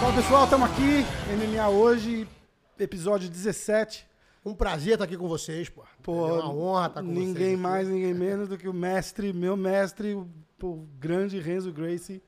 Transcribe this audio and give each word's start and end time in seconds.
Fala 0.00 0.14
pessoal, 0.14 0.44
estamos 0.44 0.70
aqui, 0.70 1.04
MMA 1.28 1.68
hoje, 1.68 2.26
episódio 2.78 3.28
17. 3.28 4.06
Um 4.46 4.54
prazer 4.54 4.94
estar 4.94 5.04
aqui 5.04 5.14
com 5.14 5.28
vocês, 5.28 5.68
pô. 5.68 5.82
Pô, 6.02 6.26
é 6.26 6.32
uma 6.32 6.54
honra 6.54 6.86
estar 6.86 7.02
com 7.02 7.08
vocês. 7.08 7.26
ninguém 7.26 7.54
mais, 7.54 7.86
ninguém 7.86 8.14
menos 8.14 8.48
do 8.48 8.56
que 8.56 8.66
o 8.66 8.72
mestre, 8.72 9.30
meu 9.34 9.58
mestre, 9.58 10.14
o, 10.14 10.26
o 10.62 10.88
grande 10.98 11.38
Renzo 11.38 11.70
Gracie. 11.70 12.22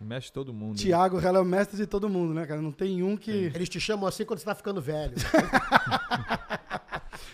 Mexe 0.00 0.32
todo 0.32 0.54
mundo. 0.54 0.78
Thiago 0.78 1.18
Rela 1.18 1.36
é 1.36 1.42
o 1.42 1.44
mestre 1.44 1.76
de 1.76 1.86
todo 1.86 2.08
mundo, 2.08 2.32
né, 2.32 2.46
cara? 2.46 2.62
Não 2.62 2.72
tem 2.72 3.02
um 3.02 3.14
que. 3.14 3.52
Eles 3.54 3.68
te 3.68 3.78
chamam 3.78 4.06
assim 4.08 4.24
quando 4.24 4.38
você 4.38 4.46
tá 4.46 4.54
ficando 4.54 4.80
velho. 4.80 5.14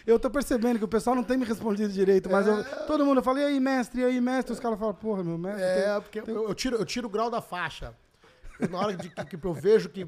Eu 0.06 0.18
tô 0.18 0.30
percebendo 0.30 0.78
que 0.78 0.84
o 0.84 0.88
pessoal 0.88 1.14
não 1.16 1.22
tem 1.22 1.36
me 1.36 1.44
respondido 1.44 1.92
direito, 1.92 2.30
mas 2.30 2.46
eu, 2.46 2.64
todo 2.86 3.04
mundo 3.04 3.22
fala, 3.22 3.40
e 3.40 3.44
aí, 3.44 3.60
mestre, 3.60 4.00
e 4.00 4.04
aí, 4.04 4.20
mestre? 4.20 4.52
Os 4.52 4.60
caras 4.60 4.78
falam, 4.78 4.94
porra, 4.94 5.22
meu 5.24 5.36
mestre. 5.38 5.62
é, 5.62 5.92
tem- 5.92 6.00
porque 6.02 6.30
eu, 6.30 6.48
eu 6.48 6.54
tiro, 6.54 6.76
eu 6.76 6.84
tiro 6.84 7.06
o 7.06 7.10
grau 7.10 7.30
da 7.30 7.40
faixa. 7.40 7.94
Eu, 8.58 8.68
na 8.68 8.78
hora 8.78 8.96
de, 8.96 9.08
que, 9.08 9.24
que 9.36 9.46
eu 9.46 9.54
vejo 9.54 9.88
que 9.88 10.06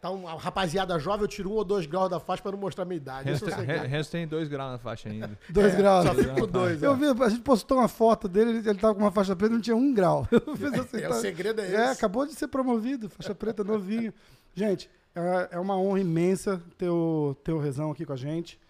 tá 0.00 0.10
uma 0.10 0.34
rapaziada 0.38 0.98
jovem, 0.98 1.22
eu 1.22 1.28
tiro 1.28 1.50
um 1.50 1.54
ou 1.54 1.64
dois 1.64 1.86
graus 1.86 2.10
da 2.10 2.20
faixa 2.20 2.42
pra 2.42 2.52
não 2.52 2.58
mostrar 2.58 2.82
a 2.82 2.86
minha 2.86 2.98
idade. 2.98 3.28
Renzo 3.30 3.48
é 3.48 3.48
o 3.48 3.56
tem. 3.56 3.66
Renzo 3.66 4.10
tem 4.10 4.28
dois 4.28 4.46
graus 4.48 4.72
na 4.72 4.78
faixa 4.78 5.08
ainda. 5.08 5.38
Dois 5.48 5.74
graus. 5.74 6.06
Só 6.06 6.14
fico 6.14 6.34
com 6.34 6.46
dois. 6.46 6.82
Eu 6.82 6.92
é. 6.92 6.96
vi, 6.96 7.22
a 7.24 7.28
gente 7.30 7.40
postou 7.42 7.78
uma 7.78 7.88
foto 7.88 8.28
dele, 8.28 8.58
ele, 8.58 8.74
tava 8.74 8.94
com 8.94 9.00
uma 9.00 9.10
faixa 9.10 9.34
preta 9.34 9.52
e 9.52 9.56
não 9.56 9.62
tinha 9.62 9.74
um 9.76 9.92
grau. 9.94 10.28
Assim, 10.80 10.98
É, 10.98 11.08
tá- 11.08 11.14
o 11.16 11.20
segredo 11.20 11.60
é 11.62 11.64
esse. 11.64 11.74
É, 11.74 11.90
acabou 11.90 12.26
de 12.26 12.34
ser 12.34 12.48
promovido, 12.48 13.08
faixa 13.08 13.34
preta 13.34 13.64
novinho. 13.64 14.12
Gente, 14.54 14.90
é, 15.14 15.48
é 15.52 15.58
uma 15.58 15.76
honra 15.78 16.00
imensa 16.00 16.62
ter 16.76 16.88
o, 16.90 17.34
ter 17.42 17.52
o 17.52 17.58
Rezão 17.58 17.90
aqui 17.90 18.04
com 18.04 18.12
a 18.12 18.16
gente. 18.16 18.60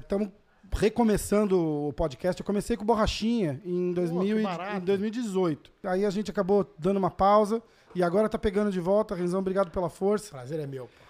Estamos 0.00 0.28
recomeçando 0.72 1.58
o 1.88 1.92
podcast. 1.92 2.40
Eu 2.40 2.46
comecei 2.46 2.76
com 2.76 2.84
Borrachinha 2.84 3.60
em, 3.64 3.92
2000 3.92 4.40
e- 4.40 4.42
barato. 4.42 4.76
em 4.76 4.80
2018. 4.80 5.70
Aí 5.84 6.04
a 6.04 6.10
gente 6.10 6.30
acabou 6.30 6.72
dando 6.78 6.96
uma 6.96 7.10
pausa 7.10 7.62
e 7.94 8.02
agora 8.02 8.28
tá 8.28 8.38
pegando 8.38 8.70
de 8.70 8.80
volta. 8.80 9.14
Rezão, 9.14 9.40
obrigado 9.40 9.70
pela 9.70 9.88
força. 9.90 10.30
Prazer 10.30 10.60
é 10.60 10.66
meu, 10.66 10.86
pô. 10.86 11.04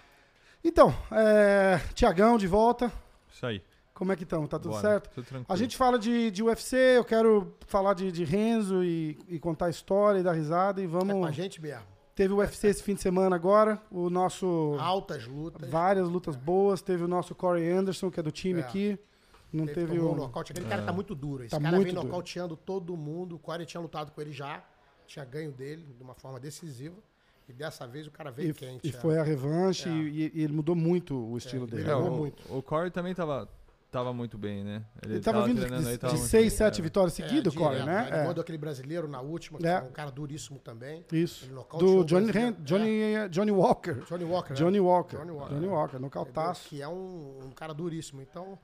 Então, 0.63 0.93
é, 1.11 1.79
Tiagão 1.95 2.37
de 2.37 2.47
volta. 2.47 2.91
Isso 3.31 3.45
aí. 3.45 3.61
Como 3.93 4.11
é 4.11 4.15
que 4.15 4.23
estão? 4.23 4.47
Tá 4.47 4.57
tudo 4.57 4.71
Bora. 4.71 4.81
certo? 4.81 5.09
Tudo 5.13 5.25
tranquilo. 5.25 5.45
A 5.47 5.55
gente 5.55 5.77
fala 5.77 5.99
de, 5.99 6.31
de 6.31 6.41
UFC, 6.41 6.75
eu 6.97 7.03
quero 7.05 7.55
falar 7.67 7.93
de, 7.93 8.11
de 8.11 8.23
Renzo 8.23 8.83
e, 8.83 9.17
e 9.27 9.39
contar 9.39 9.67
a 9.67 9.69
história 9.69 10.19
e 10.19 10.23
dar 10.23 10.33
risada. 10.33 10.81
E 10.81 10.85
É 10.85 10.87
com 10.87 10.95
a 10.97 10.99
vamos. 10.99 11.35
gente 11.35 11.61
mesmo. 11.61 11.83
Teve 12.15 12.33
o 12.33 12.37
UFC 12.37 12.67
esse 12.67 12.83
fim 12.83 12.93
de 12.93 13.01
semana 13.01 13.35
agora. 13.35 13.81
O 13.89 14.09
nosso. 14.09 14.75
Altas 14.79 15.25
lutas. 15.25 15.69
Várias 15.69 16.07
lutas 16.09 16.35
boas. 16.35 16.81
Teve 16.81 17.03
o 17.03 17.07
nosso 17.07 17.33
Corey 17.33 17.69
Anderson, 17.71 18.11
que 18.11 18.19
é 18.19 18.23
do 18.23 18.31
time 18.31 18.59
É. 18.59 18.63
aqui. 18.63 18.99
Não 19.51 19.65
Teve, 19.65 19.87
teve 19.87 19.99
o. 19.99 20.11
um 20.11 20.15
nocaute. 20.15 20.51
Aquele 20.51 20.67
cara 20.67 20.81
tá 20.83 20.93
muito 20.93 21.13
duro. 21.15 21.43
Esse 21.43 21.51
Tá 21.51 21.59
cara 21.59 21.75
muito 21.75 21.85
vem 21.87 21.93
duro. 21.95 22.07
nocauteando 22.07 22.55
todo 22.55 22.95
mundo. 22.95 23.35
O 23.35 23.39
Corey 23.39 23.65
tinha 23.65 23.81
lutado 23.81 24.11
com 24.11 24.21
ele 24.21 24.31
já. 24.31 24.63
Tinha 25.07 25.25
ganho 25.25 25.51
dele 25.51 25.85
de 25.97 26.03
uma 26.03 26.13
forma 26.13 26.39
decisiva. 26.39 26.95
E 27.49 27.53
dessa 27.53 27.85
vez 27.85 28.07
o 28.07 28.11
cara 28.11 28.31
veio 28.31 28.51
E, 28.51 28.53
quente. 28.53 28.87
e 28.87 28.89
é. 28.89 28.93
foi 28.93 29.17
a 29.17 29.23
revanche 29.23 29.89
É. 29.89 29.91
e, 29.91 30.31
e 30.35 30.43
ele 30.43 30.53
mudou 30.53 30.75
muito 30.75 31.15
o 31.17 31.37
estilo 31.37 31.67
dele. 31.67 31.89
É, 31.89 31.95
o, 31.95 32.09
muito. 32.11 32.41
o 32.49 32.61
Corey 32.61 32.89
também 32.91 33.13
tava, 33.13 33.49
tava 33.91 34.13
muito 34.13 34.37
bem, 34.37 34.63
né? 34.63 34.83
Ele 35.03 35.19
tava 35.19 35.45
vindo 35.45 35.59
treinando 35.59 35.87
aí, 35.87 35.93
de, 35.95 35.99
tava 35.99 36.13
de 36.13 36.19
seis, 36.21 36.43
bem. 36.43 36.49
sete 36.49 36.79
É. 36.79 36.83
vitórias 36.83 37.19
É, 37.19 37.23
seguidas, 37.27 37.53
o 37.53 37.57
Corey, 37.57 37.79
direto, 37.81 37.85
né? 37.87 38.07
Ele 38.07 38.17
É. 38.17 38.27
mandou 38.27 38.41
aquele 38.41 38.57
brasileiro 38.57 39.07
na 39.07 39.19
última, 39.21 39.59
que 39.59 39.67
É. 39.67 39.79
foi 39.81 39.89
um 39.89 39.91
cara 39.91 40.09
duríssimo 40.09 40.57
também. 40.59 41.05
Isso. 41.11 41.45
Ele 41.45 41.53
Do 41.53 41.99
o 41.99 42.05
Johnny, 42.05 42.31
brasileiro. 42.31 42.55
Ren- 42.57 42.63
Johnny, 42.63 43.29
Johnny 43.29 43.51
Walker. 43.51 43.93
Johnny 44.07 44.23
Walker. 44.23 44.49
né? 44.53 44.55
Johnny 44.59 44.79
Walker. 44.79 45.17
Johnny 45.17 45.31
Walker. 45.31 45.53
Johnny 45.55 45.67
Walker, 45.67 45.99
nocautaço. 45.99 46.69
Que 46.69 46.81
é 46.81 46.87
um, 46.87 47.39
um 47.45 47.51
cara 47.51 47.73
duríssimo. 47.73 48.21
Então, 48.21 48.57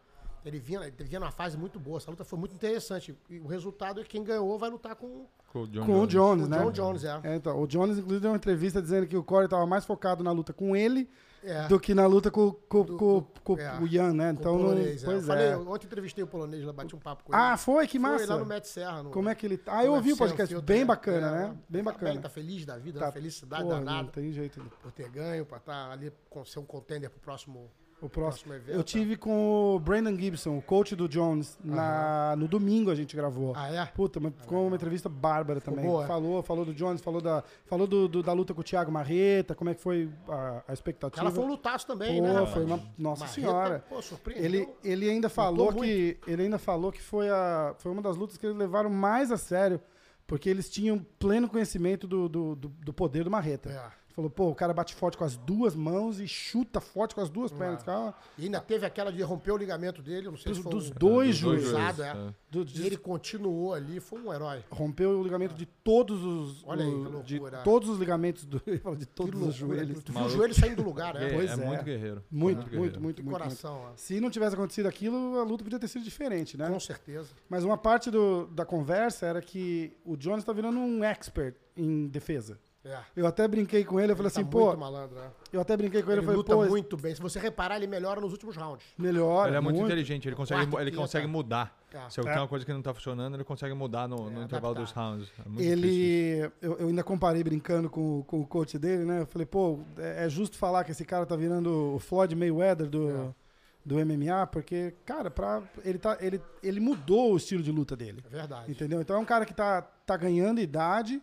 ele 0.46 0.60
vinha, 0.60 0.80
ele 0.82 0.96
vinha 1.04 1.20
numa 1.20 1.32
fase 1.32 1.58
muito 1.58 1.78
boa. 1.80 1.98
Essa 1.98 2.10
luta 2.10 2.24
foi 2.24 2.40
muito 2.40 2.56
interessante. 2.56 3.14
E 3.30 3.40
o 3.40 3.48
resultado 3.48 4.00
é 4.00 4.04
que 4.04 4.10
quem 4.10 4.24
ganhou 4.24 4.58
vai 4.58 4.70
lutar 4.70 4.96
com 4.96 5.26
Com 5.52 5.64
o 5.64 5.68
John 5.68 5.86
Com 5.86 6.00
o 6.02 6.08
Jones, 6.08 6.46
o 6.46 6.50
né? 6.50 6.58
John 6.58 6.72
Jones, 6.72 7.04
é. 7.04 7.20
É, 7.24 7.36
então, 7.36 7.62
o 7.62 7.68
Jones, 7.68 7.98
inclusive, 7.98 8.22
deu 8.22 8.32
uma 8.32 8.38
entrevista 8.38 8.82
dizendo 8.82 9.08
que 9.08 9.16
o 9.18 9.24
Corey 9.24 9.46
estava 9.46 9.66
mais 9.66 9.84
focado 9.86 10.24
na 10.24 10.32
luta 10.32 10.54
com 10.54 10.76
ele 10.76 11.10
É. 11.44 11.68
do 11.68 11.80
que 11.80 11.94
na 11.94 12.06
luta 12.08 12.30
com, 12.32 12.52
com, 12.52 12.84
Do- 12.84 12.98
com, 12.98 13.22
com 13.44 13.60
é, 13.60 13.80
o 13.80 13.88
Ian, 13.88 14.12
né? 14.14 14.32
Então, 14.32 14.56
o 14.56 14.58
não, 14.58 14.66
polonês, 14.66 15.04
é. 15.04 15.06
Eu 15.06 15.12
pois 15.12 15.26
falei, 15.26 15.46
é. 15.48 15.56
ontem 15.58 15.86
entrevistei 15.86 16.24
o 16.24 16.28
polonês 16.28 16.64
lá, 16.66 16.74
bati 16.74 16.96
um 16.96 17.00
papo 17.00 17.24
com 17.24 17.34
ele. 17.34 17.42
Ah, 17.42 17.56
foi? 17.56 17.86
Que 17.88 18.00
Foi 18.00 18.10
massa. 18.10 18.34
lá 18.34 18.40
no 18.40 18.46
Met 18.46 18.68
Serra. 18.68 19.04
No, 19.04 19.12
Como 19.12 19.30
é 19.30 19.36
que 19.36 19.46
ele 19.46 19.58
tá? 19.58 19.78
Ah, 19.78 19.84
eu 19.86 19.92
no 19.92 19.98
ouvi 19.98 20.10
o 20.10 20.14
UFC, 20.14 20.20
podcast. 20.26 20.54
filtro, 20.54 20.66
Bem 20.66 20.82
é. 20.82 20.86
bacana, 20.86 21.28
É, 21.28 21.32
né? 21.48 21.58
Bem 21.70 21.84
tá 21.84 21.92
bacana. 21.92 22.22
tá 22.22 22.30
feliz 22.30 22.66
da 22.66 22.78
vida, 22.78 23.00
Tá- 23.00 23.06
né? 23.06 23.12
felicidade 23.12 23.64
Porra, 23.64 23.76
não 23.78 23.86
danada 23.86 24.10
tem 24.12 24.32
jeito. 24.32 24.60
por 24.82 24.92
ter 24.92 25.10
ganho, 25.10 25.46
pra 25.46 25.58
estar 25.58 25.92
ali, 25.92 26.12
com 26.30 26.44
ser 26.44 26.60
um 26.60 26.66
contender 26.66 27.10
pro 27.10 27.20
próximo, 27.20 27.70
O 28.00 28.08
próximo. 28.08 28.54
evento. 28.54 28.76
Eu 28.76 28.84
tive 28.84 29.18
com 29.18 29.76
o 29.76 29.80
Brandon 29.80 30.16
Gibson, 30.16 30.56
o 30.58 30.62
coach 30.62 30.96
do 30.96 31.10
Jones, 31.10 31.58
na, 31.64 32.36
no 32.38 32.48
domingo 32.48 32.92
a 32.92 32.96
gente 32.96 33.16
gravou. 33.16 33.54
Ah, 33.56 33.72
é? 33.74 33.86
Puta, 33.88 34.20
mas 34.20 34.34
ficou 34.36 34.68
uma 34.68 34.76
entrevista 34.76 35.10
bárbara 35.10 35.60
também. 35.60 35.84
boa, 35.84 36.04
é? 36.04 36.08
Falou, 36.08 36.44
falou 36.44 36.64
do 36.64 36.76
Jones, 36.76 37.02
falou 37.02 37.20
da, 37.22 37.44
falou 37.66 37.88
do, 37.88 38.08
do- 38.08 38.22
da 38.22 38.34
luta 38.34 38.54
com 38.54 38.62
o 38.62 38.64
Thiago 38.64 38.92
Marreta, 38.92 39.56
como 39.56 39.72
é 39.72 39.74
que 39.74 39.82
foi 39.82 40.10
a, 40.30 40.64
a 40.68 40.74
expectativa. 40.74 41.22
Ela 41.24 41.32
foi 41.32 41.44
um 41.44 41.48
lutaço 41.48 41.88
também, 41.88 42.22
Pô, 42.22 42.28
né? 42.28 42.46
foi 42.46 42.66
uma- 42.66 42.80
nossa 43.00 43.22
Marreta, 43.26 43.42
senhora. 43.42 43.86
Pô. 43.90 44.00
Ele, 44.36 44.70
ele 44.84 45.10
ainda 45.10 45.28
falou 45.28 45.74
que 45.74 46.18
ele 46.28 46.44
ainda 46.44 46.60
falou 46.60 46.92
que 46.92 47.02
foi, 47.02 47.30
a, 47.32 47.74
foi 47.80 47.92
uma 47.92 48.02
das 48.04 48.16
lutas 48.16 48.38
que 48.38 48.46
eles 48.46 48.56
levaram 48.58 48.92
mais 48.92 49.32
a 49.32 49.38
sério, 49.38 49.82
porque 50.28 50.48
eles 50.50 50.70
tinham 50.70 51.04
pleno 51.18 51.50
conhecimento 51.50 52.06
do, 52.06 52.30
do, 52.30 52.56
do, 52.56 52.68
do 52.70 52.94
poder 52.94 53.24
do 53.24 53.32
Marreta. 53.32 53.72
É. 53.72 54.07
Falou, 54.18 54.32
pô, 54.32 54.50
o 54.50 54.56
cara 54.56 54.74
bate 54.74 54.96
forte 54.96 55.16
com 55.16 55.24
as 55.24 55.38
duas 55.38 55.76
mãos 55.76 56.20
e 56.20 56.28
chuta 56.28 56.82
forte 56.82 57.14
com 57.14 57.22
as 57.22 57.30
duas 57.30 57.52
É. 57.52 57.56
pernas. 57.56 57.84
Cara, 57.84 58.16
E 58.36 58.46
ainda 58.46 58.60
teve 58.60 58.84
aquela 58.84 59.12
de 59.12 59.22
romper 59.22 59.52
o 59.52 59.58
ligamento 59.58 60.02
dele, 60.02 60.28
não 60.28 60.36
sei 60.36 60.50
Dos- 60.50 60.58
se 60.58 60.64
foi 60.64 60.72
dos 60.72 60.90
um- 60.90 60.94
dois 60.96 61.30
dos 61.40 61.40
dois 61.42 61.62
joelhos. 61.70 62.00
é. 62.00 62.08
é. 62.10 62.34
do- 62.50 62.66
E 62.76 62.86
ele 62.88 62.98
continuou 62.98 63.74
ali, 63.76 64.00
foi 64.00 64.20
um 64.22 64.34
herói. 64.34 64.64
rompeu 64.72 65.20
o 65.20 65.22
ligamento 65.24 65.54
de 65.54 65.66
todos 65.68 66.24
os, 66.24 66.64
Olha 66.66 66.84
aí, 66.84 66.90
o- 66.90 67.04
que 67.20 67.24
de 67.28 67.34
loucura. 67.38 67.62
todos 67.64 67.90
os 67.90 68.00
ligamentos 68.00 68.46
do, 68.46 68.60
de 68.98 69.06
todos 69.06 69.32
Que 69.40 69.48
os 69.50 69.60
loucura. 69.60 69.78
joelhos. 69.86 70.04
Tu 70.04 70.12
viu 70.12 70.22
o 70.24 70.30
joelho 70.30 70.54
saindo 70.56 70.78
do 70.78 70.84
lugar, 70.84 71.14
né? 71.14 71.28
É, 71.30 71.34
Pois 71.36 71.52
é 71.52 71.54
é. 71.54 71.56
muito 71.68 71.84
guerreiro. 71.84 72.24
Muito, 72.32 72.58
guerreiro. 72.64 72.80
muito, 72.80 73.00
muito, 73.02 73.16
Que 73.18 73.22
muito, 73.22 73.24
muito. 73.24 73.38
coração, 73.40 73.82
ó. 73.86 73.92
Se 73.96 74.20
não 74.20 74.32
tivesse 74.32 74.56
acontecido 74.56 74.88
aquilo, 74.88 75.38
a 75.40 75.44
luta 75.44 75.64
podia 75.64 75.78
ter 75.78 75.88
sido 75.90 76.04
diferente, 76.04 76.58
né? 76.58 76.68
Com 76.70 76.80
certeza. 76.80 77.30
Mas 77.48 77.64
uma 77.64 77.78
parte 77.78 78.10
do- 78.10 78.48
da 78.48 78.66
conversa 78.66 79.28
era 79.28 79.42
que 79.44 79.96
o 80.04 80.16
Jones 80.18 80.44
tá 80.44 80.52
virando 80.54 80.80
um 80.80 81.04
expert 81.04 81.56
em 81.76 82.08
defesa. 82.08 82.58
É. 82.88 83.00
Eu 83.16 83.28
até 83.28 83.48
brinquei 83.48 83.84
com 83.84 84.00
ele, 84.00 84.12
eu 84.12 84.16
falei 84.16 84.28
Ele 84.30 84.34
tá 84.34 84.42
assim, 84.42 84.50
pô, 84.50 84.68
muito 84.68 84.80
malandro, 84.80 85.16
né? 85.16 85.30
eu 85.52 85.60
até 85.62 85.76
brinquei 85.76 86.02
com 86.02 86.10
ele, 86.10 86.20
Ele 86.20 86.22
eu 86.22 86.26
falei, 86.26 86.38
luta 86.38 86.56
pô, 86.56 86.66
muito 86.66 86.96
bem. 86.98 87.14
Se 87.14 87.22
você 87.22 87.40
reparar, 87.40 87.76
ele 87.78 87.88
melhora 87.88 88.22
nos 88.22 88.32
últimos 88.32 88.56
rounds. 88.56 88.86
melhor, 88.98 89.48
Ele 89.48 89.58
é 89.58 89.60
muito, 89.60 89.80
inteligente, 89.82 90.28
ele 90.28 90.36
consegue, 90.36 90.62
ele 90.64 90.92
quinta. 90.92 91.02
consegue 91.02 91.28
mudar. 91.28 91.78
É. 91.94 92.10
Se 92.10 92.22
tem 92.22 92.32
uma 92.38 92.48
coisa 92.48 92.66
que 92.66 92.72
não 92.74 92.82
tá 92.82 92.94
funcionando, 92.94 93.36
ele 93.36 93.44
consegue 93.44 93.74
mudar 93.74 94.08
no, 94.08 94.30
no 94.30 94.42
É, 94.42 94.44
intervalo 94.46 94.76
adaptar. 94.76 94.82
dos 94.84 94.92
rounds. 94.92 95.32
É 95.46 95.50
muito. 95.50 95.62
Ele, 95.62 96.52
eu, 96.62 96.78
eu 96.80 96.88
ainda 96.88 97.04
comparei 97.04 97.44
brincando 97.44 97.90
com, 97.90 98.24
com 98.24 98.42
o 98.42 98.48
coach 98.48 98.78
dele, 98.78 99.04
né? 99.06 99.22
Eu 99.22 99.26
falei, 99.26 99.46
pô, 99.46 99.80
é, 99.98 100.26
é 100.26 100.30
justo 100.30 100.58
falar 100.58 100.84
que 100.84 100.92
esse 100.92 101.06
cara 101.06 101.26
tá 101.26 101.36
virando 101.36 101.96
o 101.96 102.00
Floyd 102.00 102.36
Mayweather 102.36 102.88
do, 102.90 103.10
É. 103.10 103.34
do 103.86 103.96
MMA, 104.06 104.46
porque, 104.48 104.94
cara, 105.06 105.32
pra, 105.32 105.62
ele, 105.86 105.98
tá, 105.98 106.18
ele, 106.20 106.42
ele 106.62 106.80
mudou 106.82 107.34
o 107.34 107.38
estilo 107.38 107.64
de 107.64 107.72
luta 107.72 107.96
dele. 107.96 108.22
É 108.26 108.30
verdade. 108.30 108.70
Entendeu? 108.72 109.00
Então 109.02 109.16
é 109.16 109.20
um 109.20 109.26
cara 109.26 109.46
que 109.46 109.54
tá, 109.54 109.82
tá 109.82 110.18
ganhando 110.18 110.60
idade 110.60 111.22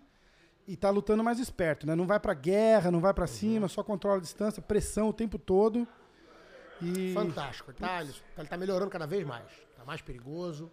e 0.66 0.76
tá 0.76 0.90
lutando 0.90 1.22
mais 1.22 1.38
esperto, 1.38 1.86
né? 1.86 1.94
Não 1.94 2.06
vai 2.06 2.18
pra 2.18 2.32
guerra, 2.34 2.90
não 2.90 3.00
vai 3.00 3.12
pra 3.14 3.26
cima, 3.26 3.68
só 3.68 3.82
controla 3.82 4.18
a 4.18 4.20
distância, 4.20 4.62
pressão 4.62 5.08
o 5.08 5.12
tempo 5.12 5.38
todo. 5.38 5.86
E 6.82 7.12
Fantástico. 7.14 7.70
Ele 7.70 7.78
tá, 7.78 8.00
ele, 8.02 8.14
ele 8.38 8.48
tá 8.48 8.56
melhorando 8.56 8.90
cada 8.90 9.06
vez 9.06 9.24
mais. 9.26 9.44
Tá 9.76 9.84
mais 9.84 10.00
perigoso, 10.02 10.70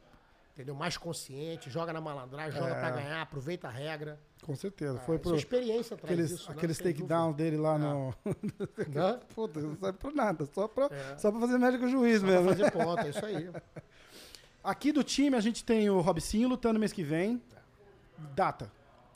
entendeu? 0.54 0.74
Mais 0.76 0.98
consciente, 0.98 1.70
joga 1.70 1.94
na 1.94 2.02
malandragem, 2.02 2.60
joga 2.60 2.74
É. 2.74 2.80
pra 2.80 2.90
ganhar, 2.92 3.22
aproveita 3.22 3.68
a 3.68 3.72
regra. 3.72 4.20
com 4.44 4.56
certeza, 4.56 4.98
foi 5.02 5.16
Essa 5.16 5.24
pro 5.24 5.36
experiência 5.36 5.96
traz 5.96 6.12
aqueles, 6.14 6.32
isso, 6.32 6.50
né? 6.50 6.56
aqueles 6.58 6.78
Sem 6.78 6.88
takedowns 6.94 7.36
dele 7.36 7.58
lá 7.58 7.78
no 7.78 8.14
dúvida. 8.26 9.14
Né? 9.14 9.20
Puta, 9.36 9.60
não 9.60 9.76
serve 9.76 9.98
pra 10.00 10.12
nada, 10.12 10.46
só 10.54 10.68
pra, 10.68 10.86
É. 10.92 11.18
só 11.18 11.30
pra 11.32 11.40
fazer 11.40 11.58
médico 11.60 11.88
juiz 11.88 12.20
Só 12.22 12.26
pra 12.28 12.36
mesmo. 12.42 12.50
fazer 12.50 12.72
ponta, 12.72 13.02
é 13.06 13.10
isso 13.10 13.26
aí. 13.26 13.50
Aqui 14.64 14.92
do 14.92 15.04
time 15.04 15.36
a 15.36 15.40
gente 15.42 15.64
tem 15.64 15.90
o 15.90 16.02
Robicinho 16.02 16.48
lutando 16.50 16.80
mês 16.80 16.92
que 16.94 17.04
vem. 17.04 17.42
Data. 18.36 18.72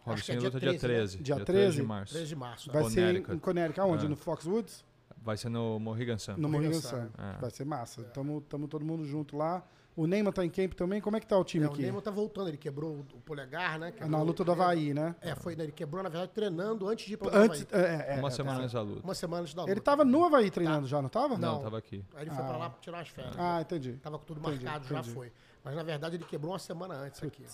Acho 0.06 0.24
que 0.24 0.32
é 0.32 0.36
Robicinho 0.36 0.40
dia 0.40 0.50
luta 0.50 0.60
dia 0.60 0.70
13, 0.80 0.88
né? 0.88 0.94
13. 0.98 1.18
Dia 1.24 1.36
13 1.36 1.46
13? 1.46 1.76
de 1.78 1.84
março. 1.84 2.14
13 2.14 2.28
de 2.30 2.36
março. 2.36 2.72
Vai 2.72 2.84
ser 2.86 2.90
Connecticut. 3.02 3.36
em 3.36 3.40
Connecticut, 3.40 3.80
aonde? 3.82 4.06
É. 4.06 4.10
No 4.10 4.16
Foxwoods? 4.16 4.86
Vai 5.22 5.38
ser 5.38 5.50
no 5.50 5.80
Mohegan 5.80 6.18
Sun. 6.20 6.36
No 6.38 6.48
Mohegan 6.48 6.74
Sun. 6.80 7.08
É. 7.18 7.40
Vai 7.42 7.50
ser 7.50 7.66
massa. 7.66 8.04
Tamo, 8.04 8.42
tamo 8.42 8.68
todo 8.68 8.86
mundo 8.86 9.04
junto 9.06 9.36
lá. 9.36 9.64
O 9.98 10.06
Neymar 10.06 10.34
tá 10.34 10.44
em 10.46 10.50
camp 10.50 10.74
também. 10.74 11.00
Como 11.00 11.16
é 11.16 11.22
que 11.22 11.26
tá 11.26 11.38
o 11.38 11.44
time 11.46 11.64
É, 11.66 11.70
o 11.70 11.72
aqui? 11.72 11.82
Neymar 11.82 12.02
tá 12.02 12.12
voltando, 12.12 12.50
ele 12.50 12.58
quebrou 12.58 12.96
o, 12.96 13.00
o 13.18 13.22
polegar, 13.22 13.80
né? 13.80 13.88
É 13.88 13.92
Quebrou 13.94 14.10
na 14.12 14.22
luta 14.22 14.44
do 14.44 14.50
o- 14.50 14.52
Havaí, 14.52 14.94
né? 14.94 15.16
É, 15.22 15.34
foi, 15.36 15.56
né? 15.56 15.64
ele 15.64 15.72
quebrou, 15.72 16.04
na 16.04 16.10
verdade, 16.10 16.34
treinando 16.34 16.86
antes 16.90 17.06
de 17.08 17.14
ir 17.14 17.18
pro 17.18 17.30
Antes, 17.34 17.66
Havaí. 17.72 17.82
é, 17.86 18.16
é, 18.16 18.20
Uma 18.20 18.28
é, 18.28 18.32
semana 18.32 18.60
é. 18.60 18.62
antes 18.64 18.74
da 18.74 18.82
luta. 18.82 19.02
Uma 19.04 19.16
semana 19.16 19.42
antes 19.44 19.54
da 19.54 19.62
luta. 19.62 19.72
Ele 19.72 19.80
tava 19.80 20.04
no 20.04 20.26
Havaí 20.26 20.52
treinando 20.52 20.86
já, 20.86 21.02
não 21.02 21.08
tava? 21.10 21.38
Não, 21.38 21.54
Não. 21.56 21.62
tava 21.64 21.78
aqui. 21.78 22.04
Aí 22.14 22.24
ele 22.24 22.30
foi 22.32 22.44
Ah. 22.44 22.48
pra 22.48 22.58
lá 22.58 22.70
pra 22.70 22.80
tirar 22.82 23.00
as 23.00 23.08
férias. 23.08 23.36
Ah, 23.40 23.62
entendi. 23.62 23.94
Tava 23.94 24.20
com 24.20 24.26
tudo 24.26 24.42
Entendi, 24.42 24.66
marcado, 24.66 24.86
já 24.88 25.00
entendi. 25.00 25.14
foi. 25.16 25.32
Mas 25.64 25.76
na 25.76 25.82
verdade 25.84 26.18
ele 26.18 26.26
quebrou 26.26 26.52
uma 26.52 26.60
semana 26.60 26.94
antes 26.96 27.24
aqui. 27.24 27.46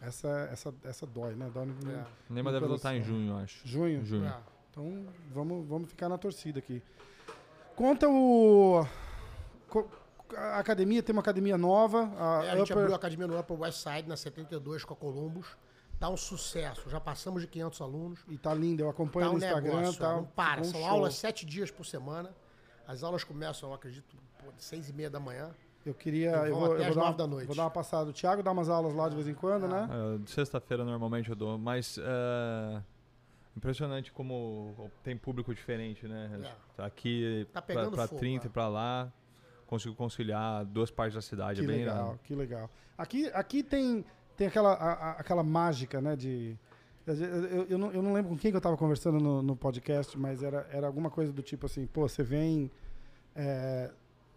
Essa, 0.00 0.28
essa, 0.52 0.74
essa 0.84 1.06
dói, 1.06 1.34
né? 1.34 1.50
Dói 1.52 1.66
no, 1.66 1.90
É. 1.90 2.04
O 2.30 2.34
Neymar 2.34 2.52
No 2.52 2.60
deve 2.60 2.72
lutar 2.72 2.94
em 2.94 3.02
junho, 3.02 3.32
eu 3.32 3.36
acho. 3.38 3.66
junho. 3.66 4.04
Junho. 4.04 4.26
É. 4.26 4.36
Então 4.70 5.06
vamos, 5.32 5.66
vamos 5.66 5.88
ficar 5.88 6.08
na 6.08 6.18
torcida 6.18 6.58
aqui. 6.58 6.82
Conta 7.74 8.08
o. 8.08 8.86
a 10.36 10.58
academia, 10.58 11.02
tem 11.02 11.12
uma 11.14 11.20
academia 11.22 11.56
nova. 11.56 12.10
A, 12.18 12.44
É, 12.44 12.50
a 12.50 12.56
gente 12.56 12.64
Upper- 12.72 12.78
abriu 12.78 12.92
a 12.94 12.96
academia 12.96 13.26
no 13.26 13.38
Upper 13.38 13.58
West 13.60 13.78
Side, 13.82 14.08
na 14.08 14.16
72, 14.16 14.84
com 14.84 14.92
a 14.94 14.96
Columbus. 14.96 15.46
Tá 15.98 16.10
um 16.10 16.16
sucesso. 16.16 16.90
Já 16.90 17.00
passamos 17.00 17.40
de 17.40 17.48
500 17.48 17.80
alunos. 17.80 18.20
E 18.28 18.36
tá 18.36 18.52
lindo, 18.52 18.82
eu 18.82 18.90
acompanho 18.90 19.26
Tá 19.26 19.32
no 19.32 19.34
um 19.34 19.38
Instagram. 19.38 19.76
negócio, 19.80 19.98
tá, 20.00 20.12
não 20.12 20.24
para. 20.24 20.60
um 20.60 20.64
São 20.64 20.80
show. 20.80 20.88
aulas 20.90 21.14
sete 21.14 21.46
dias 21.46 21.70
por 21.70 21.86
semana. 21.86 22.34
As 22.86 23.02
aulas 23.02 23.24
começam, 23.24 23.70
eu 23.70 23.74
acredito, 23.74 24.14
pô, 24.38 24.52
de 24.52 24.62
seis 24.62 24.90
e 24.90 24.92
meia 24.92 25.08
da 25.08 25.18
manhã. 25.18 25.50
Eu 25.86 25.94
queria. 25.94 26.30
Eu 26.32 26.54
vou, 26.56 26.72
até 26.74 26.82
eu 26.84 26.88
às 26.88 26.94
vou 26.94 27.04
dar, 27.04 27.10
uma, 27.10 27.16
da 27.16 27.26
noite. 27.28 27.46
vou 27.46 27.54
dar 27.56 27.62
uma 27.62 27.70
passada. 27.70 28.10
O 28.10 28.12
Thiago 28.12 28.42
dá 28.42 28.50
umas 28.50 28.68
aulas 28.68 28.92
lá 28.92 29.08
de 29.08 29.14
vez 29.14 29.28
em 29.28 29.34
quando, 29.34 29.68
né? 29.68 29.88
É, 30.16 30.18
de 30.18 30.30
Sexta-feira 30.30 30.84
normalmente 30.84 31.30
eu 31.30 31.36
dou, 31.36 31.56
mas 31.56 31.96
é, 31.98 32.82
impressionante 33.56 34.12
como 34.12 34.90
tem 35.02 35.16
público 35.16 35.54
diferente, 35.54 36.06
né? 36.08 36.30
É. 36.78 36.82
Aqui 36.82 37.46
Tá 37.52 37.62
pra, 37.62 37.74
pegando 37.76 37.94
pra 37.94 38.06
fogo, 38.08 38.18
30 38.18 38.44
é. 38.44 38.48
e 38.48 38.50
pra 38.50 38.68
lá, 38.68 39.12
consigo 39.66 39.94
conciliar 39.94 40.64
duas 40.64 40.90
partes 40.90 41.14
da 41.14 41.22
cidade, 41.22 41.60
Que 41.60 41.64
é 41.64 41.68
bem 41.68 41.78
legal, 41.84 41.96
irado. 42.06 42.20
que 42.24 42.34
legal. 42.34 42.70
Aqui, 42.98 43.26
aqui 43.32 43.62
tem, 43.62 44.04
tem 44.36 44.48
aquela, 44.48 44.72
a- 44.74 44.92
a- 44.92 45.10
aquela 45.12 45.42
mágica, 45.44 46.00
né? 46.00 46.16
De. 46.16 46.56
Eu, 47.06 47.14
eu- 47.14 47.66
eu 47.70 47.78
não, 47.78 47.92
eu 47.92 48.02
não 48.02 48.12
lembro 48.12 48.30
com 48.32 48.36
quem 48.36 48.50
que 48.50 48.56
eu 48.56 48.60
tava 48.60 48.76
conversando 48.76 49.20
no, 49.20 49.40
no 49.40 49.54
podcast, 49.54 50.18
mas 50.18 50.42
era, 50.42 50.66
era 50.72 50.86
alguma 50.88 51.08
coisa 51.10 51.32
do 51.32 51.40
tipo 51.42 51.66
assim, 51.66 51.86
pô, 51.86 52.08
você 52.08 52.24
vem 52.24 52.68
é, 53.36 53.92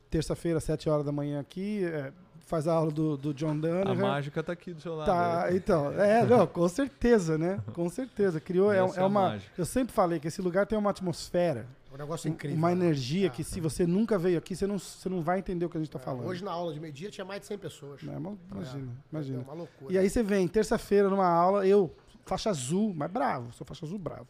terça-feira, 0.09 0.59
sete 0.59 0.89
horas 0.89 1.05
da 1.05 1.11
manhã 1.11 1.39
aqui, 1.39 1.83
é, 1.85 2.11
faz 2.39 2.67
a 2.67 2.73
aula 2.73 2.91
do, 2.91 3.15
do 3.15 3.33
John 3.33 3.51
A 3.51 3.55
Danaher. 3.55 3.97
mágica 3.97 4.41
tá 4.41 4.53
aqui 4.53 4.73
do 4.73 4.81
seu 4.81 4.95
lado. 4.95 5.05
Tá, 5.05 5.47
né? 5.49 5.55
então, 5.57 5.91
é, 5.93 6.25
não, 6.25 6.47
com 6.47 6.67
certeza, 6.67 7.37
né? 7.37 7.59
Com 7.73 7.87
certeza. 7.89 8.39
Criou, 8.39 8.71
é, 8.71 8.77
é 8.77 8.79
é 8.79 8.99
a 9.01 9.05
uma. 9.05 9.29
mágica. 9.29 9.51
Eu 9.57 9.65
sempre 9.65 9.93
falei 9.93 10.19
que 10.19 10.27
esse 10.27 10.41
lugar 10.41 10.65
tem 10.65 10.77
uma 10.77 10.89
atmosfera, 10.89 11.67
Um 11.93 11.97
negócio 11.97 12.27
incrível. 12.29 12.57
uma 12.57 12.69
né? 12.69 12.73
energia 12.85 13.27
É. 13.27 13.29
que 13.29 13.43
se 13.43 13.59
você 13.61 13.85
nunca 13.85 14.17
veio 14.17 14.37
aqui, 14.39 14.55
você 14.55 14.65
não, 14.65 14.79
você 14.79 15.07
não 15.09 15.21
vai 15.21 15.39
entender 15.39 15.65
o 15.65 15.69
que 15.69 15.77
a 15.77 15.79
gente 15.79 15.91
tá 15.91 15.99
falando. 15.99 16.25
Hoje, 16.25 16.43
na 16.43 16.51
aula 16.51 16.73
de 16.73 16.79
meio-dia, 16.79 17.09
tinha 17.11 17.23
mais 17.25 17.41
de 17.41 17.47
100 17.47 17.57
pessoas. 17.59 18.01
Né? 18.03 18.15
Ima- 18.17 18.37
Imagina, 18.51 18.87
É 18.91 19.11
imagina. 19.15 19.39
uma 19.43 19.53
loucura. 19.53 19.93
E 19.93 19.97
aí 19.97 20.09
você 20.09 20.23
vem, 20.23 20.47
terça-feira, 20.47 21.07
numa 21.09 21.27
aula, 21.29 21.67
eu, 21.67 21.93
faixa 22.25 22.49
azul, 22.49 22.93
mas 22.95 23.11
bravo, 23.11 23.53
sou 23.53 23.65
faixa 23.65 23.85
azul 23.85 23.99
bravo. 23.99 24.27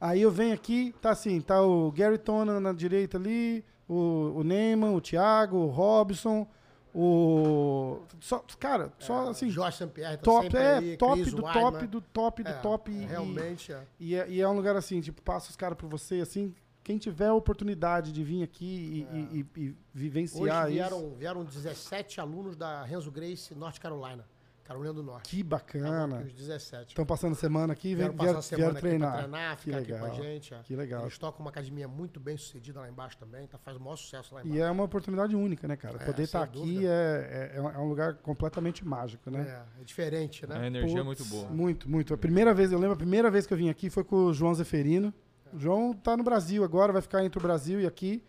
Aí 0.00 0.20
eu 0.22 0.30
venho 0.30 0.52
aqui, 0.54 0.94
tá 1.00 1.10
assim, 1.10 1.40
tá 1.40 1.60
o 1.62 1.90
Gary 1.90 2.18
Tonan 2.18 2.60
na 2.60 2.72
direita 2.72 3.16
ali, 3.16 3.64
o, 3.88 4.32
o 4.36 4.42
Neyman, 4.44 4.94
o 4.94 5.00
Thiago, 5.00 5.56
o 5.56 5.66
Robson, 5.68 6.46
o. 6.94 7.98
Só, 8.20 8.42
cara, 8.58 8.92
só 8.98 9.28
assim, 9.28 9.50
Jorge 9.50 9.76
Sampierre 9.78 10.16
tá 10.16 10.22
top, 10.22 10.56
é, 10.56 10.96
top 10.96 11.24
do 11.30 11.44
Weidman. 11.44 11.52
top, 11.72 11.86
do 11.86 12.00
top, 12.00 12.42
do 12.42 12.48
É, 12.48 12.52
top. 12.54 12.90
e- 12.90 13.04
Realmente, 13.06 13.72
é. 13.72 13.82
E, 14.00 14.14
é, 14.14 14.28
e 14.28 14.40
é 14.40 14.48
um 14.48 14.54
lugar 14.54 14.76
assim, 14.76 15.00
tipo, 15.00 15.20
passa 15.22 15.50
os 15.50 15.56
caras 15.56 15.76
pra 15.76 15.86
você, 15.86 16.20
assim, 16.20 16.54
quem 16.82 16.98
tiver 16.98 17.26
a 17.28 17.34
oportunidade 17.34 18.12
de 18.12 18.22
vir 18.24 18.42
aqui 18.42 19.06
e, 19.12 19.16
e- 19.16 19.46
e- 19.56 19.60
e 19.68 19.76
vivenciar 19.92 20.42
Hoje 20.42 20.54
isso. 20.56 20.72
vieram, 20.90 21.14
vieram 21.16 21.44
17 21.44 22.20
alunos 22.20 22.56
da 22.56 22.82
Renzo 22.84 23.10
Grace, 23.10 23.54
North 23.54 23.78
Carolina. 23.78 24.24
Carolina 24.66 24.92
do 24.94 25.02
Norte. 25.02 25.28
Que 25.30 25.42
bacana. 25.42 26.22
Os 26.26 26.32
17. 26.32 26.88
Estão 26.88 27.06
passando 27.06 27.34
semana 27.34 27.72
aqui, 27.72 27.88
vem, 27.88 27.96
Vieram 28.08 28.14
vieram, 28.14 28.34
passar 28.36 28.54
a 28.54 28.58
vieram 28.58 28.72
semana 28.74 28.78
aqui 28.78 28.80
pra 28.80 29.08
treinar. 29.08 29.18
treinar, 29.30 29.56
Que 29.56 29.62
ficar 29.62 29.78
aqui 29.78 29.92
legal. 29.92 30.08
com 30.08 30.12
a 30.12 30.22
gente. 30.24 30.54
é. 30.54 30.58
Que 30.64 30.76
legal. 30.76 31.02
Eles 31.02 31.18
tocam 31.18 31.40
uma 31.44 31.50
academia 31.50 31.86
muito 31.88 32.18
bem 32.18 32.36
sucedida 32.36 32.80
lá 32.80 32.88
embaixo 32.88 33.16
também, 33.18 33.46
tá, 33.46 33.58
faz 33.58 33.76
o 33.76 33.80
maior 33.80 33.96
sucesso 33.96 34.34
lá 34.34 34.42
E 34.42 34.46
embaixo. 34.46 34.62
é 34.64 34.70
uma 34.70 34.84
oportunidade 34.84 35.36
única, 35.36 35.68
né, 35.68 35.76
cara? 35.76 35.96
É, 36.02 36.04
Poder 36.04 36.22
estar 36.22 36.42
aqui 36.42 36.58
dúvida. 36.58 36.88
é, 36.88 37.52
é, 37.54 37.58
é 37.58 37.78
um 37.78 37.88
lugar 37.88 38.14
completamente 38.14 38.84
mágico, 38.86 39.30
né? 39.30 39.62
É, 39.78 39.80
é 39.80 39.84
diferente, 39.84 40.44
A 40.44 40.48
né? 40.48 40.66
energia 40.66 41.00
é 41.00 41.04
Putz, 41.04 41.20
muito 41.20 41.24
boa. 41.26 41.48
Muito, 41.50 41.88
muito. 41.90 42.14
A 42.14 42.18
primeira 42.18 42.52
vez, 42.52 42.72
eu 42.72 42.78
lembro, 42.78 42.94
a 42.94 42.98
primeira 42.98 43.30
vez 43.30 43.46
que 43.46 43.52
eu 43.52 43.58
vim 43.58 43.68
aqui 43.68 43.88
foi 43.90 44.04
com 44.04 44.16
o 44.26 44.34
João 44.34 44.54
Zeferino. 44.54 45.12
O 45.52 45.58
João 45.58 45.92
tá 45.94 46.16
no 46.16 46.24
Brasil 46.24 46.64
agora, 46.64 46.92
vai 46.92 47.00
ficar 47.02 47.24
entre 47.24 47.38
o 47.38 47.42
Brasil 47.42 47.80
e 47.80 47.86
aqui. 47.86 48.22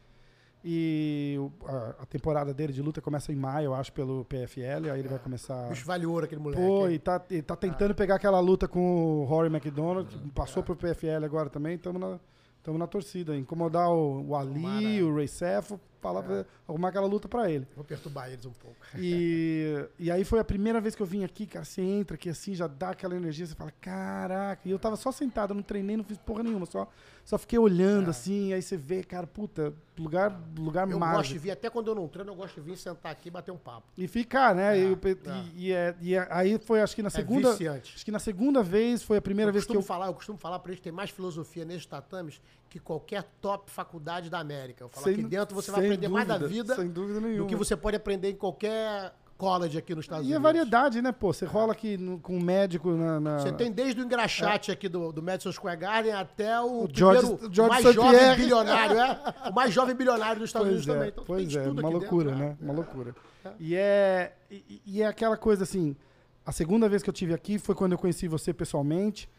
E 0.69 1.40
a, 1.66 2.06
temporada 2.06 2.54
dele 2.54 2.74
de 2.74 2.81
luta 2.81 3.00
começa 3.02 3.31
em 3.31 3.36
maio, 3.38 3.68
eu 3.68 3.74
acho, 3.74 3.94
pelo 3.94 4.25
PFL. 4.25 4.92
Aí 4.92 5.00
ele 5.00 5.08
vai 5.08 5.18
começar. 5.18 5.69
Bicho 5.69 5.86
vale 5.86 6.06
ouro 6.06 6.25
aquele 6.25 6.42
moleque. 6.42 6.62
Pô, 6.62 6.90
e 6.90 7.00
tá, 7.00 7.24
e 7.30 7.42
tá 7.42 7.56
tentando 7.56 7.96
pegar 7.96 8.16
aquela 8.16 8.42
luta 8.42 8.68
com 8.68 9.22
o 9.22 9.24
Rory 9.24 9.48
McDonald, 9.48 10.10
que 10.10 10.30
passou 10.31 10.62
pro 10.62 10.75
PFL 10.75 11.24
agora 11.24 11.50
também, 11.50 11.75
estamos 11.75 12.02
na, 12.02 12.19
tamo 12.62 12.78
na 12.78 12.86
torcida. 12.86 13.34
Incomodar 13.38 13.90
o, 13.90 14.28
o 14.28 14.36
Ali, 14.36 14.56
Tomara. 14.56 15.06
o 15.06 15.16
Ray 15.16 15.28
Sefo, 15.30 15.80
falar 16.02 16.22
pra- 16.22 16.46
arrumar 16.68 16.90
aquela 16.90 17.08
luta 17.08 17.30
pra 17.30 17.50
ele. 17.50 17.66
Vou 17.74 17.86
perturbar 17.86 18.30
eles 18.30 18.46
um 18.46 18.52
pouco. 18.52 18.75
E, 18.98 19.88
e 19.98 20.12
aí 20.12 20.25
foi 20.25 20.40
a 20.40 20.44
primeira 20.44 20.81
vez 20.81 20.96
que 20.96 21.02
eu 21.02 21.08
vim 21.08 21.24
aqui, 21.24 21.46
cara. 21.48 21.64
Você 21.64 21.81
entra 21.81 22.16
aqui 22.16 22.28
assim, 22.30 22.54
já 22.54 22.68
dá 22.68 22.90
aquela 22.90 23.16
energia, 23.16 23.46
você 23.46 23.56
fala, 23.56 23.72
caraca. 23.80 24.68
E 24.68 24.72
eu 24.72 24.78
tava 24.78 24.98
só 24.98 25.14
sentado, 25.14 25.54
não 25.54 25.62
treinei, 25.62 25.96
não 25.96 26.04
fiz 26.04 26.18
porra 26.18 26.44
nenhuma, 26.44 26.66
só, 26.66 26.90
só 27.27 27.38
fiquei 27.38 27.59
olhando 27.59 28.09
assim, 28.09 28.53
aí 28.53 28.62
você 28.62 28.77
vê, 28.77 29.03
cara, 29.03 29.27
puta, 29.27 29.74
lugar, 30.00 30.31
lugar 30.57 30.89
Eu 30.89 30.97
gosto 30.97 31.09
de 31.12 31.18
mágico. 31.18 31.39
vir, 31.41 31.51
até 31.51 31.69
quando 31.69 31.89
eu 31.89 31.95
não 31.95 32.07
treino, 32.07 32.31
eu 32.31 32.35
gosto 32.35 32.56
de 32.56 32.62
vir 32.62 32.77
sentar 32.77 33.12
aqui 33.12 33.27
e 33.27 33.31
bater 33.31 33.51
um 33.51 33.57
papo. 33.57 33.85
E 33.97 34.07
ficar, 34.07 34.56
né? 34.56 34.77
É, 34.77 34.81
e, 34.81 34.83
eu 34.91 34.95
pe- 34.95 35.18
é. 35.25 35.31
e- 35.53 35.65
e 35.68 35.71
é- 35.74 35.95
e 36.00 36.15
é- 36.15 36.25
aí 36.31 36.57
foi, 36.57 36.79
acho 36.79 36.95
que 36.95 37.03
na 37.03 37.09
segunda. 37.09 37.50
é 37.50 37.51
viciante. 37.51 37.94
acho 37.97 38.06
que 38.06 38.12
na 38.12 38.19
segunda 38.19 38.63
vez 38.63 39.03
foi 39.03 39.18
a 39.18 39.21
primeira 39.21 39.50
eu 39.50 39.53
vez 39.53 39.65
que 39.65 39.75
eu. 39.75 39.81
falar, 39.81 40.07
eu 40.07 40.13
costumo 40.13 40.38
falar 40.38 40.57
pra 40.59 40.69
eles 40.71 40.79
que 40.79 40.83
tem 40.85 40.94
mais 40.94 41.09
filosofia 41.09 41.65
nesses 41.65 41.85
tatames 41.85 42.39
que 42.69 42.79
qualquer 42.79 43.24
top 43.41 43.69
faculdade 43.69 44.30
da 44.30 44.39
América. 44.39 44.85
Eu 44.85 44.88
falo 44.88 45.03
Sem- 45.03 45.15
aqui 45.15 45.23
dentro 45.25 45.53
você 45.53 45.69
vai 45.69 45.81
aprender 45.81 46.07
mais 46.07 46.25
da 46.25 46.38
dúvida, 46.38 46.63
vida 46.63 46.75
Sem 46.81 46.88
dúvida 46.89 47.19
nenhuma. 47.19 47.44
do 47.44 47.47
que 47.50 47.56
você 47.57 47.75
pode 47.75 47.97
aprender 47.97 48.31
em 48.31 48.35
qualquer 48.38 49.13
college 49.38 49.78
aqui 49.78 49.94
nos 49.94 50.06
Estados 50.06 50.24
E 50.25 50.34
a 50.34 50.38
Unidos. 50.38 50.44
variedade, 50.44 51.01
né, 51.01 51.12
pô? 51.12 51.31
Você 51.31 51.45
rola 51.45 51.72
aqui 51.74 51.95
no- 51.98 52.19
com 52.19 52.36
um 52.38 52.42
médico 52.42 52.89
na. 52.92 53.19
na- 53.19 53.39
Você 53.39 53.51
tem 53.51 53.72
desde 53.72 54.01
o 54.01 54.04
engraxate 54.04 54.72
aqui 54.72 54.89
do, 54.89 55.12
do 55.12 55.22
Madison 55.22 55.51
Square 55.51 55.78
Garden 55.80 56.12
até 56.13 56.60
o, 56.60 56.86
O 56.86 56.89
George- 56.92 57.22
primeiro, 57.22 57.54
George 57.54 57.69
mais 57.84 57.95
jovem 57.95 58.36
bilionário, 58.36 58.98
é? 59.00 59.19
O 59.50 59.54
mais 59.54 59.74
jovem 59.74 59.95
bilionário 59.95 60.39
dos 60.42 60.50
Estados 60.50 60.68
Pois 60.69 60.86
Unidos 60.86 60.89
é, 60.89 60.94
também. 60.94 61.10
Então, 61.10 61.24
pois 61.25 61.56
é, 61.56 61.69
uma 61.69 61.89
loucura, 61.89 62.31
dentro, 62.31 62.45
né? 62.45 62.57
Uma 62.62 62.74
loucura. 62.74 63.16
É. 63.45 63.50
E 63.60 63.75
é, 63.75 64.34
e, 64.51 64.81
e 64.86 65.01
é 65.01 65.06
aquela 65.06 65.38
coisa 65.38 65.63
assim, 65.63 65.95
a 66.45 66.51
segunda 66.51 66.90
vez 66.90 67.04
que 67.04 67.10
eu 67.10 67.13
tive 67.13 67.33
aqui 67.33 67.60
foi 67.60 67.75
quando 67.75 67.92
eu 67.92 67.98
conheci 67.98 68.28
você 68.28 68.54
pessoalmente. 68.54 69.30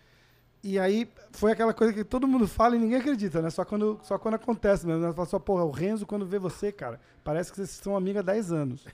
E 0.62 0.76
aí 0.78 1.08
foi 1.32 1.52
aquela 1.52 1.72
coisa 1.72 1.92
que 1.92 2.02
todo 2.02 2.26
mundo 2.26 2.48
fala 2.48 2.74
e 2.74 2.78
ninguém 2.80 2.98
acredita, 2.98 3.40
né? 3.40 3.48
Só 3.48 3.64
quando, 3.64 4.00
só 4.02 4.18
quando 4.18 4.34
acontece 4.34 4.84
mesmo. 4.86 5.06
Né? 5.06 5.12
Fala 5.12 5.26
só, 5.28 5.38
porra, 5.38 5.62
o 5.64 5.70
Renzo, 5.70 6.04
quando 6.04 6.26
vê 6.26 6.36
você, 6.38 6.72
cara, 6.72 7.00
parece 7.22 7.50
que 7.52 7.56
vocês 7.56 7.70
são 7.70 7.96
amigos 7.96 8.18
há 8.20 8.22
10 8.22 8.52
anos. 8.52 8.84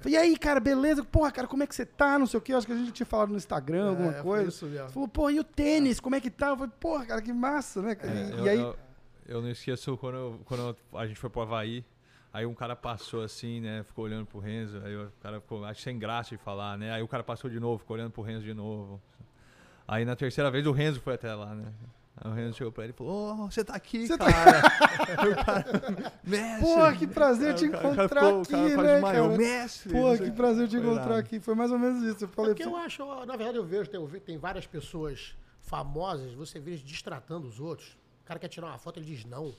Falei, 0.00 0.14
e 0.14 0.16
aí, 0.16 0.38
cara, 0.38 0.58
beleza? 0.60 1.04
Porra, 1.04 1.30
cara, 1.30 1.46
como 1.46 1.62
é 1.62 1.66
que 1.66 1.74
você 1.74 1.84
tá? 1.84 2.18
Não 2.18 2.26
sei 2.26 2.38
o 2.38 2.40
quê. 2.40 2.54
Acho 2.54 2.66
que 2.66 2.72
a 2.72 2.76
gente 2.76 2.92
tinha 2.92 3.06
falado 3.06 3.28
no 3.30 3.36
Instagram, 3.36 3.90
alguma 3.90 4.10
É, 4.12 4.14
foi 4.14 4.22
coisa. 4.22 4.48
isso. 4.48 4.66
Falou, 4.92 5.08
pô, 5.08 5.28
e 5.28 5.38
o 5.38 5.44
tênis? 5.44 6.00
Como 6.00 6.14
é 6.16 6.20
que 6.20 6.30
tá? 6.30 6.48
Eu 6.48 6.56
falei, 6.56 6.72
porra, 6.80 7.04
cara, 7.04 7.20
que 7.22 7.32
massa, 7.34 7.82
né? 7.82 7.96
É, 8.00 8.06
e, 8.06 8.30
eu, 8.38 8.44
e 8.44 8.48
aí, 8.48 8.58
eu, 8.58 8.76
eu 9.28 9.42
não 9.42 9.50
esqueço 9.50 9.96
quando, 9.98 10.14
eu- 10.16 10.40
quando 10.46 10.74
a 10.94 11.06
gente 11.06 11.20
foi 11.20 11.28
pro 11.28 11.42
Havaí. 11.42 11.84
Aí 12.32 12.46
um 12.46 12.54
cara 12.54 12.74
passou 12.74 13.22
assim, 13.22 13.60
né? 13.60 13.82
Ficou 13.82 14.04
olhando 14.06 14.24
pro 14.24 14.38
Renzo. 14.38 14.80
Aí 14.84 14.96
o 14.96 15.12
cara 15.20 15.38
ficou, 15.40 15.64
acho 15.64 15.82
sem 15.82 15.98
graça 15.98 16.30
de 16.30 16.38
falar, 16.42 16.78
né? 16.78 16.92
Aí 16.92 17.02
o 17.02 17.08
cara 17.08 17.22
passou 17.24 17.50
de 17.50 17.60
novo, 17.60 17.78
ficou 17.78 17.94
olhando 17.96 18.10
pro 18.12 18.22
Renzo 18.22 18.44
de 18.44 18.54
novo. 18.54 19.00
Aí 19.92 20.04
na 20.04 20.14
terceira 20.14 20.50
vez 20.52 20.64
o 20.66 20.70
Renzo 20.70 21.00
foi 21.00 21.14
até 21.14 21.34
lá, 21.34 21.52
né? 21.52 21.72
Aí 22.16 22.30
o 22.30 22.34
Renzo 22.34 22.56
chegou 22.58 22.72
pra 22.72 22.84
ele 22.84 22.92
e 22.92 22.96
falou: 22.96 23.44
Ô, 23.46 23.50
você 23.50 23.64
tá 23.64 23.74
aqui, 23.74 24.06
Você 24.06 24.16
tá- 24.16 24.32
cara. 24.32 24.58
O 25.30 25.44
cara, 25.44 26.12
mestre. 26.22 26.60
Porra, 26.64 26.96
que 26.96 27.06
prazer 27.08 27.54
te 27.54 27.68
cara- 27.68 27.92
encontrar 27.92 28.40
aqui, 28.40 28.52
né, 28.76 29.00
cara? 29.00 29.28
mestre. 29.36 29.92
Pô, 29.92 30.16
que 30.16 30.30
prazer 30.30 30.68
te 30.68 30.76
encontrar 30.76 31.18
aqui. 31.18 31.40
Foi 31.40 31.54
mais 31.56 31.72
ou 31.72 31.78
menos 31.78 32.04
isso. 32.04 32.24
Eu 32.24 32.28
falei, 32.28 32.52
Porque 32.54 32.64
eu 32.64 32.76
acho, 32.76 33.04
na 33.24 33.36
verdade, 33.36 33.56
eu 33.58 33.64
vejo, 33.64 33.90
tem, 33.90 34.06
tem 34.20 34.38
várias 34.38 34.64
pessoas 34.66 35.34
famosas, 35.60 36.32
você 36.34 36.60
vê 36.60 36.70
eles 36.72 36.82
destratando 36.82 37.48
os 37.48 37.58
outros. 37.58 37.88
O 38.22 38.26
cara 38.26 38.38
quer 38.38 38.48
tirar 38.48 38.68
uma 38.68 38.78
foto, 38.78 39.00
ele 39.00 39.06
diz 39.06 39.24
não. 39.24 39.52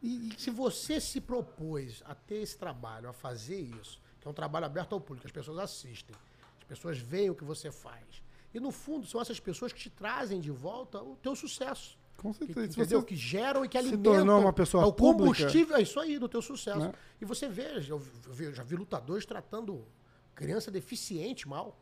E, 0.00 0.28
e 0.28 0.40
se 0.40 0.50
você 0.50 1.00
se 1.00 1.20
propôs 1.20 2.00
a 2.06 2.14
ter 2.14 2.36
esse 2.42 2.56
trabalho, 2.56 3.08
a 3.08 3.12
fazer 3.12 3.58
isso, 3.60 4.00
que 4.20 4.28
é 4.28 4.30
um 4.30 4.34
trabalho 4.34 4.66
aberto 4.66 4.92
ao 4.92 5.00
público, 5.00 5.26
as 5.26 5.32
pessoas 5.32 5.58
assistem, 5.58 6.14
as 6.60 6.64
pessoas 6.64 6.98
veem 6.98 7.28
o 7.30 7.34
que 7.34 7.42
você 7.44 7.72
faz. 7.72 8.22
E 8.54 8.58
no 8.60 8.70
fundo, 8.70 9.06
são 9.06 9.20
essas 9.20 9.38
pessoas 9.38 9.72
que 9.72 9.78
te 9.80 9.90
trazem 9.90 10.40
de 10.40 10.50
volta 10.50 11.02
o 11.02 11.16
teu 11.16 11.34
sucesso. 11.36 11.98
com 12.16 12.32
Que, 12.32 12.46
certeza. 12.46 12.72
Se 12.72 12.80
entendeu? 12.80 13.02
Que 13.02 13.14
geram 13.14 13.64
e 13.64 13.68
que 13.68 13.78
se 13.78 13.86
alimentam. 13.86 14.12
tornou 14.14 14.40
uma 14.40 14.52
pessoa 14.52 14.82
é 14.82 14.86
o 14.86 14.92
pública- 14.92 15.36
combustível, 15.36 15.76
é 15.76 15.82
isso 15.82 16.00
aí, 16.00 16.18
do 16.18 16.28
teu 16.28 16.42
sucesso. 16.42 16.78
Né? 16.80 16.92
E 17.20 17.24
você 17.24 17.48
vê, 17.48 17.78
eu, 17.88 18.02
eu 18.40 18.52
já 18.54 18.62
vi 18.64 18.74
lutadores 18.74 19.24
tratando 19.24 19.86
criança 20.34 20.68
deficiente 20.70 21.46
mal. 21.46 21.78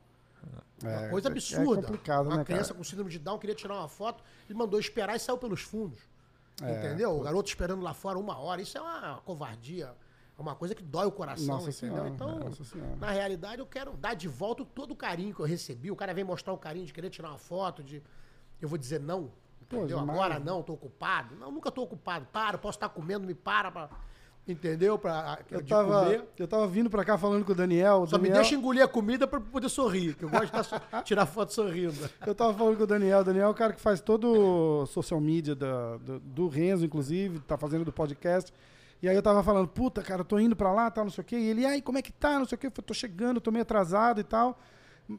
Uma 0.82 0.90
É, 0.90 1.08
coisa 1.08 1.28
é- 1.28 1.32
absurda. 1.32 1.80
É 1.80 1.84
complicado, 1.84 2.26
uma 2.26 2.36
né, 2.36 2.44
criança 2.44 2.68
cara? 2.68 2.78
com 2.78 2.84
síndrome 2.84 3.10
de 3.10 3.18
Down 3.18 3.38
queria 3.38 3.54
tirar 3.54 3.74
uma 3.76 3.88
foto, 3.88 4.22
ele 4.48 4.58
mandou 4.58 4.78
esperar 4.78 5.16
e 5.16 5.18
saiu 5.18 5.38
pelos 5.38 5.62
fundos. 5.62 6.00
É, 6.62 6.78
entendeu? 6.86 7.16
O 7.16 7.20
garoto 7.22 7.48
esperando 7.48 7.82
lá 7.82 7.94
fora 7.94 8.18
uma 8.18 8.36
hora. 8.38 8.60
Isso 8.60 8.76
é 8.76 8.80
uma 8.80 9.20
covardia. 9.24 9.94
É 10.38 10.42
uma 10.42 10.54
coisa 10.54 10.74
que 10.74 10.82
dói 10.82 11.06
o 11.06 11.10
coração, 11.12 11.46
Nossa 11.56 11.70
entendeu? 11.70 11.96
Senhora, 11.96 12.08
então, 12.10 12.96
na 13.00 13.10
realidade, 13.10 13.58
eu 13.60 13.66
quero 13.66 13.92
dar 13.96 14.14
de 14.14 14.28
volta 14.28 14.64
todo 14.64 14.90
o 14.90 14.96
carinho 14.96 15.34
que 15.34 15.40
eu 15.40 15.46
recebi. 15.46 15.90
O 15.90 15.96
cara 15.96 16.12
vem 16.12 16.24
mostrar 16.24 16.52
o 16.52 16.58
carinho 16.58 16.84
de 16.84 16.92
querer 16.92 17.08
tirar 17.10 17.30
uma 17.30 17.38
foto, 17.38 17.82
de. 17.82 18.02
Eu 18.60 18.68
vou 18.68 18.76
dizer 18.78 19.00
não. 19.00 19.30
Entendeu? 19.62 19.98
demais. 19.98 20.10
Agora 20.10 20.38
não, 20.38 20.62
tô 20.62 20.74
ocupado. 20.74 21.34
Não, 21.36 21.50
nunca 21.50 21.70
tô 21.72 21.82
ocupado. 21.82 22.26
Para, 22.32 22.56
posso 22.58 22.76
estar 22.76 22.88
comendo, 22.90 23.26
me 23.26 23.34
para. 23.34 23.70
pra- 23.72 23.88
entendeu? 24.46 24.96
Pra, 24.98 25.40
Eu 25.50 25.64
tava, 25.66 26.04
comer. 26.04 26.24
eu 26.38 26.46
tava 26.46 26.66
vindo 26.68 26.88
pra 26.88 27.04
cá 27.04 27.18
falando 27.18 27.44
com 27.44 27.52
o 27.52 27.54
Daniel. 27.54 28.02
o 28.02 28.06
Só 28.06 28.16
me 28.16 28.24
Daniel- 28.28 28.42
deixa 28.42 28.54
engolir 28.54 28.84
a 28.84 28.86
comida 28.88 29.26
pra 29.26 29.40
poder 29.40 29.68
sorrir, 29.68 30.14
que 30.14 30.24
eu 30.24 30.28
gosto 30.28 30.52
de 30.52 30.64
so- 30.64 30.76
tirar 31.04 31.26
foto 31.26 31.52
sorrindo. 31.52 31.96
Eu 32.24 32.34
tava 32.34 32.52
falando 32.54 32.76
com 32.76 32.84
o 32.84 32.86
Daniel. 32.86 33.20
O 33.20 33.24
Daniel 33.24 33.48
é 33.48 33.50
o 33.50 33.54
cara 33.54 33.72
que 33.72 33.80
faz 33.80 34.00
todo 34.00 34.82
o 34.82 34.86
social 34.86 35.20
media 35.20 35.54
da- 35.56 35.96
do, 35.96 36.20
do 36.20 36.48
Renzo, 36.48 36.84
inclusive, 36.84 37.40
tá 37.40 37.56
fazendo 37.56 37.84
do 37.84 37.92
podcast. 37.92 38.52
E 39.06 39.08
aí 39.08 39.14
eu 39.14 39.22
tava 39.22 39.40
falando, 39.40 39.68
puta, 39.68 40.02
cara, 40.02 40.22
eu 40.22 40.24
tô 40.24 40.36
indo 40.36 40.56
pra 40.56 40.72
lá, 40.72 40.90
tal, 40.90 41.04
não 41.04 41.12
sei 41.12 41.22
o 41.22 41.24
quê. 41.24 41.36
E 41.36 41.48
ele, 41.48 41.64
ai, 41.64 41.80
como 41.80 41.96
é 41.96 42.02
que 42.02 42.10
tá, 42.12 42.40
não 42.40 42.44
sei 42.44 42.56
o 42.56 42.58
quê. 42.58 42.66
Eu 42.66 42.72
falei, 42.72 42.86
tô 42.86 42.92
chegando, 42.92 43.40
tô 43.40 43.52
meio 43.52 43.62
atrasado 43.62 44.20
e 44.20 44.24
tal. 44.24 44.58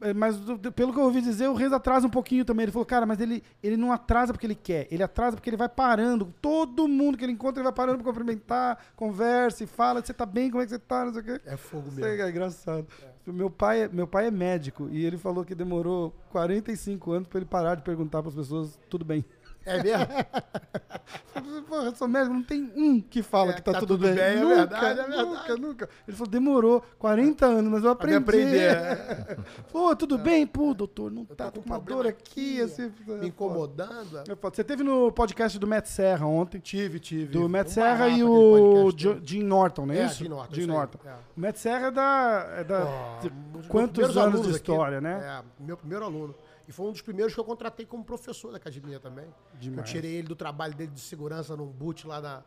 É, 0.02 0.12
Mas 0.12 0.36
pelo 0.76 0.92
que 0.92 0.98
eu 0.98 1.04
ouvi 1.04 1.22
dizer, 1.22 1.48
o 1.48 1.54
Renzo 1.54 1.74
atrasa 1.74 2.06
um 2.06 2.10
pouquinho 2.10 2.44
também. 2.44 2.64
Ele 2.64 2.72
falou, 2.72 2.84
cara, 2.84 3.06
mas 3.06 3.18
ele, 3.18 3.42
ele 3.62 3.78
não 3.78 3.90
atrasa 3.90 4.34
porque 4.34 4.46
ele 4.46 4.54
quer. 4.54 4.86
Ele 4.90 5.02
atrasa 5.02 5.36
porque 5.38 5.48
ele 5.48 5.56
vai 5.56 5.70
parando. 5.70 6.34
Todo 6.42 6.86
mundo 6.86 7.16
que 7.16 7.24
ele 7.24 7.32
encontra, 7.32 7.60
ele 7.62 7.64
vai 7.64 7.72
parando 7.72 7.96
pra 7.96 8.12
cumprimentar, 8.12 8.78
conversa 8.94 9.64
e 9.64 9.66
fala, 9.66 10.04
você 10.04 10.12
tá 10.12 10.26
bem, 10.26 10.50
como 10.50 10.62
é 10.62 10.66
que 10.66 10.70
você 10.72 10.78
tá, 10.78 11.06
não 11.06 11.12
sei 11.14 11.22
o 11.22 11.24
quê. 11.24 11.40
É 11.46 11.56
fogo 11.56 11.90
mesmo. 11.90 12.04
é 12.04 12.28
engraçado. 12.28 12.86
Meu, 13.26 13.48
pai, 13.48 13.84
é- 13.84 13.88
meu 13.88 14.06
pai 14.06 14.26
é 14.26 14.30
médico 14.30 14.88
e 14.90 15.02
ele 15.02 15.16
falou 15.16 15.46
que 15.46 15.54
demorou 15.54 16.14
45 16.30 17.10
anos 17.12 17.26
pra 17.28 17.38
ele 17.38 17.46
parar 17.46 17.74
de 17.74 17.82
perguntar 17.82 18.22
pras 18.22 18.34
pessoas, 18.34 18.78
tudo 18.90 19.04
bem. 19.04 19.24
É 19.66 19.82
mesmo? 19.82 20.06
Porra, 21.68 21.84
eu 21.84 21.94
sou 21.94 22.08
médico, 22.08 22.34
não 22.34 22.42
tem 22.42 22.72
um 22.74 23.00
que 23.00 23.22
fala 23.22 23.50
É, 23.50 23.54
que 23.54 23.62
tá, 23.62 23.72
tá 23.72 23.80
tudo, 23.80 23.96
tudo 23.96 24.06
bem. 24.06 24.14
bem, 24.14 24.24
é 24.24 24.36
nunca, 24.40 24.54
verdade, 24.56 25.00
é 25.00 25.04
verdade. 25.06 25.28
nunca, 25.28 25.56
nunca. 25.56 25.88
Ele 26.06 26.16
falou, 26.16 26.30
demorou 26.30 26.82
40 26.98 27.46
anos, 27.46 27.70
mas 27.72 27.84
eu 27.84 27.90
aprendi. 27.90 28.16
aprender. 28.16 28.70
é. 28.76 29.36
Pô, 29.70 29.94
tudo 29.94 30.16
bem? 30.18 30.46
Pô, 30.46 30.72
doutor, 30.74 31.10
não 31.10 31.26
Eu 31.28 31.36
tá, 31.36 31.50
com 31.50 31.60
uma 31.60 31.78
dor 31.78 32.06
aqui, 32.06 32.60
assim. 32.62 32.90
Me 33.06 33.28
incomodando. 33.28 34.22
Eu 34.26 34.36
falo, 34.36 34.54
Você 34.54 34.64
teve 34.64 34.82
no 34.82 35.12
podcast 35.12 35.58
do 35.58 35.66
Matt 35.66 35.86
Serra 35.86 36.26
ontem. 36.26 36.58
Tive, 36.60 36.98
tive. 36.98 37.32
Do 37.32 37.48
Matt 37.48 37.68
Um 37.68 37.70
Serra 37.70 38.08
e 38.08 38.24
o 38.24 38.90
Jo-. 38.96 39.20
Jim 39.22 39.42
Norton, 39.42 39.86
não 39.86 39.94
é, 39.94 39.98
É, 39.98 40.06
isso? 40.06 40.18
Jim 40.24 40.28
Norton, 40.28 40.54
Jim 40.54 40.66
Norton. 40.66 40.98
é. 41.04 41.12
O 41.36 41.40
Matt 41.40 41.56
Serra 41.56 41.86
é 41.88 41.90
da. 41.90 42.46
É 42.58 42.64
da 42.64 43.20
dos 43.52 43.66
quantos 43.66 44.02
anos 44.02 44.14
de 44.14 44.18
alunos 44.20 44.40
aqui. 44.46 44.56
história, 44.56 45.00
né? 45.00 45.42
É, 45.60 45.62
meu 45.64 45.76
primeiro 45.76 46.04
aluno. 46.04 46.34
E 46.68 46.72
foi 46.72 46.86
um 46.86 46.92
dos 46.92 47.00
primeiros 47.00 47.32
que 47.32 47.40
eu 47.40 47.44
contratei 47.44 47.86
como 47.86 48.04
professor 48.04 48.50
da 48.50 48.58
academia 48.58 49.00
também. 49.00 49.24
Eu 49.24 49.58
Demais. 49.58 49.88
tirei 49.88 50.16
ele 50.16 50.28
do 50.28 50.36
trabalho 50.36 50.74
dele 50.74 50.90
de 50.92 51.00
segurança 51.00 51.56
num 51.56 51.66
boot 51.66 52.06
lá 52.06 52.20
na, 52.20 52.42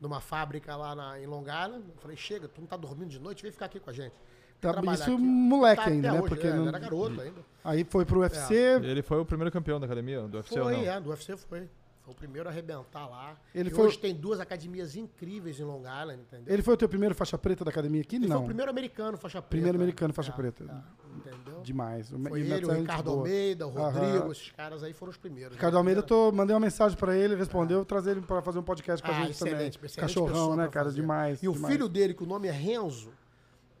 numa 0.00 0.20
fábrica 0.20 0.74
lá 0.74 0.92
na, 0.94 1.20
em 1.20 1.26
Long 1.26 1.42
Island. 1.42 1.84
Eu 1.88 2.00
falei, 2.00 2.16
chega, 2.16 2.48
tu 2.48 2.60
não 2.60 2.66
tá 2.66 2.76
dormindo 2.76 3.10
de 3.10 3.20
noite, 3.20 3.42
vem 3.44 3.52
ficar 3.52 3.66
aqui 3.66 3.78
com 3.78 3.88
a 3.90 3.92
gente. 3.92 4.12
Tá, 4.60 4.70
isso 4.92 5.02
aqui. 5.04 5.16
moleque 5.16 5.84
Tá 5.84 5.90
ainda, 5.90 6.10
né? 6.12 6.18
hoje, 6.20 6.28
Porque 6.28 6.46
é, 6.46 6.50
não- 6.50 6.60
ele 6.60 6.68
era 6.68 6.78
garoto 6.78 7.20
ainda. 7.20 7.40
Aí 7.62 7.84
foi 7.84 8.04
pro 8.04 8.20
UFC. 8.20 8.54
Ele 8.82 9.02
foi 9.02 9.18
o 9.20 9.24
primeiro 9.24 9.52
campeão 9.52 9.78
da 9.78 9.86
academia, 9.86 10.22
do 10.22 10.36
UFC 10.38 10.58
ou 10.58 10.64
Foi, 10.64 10.76
não? 10.76 10.82
é, 10.92 11.00
do 11.00 11.10
UFC 11.10 11.36
foi. 11.36 11.68
Foi 12.04 12.12
o 12.12 12.16
primeiro 12.16 12.46
a 12.46 12.52
arrebentar 12.52 13.08
lá. 13.08 13.34
Ele 13.54 13.70
e 13.70 13.72
foi- 13.72 13.86
hoje 13.86 13.98
tem 13.98 14.14
duas 14.14 14.38
academias 14.38 14.94
incríveis 14.94 15.58
em 15.58 15.64
Long 15.64 15.80
Island, 15.80 16.20
entendeu? 16.20 16.52
Ele 16.52 16.62
foi 16.62 16.74
o 16.74 16.76
teu 16.76 16.86
primeiro 16.86 17.14
faixa 17.14 17.38
preta 17.38 17.64
da 17.64 17.70
academia 17.70 18.02
aqui? 18.02 18.16
Ele 18.16 18.26
não. 18.26 18.36
foi 18.36 18.42
o 18.42 18.46
primeiro 18.46 18.70
americano 18.70 19.16
faixa 19.16 19.40
preta. 19.40 19.48
Primeiro 19.50 19.78
americano 19.78 20.12
faixa 20.12 20.30
É, 20.30 20.34
preta. 20.34 20.64
é, 20.64 21.16
entendeu? 21.16 21.62
Demais. 21.62 22.12
O- 22.12 22.18
Foi 22.18 22.40
ele, 22.42 22.66
o 22.66 22.70
é 22.72 22.76
Ricardo 22.78 23.04
boa. 23.06 23.16
Almeida, 23.20 23.66
o 23.66 23.78
Aham. 23.78 23.90
Rodrigo, 23.90 24.32
esses 24.32 24.50
caras 24.52 24.82
aí 24.82 24.92
foram 24.92 25.10
os 25.12 25.16
primeiros. 25.16 25.54
Ricardo 25.56 25.72
né? 25.74 25.78
Almeida, 25.78 26.00
eu 26.00 26.04
tô, 26.06 26.30
mandei 26.30 26.52
uma 26.54 26.60
mensagem 26.60 26.96
pra 26.98 27.16
ele, 27.16 27.34
respondeu, 27.36 27.78
vou 27.78 27.86
trazer 27.86 28.10
ele 28.10 28.20
pra 28.20 28.42
fazer 28.42 28.58
um 28.58 28.62
podcast 28.62 29.02
com 29.02 29.10
a 29.10 29.14
Ah, 29.16 29.20
gente 29.22 29.30
excelente, 29.30 29.54
também. 29.54 29.66
excelente 29.86 29.96
Cachorrão, 30.00 30.56
né, 30.56 30.68
cara? 30.68 30.84
fazer. 30.86 31.00
Demais. 31.00 31.42
E 31.42 31.48
o 31.48 31.52
demais. 31.54 31.72
filho 31.72 31.88
dele, 31.88 32.12
que 32.12 32.22
o 32.22 32.26
nome 32.26 32.48
é 32.48 32.52
Renzo, 32.52 33.10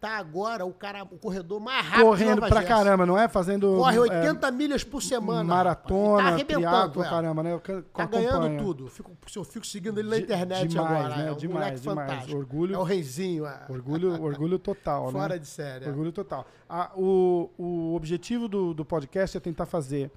tá 0.08 0.16
agora 0.16 0.64
o 0.66 0.72
cara, 0.72 1.02
o 1.04 1.18
corredor 1.18 1.60
mais 1.60 1.84
rápido 1.86 2.04
correndo 2.06 2.38
pra 2.40 2.48
Jersey. 2.48 2.66
caramba, 2.68 3.06
não 3.06 3.18
é? 3.18 3.26
Fazendo 3.28 3.76
Corre 3.76 3.96
é, 3.96 4.00
80 4.00 4.50
milhas 4.50 4.84
por 4.84 5.02
semana. 5.02 5.42
maratona, 5.44 6.22
tá 6.22 6.28
arrebentando, 6.34 7.02
é. 7.02 7.08
caramba, 7.08 7.42
né? 7.42 7.52
Eu 7.52 7.60
Tá 7.60 7.72
acompanho. 7.78 8.10
ganhando 8.10 8.62
tudo. 8.62 8.88
Fico, 8.88 9.10
eu 9.34 9.44
fico 9.44 9.66
seguindo 9.66 9.98
ele 9.98 10.08
na 10.10 10.18
internet 10.18 10.68
demais, 10.68 10.90
agora. 11.06 11.16
né? 11.16 11.28
É 11.28 11.32
um 11.32 11.36
Demais, 11.36 11.54
moleque 11.64 11.80
demais. 11.80 12.08
fantástico. 12.10 12.38
Orgulho- 12.38 12.74
É 12.74 12.78
o 12.78 12.82
reizinho. 12.82 13.46
É. 13.46 13.60
Orgulho, 13.68 14.22
orgulho 14.22 14.58
total, 14.58 15.06
né? 15.06 15.12
Fora 15.12 15.38
de 15.38 15.46
série. 15.46 15.84
é. 15.84 15.88
Orgulho 15.88 16.12
total. 16.12 16.46
Ah, 16.68 16.90
o, 16.96 17.50
o 17.58 17.94
objetivo 17.94 18.48
do, 18.48 18.74
do 18.74 18.84
podcast 18.84 19.36
é 19.36 19.40
tentar 19.40 19.66
fazer. 19.66 20.10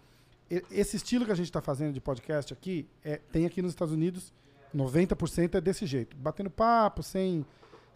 Esse 0.71 0.95
estilo 0.95 1.25
que 1.25 1.31
a 1.31 1.35
gente 1.35 1.47
está 1.47 1.59
fazendo 1.61 1.93
de 1.93 1.99
podcast 1.99 2.53
aqui, 2.53 2.87
é, 3.03 3.19
tem 3.31 3.45
aqui 3.45 3.61
nos 3.61 3.71
Estados 3.71 3.93
Unidos, 3.93 4.31
90% 4.75 5.55
é 5.55 5.61
desse 5.61 5.85
jeito. 5.85 6.15
Batendo 6.15 6.49
papo, 6.49 7.03
sem, 7.03 7.45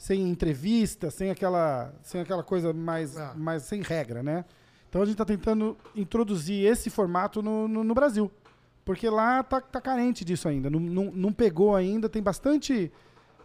sem 0.01 0.27
entrevista, 0.27 1.11
sem 1.11 1.29
aquela, 1.29 1.93
sem 2.01 2.21
aquela 2.21 2.41
coisa 2.43 2.73
mais, 2.73 3.15
Ah. 3.15 3.35
mais 3.37 3.61
sem 3.61 3.81
regra, 3.83 4.23
né? 4.23 4.43
Então 4.89 4.99
a 5.03 5.05
gente 5.05 5.13
está 5.13 5.23
tentando 5.25 5.77
introduzir 5.95 6.65
esse 6.65 6.89
formato 6.89 7.39
no, 7.43 7.67
no, 7.67 7.83
no 7.83 7.93
Brasil. 7.93 8.31
Porque 8.83 9.07
lá 9.07 9.43
tá, 9.43 9.61
tá 9.61 9.79
carente 9.79 10.25
disso 10.25 10.47
ainda. 10.49 10.71
Não, 10.71 10.79
não, 10.79 11.03
não 11.11 11.31
pegou 11.31 11.75
ainda. 11.75 12.09
Tem 12.09 12.19
bastante 12.21 12.91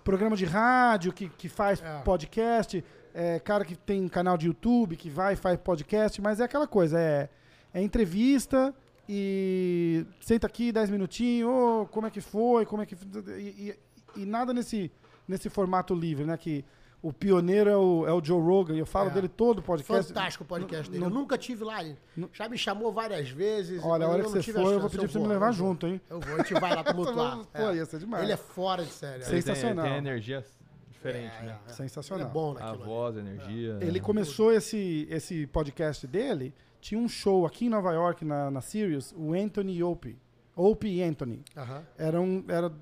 programa 0.02 0.34
de 0.34 0.46
rádio 0.46 1.12
que, 1.12 1.28
que 1.28 1.46
faz 1.46 1.82
É. 1.82 1.98
podcast, 2.02 2.82
é, 3.12 3.38
cara 3.38 3.62
que 3.62 3.76
tem 3.76 4.08
canal 4.08 4.38
de 4.38 4.46
YouTube 4.46 4.96
que 4.96 5.10
vai 5.10 5.34
e 5.34 5.36
faz 5.36 5.58
podcast, 5.58 6.22
mas 6.22 6.40
é 6.40 6.44
aquela 6.44 6.66
coisa, 6.66 6.98
é, 6.98 7.28
é 7.74 7.82
entrevista 7.82 8.74
e 9.06 10.06
senta 10.22 10.46
aqui 10.46 10.72
10 10.72 10.88
minutinhos, 10.88 11.50
ô, 11.50 11.86
como 11.90 12.06
é 12.06 12.10
que 12.10 12.22
foi, 12.22 12.64
como 12.64 12.80
é 12.82 12.86
que 12.86 12.96
e, 13.36 13.70
e- 14.16 14.22
e 14.22 14.24
nada 14.24 14.54
nesse, 14.54 14.90
nesse 15.28 15.48
formato 15.48 15.94
livre, 15.94 16.24
né? 16.24 16.36
Que 16.36 16.64
o 17.02 17.12
pioneiro 17.12 17.70
é 17.70 17.76
o, 17.76 18.06
é 18.06 18.12
o 18.12 18.24
Joe 18.24 18.40
Rogan, 18.40 18.74
e 18.74 18.78
eu 18.78 18.86
falo 18.86 19.10
É. 19.10 19.12
dele 19.12 19.28
todo 19.28 19.58
o 19.58 19.62
podcast. 19.62 20.08
Fantástico 20.12 20.44
o 20.44 20.46
podcast 20.46 20.90
dele. 20.90 21.04
não- 21.04 21.10
eu 21.10 21.14
nunca 21.14 21.36
tive 21.38 21.62
lá. 21.62 21.82
Ele 21.84 21.96
não- 22.16 22.28
já 22.32 22.48
me 22.48 22.56
chamou 22.58 22.92
várias 22.92 23.28
vezes. 23.30 23.82
Olha, 23.84 24.06
a 24.06 24.08
hora 24.08 24.22
eu 24.22 24.26
que 24.26 24.42
você 24.42 24.52
for, 24.52 24.70
a 24.70 24.72
eu 24.74 24.80
vou 24.80 24.90
pedir 24.90 25.02
pra 25.02 25.08
você 25.12 25.18
me 25.18 25.26
levar 25.28 25.52
junto, 25.52 25.86
hein? 25.86 26.00
Eu 26.10 26.18
vou, 26.20 26.34
a 26.34 26.38
gente 26.38 26.54
vai 26.54 26.74
lá 26.74 26.82
tumultuar. 26.84 27.38
Pô, 27.52 27.70
ia 27.72 27.84
ser 27.86 27.98
demais. 28.00 28.22
Ele 28.24 28.32
é 28.32 28.36
fora 28.36 28.84
de 28.84 28.90
série. 28.90 29.16
Ele 29.16 29.24
é. 29.24 29.28
tem- 29.28 29.40
Sensacional. 29.42 29.84
Tem, 29.84 29.96
energia 29.96 30.44
diferente, 30.90 31.34
É, 31.40 31.42
né? 31.44 31.58
é, 31.66 31.70
é. 31.70 31.72
Sensacional. 31.74 32.26
Ele 32.26 32.30
é 32.30 32.32
bom 32.32 32.50
A 32.52 32.54
naquilo. 32.54 32.74
ali. 32.74 32.84
voz, 32.84 33.16
a 33.16 33.20
energia. 33.20 33.78
Ele 33.80 34.00
começou 34.00 34.52
esse, 34.52 35.06
esse 35.10 35.46
podcast 35.48 36.06
dele, 36.06 36.52
tinha 36.80 37.00
um 37.00 37.08
show 37.08 37.46
aqui 37.46 37.66
em 37.66 37.68
Nova 37.68 37.92
York, 37.92 38.24
na, 38.24 38.50
na 38.50 38.60
Sirius, 38.60 39.14
o 39.16 39.32
Anthony 39.34 39.82
Opie. 39.82 40.16
Opie 40.56 41.02
Anthony. 41.02 41.44
Aham. 41.56 41.84
Era 41.98 42.20
um, 42.20 42.42
era, 42.48 42.72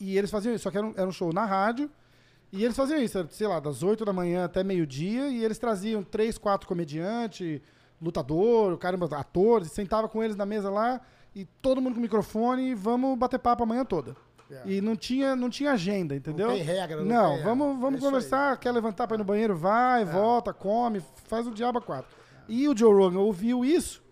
e 0.00 0.16
eles 0.16 0.30
faziam 0.30 0.54
isso, 0.54 0.64
só 0.64 0.70
que 0.70 0.78
era 0.78 0.86
um, 0.86 0.94
era 0.96 1.06
um 1.06 1.12
show 1.12 1.32
na 1.32 1.44
rádio, 1.44 1.90
e 2.52 2.64
eles 2.64 2.76
faziam 2.76 3.00
isso, 3.00 3.26
sei 3.30 3.46
lá, 3.46 3.60
das 3.60 3.82
8 3.82 4.04
da 4.04 4.12
manhã 4.12 4.44
até 4.44 4.64
meio-dia, 4.64 5.28
e 5.28 5.44
eles 5.44 5.58
traziam 5.58 6.02
três, 6.02 6.38
quatro 6.38 6.66
comediantes, 6.66 7.60
lutador, 8.00 8.76
caramba, 8.78 9.08
atores, 9.16 9.72
sentava 9.72 10.08
com 10.08 10.22
eles 10.22 10.36
na 10.36 10.46
mesa 10.46 10.70
lá, 10.70 11.00
e 11.34 11.44
todo 11.60 11.80
mundo 11.80 11.94
com 11.94 12.00
microfone, 12.00 12.70
e 12.70 12.74
vamos 12.74 13.18
bater 13.18 13.38
papo 13.38 13.62
a 13.62 13.66
manhã 13.66 13.84
toda. 13.84 14.16
É. 14.50 14.62
E 14.64 14.80
não 14.80 14.96
tinha, 14.96 15.36
não 15.36 15.50
tinha 15.50 15.72
agenda, 15.72 16.16
entendeu? 16.16 16.48
tem 16.48 16.62
regra, 16.62 16.96
não 16.98 17.04
Não, 17.04 17.30
tem, 17.32 17.40
é. 17.40 17.44
vamos, 17.44 17.76
É 17.76 17.80
vamos 17.80 17.98
isso 17.98 18.06
conversar, 18.06 18.56
quer 18.58 18.72
levantar 18.72 19.06
para 19.06 19.16
ir 19.16 19.18
no 19.18 19.24
banheiro, 19.24 19.54
vai, 19.54 20.06
volta, 20.06 20.54
come, 20.54 21.02
faz 21.26 21.46
o 21.46 21.50
diabo 21.50 21.78
a 21.78 21.82
quatro. 21.82 22.16
E 22.48 22.66
o 22.66 22.74
Joe 22.74 22.94
Rogan 22.94 23.18
ouviu 23.18 23.62
isso 23.62 24.02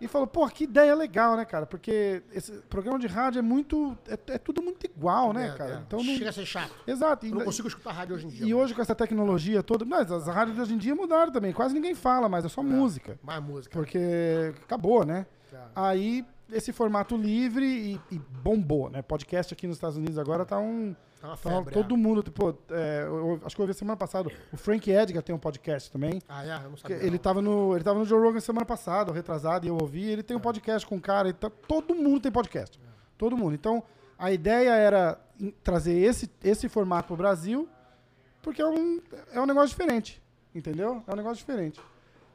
e 0.00 0.08
falou, 0.08 0.26
pô, 0.26 0.46
que 0.48 0.64
ideia 0.64 0.94
legal, 0.94 1.36
né, 1.36 1.44
cara? 1.44 1.66
Porque 1.66 2.22
esse 2.32 2.52
programa 2.68 2.98
de 2.98 3.06
rádio 3.06 3.38
é 3.38 3.42
muito, 3.42 3.96
é, 4.08 4.18
é 4.34 4.38
tudo 4.38 4.62
muito 4.62 4.84
igual, 4.86 5.32
né, 5.32 5.48
É, 5.48 5.52
cara? 5.56 5.74
é. 5.74 5.82
Então 5.86 6.02
não, 6.02 6.14
Chega 6.14 6.30
a 6.30 6.32
ser 6.32 6.46
chato. 6.46 6.72
Exato. 6.86 7.26
Eu 7.26 7.34
não 7.34 7.44
consigo 7.44 7.68
escutar 7.68 7.92
rádio 7.92 8.16
hoje 8.16 8.26
em 8.26 8.30
dia. 8.30 8.46
e 8.46 8.54
hoje 8.54 8.74
com 8.74 8.80
essa 8.82 8.94
tecnologia 8.94 9.62
toda, 9.62 9.84
mas 9.84 10.10
as 10.10 10.26
rádios 10.26 10.56
de 10.56 10.62
hoje 10.62 10.74
em 10.74 10.78
dia 10.78 10.94
mudaram 10.94 11.30
também, 11.32 11.52
quase 11.52 11.74
ninguém 11.74 11.94
fala 11.94 12.28
mais, 12.28 12.44
é 12.44 12.48
só 12.48 12.62
música. 12.62 13.18
Mais 13.22 13.42
música. 13.42 13.76
Porque 13.78 14.54
acabou, 14.62 15.04
né? 15.04 15.26
É. 15.52 15.56
Aí, 15.74 16.24
esse 16.52 16.72
formato 16.72 17.16
livre 17.16 17.64
e, 17.66 18.00
e 18.14 18.18
bombou, 18.18 18.88
né? 18.88 19.02
Podcast 19.02 19.52
aqui 19.52 19.66
nos 19.66 19.76
Estados 19.76 19.96
Unidos 19.96 20.18
agora 20.18 20.44
tá 20.44 20.58
um. 20.58 20.94
Tá 21.20 21.36
tá 21.36 21.62
todo 21.70 21.94
é. 21.94 21.98
mundo, 21.98 22.22
tipo, 22.22 22.56
é, 22.70 23.02
eu- 23.02 23.16
eu 23.32 23.40
acho 23.44 23.54
que 23.54 23.60
eu 23.60 23.64
ouvi 23.64 23.74
semana 23.74 23.96
passada. 23.96 24.30
O 24.52 24.56
Frank 24.56 24.90
Edgar 24.90 25.22
tem 25.22 25.34
um 25.34 25.38
podcast 25.38 25.90
também. 25.90 26.22
Ah, 26.28 26.44
é? 26.46 26.64
Eu 26.64 26.70
não 26.70 26.76
sabia. 26.78 26.96
Ele 26.96 27.10
não. 27.10 27.18
tava, 27.18 27.42
no, 27.42 27.74
ele 27.74 27.84
tava 27.84 27.98
no 27.98 28.04
Joe 28.06 28.18
Rogan 28.20 28.40
semana 28.40 28.64
passada, 28.64 29.12
retrasado, 29.12 29.66
e 29.66 29.68
eu 29.68 29.76
ouvi. 29.76 30.02
Ele 30.10 30.22
tem 30.22 30.34
um 30.36 30.40
podcast 30.40 30.86
com 30.88 30.96
um 30.96 31.00
cara. 31.00 31.30
tá- 31.34 31.50
todo 31.68 31.94
mundo 31.94 32.20
tem 32.20 32.32
podcast. 32.32 32.80
Todo 33.18 33.36
mundo. 33.36 33.54
Então, 33.54 33.82
a 34.18 34.32
ideia 34.32 34.70
era 34.70 35.20
trazer 35.62 35.92
esse, 35.98 36.30
esse 36.42 36.68
formato 36.70 37.08
pro 37.08 37.16
Brasil, 37.16 37.68
porque 38.42 38.62
é 38.62 38.66
um, 38.66 39.00
é 39.32 39.40
um 39.40 39.46
negócio 39.46 39.68
diferente. 39.68 40.22
Entendeu? 40.54 41.02
É 41.06 41.12
um 41.12 41.16
negócio 41.16 41.36
diferente. 41.36 41.78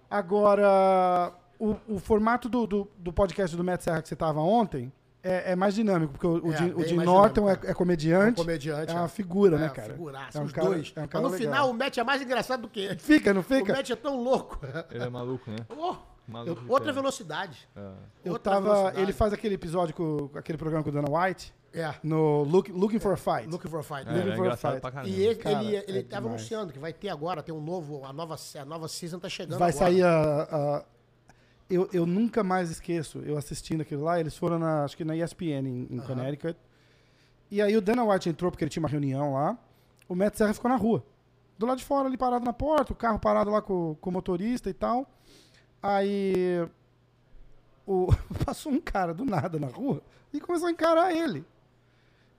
Agora, 0.10 1.34
o, 1.60 1.76
o 1.88 2.00
formato 2.00 2.48
do, 2.48 2.68
do, 2.68 2.88
do 2.98 3.12
podcast 3.12 3.56
do 3.58 3.64
Matt 3.64 3.82
Serra 3.82 4.02
que 4.02 4.08
você 4.08 4.16
tava 4.16 4.40
ontem 4.40 4.92
é, 5.28 5.52
é 5.52 5.56
mais 5.56 5.74
dinâmico, 5.76 6.14
porque 6.14 6.28
o, 6.28 6.46
o 6.46 6.54
É, 6.54 6.66
o 6.74 6.76
bem 6.78 6.88
Jim 6.88 6.98
Norton 6.98 7.50
é, 7.50 7.54
é 7.64 7.74
comediante. 7.74 8.40
É 8.40 8.42
um 8.42 8.46
comediante. 8.46 8.92
É 8.92 8.96
uma 8.96 9.06
é. 9.06 9.08
figura, 9.08 9.56
É, 9.56 9.60
né, 9.60 9.70
cara? 9.70 9.94
Figuraça, 9.94 10.38
É 10.38 10.42
um 10.42 10.46
os 10.46 10.52
cara- 10.52 10.68
dois. 10.68 10.94
é 10.96 11.00
um 11.00 11.02
Mas 11.04 11.10
cara 11.10 11.24
no 11.24 11.30
legal. 11.30 11.52
final, 11.52 11.70
o 11.70 11.74
Matt 11.74 11.98
é 11.98 12.04
mais 12.04 12.22
engraçado 12.22 12.62
do 12.62 12.70
que 12.70 12.80
ele. 12.82 13.00
Fica, 13.00 13.34
não 13.34 13.42
O 13.42 13.44
fica? 13.44 13.74
Matt 13.74 13.90
é 13.90 13.96
tão 13.96 14.22
louco. 14.24 14.60
Ele 14.92 15.04
é 15.04 15.10
maluco, 15.10 15.50
né? 15.50 15.58
Oh, 15.70 15.96
Maluco. 16.28 16.64
outra 16.70 16.92
velocidade. 16.94 17.68
É. 17.76 17.80
Eu 18.24 18.34
Outra 18.34 18.54
tava. 18.54 18.66
velocidade. 18.74 19.02
Ele 19.02 19.14
faz 19.14 19.34
aquele 19.34 19.56
episódio 19.56 19.94
com 19.96 20.30
aquele 20.36 20.58
programa 20.58 20.84
com 20.84 20.90
o 20.90 20.94
Dana 20.94 21.08
White 21.10 21.54
É. 21.74 21.94
no 22.04 22.44
Look, 22.44 22.72
Looking 22.72 23.00
for 23.00 23.14
a 23.14 23.18
Fight. 23.18 23.48
Looking 23.50 23.68
for 23.70 23.80
a 23.80 23.84
Fight. 23.84 24.08
É, 24.08 24.12
Looking 24.14 24.20
é 24.32 24.36
for 24.36 24.42
a 24.42 24.46
engraçado 24.46 24.72
fight. 24.74 24.82
pra 24.82 24.92
caramba. 24.92 25.10
E 25.10 25.24
ele, 25.24 25.36
Cara, 25.36 25.64
ele, 25.64 25.76
é 25.76 25.86
ele 25.88 26.04
tava 26.04 26.22
demais. 26.24 26.42
anunciando 26.42 26.74
que 26.74 26.80
vai 26.80 26.94
ter 26.94 27.10
agora, 27.10 27.44
tem 27.44 27.54
um 27.54 27.62
novo, 27.62 28.04
a 28.06 28.12
nova, 28.14 28.36
a 28.60 28.66
nova 28.66 28.88
season 28.88 29.20
tá 29.20 29.30
chegando 29.30 29.60
Vai 29.60 29.70
agora. 29.72 29.86
sair 29.86 30.04
a. 30.04 30.42
a- 30.52 30.84
eu, 31.70 31.90
eu 31.92 32.06
nunca 32.06 32.44
mais 32.44 32.70
esqueço, 32.70 33.20
eu 33.20 33.38
assistindo 33.38 33.82
aquilo 33.82 34.04
lá, 34.04 34.20
eles 34.20 34.38
foram 34.38 34.60
na, 34.60 34.84
acho 34.84 34.96
que 34.96 35.04
na 35.04 35.16
ESPN 35.16 35.68
em, 35.68 35.88
em. 35.90 36.00
Connecticut. 36.00 36.58
E 37.50 37.62
aí 37.62 37.76
o 37.76 37.82
Dana 37.82 38.04
White 38.04 38.30
entrou 38.30 38.52
porque 38.52 38.64
ele 38.64 38.70
tinha 38.70 38.82
uma 38.82 38.90
reunião 38.90 39.34
lá. 39.34 39.58
O 40.08 40.16
Matt 40.16 40.36
Serra 40.36 40.54
ficou 40.54 40.70
na 40.70 40.78
rua. 40.78 41.04
Do 41.58 41.66
lado 41.66 41.78
de 41.78 41.86
fora, 41.86 42.08
ali 42.08 42.18
parado 42.18 42.44
na 42.44 42.54
porta, 42.54 42.94
o 42.94 42.96
carro 42.96 43.18
parado 43.18 43.50
lá 43.50 43.62
com, 43.62 43.96
com 44.00 44.10
o 44.10 44.14
motorista 44.14 44.70
e 44.70 44.74
tal. 44.74 45.10
Aí 45.82 46.68
o, 47.86 48.08
passou 48.46 48.72
um 48.72 48.82
cara 48.82 49.14
do 49.14 49.26
nada 49.26 49.60
na 49.60 49.68
rua 49.68 50.02
e 50.34 50.40
começou 50.40 50.68
a 50.68 50.72
encarar 50.72 51.14
ele. 51.16 51.46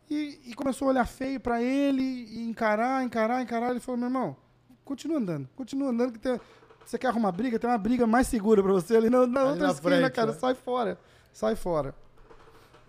E, 0.09 0.41
e 0.45 0.55
começou 0.55 0.87
a 0.87 0.91
olhar 0.91 1.07
feio 1.07 1.41
pra 1.41 1.61
ele, 1.61 2.03
e 2.03 2.49
encarar, 2.49 3.03
encarar, 3.03 3.43
encarar. 3.43 3.71
Ele 3.71 3.81
falou, 3.81 3.99
meu 3.99 4.09
irmão, 4.09 4.37
continua 4.85 5.19
andando, 5.19 5.49
continua 5.57 5.91
andando 5.91 6.13
que 6.13 6.19
tem... 6.19 6.41
Você 6.87 6.97
quer 6.99 7.09
arrumar 7.09 7.33
briga? 7.33 7.59
Tem 7.59 7.69
uma 7.69 7.77
briga 7.79 8.07
mais 8.07 8.29
segura 8.29 8.63
pra 8.63 8.73
você 8.73 8.97
ali 8.97 9.11
na, 9.11 9.27
na 9.27 9.41
Ali 9.41 9.49
outra 9.51 9.67
na 9.67 9.73
esquina, 9.73 9.97
frente, 9.97 10.13
cara. 10.13 10.33
né? 10.33 10.39
Sai 10.39 10.55
fora. 10.55 10.99
Sai 11.33 11.57
fora. 11.57 11.95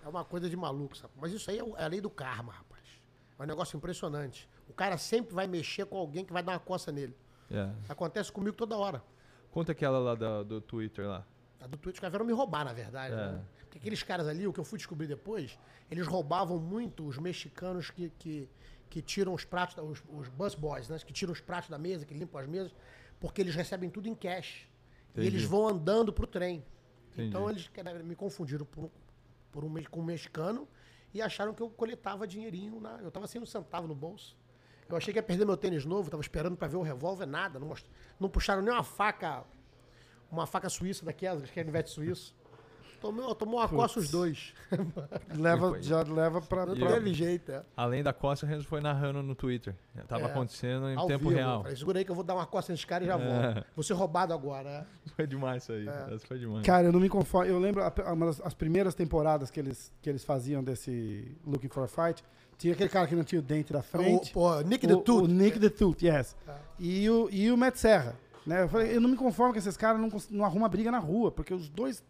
É 0.05 0.07
uma 0.07 0.23
coisa 0.23 0.49
de 0.49 0.55
maluco, 0.55 0.95
sabe? 0.95 1.11
Mas 1.19 1.31
isso 1.33 1.49
aí 1.49 1.59
é 1.59 1.63
é 1.81 1.83
a 1.83 1.87
lei 1.87 1.99
do 1.99 2.09
karma, 2.09 2.53
rapaz. 2.53 2.83
É 3.37 3.43
um 3.43 3.45
negócio 3.45 3.75
impressionante. 3.75 4.47
O 4.69 4.73
cara 4.73 4.97
sempre 4.97 5.33
vai 5.33 5.47
mexer 5.47 5.85
com 5.85 5.97
alguém 5.97 6.23
que 6.23 6.31
vai 6.31 6.43
dar 6.43 6.53
uma 6.53 6.59
coça 6.59 6.91
nele. 6.91 7.15
É. 7.51 7.69
Acontece 7.89 8.31
comigo 8.31 8.55
toda 8.55 8.77
hora. 8.77 9.01
Conta 9.51 9.71
aquela 9.71 9.97
lá 9.99 10.15
da- 10.15 10.43
do 10.43 10.61
Twitter 10.61 11.07
lá. 11.07 11.25
A 11.59 11.65
do 11.65 11.75
Twitch, 11.75 11.99
que 11.99 12.07
vieram 12.07 12.23
me 12.25 12.33
roubar, 12.33 12.63
na 12.63 12.73
verdade. 12.73 13.13
É. 13.13 13.17
né? 13.17 13.41
Porque 13.61 13.79
aqueles 13.79 14.03
caras 14.03 14.27
ali, 14.27 14.45
o 14.47 14.53
que 14.53 14.59
eu 14.59 14.63
fui 14.63 14.77
descobrir 14.77 15.07
depois, 15.07 15.57
eles 15.89 16.05
roubavam 16.05 16.59
muito 16.59 17.05
os 17.05 17.17
mexicanos 17.17 17.89
que, 17.89 18.11
que, 18.19 18.47
que 18.89 19.01
tiram 19.01 19.33
os 19.33 19.43
pratos, 19.43 19.75
os, 19.83 20.03
os 20.09 20.29
bus 20.29 20.53
boys, 20.53 20.87
né? 20.87 20.97
Que 20.99 21.11
tiram 21.11 21.33
os 21.33 21.41
pratos 21.41 21.69
da 21.69 21.77
mesa, 21.79 22.05
que 22.05 22.13
limpam 22.13 22.39
as 22.39 22.47
mesas, 22.47 22.75
porque 23.19 23.41
eles 23.41 23.55
recebem 23.55 23.89
tudo 23.89 24.07
em 24.07 24.15
cash. 24.15 24.67
E 25.15 25.19
Entendi. 25.21 25.27
eles 25.27 25.43
vão 25.43 25.67
andando 25.67 26.11
pro 26.13 26.27
trem. 26.27 26.63
Entendi. 27.13 27.29
Então 27.29 27.49
eles 27.49 27.67
cara, 27.69 28.01
me 28.03 28.15
confundiram 28.15 28.65
por, 28.65 28.85
um- 28.85 28.89
por 29.51 29.63
um, 29.65 29.83
com 29.89 29.99
um 29.99 30.03
mexicano 30.03 30.67
e 31.13 31.21
acharam 31.21 31.53
que 31.53 31.61
eu 31.61 31.69
coletava 31.69 32.27
dinheirinho. 32.27 32.79
Na, 32.79 32.99
eu 33.01 33.09
tava 33.09 33.25
sem 33.27 33.41
um 33.41 33.45
centavo 33.45 33.87
no 33.87 33.95
bolso. 33.95 34.37
Eu 34.87 34.95
achei 34.95 35.11
que 35.11 35.17
ia 35.19 35.23
perder 35.23 35.43
meu 35.45 35.57
tênis 35.57 35.83
novo, 35.83 36.09
tava 36.09 36.21
esperando 36.21 36.55
pra 36.55 36.67
ver 36.67 36.77
o 36.77 36.81
revólver, 36.81 37.25
nada. 37.25 37.59
Não, 37.59 37.67
most- 37.67 37.89
não 38.19 38.29
puxaram 38.29 38.61
nem 38.61 38.71
uma 38.73 38.83
faca, 38.83 39.43
uma 40.31 40.45
faca 40.45 40.69
suíça 40.69 41.03
daquelas, 41.03 41.49
que 41.49 41.59
é 41.59 41.63
canivete 41.63 41.89
suíço. 41.89 42.33
Tomou, 43.01 43.35
tomou 43.35 43.59
uma 43.59 43.67
coça 43.69 43.99
os 43.99 44.09
dois. 44.09 44.53
Leva, 45.37 45.69
foi- 45.69 45.83
já 45.83 46.01
leva 46.03 46.41
pra... 46.41 46.65
Não 46.65 46.75
pra- 46.75 46.93
teve 46.93 47.13
jeito, 47.13 47.51
é. 47.51 47.63
Além 47.75 48.01
da 48.03 48.11
costa, 48.13 48.45
o 48.45 48.49
Renzo 48.49 48.65
foi 48.65 48.81
narrando 48.81 49.21
no 49.21 49.35
Twitter. 49.35 49.75
Tava 50.07 50.23
É. 50.23 50.25
acontecendo 50.25 50.89
em 50.89 50.95
Ao 50.95 51.07
tempo 51.07 51.25
vivo. 51.29 51.35
real. 51.35 51.61
Falei, 51.61 51.77
segura 51.77 51.99
aí 51.99 52.05
que 52.05 52.11
eu 52.11 52.15
vou 52.15 52.23
dar 52.23 52.35
uma 52.35 52.45
coça 52.45 52.71
nesse 52.71 52.85
cara 52.85 53.03
e 53.03 53.07
já 53.07 53.15
É. 53.15 53.53
volto. 53.53 53.65
Vou 53.75 53.83
ser 53.83 53.93
roubado 53.93 54.33
agora, 54.33 54.69
é. 54.69 55.09
Foi 55.15 55.27
demais 55.27 55.63
isso 55.63 55.71
aí. 55.71 55.87
É. 55.87 56.13
Essa 56.15 56.27
foi 56.27 56.39
demais. 56.39 56.65
Cara, 56.65 56.87
eu 56.87 56.91
não 56.91 56.99
me 56.99 57.09
conformo. 57.09 57.49
Eu 57.51 57.59
lembro 57.59 57.83
a- 57.83 58.13
uma 58.13 58.25
das 58.27 58.41
as 58.41 58.53
primeiras 58.53 58.93
temporadas 58.95 59.49
que 59.51 59.59
eles, 59.59 59.93
que 60.01 60.09
eles 60.09 60.23
faziam 60.23 60.63
desse 60.63 61.37
Looking 61.45 61.69
for 61.69 61.83
a 61.83 61.87
Fight. 61.87 62.23
Tinha 62.57 62.73
aquele 62.73 62.89
cara 62.89 63.05
que 63.07 63.15
não 63.15 63.23
tinha 63.23 63.39
o 63.39 63.41
dente 63.43 63.71
da 63.71 63.83
frente. 63.83 64.31
O, 64.31 64.33
pô, 64.33 64.59
Nick 64.61 64.85
o, 64.87 64.89
the 64.97 65.03
Tooth. 65.03 65.23
O 65.25 65.27
Nick 65.27 65.59
the 65.59 65.69
Tooth, 65.69 66.01
yes. 66.03 66.35
Tá. 66.43 66.57
E, 66.79 67.07
o, 67.07 67.29
e 67.31 67.51
o 67.51 67.57
Matt 67.57 67.75
Serra. 67.75 68.15
Né? 68.47 68.63
Eu, 68.63 68.69
falei, 68.69 68.95
eu 68.95 69.01
não 69.01 69.09
me 69.09 69.17
conformo 69.17 69.51
que 69.51 69.59
esses 69.59 69.75
caras 69.75 69.99
não, 69.99 70.09
não 70.29 70.45
arrumam 70.45 70.69
briga 70.69 70.89
na 70.89 70.99
rua, 70.99 71.29
porque 71.29 71.53
os 71.53 71.67
dois. 71.67 72.01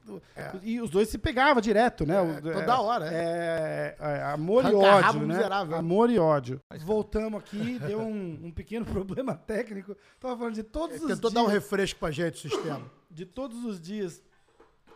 E 0.62 0.80
os 0.80 0.88
dois 0.92 1.10
se 1.10 1.18
pegavam 1.18 1.60
direto, 1.60 2.06
né? 2.06 2.22
O- 2.22 2.40
toda 2.40 2.80
hora, 2.80 3.10
é. 3.12 3.96
é, 4.00 4.24
amor 4.26 4.64
e 4.64 4.68
Arranca 4.68 5.08
ódio, 5.08 5.22
né? 5.22 5.36
miserável. 5.36 5.76
Amor 5.76 6.12
e 6.12 6.20
ódio. 6.20 6.62
Voltamos 6.86 7.40
aqui, 7.40 7.80
deu 7.80 8.00
um, 8.02 8.40
um 8.44 8.52
pequeno 8.52 8.86
problema 8.88 9.34
técnico. 9.34 9.98
Tava 10.20 10.38
falando 10.38 10.54
de 10.54 10.62
todos 10.62 10.98
os 10.98 11.08
Tentou 11.08 11.32
dias 11.32 11.34
dar 11.34 11.42
um 11.42 11.52
refresco 11.52 12.00
pra 12.00 12.12
gente, 12.12 12.36
o 12.46 12.52
sistema. 12.52 12.86
de 13.10 13.26
todos 13.26 13.66
os 13.66 13.82
dias 13.82 14.22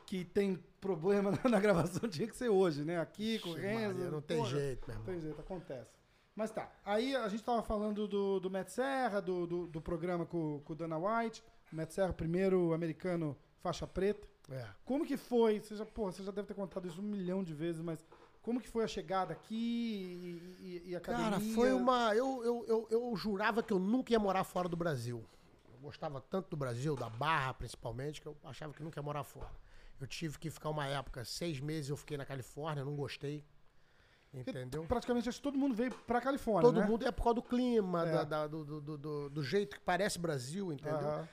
que 0.06 0.24
tem 0.24 0.60
problema 0.80 1.32
na, 1.50 1.60
gravação, 1.60 2.08
tinha 2.08 2.28
que 2.28 2.36
ser 2.36 2.50
hoje, 2.50 2.84
né? 2.84 3.00
Aqui, 3.00 3.40
com 3.40 3.50
o 3.50 3.54
Ixi, 3.54 3.62
Renzo. 3.62 3.96
Maria, 3.96 4.12
não 4.12 4.22
tem 4.22 4.46
jeito, 4.46 4.88
meu 4.88 4.96
Não 4.96 5.02
irmão. 5.02 5.06
tem 5.06 5.22
jeito, 5.22 5.42
acontece. 5.42 6.01
Mas 6.42 6.50
tá, 6.50 6.72
aí 6.84 7.16
a 7.16 7.28
gente 7.28 7.44
tava 7.44 7.62
falando 7.62 8.08
do, 8.08 8.40
do 8.40 8.50
Matt 8.50 8.70
Serra, 8.70 9.22
do, 9.22 9.46
do, 9.46 9.68
do 9.68 9.80
programa 9.80 10.26
com, 10.26 10.60
com 10.66 10.74
o 10.74 10.76
Dana 10.76 10.98
White. 10.98 11.44
O 11.72 11.76
Matt 11.76 11.92
Serra, 11.92 12.12
primeiro 12.12 12.74
americano 12.74 13.38
faixa 13.60 13.86
preta. 13.86 14.28
É. 14.50 14.66
Como 14.84 15.06
que 15.06 15.18
foi? 15.18 15.60
Você 15.60 15.76
já, 15.76 15.86
porra, 15.86 16.12
você 16.12 16.24
já 16.24 16.32
deve 16.32 16.48
ter 16.48 16.56
contado 16.56 16.88
isso 16.88 17.00
um 17.00 17.04
milhão 17.04 17.44
de 17.44 17.54
vezes, 17.54 17.80
mas 17.80 18.04
como 18.42 18.60
que 18.60 18.68
foi 18.68 18.84
a 18.84 18.88
chegada 18.88 19.34
aqui 19.34 19.54
e, 20.60 20.66
e, 20.66 20.90
e 20.90 20.96
a 20.96 20.98
academia? 20.98 21.30
Cara, 21.30 21.44
foi 21.54 21.74
uma. 21.74 22.16
Eu, 22.16 22.44
eu, 22.44 22.66
eu, 22.68 22.88
eu 22.90 23.16
jurava 23.16 23.62
que 23.62 23.72
eu 23.72 23.78
nunca 23.78 24.12
ia 24.12 24.20
morar 24.20 24.44
fora 24.44 24.68
do 24.68 24.76
Brasil. 24.76 25.24
Eu 25.72 25.80
gostava 25.80 26.20
tanto 26.20 26.50
do 26.50 26.58
Brasil, 26.58 26.96
da 26.96 27.08
Barra 27.08 27.54
principalmente, 27.54 28.20
que 28.20 28.28
eu 28.28 28.36
achava 28.46 28.74
que 28.74 28.82
nunca 28.82 29.00
ia 29.00 29.04
morar 29.04 29.24
fora. 29.24 29.52
Eu 30.00 30.08
tive 30.08 30.40
que 30.40 30.50
ficar 30.50 30.72
uma 30.72 30.88
época, 30.88 31.24
seis 31.24 31.60
meses 31.60 31.92
eu 31.92 31.98
fiquei 31.98 32.18
na 32.18 32.26
Califórnia, 32.26 32.84
não 32.84 32.96
gostei. 32.96 33.46
Entendeu? 34.34 34.86
Praticamente 34.86 35.28
acho 35.28 35.40
que 35.40 35.44
todo 35.44 35.58
mundo 35.58 35.76
veio 35.76 35.92
pra 36.08 36.22
Califórnia, 36.22 36.62
Todo 36.70 36.80
né? 36.80 36.88
mundo 36.88 37.06
é 37.06 37.12
por 37.12 37.24
causa 37.24 37.36
do 37.36 37.42
clima, 37.44 38.08
É. 38.08 38.12
da- 38.12 38.24
da- 38.24 38.48
do, 38.48 38.64
do, 38.64 38.98
do- 38.98 39.30
do- 39.30 39.44
jeito 39.44 39.76
que 39.76 39.82
parece 39.82 40.18
Brasil, 40.18 40.72
entendeu? 40.72 40.98
Aham. 40.98 41.28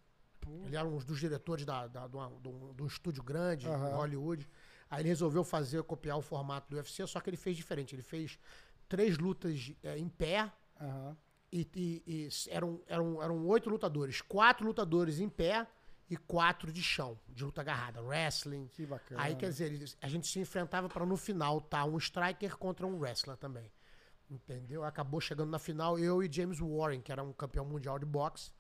Ele 0.65 0.77
era 0.77 0.87
um 0.89 0.97
dos 0.99 1.19
diretores 1.21 1.65
da, 1.67 1.87
da, 1.89 2.07
de, 2.07 2.17
um, 2.17 2.73
de 2.75 2.83
um 2.83 2.87
estúdio 2.87 3.23
grande 3.23 3.67
em 3.67 3.71
Hollywood. 3.97 4.49
Aí 4.91 5.03
ele 5.03 5.09
resolveu 5.09 5.45
fazer, 5.45 5.83
copiar 5.83 6.17
o 6.17 6.23
formato 6.23 6.71
do 6.71 6.77
UFC, 6.77 7.07
só 7.07 7.21
que 7.21 7.29
ele 7.29 7.37
fez 7.37 7.57
diferente. 7.57 7.95
Ele 7.95 8.03
fez 8.03 8.39
três 8.89 9.19
lutas 9.19 9.73
é, 9.83 9.99
em 9.99 10.09
pé, 10.09 10.51
Aham. 10.81 11.17
e, 11.53 11.69
e- 11.75 12.03
e 12.07 12.29
eram, 12.51 12.81
eram, 12.87 13.23
eram 13.23 13.47
oito 13.47 13.69
lutadores. 13.69 14.23
Quatro 14.23 14.67
lutadores 14.67 15.19
em 15.21 15.29
pé 15.29 15.67
e 16.09 16.17
quatro 16.17 16.73
de 16.73 16.83
chão, 16.83 17.19
de 17.29 17.45
luta 17.45 17.61
agarrada, 17.61 18.01
wrestling. 18.01 18.67
Que 18.69 18.87
bacana. 18.87 19.21
Aí, 19.21 19.35
quer 19.37 19.51
dizer, 19.51 19.95
a 20.01 20.09
gente 20.09 20.27
se 20.27 20.39
enfrentava 20.41 20.89
para 20.89 21.05
no 21.05 21.19
final 21.19 21.61
tá 21.61 21.85
um 21.85 21.99
striker 21.99 22.57
contra 22.57 22.87
um 22.87 22.99
wrestler 22.99 23.37
também. 23.37 23.71
Entendeu? 24.31 24.85
Acabou 24.85 25.21
chegando 25.21 25.51
na 25.51 25.59
final 25.59 25.99
eu 25.99 26.23
e 26.23 26.31
James 26.31 26.59
Warren, 26.61 27.01
que 27.01 27.11
era 27.11 27.23
um 27.23 27.33
campeão 27.33 27.65
mundial 27.65 27.99
de 27.99 28.05
boxe. 28.07 28.51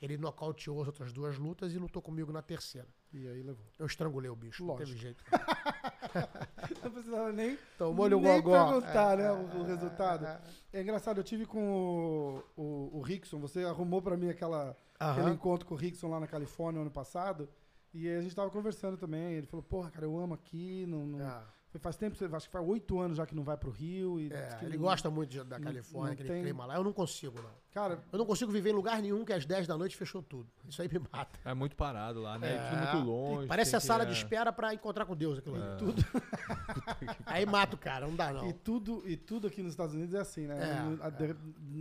Ele 0.00 0.16
nocauteou 0.18 0.80
as 0.82 0.86
outras 0.88 1.12
duas 1.12 1.38
lutas 1.38 1.72
e 1.72 1.78
lutou 1.78 2.02
comigo 2.02 2.30
na 2.30 2.42
terceira. 2.42 2.86
E 3.12 3.26
aí 3.26 3.42
levou. 3.42 3.64
Eu 3.78 3.86
estrangulei 3.86 4.30
o 4.30 4.36
bicho, 4.36 4.64
não 4.64 4.76
teve 4.76 4.90
Lógico. 4.92 5.02
jeito. 5.02 5.24
Não 6.82 6.90
precisava 6.90 7.32
nem, 7.32 7.58
Tomou-lhe 7.76 8.14
o 8.14 8.20
nem 8.20 8.40
gogó. 8.40 8.64
perguntar, 8.64 9.14
É, 9.14 9.16
né, 9.16 9.24
é, 9.24 9.32
o, 9.32 9.60
o 9.60 9.64
é, 9.64 9.66
resultado. 9.66 10.24
é. 10.24 10.40
É 10.72 10.80
engraçado, 10.82 11.18
eu 11.18 11.24
tive 11.24 11.44
com 11.44 12.42
o, 12.56 12.60
o, 12.62 12.98
o 12.98 13.02
Rickson, 13.02 13.38
você 13.38 13.64
arrumou 13.64 14.00
pra 14.00 14.16
mim 14.16 14.28
aquela, 14.30 14.74
Aham. 15.00 15.12
aquele 15.12 15.30
encontro 15.34 15.66
com 15.66 15.74
o 15.74 15.76
Rickson 15.76 16.08
lá 16.08 16.18
na 16.18 16.26
Califórnia 16.26 16.80
ano 16.80 16.90
passado, 16.90 17.48
e 17.92 18.08
aí 18.08 18.16
a 18.16 18.20
gente 18.22 18.34
tava 18.34 18.48
conversando 18.50 18.96
também, 18.96 19.34
ele 19.34 19.46
falou, 19.46 19.62
porra, 19.62 19.90
cara, 19.90 20.06
eu 20.06 20.18
amo 20.18 20.32
aqui, 20.34 20.86
não, 20.86 21.06
não- 21.06 21.26
Ah. 21.26 21.44
Faz 21.78 21.96
tempo, 21.96 22.16
acho 22.36 22.46
que 22.46 22.52
faz 22.52 22.66
oito 22.68 22.98
anos 23.00 23.16
já 23.16 23.26
que 23.26 23.34
não 23.34 23.42
vai 23.44 23.56
pro 23.56 23.70
Rio. 23.70 24.18
E 24.20 24.32
É, 24.32 24.58
ele 24.62 24.76
não- 24.76 24.84
gosta 24.84 25.10
muito 25.10 25.30
de- 25.30 25.44
da 25.44 25.58
não- 25.58 25.64
Califórnia, 25.64 26.06
não 26.08 26.12
aquele 26.14 26.28
tem- 26.28 26.42
clima 26.42 26.66
lá. 26.66 26.74
Eu 26.76 26.84
não 26.84 26.92
consigo, 26.92 27.40
não. 27.40 27.50
Cara, 27.72 28.02
Eu 28.10 28.18
não 28.18 28.24
consigo 28.24 28.50
viver 28.50 28.70
em 28.70 28.72
lugar 28.72 29.02
nenhum 29.02 29.22
que 29.24 29.32
às 29.32 29.44
10 29.44 29.66
da 29.66 29.76
noite 29.76 29.94
fechou 29.96 30.22
tudo. 30.22 30.48
Isso 30.66 30.80
aí 30.80 30.88
me 30.90 30.98
mata. 31.12 31.38
É 31.44 31.52
muito 31.52 31.76
parado 31.76 32.22
lá, 32.22 32.38
né? 32.38 32.54
É. 32.54 32.70
Tudo 32.70 32.78
muito 32.82 33.06
longe. 33.10 33.46
Parece 33.48 33.70
tem 33.72 33.76
a 33.78 33.80
sala 33.80 34.02
é. 34.04 34.06
de 34.06 34.12
espera 34.12 34.50
pra 34.52 34.72
encontrar 34.72 35.04
com 35.04 35.14
Deus 35.14 35.38
aquilo 35.38 35.56
ali. 35.56 35.72
É. 35.74 35.76
Tudo. 35.76 36.02
aí 37.26 37.44
mata 37.46 37.74
o 37.74 37.78
cara, 37.78 38.06
não 38.06 38.16
dá 38.16 38.32
não. 38.32 38.48
E 38.48 38.52
tudo, 38.52 39.02
e 39.06 39.16
tudo 39.16 39.46
aqui 39.46 39.62
nos 39.62 39.72
Estados 39.72 39.94
Unidos 39.94 40.14
é 40.14 40.20
assim, 40.20 40.46
né? 40.46 40.56
É, 40.58 40.80
não 40.82 40.96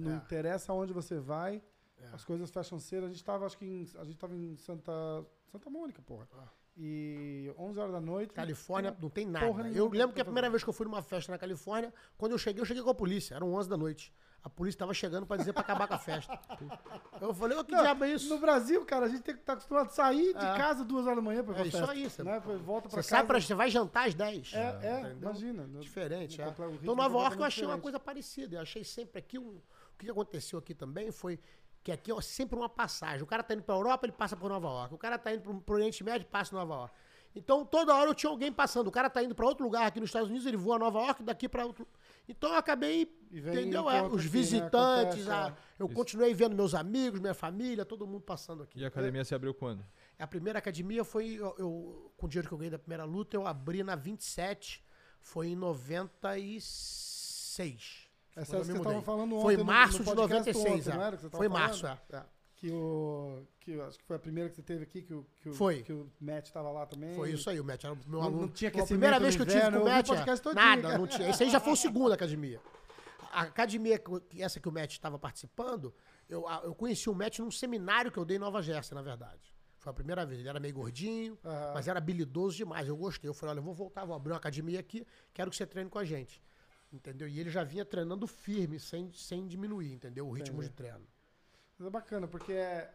não 0.04 0.12
é. 0.12 0.16
interessa 0.18 0.72
aonde 0.74 0.92
você 0.92 1.18
vai, 1.20 1.62
É. 1.98 2.08
as 2.14 2.24
coisas 2.26 2.50
fecham 2.52 2.80
cedo. 2.80 3.06
A 3.06 3.08
gente 3.10 3.24
tava, 3.24 3.46
acho 3.46 3.58
que 3.58 3.66
em, 3.66 3.88
a 4.00 4.04
gente 4.04 4.18
tava 4.18 4.36
em 4.36 4.56
Santa, 4.58 4.92
Santa 5.52 5.70
Mônica, 5.70 6.02
porra. 6.02 6.28
Ah. 6.38 6.48
E 6.78 7.54
11 7.58 7.80
horas 7.80 7.92
da 7.94 8.02
noite. 8.02 8.34
Califórnia 8.34 8.96
não 9.02 9.10
tem 9.10 9.26
nada. 9.26 9.46
porra 9.48 9.70
Eu 9.70 9.88
lembro 9.90 10.14
que 10.16 10.22
a 10.22 10.26
primeira 10.26 10.50
vez 10.50 10.64
que 10.64 10.70
eu 10.70 10.74
fui 10.74 10.86
numa 10.86 11.02
festa 11.02 11.32
na 11.32 11.38
Califórnia, 11.38 11.94
quando 12.18 12.34
eu 12.34 12.38
cheguei, 12.38 12.62
eu 12.62 12.66
cheguei 12.66 12.84
com 12.84 12.90
a 12.90 12.96
polícia. 12.96 13.36
Eram 13.36 13.54
11 13.54 13.70
da 13.70 13.78
noite. 13.78 14.14
A 14.44 14.50
polícia 14.50 14.78
tava 14.78 14.94
chegando 14.94 15.26
pra 15.26 15.38
dizer 15.38 15.54
pra 15.54 15.62
acabar 15.64 15.88
com 15.88 15.96
a 15.96 15.98
festa. 15.98 16.38
Eu 17.20 17.34
falei, 17.34 17.58
ô, 17.58 17.64
que 17.64 17.72
Não, 17.72 17.82
diabo 17.82 18.04
é 18.04 18.12
isso? 18.12 18.30
No 18.30 18.38
Brasil, 18.40 18.86
cara, 18.86 19.06
a 19.08 19.10
gente 19.10 19.24
tem 19.24 19.34
que 19.34 19.40
estar 19.42 19.54
acostumado 19.54 19.88
a 19.88 19.90
sair 19.90 20.34
de 20.34 20.46
É. 20.46 20.58
casa 20.58 20.84
duas 20.86 21.06
horas 21.06 21.16
da 21.16 21.22
manhã 21.24 21.44
pra 21.44 21.56
ir 21.56 21.62
É 21.62 21.68
isso 21.68 21.78
festa, 21.78 21.92
aí, 21.94 22.08
você- 22.10 22.24
né? 22.24 22.40
Volta 22.64 22.82
pra 22.90 22.90
Você 22.90 22.96
casa. 22.98 23.08
sai 23.08 23.26
pra, 23.26 23.42
você 23.42 23.56
vai 23.56 23.72
jantar 23.72 24.08
às 24.08 24.14
10. 24.14 24.54
É, 24.54 24.60
é, 24.84 25.00
Entendeu? 25.00 25.18
imagina. 25.30 25.64
no- 25.66 25.80
Diferente, 25.80 26.38
no 26.40 26.44
é. 26.48 26.50
Então, 26.74 26.96
Nova 26.96 27.18
York 27.18 27.38
eu 27.40 27.44
achei 27.44 27.64
uma 27.64 27.70
diferente. 27.70 27.82
coisa 27.82 28.00
parecida. 28.00 28.58
Eu 28.58 28.62
achei 28.62 28.84
sempre 28.84 29.18
aqui 29.18 29.40
um. 29.40 29.48
O 29.58 29.98
que 29.98 30.12
aconteceu 30.12 30.60
aqui 30.60 30.76
também 30.76 31.10
foi 31.12 31.40
que 31.86 31.92
aqui 31.92 32.12
é 32.12 32.20
sempre 32.20 32.58
uma 32.58 32.68
passagem. 32.68 33.22
O 33.22 33.28
cara 33.28 33.44
tá 33.44 33.54
indo 33.54 33.62
pra 33.62 33.76
Europa, 33.76 34.08
ele 34.08 34.14
passa 34.14 34.36
por 34.36 34.50
Nova 34.50 34.68
York. 34.68 34.96
O 34.96 34.98
cara 34.98 35.20
tá 35.20 35.32
indo 35.32 35.44
pro, 35.44 35.62
pro 35.62 35.76
Oriente 35.76 36.04
Médio, 36.04 36.26
passa 36.26 36.52
em 36.52 36.58
Nova 36.58 36.74
York. 36.74 36.92
Então, 37.36 37.64
toda 37.64 37.94
hora 37.94 38.10
eu 38.10 38.16
tinha 38.16 38.28
alguém 38.32 38.52
passando. 38.52 38.88
O 38.88 38.92
cara 38.92 39.08
tá 39.08 39.22
indo 39.22 39.36
pra 39.36 39.46
outro 39.46 39.64
lugar 39.64 39.86
aqui 39.86 40.00
nos 40.00 40.10
Estados 40.10 40.28
Unidos, 40.30 40.48
ele 40.48 40.58
voa 40.58 40.78
a 40.78 40.80
Nova 40.80 40.98
York, 41.02 41.22
daqui 41.22 41.48
pra 41.48 41.64
outro. 41.64 41.88
Então, 42.28 42.50
eu 42.50 42.56
acabei. 42.58 43.04
Entendeu? 43.32 43.88
É, 43.88 44.02
os 44.02 44.24
né? 44.24 44.30
visitantes, 44.32 45.28
Acontece, 45.28 45.30
a- 45.30 45.56
eu 45.78 45.88
continuei 45.88 46.34
vendo 46.34 46.56
meus 46.56 46.74
amigos, 46.74 47.20
minha 47.20 47.36
família, 47.36 47.86
todo 47.86 48.08
mundo 48.08 48.22
passando 48.22 48.64
aqui. 48.64 48.80
E 48.80 48.84
a 48.84 48.88
academia 48.88 49.24
se 49.24 49.36
abriu 49.36 49.54
quando? 49.54 49.86
A 50.18 50.26
primeira 50.26 50.58
academia 50.58 51.04
foi, 51.04 51.34
eu, 51.36 51.54
eu- 51.60 52.12
com 52.18 52.26
o 52.26 52.30
dinheiro 52.30 52.48
que 52.48 52.54
eu 52.56 52.58
ganhei 52.58 52.72
da 52.72 52.80
primeira 52.80 53.04
luta, 53.04 53.38
eu 53.38 53.46
abri 53.46 53.84
na 53.84 53.96
27, 53.96 54.84
foi 55.22 55.50
em 55.50 55.56
96. 55.56 58.05
Essa 58.36 58.58
é 58.58 58.60
que 58.60 58.66
você 58.66 58.74
tava 58.74 58.90
mudei. 58.90 59.02
falando 59.02 59.30
Foi 59.42 59.54
ontem 59.54 59.58
no- 59.58 59.66
março 59.66 59.98
no 60.00 60.04
de 60.04 60.10
podcast 60.16 60.52
96, 60.54 60.88
ontem, 60.88 60.98
não 60.98 61.06
era 61.06 61.16
que 61.18 61.22
Foi 61.24 61.30
falando? 61.32 61.52
março, 61.52 61.88
é. 61.88 61.98
é. 62.14 62.24
Que 62.58 62.72
o. 62.72 63.44
Que 63.60 63.80
acho 63.82 63.98
que 63.98 64.04
foi 64.06 64.16
a 64.16 64.20
primeira 64.20 64.50
que 64.50 64.56
você 64.56 64.62
teve 64.62 64.84
aqui, 64.84 65.02
que 65.02 65.14
o, 65.14 65.26
que 65.42 65.50
o, 65.50 65.54
Foi. 65.54 65.84
que 65.84 65.92
o 65.94 66.10
Matt 66.22 66.50
tava 66.52 66.72
lá 66.72 66.86
também. 66.86 67.14
Foi 67.16 67.32
isso 67.32 67.50
aí, 67.50 67.60
o 67.60 67.64
Matt 67.66 67.84
era 67.84 67.94
o 67.94 67.98
meu 67.98 68.20
Não- 68.20 68.22
aluno. 68.24 68.42
não 68.44 68.48
tinha 68.50 68.72
Foi 68.72 68.82
a 68.82 68.86
primeira 68.86 69.16
no 69.18 69.22
vez 69.22 69.36
que 69.36 69.42
eu 69.42 69.46
tive 69.46 69.62
com 69.72 69.78
o 69.80 69.84
Matt. 69.86 70.08
nada, 70.54 70.98
não 70.98 71.08
tinha. 71.08 71.30
Esse 71.30 71.44
aí 71.44 71.50
já 71.50 71.60
foi 71.60 71.74
o 71.74 71.76
segundo 71.76 72.14
academia. 72.14 72.62
A 73.32 73.42
academia, 73.42 74.00
que- 74.00 74.42
essa 74.42 74.60
que 74.60 74.70
o 74.70 74.72
Matt 74.72 74.92
estava 74.94 75.20
participando, 75.20 75.94
eu, 76.30 76.46
eu 76.64 76.74
conheci 76.74 77.10
o 77.10 77.14
Matt 77.16 77.40
num 77.40 77.52
seminário 77.52 78.10
que 78.12 78.18
eu 78.18 78.24
dei 78.24 78.38
em 78.38 78.40
Nova 78.40 78.62
Jersey, 78.62 78.96
na 78.96 79.02
verdade. 79.02 79.54
Foi 79.78 79.92
a 79.92 79.94
primeira 79.94 80.26
vez. 80.26 80.40
Ele 80.40 80.48
era 80.50 80.60
meio 80.60 80.74
gordinho, 80.74 81.38
Aham. 81.44 81.72
mas 81.74 81.88
era 81.88 81.98
habilidoso 82.00 82.56
demais. 82.56 82.88
Eu 82.88 82.96
gostei. 82.96 83.30
Eu 83.30 83.34
falei, 83.34 83.52
olha, 83.52 83.60
eu 83.60 83.64
vou 83.64 83.74
voltar, 83.74 84.06
vou 84.06 84.16
abrir 84.16 84.32
uma 84.32 84.38
academia 84.38 84.80
aqui, 84.80 85.06
quero 85.34 85.52
que 85.52 85.58
você 85.58 85.66
treine 85.66 85.90
com 85.90 86.00
a 86.00 86.06
gente. 86.06 86.42
Entendeu? 86.96 87.28
E 87.28 87.40
ele 87.40 87.50
já 87.50 87.64
vinha 87.64 87.84
treinando 87.84 88.26
firme, 88.26 88.80
sem, 88.80 89.12
sem 89.12 89.46
diminuir, 89.48 89.92
entendeu? 89.92 90.28
O 90.28 90.32
ritmo 90.32 90.58
Entendi. 90.58 90.70
de 90.70 90.76
treino. 90.76 91.06
Mas 91.78 91.88
é 91.88 91.92
bacana, 91.92 92.26
porque 92.26 92.54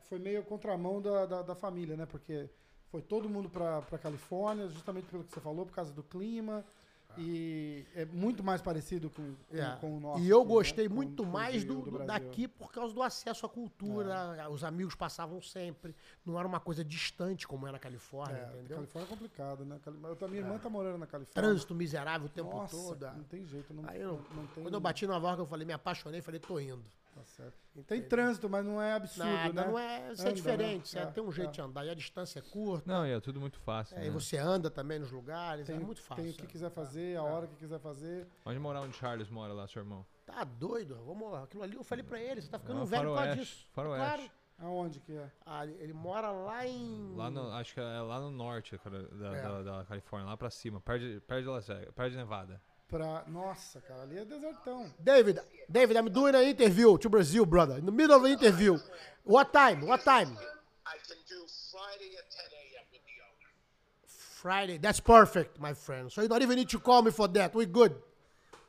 foi 0.08 0.18
meio 0.18 0.42
contramão 0.42 1.02
da, 1.02 1.26
da, 1.26 1.42
da 1.42 1.54
família, 1.54 1.96
né? 1.96 2.06
Porque 2.06 2.48
foi 2.90 3.02
todo 3.02 3.28
mundo 3.28 3.50
pra 3.50 3.82
Califórnia, 3.98 4.68
justamente 4.68 5.06
pelo 5.06 5.22
que 5.22 5.32
você 5.32 5.40
falou, 5.40 5.66
por 5.66 5.74
causa 5.74 5.92
do 5.92 6.02
clima. 6.02 6.64
E 7.18 7.84
é 7.94 8.04
muito 8.04 8.42
mais 8.42 8.62
parecido 8.62 9.10
com, 9.10 9.34
com, 9.48 9.56
É. 9.56 9.76
com 9.80 9.96
o 9.96 10.00
nosso. 10.00 10.22
E 10.22 10.28
eu 10.28 10.44
gostei 10.44 10.88
Com- 10.88 10.94
muito 10.94 11.26
mais 11.26 11.64
do, 11.64 11.82
do- 11.82 12.06
daqui 12.06 12.46
por 12.48 12.70
causa 12.72 12.94
do 12.94 13.02
acesso 13.02 13.44
à 13.44 13.48
cultura. 13.48 14.48
Os 14.50 14.62
amigos 14.64 14.94
passavam 14.94 15.40
sempre. 15.42 15.94
Não 16.24 16.38
era 16.38 16.46
uma 16.46 16.60
coisa 16.60 16.84
distante 16.84 17.46
como 17.46 17.66
é 17.66 17.72
na 17.72 17.78
Califórnia, 17.78 18.36
É, 18.52 18.58
entendeu? 18.58 18.76
Califórnia 18.76 19.06
é 19.06 19.10
complicado, 19.10 19.64
né? 19.64 19.78
Eu, 19.86 20.26
a 20.26 20.28
minha 20.28 20.40
irmã 20.42 20.58
tá 20.58 20.68
morando 20.70 20.98
na 20.98 21.06
Califórnia. 21.06 21.42
Trânsito 21.50 21.74
miserável 21.74 22.26
o 22.26 22.30
tempo 22.30 22.50
Nossa, 22.50 22.76
todo. 22.76 23.04
é. 23.06 23.12
não 23.12 23.24
tem 23.24 23.44
jeito. 23.44 23.74
Não, 23.74 23.88
Aí 23.88 24.00
eu, 24.00 24.12
não, 24.30 24.42
não 24.42 24.46
tem, 24.48 24.62
quando 24.64 24.74
eu 24.74 24.80
bati 24.80 25.06
Nova 25.06 25.26
York, 25.28 25.40
eu 25.40 25.46
falei, 25.46 25.66
me 25.66 25.72
apaixonei, 25.72 26.20
falei, 26.22 26.40
tô 26.40 26.58
indo. 26.60 26.84
Tá 27.12 27.24
certo. 27.24 27.58
Tem 27.86 28.00
trânsito, 28.02 28.48
mas 28.48 28.64
não 28.64 28.80
é 28.80 28.92
absurdo, 28.94 29.28
Nada, 29.30 29.52
né? 29.62 29.66
não 29.68 29.78
é. 29.78 30.12
Isso 30.12 30.22
Anda, 30.22 30.30
é 30.30 30.32
diferente, 30.32 30.94
né? 30.94 31.02
você 31.02 31.08
É, 31.08 31.12
tem 31.12 31.22
um 31.24 31.32
jeito 31.32 31.48
é. 31.48 31.52
de 31.52 31.60
andar. 31.60 31.84
E 31.84 31.90
a 31.90 31.94
distância 31.94 32.38
é 32.38 32.42
curta. 32.42 32.90
Não, 32.90 33.06
e 33.06 33.10
é 33.10 33.20
tudo 33.20 33.40
muito 33.40 33.58
fácil. 33.58 33.96
é, 33.96 34.00
né? 34.00 34.06
E 34.06 34.10
você 34.10 34.36
anda 34.38 34.70
também 34.70 34.98
nos 34.98 35.10
lugares. 35.10 35.66
Tem, 35.66 35.76
é 35.76 35.78
muito 35.78 36.00
fácil. 36.00 36.22
Tem 36.24 36.32
o 36.32 36.36
que 36.36 36.44
é. 36.44 36.46
quiser 36.46 36.70
fazer, 36.70 37.16
a 37.18 37.22
hora 37.24 37.46
que 37.48 37.56
quiser 37.56 37.80
fazer. 37.80 38.26
Onde 38.46 38.58
morar 38.58 38.80
onde 38.82 38.96
Charles 38.96 39.28
mora 39.28 39.52
lá, 39.52 39.66
seu 39.66 39.82
irmão? 39.82 40.06
Tá 40.24 40.44
doido? 40.44 40.96
Vamos 41.04 41.30
lá. 41.32 41.42
Aquilo 41.42 41.62
ali 41.64 41.74
eu 41.74 41.82
falei 41.84 42.04
pra 42.04 42.20
ele, 42.20 42.40
você 42.40 42.48
tá 42.48 42.58
ficando 42.58 42.78
Não, 42.78 42.86
velho 42.86 43.08
por 43.10 43.16
causa 43.16 43.36
disso. 43.36 43.66
faroeste. 43.72 44.06
Claro. 44.06 44.30
Aonde 44.62 45.00
que 45.00 45.12
é? 45.16 45.30
Ah, 45.46 45.64
ele 45.66 45.92
mora 45.94 46.30
lá 46.30 46.66
em. 46.66 47.14
Lá 47.16 47.30
no, 47.30 47.50
acho 47.52 47.72
que 47.74 47.80
é 47.80 48.00
lá 48.02 48.20
no 48.20 48.30
norte 48.30 48.78
da, 49.18 49.36
É. 49.36 49.42
da, 49.42 49.62
da 49.62 49.84
Califórnia, 49.86 50.28
lá 50.28 50.36
pra 50.36 50.50
cima, 50.50 50.78
perto 50.82 51.00
de, 51.00 51.20
perto 51.22 51.42
de 51.44 51.48
Las 51.48 51.66
Vegas, 51.66 51.94
perto 51.94 52.10
de 52.10 52.16
Nevada. 52.18 52.60
Pra... 52.90 53.24
Nossa, 53.28 53.80
cara, 53.82 54.02
ali 54.02 54.18
é 54.18 54.24
desertão. 54.24 54.92
David, 54.98 55.40
David, 55.68 55.96
I'm 55.96 56.10
doing 56.10 56.34
an 56.34 56.42
interview 56.42 56.98
to 56.98 57.08
Brazil, 57.08 57.46
brother. 57.46 57.78
In 57.78 57.86
the 57.86 57.92
middle 57.92 58.16
of 58.16 58.22
the 58.24 58.30
interview. 58.30 58.78
What 59.24 59.52
time? 59.52 59.86
What 59.86 60.02
time? 60.04 60.36
I 60.84 60.96
can 61.06 61.16
do 61.28 61.46
Friday 61.70 62.16
at 62.18 62.28
10 62.28 62.44
a.m. 62.50 62.84
with 62.90 63.02
the 63.06 63.22
owner. 63.22 63.52
Friday. 64.08 64.78
That's 64.78 64.98
perfect, 64.98 65.60
my 65.60 65.72
friend. 65.72 66.10
So 66.10 66.20
you 66.22 66.28
don't 66.28 66.42
even 66.42 66.56
need 66.56 66.68
to 66.70 66.80
call 66.80 67.02
me 67.02 67.12
for 67.12 67.28
that. 67.28 67.54
We're 67.54 67.66
good. 67.66 67.94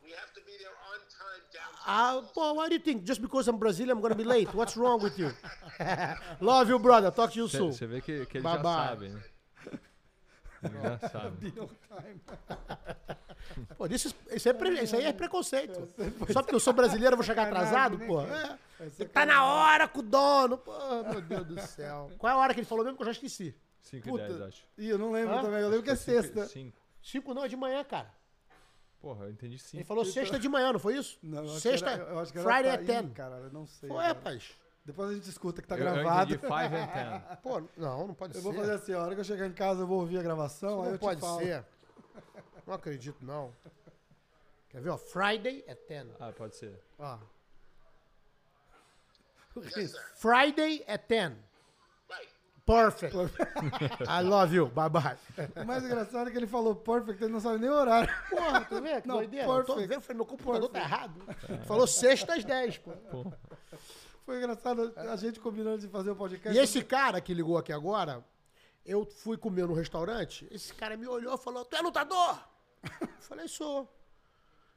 We 0.03 0.11
have 0.11 0.31
to 0.35 0.41
be 0.45 0.53
there 0.59 0.75
on 0.91 0.99
time 1.09 1.41
downtown. 1.51 1.87
Ah, 1.87 2.21
pô, 2.35 2.55
what 2.55 2.69
do 2.69 2.75
you 2.75 2.81
think? 2.81 3.03
Just 3.03 3.21
because 3.23 3.47
I'm 3.47 3.57
Brazilian, 3.57 3.97
I'm 3.97 4.01
gonna 4.03 4.13
be 4.13 4.23
late. 4.23 4.53
What's 4.53 4.77
wrong 4.77 5.01
with 5.01 5.17
you? 5.17 5.31
Love 6.39 6.69
you, 6.69 6.77
brother. 6.77 7.09
Talk 7.09 7.31
to 7.33 7.39
you 7.39 7.47
soon. 7.47 7.71
Você 7.71 7.87
vê 7.87 8.01
que, 8.01 8.25
que 8.27 8.37
ele 8.37 8.43
Bye 8.43 8.57
já 8.57 8.61
bye. 8.61 8.87
sabe, 8.87 9.09
né? 9.09 9.21
Ele 10.63 10.79
já 10.83 11.09
sabe. 11.09 11.53
Pô, 13.77 13.85
isso, 13.87 14.13
isso, 14.31 14.49
é 14.49 14.53
pre- 14.53 14.81
isso 14.83 14.95
aí 14.95 15.05
é 15.05 15.13
preconceito. 15.13 15.87
Só 16.31 16.41
porque 16.41 16.55
eu 16.55 16.59
sou 16.59 16.73
brasileiro, 16.73 17.13
eu 17.13 17.17
vou 17.17 17.23
chegar 17.25 17.43
atrasado, 17.47 17.97
né, 17.97 18.05
pô. 18.07 18.21
É. 18.21 18.57
Tá 19.13 19.25
na 19.25 19.45
hora 19.45 19.87
com 19.87 19.99
o 19.99 20.03
dono. 20.03 20.57
Pô, 20.57 20.73
meu 21.09 21.21
Deus 21.21 21.45
do 21.47 21.61
céu. 21.61 22.09
Qual 22.17 22.31
é 22.31 22.35
a 22.35 22.37
hora 22.39 22.53
que 22.53 22.59
ele 22.61 22.67
falou 22.67 22.83
mesmo 22.83 22.97
que 22.97 23.03
eu 23.03 23.07
já 23.07 23.11
esqueci? 23.11 23.55
5 23.81 24.07
e 24.07 24.11
Puta. 24.11 24.27
10, 24.27 24.41
acho. 24.41 24.63
Ih, 24.77 24.89
eu 24.89 24.97
não 24.97 25.11
lembro 25.11 25.35
Hã? 25.35 25.41
também. 25.41 25.59
Eu 25.61 25.69
lembro 25.69 25.83
que 25.83 25.89
é 25.91 25.95
sexta. 25.95 26.47
5. 26.47 26.77
Cinco 27.01 27.33
não, 27.33 27.43
é 27.43 27.47
de 27.47 27.55
manhã, 27.55 27.83
cara. 27.83 28.11
Porra, 28.99 29.25
eu 29.25 29.31
entendi 29.31 29.53
Ele 29.55 29.59
5. 29.63 29.85
falou 29.85 30.05
sexta 30.05 30.37
de 30.37 30.47
manhã, 30.47 30.71
não 30.71 30.79
foi 30.79 30.95
isso? 30.97 31.17
Não, 31.23 31.39
eu 31.39 31.45
acho 31.51 31.59
sexta, 31.59 31.87
que 31.87 31.93
era, 32.01 32.11
eu 32.11 32.19
acho 32.19 32.31
que 32.31 32.37
era 32.39 32.53
Friday 32.53 32.71
at 32.71 32.81
10. 32.83 33.05
Ih, 33.05 33.09
cara, 33.09 33.35
eu 33.37 33.51
não 33.51 33.65
sei. 33.65 33.89
Foi, 33.89 34.03
rapaz. 34.03 34.51
Depois 34.85 35.09
a 35.09 35.13
gente 35.13 35.27
escuta 35.29 35.61
que 35.61 35.67
tá 35.67 35.75
eu, 35.77 35.85
eu 35.85 35.93
gravado. 35.93 36.33
entendi 36.33 36.41
5 36.47 36.53
and 36.55 36.69
10. 37.29 37.39
Pô, 37.41 37.61
não, 37.77 38.07
não 38.07 38.13
pode 38.13 38.35
Eu 38.35 38.41
ser. 38.41 38.43
vou 38.43 38.53
fazer 38.53 38.73
assim, 38.73 38.93
a 38.93 38.99
hora 39.01 39.15
que 39.15 39.21
eu 39.21 39.25
chegar 39.25 39.47
em 39.47 39.53
casa 39.53 39.81
eu 39.81 39.87
vou 39.87 39.99
ouvir 40.01 40.19
a 40.19 40.23
gravação, 40.23 40.69
Isso 40.69 40.79
aí 40.81 40.85
não 40.85 40.91
eu 40.93 40.97
te 40.97 41.01
pode 41.01 41.43
ser. 41.43 41.65
Não 42.65 42.73
acredito, 42.73 43.23
não. 43.23 43.51
Quer 44.69 44.81
ver, 44.81 44.89
ó? 44.89 44.97
Friday 44.97 45.63
at 45.67 45.79
10. 45.87 46.07
Ah, 46.19 46.31
pode 46.31 46.55
ser. 46.55 46.79
Ó. 46.99 47.17
Yes. 49.77 49.95
Friday 50.15 50.83
at 50.87 51.07
10. 51.09 51.33
Right. 52.09 52.29
Perfect. 52.65 53.13
I 54.07 54.21
love 54.23 54.55
you. 54.55 54.67
Bye 54.67 54.89
bye. 54.89 55.17
O 55.61 55.65
mais 55.65 55.83
engraçado 55.83 56.29
é 56.29 56.31
que 56.31 56.37
ele 56.37 56.47
falou 56.47 56.73
perfect, 56.75 57.21
ele 57.21 57.33
não 57.33 57.41
sabe 57.41 57.59
nem 57.59 57.69
o 57.69 57.73
horário. 57.73 58.09
Porra, 58.29 58.61
tu 58.63 58.81
vê? 58.81 59.01
Que 59.01 59.07
Não, 59.07 59.17
doideira. 59.17 59.45
Eu 59.45 59.65
tô 59.65 59.75
perfect. 59.75 59.87
vendo, 59.87 60.01
falei, 60.01 60.15
meu 60.17 60.25
computador 60.25 60.69
tá 60.69 60.79
errado. 60.79 61.21
Falou 61.67 61.85
sexta 61.85 62.35
às 62.35 62.45
10, 62.45 62.77
pô. 62.77 62.93
Foi 64.25 64.37
engraçado 64.37 64.93
a 64.95 65.15
gente 65.17 65.39
combinando 65.39 65.79
de 65.79 65.87
fazer 65.89 66.11
o 66.11 66.15
podcast. 66.15 66.57
E 66.57 66.61
esse 66.61 66.81
cara 66.81 67.19
que 67.19 67.33
ligou 67.33 67.57
aqui 67.57 67.73
agora, 67.73 68.23
eu 68.85 69.05
fui 69.05 69.37
comer 69.37 69.67
no 69.67 69.73
restaurante, 69.73 70.47
esse 70.51 70.73
cara 70.73 70.97
me 70.97 71.07
olhou 71.07 71.35
e 71.35 71.37
falou, 71.37 71.63
tu 71.65 71.75
é 71.75 71.81
lutador? 71.81 72.39
Eu 73.01 73.21
falei, 73.21 73.47
sou. 73.47 73.87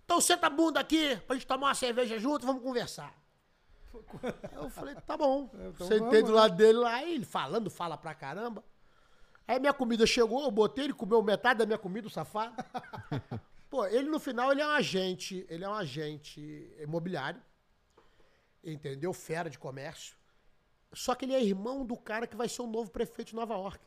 Então 0.05 0.21
senta 0.21 0.47
a 0.47 0.51
bunda 0.51 0.81
aqui 0.81 1.17
pra 1.27 1.35
gente 1.35 1.47
tomar 1.47 1.69
uma 1.69 1.75
cerveja 1.75 2.19
junto 2.19 2.45
e 2.45 2.47
vamos 2.47 2.63
conversar. 2.63 3.15
Eu 4.53 4.69
falei, 4.71 4.95
tá 4.97 5.17
bom. 5.17 5.51
então 5.55 5.87
Sentei 5.87 5.99
vamos, 5.99 6.25
do 6.25 6.33
né? 6.33 6.41
lado 6.41 6.57
dele 6.57 6.79
lá, 6.79 7.03
ele 7.03 7.25
falando, 7.25 7.71
fala 7.71 7.97
pra 7.97 8.15
caramba. 8.15 8.63
Aí 9.47 9.61
minha 9.61 9.73
comida 9.73 10.07
chegou, 10.07 10.43
eu 10.43 10.51
botei, 10.51 10.85
ele 10.85 10.95
comeu 10.95 11.23
metade 11.23 11.59
da 11.59 11.67
minha 11.67 11.79
comida, 11.79 12.07
o 12.07 12.11
safado. 12.11 12.55
Pô, 13.71 13.87
ele 13.87 14.09
no 14.09 14.19
final, 14.21 14.53
ele 14.53 14.63
é 14.63 14.67
um 14.67 14.71
agente, 14.71 15.47
ele 15.49 15.65
é 15.65 15.69
um 15.69 15.75
agente 15.75 16.41
imobiliário, 16.79 17.43
entendeu? 18.63 19.13
Fera 19.13 19.51
de 19.51 19.59
comércio. 19.59 20.17
Só 20.93 21.15
que 21.15 21.25
ele 21.25 21.35
é 21.35 21.43
irmão 21.43 21.85
do 21.85 21.97
cara 21.97 22.27
que 22.27 22.37
vai 22.37 22.49
ser 22.49 22.63
o 22.63 22.67
novo 22.67 22.91
prefeito 22.91 23.29
de 23.29 23.35
Nova 23.35 23.55
York. 23.55 23.81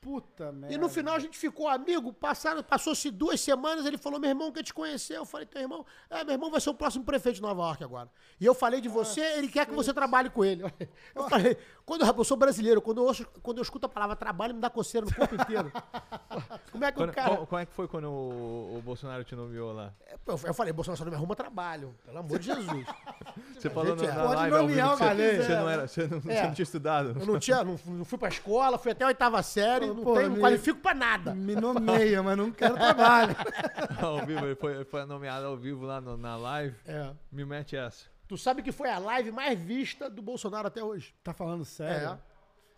Puta 0.00 0.52
merda. 0.52 0.72
E 0.72 0.78
no 0.78 0.88
final 0.88 1.16
a 1.16 1.18
gente 1.18 1.36
ficou 1.36 1.66
amigo, 1.66 2.12
passaram, 2.12 2.62
passou-se 2.62 3.10
duas 3.10 3.40
semanas, 3.40 3.84
ele 3.84 3.98
falou, 3.98 4.20
meu 4.20 4.30
irmão 4.30 4.52
quer 4.52 4.62
te 4.62 4.72
conhecer. 4.72 5.16
Eu 5.16 5.26
falei, 5.26 5.44
teu 5.44 5.60
irmão? 5.60 5.84
É, 6.08 6.22
meu 6.22 6.34
irmão 6.34 6.50
vai 6.50 6.60
ser 6.60 6.70
o 6.70 6.74
próximo 6.74 7.04
prefeito 7.04 7.36
de 7.36 7.42
Nova 7.42 7.62
York 7.62 7.82
agora. 7.82 8.08
E 8.40 8.46
eu 8.46 8.54
falei 8.54 8.80
de 8.80 8.88
você, 8.88 9.20
ele 9.36 9.48
quer 9.48 9.66
que 9.66 9.74
você 9.74 9.92
trabalhe 9.92 10.30
com 10.30 10.44
ele. 10.44 10.62
Eu 11.14 11.28
falei, 11.28 11.56
quando 11.88 12.02
eu, 12.06 12.14
eu 12.18 12.24
sou 12.24 12.36
brasileiro, 12.36 12.82
quando 12.82 12.98
eu, 12.98 13.04
ouço, 13.04 13.26
quando 13.42 13.56
eu 13.58 13.62
escuto 13.62 13.86
a 13.86 13.88
palavra 13.88 14.14
trabalho, 14.14 14.54
me 14.54 14.60
dá 14.60 14.68
coceira 14.68 15.06
no 15.06 15.14
corpo 15.14 15.34
inteiro. 15.34 15.72
Como 16.70 16.84
é 16.84 16.92
que 16.92 16.98
Quando, 16.98 17.10
o 17.10 17.12
cara... 17.14 17.36
qual- 17.46 17.60
é 17.60 17.64
que 17.66 17.72
foi 17.72 17.88
quando 17.88 18.04
o, 18.10 18.76
o 18.76 18.82
Bolsonaro 18.84 19.24
te 19.24 19.34
nomeou 19.34 19.72
lá? 19.72 19.92
Eu, 20.26 20.38
eu 20.44 20.52
falei, 20.54 20.70
Bolsonaro 20.72 20.98
só 20.98 21.04
não 21.04 21.10
me 21.10 21.16
arruma 21.16 21.34
trabalho, 21.34 21.94
pelo 22.04 22.18
amor 22.18 22.38
de 22.38 22.46
Jesus. 22.46 22.86
Você 23.58 23.70
falou 23.70 23.96
na, 23.96 24.04
é. 24.04 24.06
na 24.08 24.14
Pode 24.22 24.34
live 24.36 24.56
nomear 24.56 24.88
você, 24.96 25.08
quiser. 25.10 25.42
você 25.42 25.54
não, 25.56 25.68
era, 25.68 25.88
você 25.88 26.06
não, 26.06 26.20
você 26.20 26.32
É. 26.32 26.42
não 26.46 26.52
tinha 26.54 26.62
estudado. 26.62 27.16
Eu 27.20 27.26
não, 27.26 27.38
tinha, 27.38 27.64
não, 27.64 27.78
não 27.86 28.04
fui 28.04 28.18
pra 28.18 28.28
escola, 28.28 28.78
fui 28.78 28.92
até 28.92 29.04
a 29.04 29.08
oitava 29.08 29.42
série, 29.42 29.86
não, 29.86 29.96
Pô, 29.96 30.14
tenho, 30.14 30.28
não 30.28 30.34
me- 30.36 30.40
qualifico 30.42 30.78
pra 30.80 30.94
nada. 30.94 31.34
Me 31.34 31.54
nomeia, 31.56 32.22
mas 32.22 32.36
não 32.36 32.50
quero 32.52 32.74
trabalho. 32.74 33.34
ao 34.00 34.24
vivo, 34.26 34.44
ele 34.44 34.54
foi, 34.56 34.84
foi 34.84 35.04
nomeado 35.06 35.46
ao 35.46 35.56
vivo 35.56 35.84
lá 35.86 36.00
no- 36.00 36.16
na 36.16 36.36
live. 36.36 36.76
É. 36.86 37.10
Me 37.32 37.44
mete 37.44 37.76
essa. 37.76 38.04
Tu 38.28 38.36
sabe 38.36 38.62
que 38.62 38.70
foi 38.70 38.90
a 38.90 38.98
live 38.98 39.32
mais 39.32 39.58
vista 39.58 40.08
do 40.10 40.20
Bolsonaro 40.22 40.68
até 40.68 40.84
hoje. 40.84 41.14
Tá 41.24 41.32
falando 41.32 41.64
sério? 41.64 42.20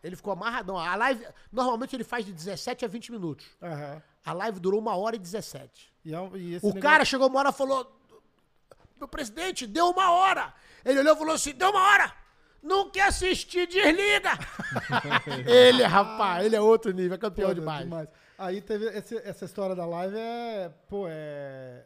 Ele 0.02 0.16
ficou 0.16 0.32
amarradão. 0.32 0.78
A 0.78 0.94
live, 0.94 1.26
normalmente 1.52 1.94
ele 1.94 2.04
faz 2.04 2.24
de 2.24 2.32
17 2.32 2.84
a 2.84 2.88
20 2.88 3.12
minutos. 3.12 3.46
Aham. 3.60 4.00
A 4.24 4.32
live 4.32 4.60
durou 4.60 4.80
uma 4.80 4.96
hora 4.96 5.16
e 5.16 5.18
17. 5.18 5.92
E 6.04 6.14
é 6.14 6.16
e 6.16 6.20
O 6.22 6.22
negócio- 6.28 6.80
cara 6.80 7.04
chegou 7.04 7.26
uma 7.28 7.40
hora 7.40 7.48
e 7.50 7.52
falou: 7.52 8.00
Meu 8.98 9.08
presidente, 9.08 9.66
deu 9.66 9.90
uma 9.90 10.10
hora. 10.12 10.54
Ele 10.84 11.00
olhou 11.00 11.14
e 11.14 11.18
falou 11.18 11.34
assim: 11.34 11.52
deu 11.52 11.70
uma 11.70 11.80
hora. 11.82 12.14
Não 12.62 12.90
quer 12.90 13.08
assistir, 13.08 13.66
desliga. 13.66 14.30
ele, 15.46 15.82
rapaz, 15.82 16.44
ele 16.46 16.54
é 16.56 16.60
outro 16.60 16.92
nível, 16.92 17.14
é 17.14 17.18
campeão 17.18 17.48
Pô, 17.48 17.54
demais. 17.54 17.88
Aí 18.38 18.60
teve 18.62 18.86
esse- 18.86 19.16
essa 19.18 19.44
história 19.44 19.74
da 19.74 19.84
live 19.86 20.16
é, 20.16 20.70
pô, 20.88 21.06
é, 21.08 21.84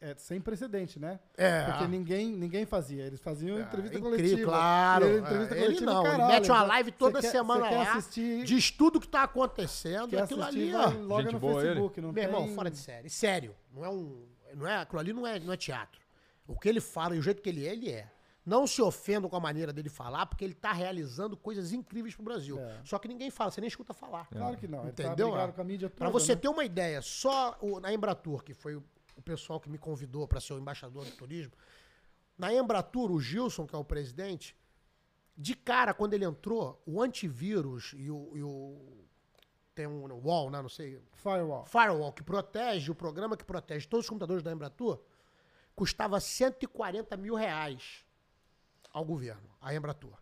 é 0.00 0.14
sem 0.16 0.40
precedente, 0.40 0.98
né? 0.98 1.18
É. 1.36 1.64
Porque 1.64 1.86
ninguém, 1.88 2.28
ninguém 2.32 2.64
fazia. 2.64 3.04
Eles 3.04 3.20
faziam 3.20 3.58
entrevista 3.60 3.96
É 3.96 3.98
incrível, 3.98 4.18
coletiva. 4.18 4.50
claro. 4.52 5.04
E 5.04 5.08
ele, 5.08 5.18
entrevista 5.18 5.54
É, 5.54 5.58
ele 5.58 5.64
coletiva, 5.66 5.92
não, 5.92 6.02
caralho, 6.04 6.22
ele 6.22 6.32
mete 6.32 6.50
uma 6.50 6.62
live 6.62 6.92
toda 6.92 7.20
quer- 7.20 7.30
semana 7.30 7.70
lá, 7.70 7.92
assistir, 7.92 8.44
diz 8.44 8.70
tudo 8.70 9.00
que 9.00 9.08
tá 9.08 9.22
acontecendo, 9.24 10.08
quer 10.10 10.22
aquilo 10.22 10.42
assistir, 10.42 10.74
ali, 10.74 10.96
ó. 10.96 11.00
logo 11.02 11.22
Gente 11.22 11.32
no 11.32 11.38
boa 11.40 11.62
Facebook. 11.62 12.00
Não 12.00 12.12
Meu 12.12 12.22
irmão, 12.24 12.44
tem- 12.44 12.54
fora 12.54 12.70
de 12.70 12.78
série. 12.78 13.10
Sério. 13.10 13.54
Não 13.72 13.84
é 13.84 13.88
um. 13.90 14.26
Não 14.54 14.66
é, 14.66 14.76
aquilo 14.76 15.00
ali 15.00 15.12
não 15.12 15.26
é, 15.26 15.38
não 15.40 15.52
é 15.52 15.56
teatro. 15.56 16.00
O 16.46 16.58
que 16.58 16.68
ele 16.68 16.80
fala 16.80 17.14
e 17.14 17.18
o 17.18 17.22
jeito 17.22 17.42
que 17.42 17.48
ele 17.48 17.66
é, 17.66 17.72
ele 17.72 17.90
é. 17.90 18.08
Não 18.46 18.66
se 18.66 18.80
ofendam 18.80 19.28
com 19.28 19.36
a 19.36 19.40
maneira 19.40 19.74
dele 19.74 19.90
falar, 19.90 20.24
porque 20.24 20.42
ele 20.42 20.54
tá 20.54 20.72
realizando 20.72 21.36
coisas 21.36 21.70
incríveis 21.74 22.14
pro 22.14 22.24
Brasil. 22.24 22.58
É. 22.58 22.76
Só 22.82 22.98
que 22.98 23.06
ninguém 23.06 23.30
fala, 23.30 23.50
você 23.50 23.60
nem 23.60 23.68
escuta 23.68 23.92
falar. 23.92 24.26
Claro 24.28 24.56
que 24.56 24.66
não. 24.66 24.84
Ele 24.84 24.92
tá 24.92 25.02
Entendeu? 25.04 25.32
com 25.54 25.60
a 25.60 25.64
mídia 25.64 25.90
toda, 25.90 25.98
Pra 25.98 26.08
você 26.08 26.34
né? 26.34 26.40
ter 26.40 26.48
uma 26.48 26.64
ideia, 26.64 27.02
só 27.02 27.58
o- 27.60 27.78
na 27.78 27.92
Embratur, 27.92 28.42
que 28.42 28.54
foi 28.54 28.80
o, 29.18 29.22
pessoal 29.22 29.60
que 29.60 29.68
me 29.68 29.78
convidou 29.78 30.26
para 30.26 30.40
ser 30.40 30.54
o 30.54 30.58
embaixador 30.58 31.04
do 31.04 31.10
turismo, 31.12 31.52
na 32.36 32.52
Embratur, 32.52 33.10
o 33.10 33.20
Gilson, 33.20 33.66
que 33.66 33.74
é 33.74 33.78
o 33.78 33.84
presidente, 33.84 34.56
de 35.36 35.54
cara, 35.54 35.92
quando 35.92 36.14
ele 36.14 36.24
entrou, 36.24 36.80
o 36.86 37.02
antivírus 37.02 37.94
e 37.96 38.10
o. 38.10 38.32
e 38.36 38.42
o- 38.42 39.04
tem 39.74 39.86
um 39.86 40.12
wall, 40.24 40.50
né? 40.50 40.60
Não 40.60 40.68
sei. 40.68 41.00
Firewall. 41.12 41.64
Firewall, 41.64 42.12
que 42.12 42.22
protege, 42.22 42.90
o 42.90 42.94
programa 42.96 43.36
que 43.36 43.44
protege 43.44 43.86
todos 43.86 44.06
os 44.06 44.10
computadores 44.10 44.42
da 44.42 44.50
Embratur, 44.50 45.00
custava 45.76 46.18
140 46.18 47.16
mil 47.16 47.36
reais 47.36 48.04
ao 48.92 49.04
governo, 49.04 49.48
a 49.60 49.72
Embratur. 49.72 50.18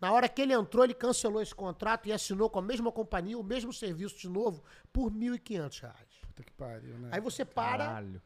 Na 0.00 0.12
hora 0.12 0.28
que 0.28 0.42
ele 0.42 0.52
entrou, 0.52 0.84
ele 0.84 0.94
cancelou 0.94 1.40
esse 1.40 1.54
contrato 1.54 2.08
e 2.08 2.12
assinou 2.12 2.48
com 2.50 2.58
a 2.58 2.62
mesma 2.62 2.90
companhia 2.90 3.38
o 3.38 3.42
mesmo 3.42 3.72
serviço 3.72 4.18
de 4.18 4.28
novo 4.28 4.62
por 4.92 5.12
1.500 5.12 5.80
reais. 5.80 6.08
Puta 6.22 6.42
que 6.42 6.52
pariu, 6.52 6.98
né? 6.98 7.10
Aí 7.12 7.20
você 7.20 7.44
para, 7.44 7.86
Caralho. 7.86 8.22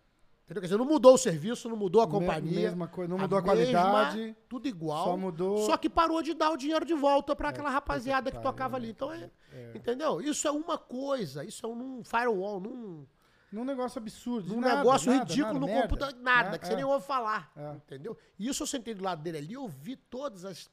Entendeu? 0.53 0.61
Quer 0.63 0.67
dizer, 0.69 0.79
não 0.79 0.85
mudou 0.85 1.15
o 1.15 1.19
serviço, 1.19 1.69
não 1.69 1.77
mudou 1.77 2.03
a 2.03 2.07
companhia. 2.09 2.61
mesma 2.61 2.87
coisa, 2.87 3.11
não 3.11 3.19
mudou 3.19 3.39
a 3.39 3.43
qualidade, 3.43 4.37
tudo 4.49 4.69
igual. 4.69 5.05
só 5.05 5.17
mudou- 5.17 5.59
Só 5.67 5.77
que 5.77 5.89
parou 5.91 6.23
de 6.23 6.35
dar 6.35 6.51
o 6.51 6.57
dinheiro 6.57 6.85
de 6.85 6.95
volta 6.95 7.35
para 7.35 7.49
aquela 7.49 7.69
puta 7.69 7.75
rapaziada 7.75 8.31
que 8.31 8.37
que, 8.37 8.43
tocava 8.43 8.79
né, 8.79 8.85
ali. 8.85 8.91
Então 8.91 9.13
é, 9.13 9.31
entendeu? 9.75 10.21
Isso 10.21 10.47
é 10.47 10.51
uma 10.51 10.79
coisa, 10.79 11.45
isso 11.45 11.65
é 11.67 11.69
um 11.69 12.03
firewall, 12.05 12.61
num 12.61 13.07
Num 13.51 13.65
negócio 13.65 13.99
absurdo. 13.99 14.55
num 14.55 14.61
nada, 14.61 14.77
negócio 14.77 15.11
nada, 15.13 15.25
ridículo 15.25 15.61
nada, 15.61 15.75
no 15.75 15.83
computador, 15.83 16.21
nada, 16.23 16.51
né? 16.53 16.59
que 16.59 16.67
você 16.67 16.73
É. 16.73 16.77
nem 16.77 16.85
ouve 16.85 17.05
falar, 17.07 17.51
É. 17.57 17.73
entendeu? 17.77 18.17
E 18.39 18.49
isso 18.49 18.63
eu 18.63 18.67
sentei 18.67 18.95
do 18.95 19.05
lado 19.05 19.23
dele 19.23 19.39
ali, 19.39 19.53
eu 19.55 19.69
vi 19.69 19.97
todas 19.97 20.45
as, 20.45 20.71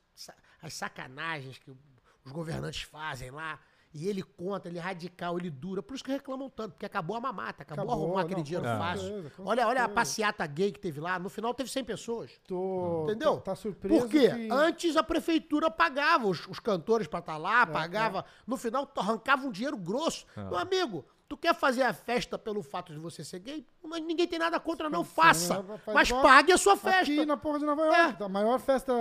as 0.61 0.73
sacanagens 0.73 1.57
que 1.57 1.71
os 1.71 2.31
governantes 2.31 2.81
fazem 2.83 3.31
lá, 3.31 3.59
e 3.93 4.07
ele 4.07 4.21
conta, 4.21 4.67
ele 4.69 4.77
é 4.77 4.81
radical, 4.81 5.37
ele 5.39 5.49
dura, 5.49 5.81
por 5.81 5.95
isso 5.95 6.03
que 6.03 6.11
reclamam 6.11 6.49
tanto, 6.49 6.73
porque 6.73 6.85
acabou 6.85 7.17
a 7.17 7.19
mamata, 7.19 7.63
acabou, 7.63 7.85
Acabou, 7.85 8.05
arrumar 8.05 8.21
aquele 8.21 8.35
não, 8.37 8.43
dinheiro 8.43 8.65
com 8.65 8.77
fácil. 8.77 9.31
olha, 9.39 9.67
olha 9.67 9.83
a 9.83 9.89
passeata 9.89 10.45
gay 10.45 10.71
que 10.71 10.79
teve 10.79 10.99
lá, 10.99 11.17
no 11.17 11.27
final 11.29 11.53
teve 11.53 11.69
100 11.69 11.83
pessoas. 11.83 12.31
Tô, 12.47 13.03
Entendeu? 13.05 13.37
Tá, 13.37 13.41
tá 13.51 13.55
surpreso 13.55 14.01
Por 14.01 14.09
quê? 14.09 14.29
que- 14.29 14.49
Antes 14.51 14.95
a 14.95 15.01
prefeitura 15.03 15.71
pagava 15.71 16.27
os, 16.27 16.45
os 16.47 16.59
cantores 16.59 17.07
pra 17.07 17.19
estar 17.19 17.35
É, 17.35 17.37
lá, 17.37 17.65
pagava. 17.65 18.25
No 18.45 18.57
final 18.57 18.87
arrancava 18.95 19.47
um 19.47 19.51
dinheiro 19.51 19.77
grosso. 19.77 20.25
Meu 20.35 20.57
amigo, 20.57 21.05
tu 21.29 21.37
quer 21.37 21.53
fazer 21.53 21.83
a 21.83 21.93
festa 21.93 22.39
pelo 22.39 22.63
fato 22.63 22.91
de 22.91 22.97
você 22.99 23.23
ser 23.23 23.37
gay? 23.39 23.65
Mas 23.83 24.01
ninguém 24.03 24.27
tem 24.27 24.39
nada 24.39 24.59
contra, 24.59 24.89
não 24.89 25.03
faça. 25.05 25.63
Faz 25.85 25.95
Mas 25.95 26.09
igual 26.09 26.23
pague 26.23 26.51
a 26.51 26.57
sua 26.57 26.75
festa. 26.75 27.01
Aqui 27.03 27.25
na 27.25 27.37
porra 27.37 27.59
de 27.59 27.65
Nova 27.65 27.85
York. 27.85 28.23
A 28.23 28.27
maior 28.27 28.59
festa, 28.59 28.93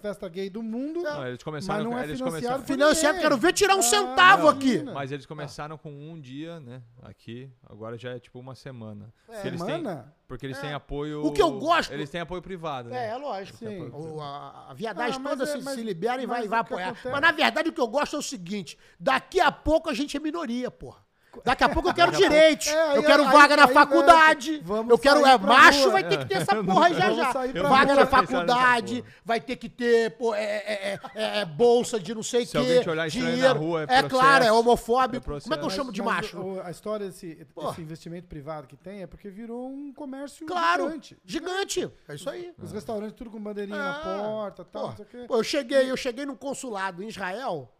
festa 0.00 0.26
gay 0.28 0.48
do 0.48 0.62
mundo. 0.62 1.02
Não, 1.02 1.26
eles 1.26 1.42
começaram, 1.42 1.84
mas 1.84 1.92
não 1.92 1.98
é 1.98 2.04
eles 2.04 2.18
financiado 2.18 2.64
Financiado, 2.64 3.18
quero 3.20 3.36
ver 3.36 3.52
tirar 3.52 3.76
um 3.76 3.80
Ah, 3.80 3.82
centavo 3.82 4.48
aqui. 4.48 4.82
mas 4.82 5.12
eles 5.12 5.26
começaram 5.26 5.76
com 5.78 5.90
um 5.90 6.18
dia, 6.18 6.58
né? 6.60 6.82
Aqui, 7.02 7.50
agora 7.68 7.96
já 7.98 8.10
é 8.12 8.18
tipo 8.18 8.38
uma 8.38 8.54
semana. 8.54 9.12
Porque 9.26 9.46
eles 9.46 9.60
têm- 9.62 9.76
Semana? 9.76 10.14
porque 10.26 10.46
eles 10.46 10.58
têm 10.58 10.72
apoio. 10.72 11.24
O 11.24 11.32
que 11.32 11.42
eu 11.42 11.52
gosto- 11.58 11.92
Eles 11.92 12.08
têm 12.10 12.20
apoio 12.22 12.40
privado, 12.42 12.88
né? 12.88 13.06
É, 13.06 13.10
é 13.10 13.16
lógico. 13.16 13.58
Sim. 13.58 13.90
O- 13.92 14.20
a, 14.20 14.70
a 14.70 14.74
viadagem 14.74 15.20
Ah, 15.24 15.28
toda 15.28 15.44
é- 15.44 15.46
se, 15.46 15.62
mas- 15.62 15.74
se 15.74 15.82
libera 15.82 16.22
e 16.22 16.26
vai, 16.26 16.48
vai 16.48 16.60
apoiar. 16.60 16.86
acontece- 16.88 17.10
Mas 17.10 17.20
na 17.20 17.32
verdade 17.32 17.68
o 17.68 17.72
que 17.72 17.80
eu 17.80 17.86
gosto 17.88 18.16
é 18.16 18.18
o 18.18 18.22
seguinte: 18.22 18.78
daqui 18.98 19.40
a 19.40 19.52
pouco 19.52 19.90
a 19.90 19.94
gente 19.94 20.16
é 20.16 20.20
minoria, 20.20 20.70
porra. 20.70 21.04
Daqui 21.44 21.64
a 21.64 21.68
pouco 21.68 21.88
eu 21.88 21.94
quero 21.94 22.12
direitos. 22.12 22.66
É, 22.68 22.82
aí- 22.90 22.96
eu 22.96 23.02
quero 23.02 23.24
aí- 23.24 23.32
vaga 23.32 23.56
na 23.56 23.64
aí, 23.66 23.72
faculdade. 23.74 24.52
né, 24.52 24.60
vamos 24.62 24.90
eu 24.90 24.98
quero. 24.98 25.20
sair 25.20 25.32
É, 25.34 25.38
macho 25.38 25.80
rua. 25.82 25.90
vai 25.92 26.04
ter 26.08 26.18
que 26.18 26.24
ter 26.26 26.34
essa 26.38 26.56
porra 26.64 26.86
aí 26.86 26.94
já 26.94 27.12
já. 27.12 27.32
Vaga 27.68 27.94
na 27.94 28.06
faculdade, 28.06 29.04
vai 29.24 29.40
ter 29.40 29.56
que 29.56 29.68
ter 29.68 30.10
pô, 30.16 30.34
é, 30.34 30.42
é, 30.42 30.72
é, 30.92 31.00
é, 31.14 31.38
é, 31.40 31.44
bolsa 31.44 31.98
de 32.00 32.14
não 32.14 32.22
sei 32.22 32.42
o 32.42 32.46
Se 32.46 32.52
quê. 32.52 32.58
alguém 32.58 32.82
te 32.82 32.90
olhar 32.90 33.06
estranho 33.06 33.28
na 33.28 33.34
dinheiro. 33.34 33.58
rua, 33.58 33.80
é 33.80 33.82
É 33.84 33.86
processo. 33.86 34.08
claro, 34.10 34.44
é 34.44 34.48
É 34.48 34.52
homofóbico. 34.52 35.24
Como 35.40 35.54
é 35.54 35.58
que 35.58 35.64
eu 35.64 35.70
chamo 35.70 35.92
de 35.92 36.02
mas 36.02 36.14
macho? 36.16 36.38
o- 36.40 36.60
a 36.62 36.70
história 36.70 37.06
desse 37.06 37.36
investimento 37.78 38.26
privado 38.28 38.66
que 38.66 38.76
tem 38.76 39.02
é 39.02 39.06
porque 39.06 39.28
virou 39.30 39.68
um 39.68 39.92
comércio 39.92 40.46
Claro, 40.46 40.84
gigante. 40.86 41.16
gigante. 41.24 41.90
É 42.08 42.14
isso 42.14 42.28
aí. 42.30 42.52
Os 42.62 42.72
restaurantes 42.72 43.14
tudo 43.16 43.30
com 43.30 43.40
bandeirinha 43.40 43.78
Ah, 43.80 43.92
na 43.92 43.98
porta, 44.28 44.64
tal, 44.64 44.94
pô, 45.28 45.36
eu 45.36 45.42
cheguei, 45.44 45.90
eu 45.90 45.96
cheguei 45.96 46.24
num 46.26 46.36
consulado 46.36 47.02
em 47.02 47.08
Israel, 47.08 47.72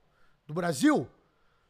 do 0.47 0.55
Brasil, 0.55 1.09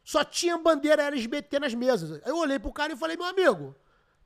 só 0.07 0.23
tinha 0.23 0.57
bandeira 0.57 1.03
LGBT 1.03 1.59
nas 1.59 1.73
mesas. 1.73 2.21
Eu 2.25 2.37
olhei 2.37 2.57
pro 2.57 2.71
cara 2.71 2.93
e 2.93 2.95
falei, 2.95 3.17
meu 3.17 3.25
amigo, 3.25 3.75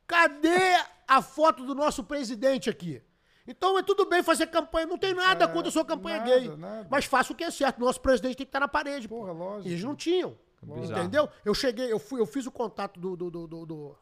cadê 0.05 0.75
a 1.07 1.23
foto 1.23 1.65
do 1.65 1.73
nosso 1.73 2.03
presidente 2.03 2.69
aqui? 2.69 3.01
Então 3.47 3.79
é 3.79 3.81
tudo 3.81 4.05
bem 4.05 4.21
fazer 4.21 4.45
campanha, 4.45 4.85
não 4.85 4.99
tem 4.99 5.15
nada 5.15 5.47
contra 5.47 5.69
a 5.69 5.71
sua 5.71 5.83
campanha 5.83 6.17
É, 6.17 6.19
nada, 6.19 6.39
gay. 6.39 6.55
nada. 6.55 6.87
Mas 6.87 7.05
faça 7.05 7.33
o 7.33 7.35
que 7.35 7.43
é 7.43 7.49
certo, 7.49 7.79
nosso 7.79 7.99
presidente 7.99 8.37
tem 8.37 8.45
que 8.45 8.49
estar 8.49 8.59
na 8.59 8.67
parede. 8.67 9.07
Porra, 9.07 9.31
lógico. 9.31 9.67
E 9.67 9.71
eles 9.71 9.83
não 9.83 9.95
tinham. 9.95 10.37
Bizarro. 10.61 11.01
Entendeu? 11.01 11.27
Eu 11.43 11.55
cheguei, 11.55 11.91
eu 11.91 11.97
fui, 11.97 12.21
eu 12.21 12.27
fiz 12.27 12.45
o 12.45 12.51
contato 12.51 12.99
do 12.99 13.17
do, 13.17 13.31
do, 13.31 13.47
do, 13.47 13.65
do, 13.65 13.97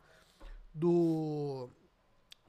do, 0.73 1.69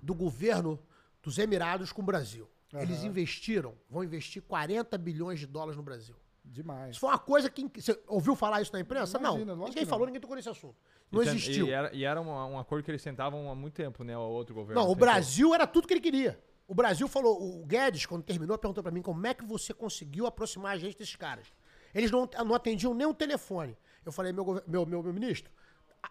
do 0.03 0.13
governo 0.13 0.77
dos 1.23 1.39
Emirados 1.39 1.93
com 1.93 2.03
o 2.03 2.05
Brasil. 2.05 2.49
Eles 2.73 3.05
investiram, 3.05 3.77
vão 3.89 4.03
investir 4.03 4.43
40 4.43 4.99
bilhões 4.99 5.39
de 5.39 5.47
dólares 5.47 5.77
no 5.77 5.85
Brasil. 5.85 6.17
Demais. 6.53 6.91
Isso 6.91 7.01
foi 7.01 7.11
uma 7.11 7.19
coisa 7.19 7.49
que. 7.49 7.71
Você 7.81 7.97
ouviu 8.09 8.35
falar 8.35 8.61
isso 8.61 8.73
na 8.73 8.81
imprensa? 8.81 9.17
Imagina, 9.19 9.55
não. 9.55 9.65
Ninguém 9.67 9.85
que 9.85 9.87
falou, 9.89 10.01
não. 10.01 10.07
ninguém 10.07 10.21
tocou 10.21 10.35
nesse 10.35 10.49
assunto. 10.49 10.75
E 11.13 11.15
Não 11.17 11.23
tem- 11.23 11.33
existiu. 11.33 11.67
E 11.69 11.71
era, 11.71 11.95
e 11.95 12.05
era 12.05 12.21
uma- 12.21 12.45
um 12.47 12.59
acordo 12.59 12.83
que 12.85 12.91
eles 12.91 13.03
tentavam 13.03 13.49
há 13.49 13.55
muito 13.55 13.75
tempo, 13.75 14.03
né? 14.03 14.19
O 14.19 14.21
outro 14.23 14.53
governo. 14.53 14.75
Não, 14.81 14.89
o 14.89 14.95
tentou. 14.95 15.07
Brasil 15.07 15.55
era 15.55 15.65
tudo 15.67 15.87
que 15.87 15.95
ele 15.95 16.01
queria. 16.01 16.43
O 16.67 16.75
Brasil 16.75 17.07
falou, 17.07 17.41
o 17.61 17.65
Guedes, 17.67 18.05
quando 18.07 18.23
terminou, 18.25 18.59
perguntou 18.59 18.83
pra 18.83 18.91
mim 18.93 19.01
como 19.03 19.25
é 19.27 19.33
que 19.35 19.45
você 19.45 19.73
conseguiu 19.73 20.27
aproximar 20.27 20.73
a 20.75 20.79
gente 20.79 20.97
desses 20.99 21.15
caras. 21.17 21.47
Eles 21.95 22.11
não, 22.11 22.29
não 22.45 22.55
atendiam 22.55 22.95
nem 22.95 23.07
o 23.07 23.15
telefone. 23.15 23.77
Eu 24.05 24.11
falei, 24.13 24.33
meu, 24.33 24.45
meu, 24.67 24.87
meu, 24.87 25.03
meu 25.03 25.13
ministro, 25.13 25.53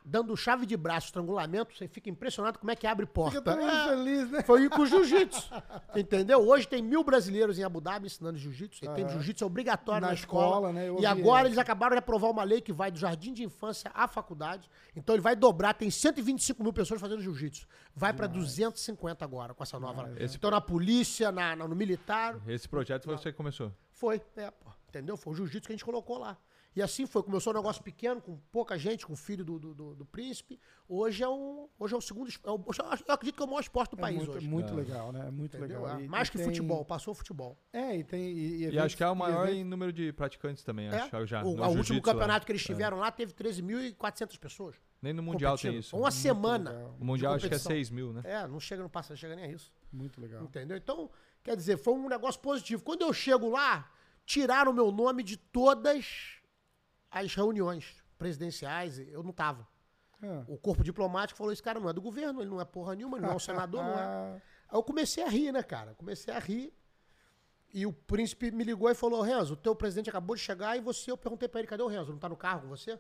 dando 0.06 0.36
chave 0.36 0.66
de 0.66 0.76
braço, 0.78 1.08
estrangulamento, 1.08 1.76
você 1.76 1.88
fica 1.88 2.10
impressionado 2.10 2.58
como 2.60 2.72
é 2.72 2.76
que 2.76 2.86
abre 2.88 3.06
porta. 3.06 3.38
Fica 3.40 3.52
É, 3.52 3.88
feliz, 3.90 4.30
né? 4.32 4.44
Foi 4.44 4.68
com 4.70 4.82
o 4.82 4.86
jiu-jitsu. 4.86 5.50
Entendeu? 5.96 6.40
Hoje 6.48 6.68
tem 6.68 6.82
mil 6.82 7.04
brasileiros 7.04 7.58
em 7.60 7.64
Abu 7.64 7.82
Dhabi 7.82 8.08
ensinando 8.08 8.38
jiu-jitsu. 8.38 8.84
E 8.86 8.90
tem 8.90 9.08
jiu-jitsu 9.10 9.44
é 9.44 9.48
obrigatório 9.48 10.02
na, 10.02 10.08
Na 10.08 10.14
escola. 10.14 10.46
escola, 10.48 10.74
né? 10.74 10.88
E 11.00 11.06
agora 11.06 11.48
eles 11.48 11.58
acabaram 11.58 11.96
de 11.96 12.00
aprovar 12.00 12.30
uma 12.30 12.44
lei 12.44 12.62
que 12.62 12.72
vai 12.74 12.92
do 12.92 12.98
jardim 13.00 13.34
de 13.34 13.44
infância 13.44 13.92
à 13.94 14.08
faculdade. 14.08 14.70
Então 14.96 15.16
ele 15.16 15.22
vai 15.22 15.36
dobrar. 15.36 15.74
Tem 15.74 15.90
125 15.90 16.64
mil 16.64 16.74
pessoas 16.74 17.00
fazendo 17.02 17.22
jiu-jitsu. 17.22 17.68
Vai 17.96 18.14
pra 18.14 18.28
250 18.28 19.24
agora 19.26 19.54
com 19.54 19.64
essa 19.64 19.80
nova. 19.80 20.04
lei. 20.04 20.24
Esse- 20.26 20.38
Então 20.38 20.50
na 20.52 20.62
polícia, 20.62 21.32
na, 21.32 21.56
na- 21.56 21.68
no 21.68 21.76
militar. 21.76 22.38
Esse 22.48 22.68
projeto 22.68 23.06
foi 23.06 23.18
você 23.18 23.32
que 23.32 23.38
começou. 23.38 23.72
Foi, 23.92 24.22
é, 24.38 24.50
pô. 24.52 24.70
Entendeu? 24.88 25.16
Foi 25.18 25.34
o 25.34 25.36
jiu-jitsu 25.36 25.68
que 25.68 25.74
a 25.74 25.76
gente 25.76 25.86
colocou 25.86 26.18
lá. 26.18 26.36
E 26.80 26.82
assim 26.82 27.06
foi. 27.06 27.22
Começou 27.22 27.52
um 27.52 27.56
negócio 27.58 27.84
pequeno, 27.84 28.22
com 28.22 28.38
pouca 28.54 28.78
gente, 28.78 29.06
com 29.06 29.12
o 29.12 29.16
filho 29.18 29.44
do, 29.44 29.60
do, 29.60 29.74
do- 29.74 29.96
do 29.96 30.06
príncipe. 30.06 30.58
Hoje 30.88 31.22
é, 31.22 31.28
um, 31.28 31.68
hoje 31.78 31.94
é 31.94 31.98
o 31.98 32.02
segundo. 32.02 32.30
é 32.32 32.50
o- 32.50 32.64
eu 33.08 33.14
acredito 33.14 33.36
que 33.36 33.42
é 33.44 33.46
o 33.46 33.50
maior 33.50 33.60
esporte 33.60 33.92
do 33.92 33.98
É 34.00 34.02
país 34.02 34.16
muito, 34.18 34.32
hoje. 34.32 34.48
muito 34.48 34.74
legal, 34.74 35.12
né? 35.12 35.28
É 35.28 35.30
muito 35.32 35.58
Entendeu? 35.58 35.82
legal. 35.82 36.00
É, 36.00 36.04
E- 36.04 36.08
Mais 36.08 36.30
e 36.30 36.32
que 36.32 36.38
tem- 36.38 36.46
futebol, 36.48 36.86
passou 36.86 37.12
o 37.12 37.16
futebol. 37.16 37.58
É, 37.74 37.98
e 37.98 38.04
tem. 38.06 38.32
E, 38.32 38.70
E 38.72 38.80
acho 38.80 38.96
que 38.96 39.04
é 39.04 39.10
o 39.10 39.16
maior 39.16 39.50
em 39.50 39.62
número 39.66 39.92
de 39.92 40.14
praticantes 40.14 40.64
também, 40.64 40.88
É. 40.88 40.96
acho. 41.02 41.26
Já, 41.28 41.44
o 41.44 41.54
no 41.54 41.64
o 41.66 41.78
último 41.78 41.98
lá. 41.98 42.04
campeonato 42.06 42.46
que 42.46 42.52
eles 42.54 42.64
tiveram 42.64 42.98
lá 42.98 43.12
teve 43.12 43.34
13.400 43.34 44.38
pessoas. 44.38 44.78
Nem 45.02 45.12
no 45.12 45.22
Mundial 45.22 45.58
tem 45.58 45.78
isso. 45.78 45.98
Uma 45.98 46.12
semana. 46.12 46.72
legal. 46.72 46.96
O 46.98 47.04
Mundial 47.06 47.34
acho 47.34 47.42
que 47.42 47.48
é 47.48 47.58
competição. 47.58 47.72
6 47.72 47.90
mil, 47.90 48.14
né? 48.14 48.22
É, 48.24 48.48
não 48.48 48.60
chega, 48.62 48.82
não 48.82 48.90
passa, 48.90 49.12
não 49.12 49.18
chega 49.18 49.36
nem 49.36 49.46
a 49.46 49.48
isso. 49.52 49.70
Muito 49.92 50.22
legal. 50.22 50.44
Entendeu? 50.44 50.78
Então, 50.78 51.10
quer 51.44 51.58
dizer, 51.58 51.78
foi 51.78 51.94
um 51.94 52.08
negócio 52.08 52.40
positivo. 52.40 52.82
Quando 52.84 53.02
eu 53.02 53.12
chego 53.12 53.50
lá, 53.50 53.92
tiraram 54.26 54.72
meu 54.72 54.92
nome 54.94 55.24
de 55.24 55.36
todas 55.38 56.39
as 57.12 57.34
reuniões 57.34 57.96
presidenciais, 58.18 59.00
eu 59.00 59.24
não 59.24 59.32
tava. 59.32 59.68
É. 60.22 60.44
O 60.48 60.58
corpo 60.58 60.84
diplomático 60.84 61.38
falou: 61.38 61.54
esse 61.54 61.64
cara 61.64 61.80
não 61.80 61.90
é 61.90 61.94
do 61.94 62.02
governo, 62.02 62.42
ele 62.42 62.50
não 62.50 62.60
é 62.60 62.66
porra 62.66 62.96
nenhuma, 62.96 63.18
ele 63.18 63.26
não 63.26 63.34
é 63.34 63.36
um 63.36 63.40
senador, 63.40 63.84
não 63.84 63.94
é. 63.94 64.04
Ah, 64.04 64.42
Aí 64.70 64.78
eu 64.78 64.84
comecei 64.84 65.24
a 65.24 65.30
rir, 65.30 65.52
né, 65.52 65.64
cara? 65.64 65.96
Comecei 65.96 66.34
a 66.34 66.40
rir. 66.40 66.74
E 67.74 67.86
o 67.86 67.94
príncipe 67.94 68.52
me 68.52 68.64
ligou 68.64 68.90
e 68.90 68.96
falou: 68.96 69.22
Renzo, 69.22 69.54
o 69.54 69.58
teu 69.58 69.76
presidente 69.76 70.10
acabou 70.10 70.36
de 70.36 70.42
chegar 70.42 70.76
e 70.78 70.82
você, 70.82 71.10
eu 71.10 71.18
perguntei 71.18 71.48
pra 71.48 71.60
ele, 71.60 71.68
cadê 71.68 71.82
o 71.82 71.88
Renzo? 71.88 72.12
Não 72.12 72.20
tá 72.20 72.28
no 72.28 72.38
carro 72.38 72.62
com 72.62 72.68
você? 72.68 73.00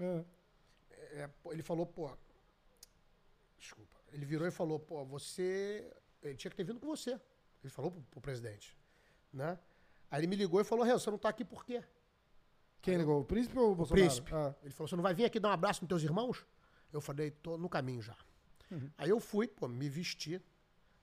É. 0.00 0.24
É, 1.12 1.30
ele 1.46 1.62
falou, 1.62 1.86
pô. 1.86 2.10
Desculpa. 3.58 3.96
Ele 4.12 4.24
virou 4.26 4.46
e 4.46 4.50
falou, 4.50 4.78
pô, 4.78 5.04
você. 5.04 5.90
Ele 6.22 6.36
tinha 6.36 6.50
que 6.50 6.56
ter 6.56 6.64
vindo 6.64 6.80
com 6.80 6.86
você. 6.86 7.18
Ele 7.62 7.70
falou 7.70 7.90
pro, 7.90 8.02
pro 8.02 8.20
presidente. 8.20 8.76
Né? 9.32 9.58
Aí 10.10 10.20
ele 10.20 10.26
me 10.26 10.36
ligou 10.36 10.60
e 10.60 10.64
falou, 10.64 10.84
Renzo, 10.84 11.00
você 11.00 11.10
não 11.10 11.18
tá 11.18 11.28
aqui 11.28 11.44
por 11.44 11.64
quê? 11.64 11.82
Quem 12.86 12.96
ligou? 12.98 13.20
O 13.20 13.24
príncipe 13.24 13.58
ou 13.58 13.68
o 13.68 13.72
O 13.72 13.74
Bolsonaro? 13.74 14.06
príncipe. 14.06 14.32
Ah. 14.34 14.54
Ele 14.62 14.72
falou, 14.72 14.88
você 14.88 14.94
não 14.96 15.02
vai 15.02 15.12
vir 15.12 15.24
aqui 15.24 15.40
dar 15.40 15.48
um 15.48 15.52
abraço 15.52 15.82
nos 15.82 15.88
teus 15.88 16.02
irmãos? 16.02 16.46
Eu 16.92 17.00
falei, 17.00 17.30
tô 17.32 17.58
no 17.58 17.68
caminho 17.68 18.00
já. 18.00 18.14
Uhum. 18.70 18.88
Aí 18.96 19.10
eu 19.10 19.18
fui, 19.18 19.48
pô, 19.48 19.66
me 19.66 19.88
vesti 19.88 20.40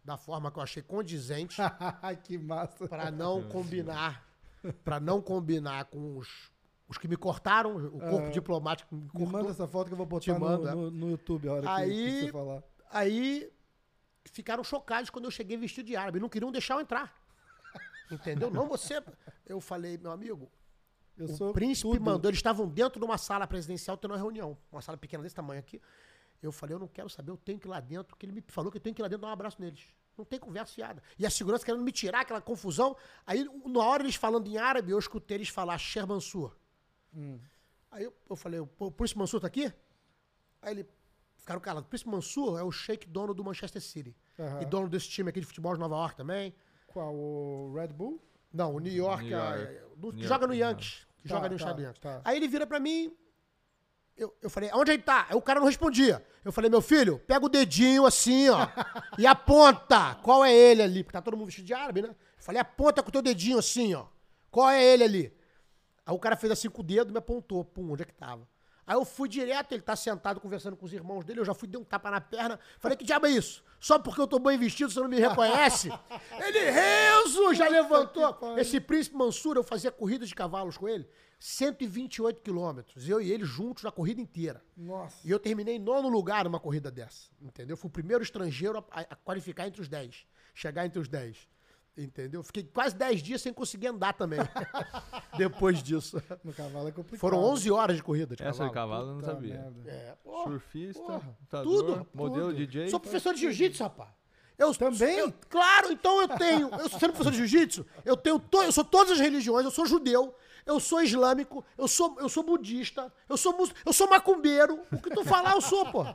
da 0.03 0.17
forma 0.17 0.49
que 0.51 0.57
eu 0.59 0.63
achei 0.63 0.81
condizente 0.81 1.57
que 2.23 2.37
massa. 2.37 2.87
para 2.87 3.11
não 3.11 3.43
combinar, 3.49 4.25
para 4.83 4.99
não 4.99 5.21
combinar 5.21 5.85
com 5.85 6.17
os, 6.17 6.51
os 6.87 6.97
que 6.97 7.07
me 7.07 7.17
cortaram, 7.17 7.75
o 7.75 7.99
corpo 7.99 8.29
diplomático 8.31 8.89
que 8.89 8.95
me 8.95 9.01
Me 9.03 9.09
cortou. 9.09 9.27
manda 9.27 9.49
essa 9.49 9.67
foto 9.67 9.87
que 9.87 9.93
eu 9.93 9.97
vou 9.97 10.05
botar 10.05 10.39
no, 10.39 10.67
é. 10.67 10.75
no, 10.75 10.89
no 10.91 11.09
YouTube 11.11 11.47
a 11.49 11.53
hora 11.53 11.61
que- 11.61 11.67
que, 11.67 11.81
Aí- 11.81 12.21
você 12.21 12.31
falar. 12.31 12.63
Aí 12.91 13.51
ficaram 14.31 14.63
chocados 14.63 15.09
quando 15.09 15.25
eu 15.25 15.31
cheguei 15.31 15.57
vestido 15.57 15.85
de 15.87 15.95
árabe. 15.97 16.19
Não 16.19 16.29
queriam 16.29 16.51
deixar 16.51 16.75
eu 16.75 16.79
entrar. 16.81 17.13
Entendeu? 18.11 18.49
Não 18.49 18.67
você. 18.69 19.03
Eu 19.45 19.59
falei, 19.59 19.97
meu 19.97 20.11
amigo, 20.11 20.49
Eu 21.17 21.28
o 21.28 21.54
príncipe 21.54 21.91
tudo. 21.91 22.04
mandou. 22.04 22.30
Eles 22.30 22.39
estavam 22.39 22.67
dentro 22.67 22.99
de 22.99 23.06
uma 23.06 23.17
sala 23.17 23.45
presidencial 23.45 23.97
tendo 23.97 24.12
uma 24.12 24.17
reunião. 24.17 24.58
Uma 24.71 24.82
sala 24.82 24.97
pequena 24.97 25.21
desse 25.21 25.36
tamanho 25.36 25.60
aqui. 25.60 25.82
Eu 26.41 26.52
falei, 26.52 26.76
eu 26.76 26.80
não 26.80 26.88
quero 26.88 27.10
saber, 27.10 27.32
eu 27.32 27.38
tenho 27.38 27.58
que 27.58 27.67
ir 27.67 27.69
lá 27.69 27.80
dentro, 27.80 28.08
porque 28.08 28.26
ele 28.26 28.34
me 28.34 28.43
falou 28.47 28.69
que 28.69 28.78
eu 28.78 28.82
tenho 28.82 28.93
que 28.93 29.02
ir 29.02 29.04
lá 29.04 29.08
dentro 29.08 29.21
dar 29.21 29.30
um 29.30 29.32
abraço 29.32 29.62
neles. 29.62 29.88
Não 30.17 30.26
tem 30.26 30.39
conversa 30.39 30.73
fiada. 30.73 31.02
E 31.17 31.26
a 31.26 31.30
segurança 31.30 31.65
querendo 31.65 31.84
me 31.84 31.91
tirar 31.91 32.21
aquela 32.21 32.41
confusão. 32.41 32.95
Aí, 33.26 33.47
na 33.65 33.80
hora 33.80 34.04
eles 34.04 34.15
falando 34.15 34.47
em 34.47 34.58
árabe, 34.58 34.91
eu 34.91 34.99
escutei 34.99 35.38
eles 35.38 35.49
falar 35.49 35.78
Sher 35.78 36.06
Mansur. 36.06 36.56
Hum. 37.15 37.39
Aí 37.89 38.04
eu, 38.04 38.13
eu 38.30 38.36
falei, 38.36 38.60
o 38.60 38.91
Príncipe 38.91 39.19
Mansur 39.19 39.39
tá 39.39 39.47
aqui? 39.47 39.71
Aí 40.62 40.73
ele 40.73 40.88
ficaram 41.38 41.62
calados. 41.62 41.88
O 41.88 41.89
Príncipe 41.89 42.10
Mansur 42.10 42.60
é 42.60 42.63
o 42.63 42.71
sheik 42.71 43.08
dono 43.08 43.34
do 43.34 43.43
Manchester 43.43 43.82
City. 43.82 44.15
Aham. 44.38 44.62
E 44.62 44.65
dono 44.65 44.89
desse 44.89 45.08
time 45.10 45.30
aqui 45.30 45.39
de 45.39 45.45
futebol 45.45 45.73
de 45.73 45.80
Nova 45.80 45.95
York 45.95 46.15
também. 46.15 46.54
Qual? 46.88 47.13
O 47.13 47.73
Red 47.73 47.89
Bull? 47.89 48.21
Não, 48.53 48.75
o 48.75 48.79
New 48.79 48.93
York, 48.93 49.23
New 49.25 49.37
é- 49.37 49.41
York. 49.41 49.61
é- 49.63 49.83
do- 49.97 50.11
que 50.11 50.19
New 50.19 50.27
joga 50.27 50.47
no 50.47 50.53
York, 50.53 50.71
Yankees. 50.83 51.07
Que 51.21 51.27
Tá, 51.29 51.35
joga 51.35 51.49
no 51.49 51.55
tá, 51.55 51.55
estado 51.55 51.75
do 51.77 51.81
Yankees. 51.81 51.99
tá. 52.01 52.21
Aí 52.23 52.37
ele 52.37 52.47
vira 52.47 52.67
pra 52.67 52.79
mim. 52.79 53.11
Eu, 54.15 54.31
eu 54.43 54.49
falei, 54.49 54.69
onde 54.75 54.91
ele 54.91 55.01
tá? 55.01 55.25
Aí 55.27 55.35
o 55.35 55.41
cara 55.41 55.59
não 55.59 55.65
respondia. 55.65 56.23
Eu 56.45 56.51
falei, 56.51 56.69
meu 56.69 56.81
filho, 56.81 57.17
pega 57.25 57.43
o 57.43 57.49
dedinho 57.49 58.05
assim, 58.05 58.47
ó, 58.49 58.57
e 59.17 59.25
aponta. 59.25 60.15
Qual 60.21 60.45
é 60.45 60.53
ele 60.53 60.83
ali? 60.83 61.03
Porque 61.03 61.13
tá 61.17 61.21
todo 61.21 61.35
mundo 61.35 61.47
vestido 61.47 61.65
de 61.65 61.73
árabe, 61.73 62.03
né? 62.03 62.09
Eu 62.09 62.15
falei, 62.37 62.61
aponta 62.61 63.01
com 63.01 63.09
o 63.09 63.11
teu 63.11 63.21
dedinho 63.23 63.57
assim, 63.57 63.95
ó. 63.95 64.05
Qual 64.51 64.69
é 64.69 64.83
ele 64.83 65.03
ali? 65.03 65.37
Aí 66.05 66.13
o 66.13 66.19
cara 66.19 66.35
fez 66.35 66.51
assim 66.51 66.69
com 66.69 66.81
o 66.81 66.85
dedo 66.85 67.09
e 67.09 67.11
me 67.11 67.17
apontou, 67.17 67.63
pum, 67.65 67.91
onde 67.91 68.03
é 68.03 68.05
que 68.05 68.13
tava. 68.13 68.47
Aí 68.85 68.95
eu 68.95 69.05
fui 69.05 69.29
direto, 69.29 69.71
ele 69.71 69.81
tá 69.81 69.95
sentado 69.95 70.39
conversando 70.41 70.75
com 70.75 70.85
os 70.85 70.93
irmãos 70.93 71.23
dele, 71.23 71.39
eu 71.39 71.45
já 71.45 71.53
fui 71.53 71.67
dar 71.67 71.79
um 71.79 71.83
tapa 71.83 72.11
na 72.11 72.19
perna. 72.19 72.59
Falei, 72.79 72.97
que 72.97 73.03
diabo 73.03 73.25
é 73.25 73.31
isso? 73.31 73.63
Só 73.79 73.97
porque 73.97 74.19
eu 74.19 74.27
tô 74.27 74.39
bem 74.39 74.57
vestido, 74.57 74.91
você 74.91 74.99
não 74.99 75.07
me 75.07 75.19
reconhece? 75.19 75.89
ele, 76.39 76.71
Renzo, 76.71 77.53
já 77.53 77.67
levantou. 77.67 78.57
Esse 78.57 78.79
príncipe 78.79 79.15
Mansur, 79.15 79.55
eu 79.55 79.63
fazia 79.63 79.91
corridas 79.91 80.29
de 80.29 80.35
cavalos 80.35 80.77
com 80.77 80.87
ele, 80.87 81.07
128 81.39 82.41
quilômetros, 82.41 83.09
eu 83.09 83.21
e 83.21 83.31
ele 83.31 83.43
juntos 83.43 83.83
na 83.83 83.91
corrida 83.91 84.21
inteira. 84.21 84.63
Nossa. 84.75 85.17
E 85.25 85.29
eu 85.31 85.39
terminei 85.39 85.75
em 85.75 85.79
nono 85.79 86.07
lugar 86.07 86.45
numa 86.45 86.59
corrida 86.59 86.89
dessa, 86.89 87.29
entendeu? 87.41 87.75
Fui 87.75 87.89
o 87.89 87.91
primeiro 87.91 88.23
estrangeiro 88.23 88.85
a, 88.91 89.01
a 89.01 89.15
qualificar 89.15 89.67
entre 89.67 89.81
os 89.81 89.89
10, 89.89 90.25
chegar 90.53 90.85
entre 90.85 90.99
os 90.99 91.07
10, 91.07 91.47
entendeu? 91.97 92.41
Fiquei 92.43 92.63
quase 92.63 92.95
10 92.95 93.21
dias 93.21 93.41
sem 93.41 93.53
conseguir 93.53 93.88
andar 93.88 94.13
também, 94.13 94.39
depois 95.38 95.82
disso. 95.82 96.21
No 96.43 96.53
cavalo 96.53 96.88
é 96.88 96.91
complicado. 96.91 97.19
Foram 97.19 97.39
11 97.43 97.71
horas 97.71 97.95
de 97.97 98.03
corrida 98.03 98.36
de 98.36 98.43
Essa 98.43 98.69
cavalo. 98.69 98.69
de 98.69 98.73
cavalo 98.73 99.10
eu 99.10 99.13
não 99.15 99.21
sabia. 99.21 99.53
merda. 99.56 99.89
É, 99.89 100.15
porra, 100.23 100.43
Surfista, 100.51 101.01
porra, 101.01 101.38
lutador, 101.41 101.63
tudo, 101.84 102.08
modelo 102.13 102.47
tudo. 102.47 102.58
DJ. 102.58 102.89
Sou 102.89 102.99
professor 102.99 103.34
de 103.34 103.41
jiu-jitsu, 103.41 103.84
rapaz. 103.84 104.10
Eu, 104.58 104.73
Também? 104.75 105.17
eu- 105.17 105.34
claro, 105.49 105.91
então 105.91 106.21
eu 106.21 106.27
tenho. 106.38 106.69
Eu 106.69 106.88
sou 106.89 106.99
sendo 106.99 107.12
professor 107.13 107.32
de 107.32 107.38
jiu-jitsu, 107.38 107.86
eu 108.06 108.15
tenho 108.15 108.38
to, 108.39 108.62
eu 108.62 108.71
sou 108.71 108.84
todas 108.84 109.13
as 109.13 109.19
religiões, 109.19 109.65
eu 109.65 109.71
sou 109.71 109.86
judeu, 109.86 110.34
eu 110.65 110.80
sou 110.80 111.02
islâmico, 111.02 111.63
eu 111.78 111.88
sou, 111.88 112.15
eu 112.19 112.30
sou 112.30 112.43
budista, 112.43 113.12
eu 113.28 113.36
sou 113.38 113.56
mus- 113.58 113.73
eu 113.86 113.91
sou 113.93 114.10
macumbeiro. 114.10 114.80
O 114.91 114.97
que 115.02 115.10
tu 115.10 115.23
falar, 115.26 115.54
eu 115.54 115.62
sou, 115.62 115.86
pô. 115.91 116.06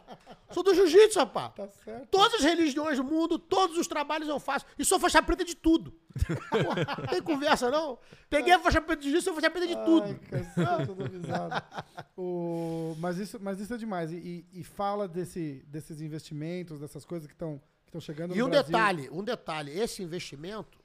Sou 0.50 0.62
do 0.62 0.74
jiu-jitsu, 0.74 1.18
rapaz. 1.18 1.52
Tá 1.54 1.68
certo. 1.84 2.08
Todas 2.10 2.34
as 2.34 2.44
religiões 2.44 2.96
do 2.96 3.04
mundo, 3.04 3.38
todos 3.38 3.76
os 3.76 3.86
trabalhos 3.86 4.28
eu 4.28 4.40
faço. 4.40 4.64
E 4.78 4.84
sou 4.84 4.98
faixa 4.98 5.22
preta 5.22 5.44
de 5.44 5.54
tudo. 5.54 5.92
Pô, 6.50 7.06
tem 7.10 7.22
conversa, 7.22 7.70
não? 7.70 7.98
Peguei 8.30 8.52
a 8.54 8.58
faixa 8.58 8.80
preta 8.80 9.02
de 9.02 9.10
jiu-jitsu, 9.10 9.24
sou 9.26 9.34
faixa 9.34 9.50
preta 9.50 9.66
de 9.66 9.76
tudo. 9.84 10.06
Ai, 10.06 10.14
cacete, 10.14 10.88
eu 10.90 10.96
tô 10.96 11.02
avisado. 11.04 11.62
O, 12.16 12.96
mas, 12.98 13.18
isso, 13.18 13.38
mas 13.40 13.60
isso 13.60 13.74
é 13.74 13.76
demais. 13.76 14.10
E, 14.12 14.46
e- 14.52 14.64
fala 14.64 15.06
desse, 15.06 15.62
desses 15.68 16.00
investimentos, 16.00 16.80
dessas 16.80 17.04
coisas 17.04 17.26
que 17.26 17.34
estão 17.34 17.58
que 17.84 17.88
estão 17.90 18.00
chegando 18.02 18.36
E 18.36 18.42
um 18.42 18.48
Brasil. 18.50 18.66
detalhe, 18.66 19.10
um 19.10 19.24
detalhe, 19.24 19.72
esse 19.78 20.02
investimento, 20.02 20.78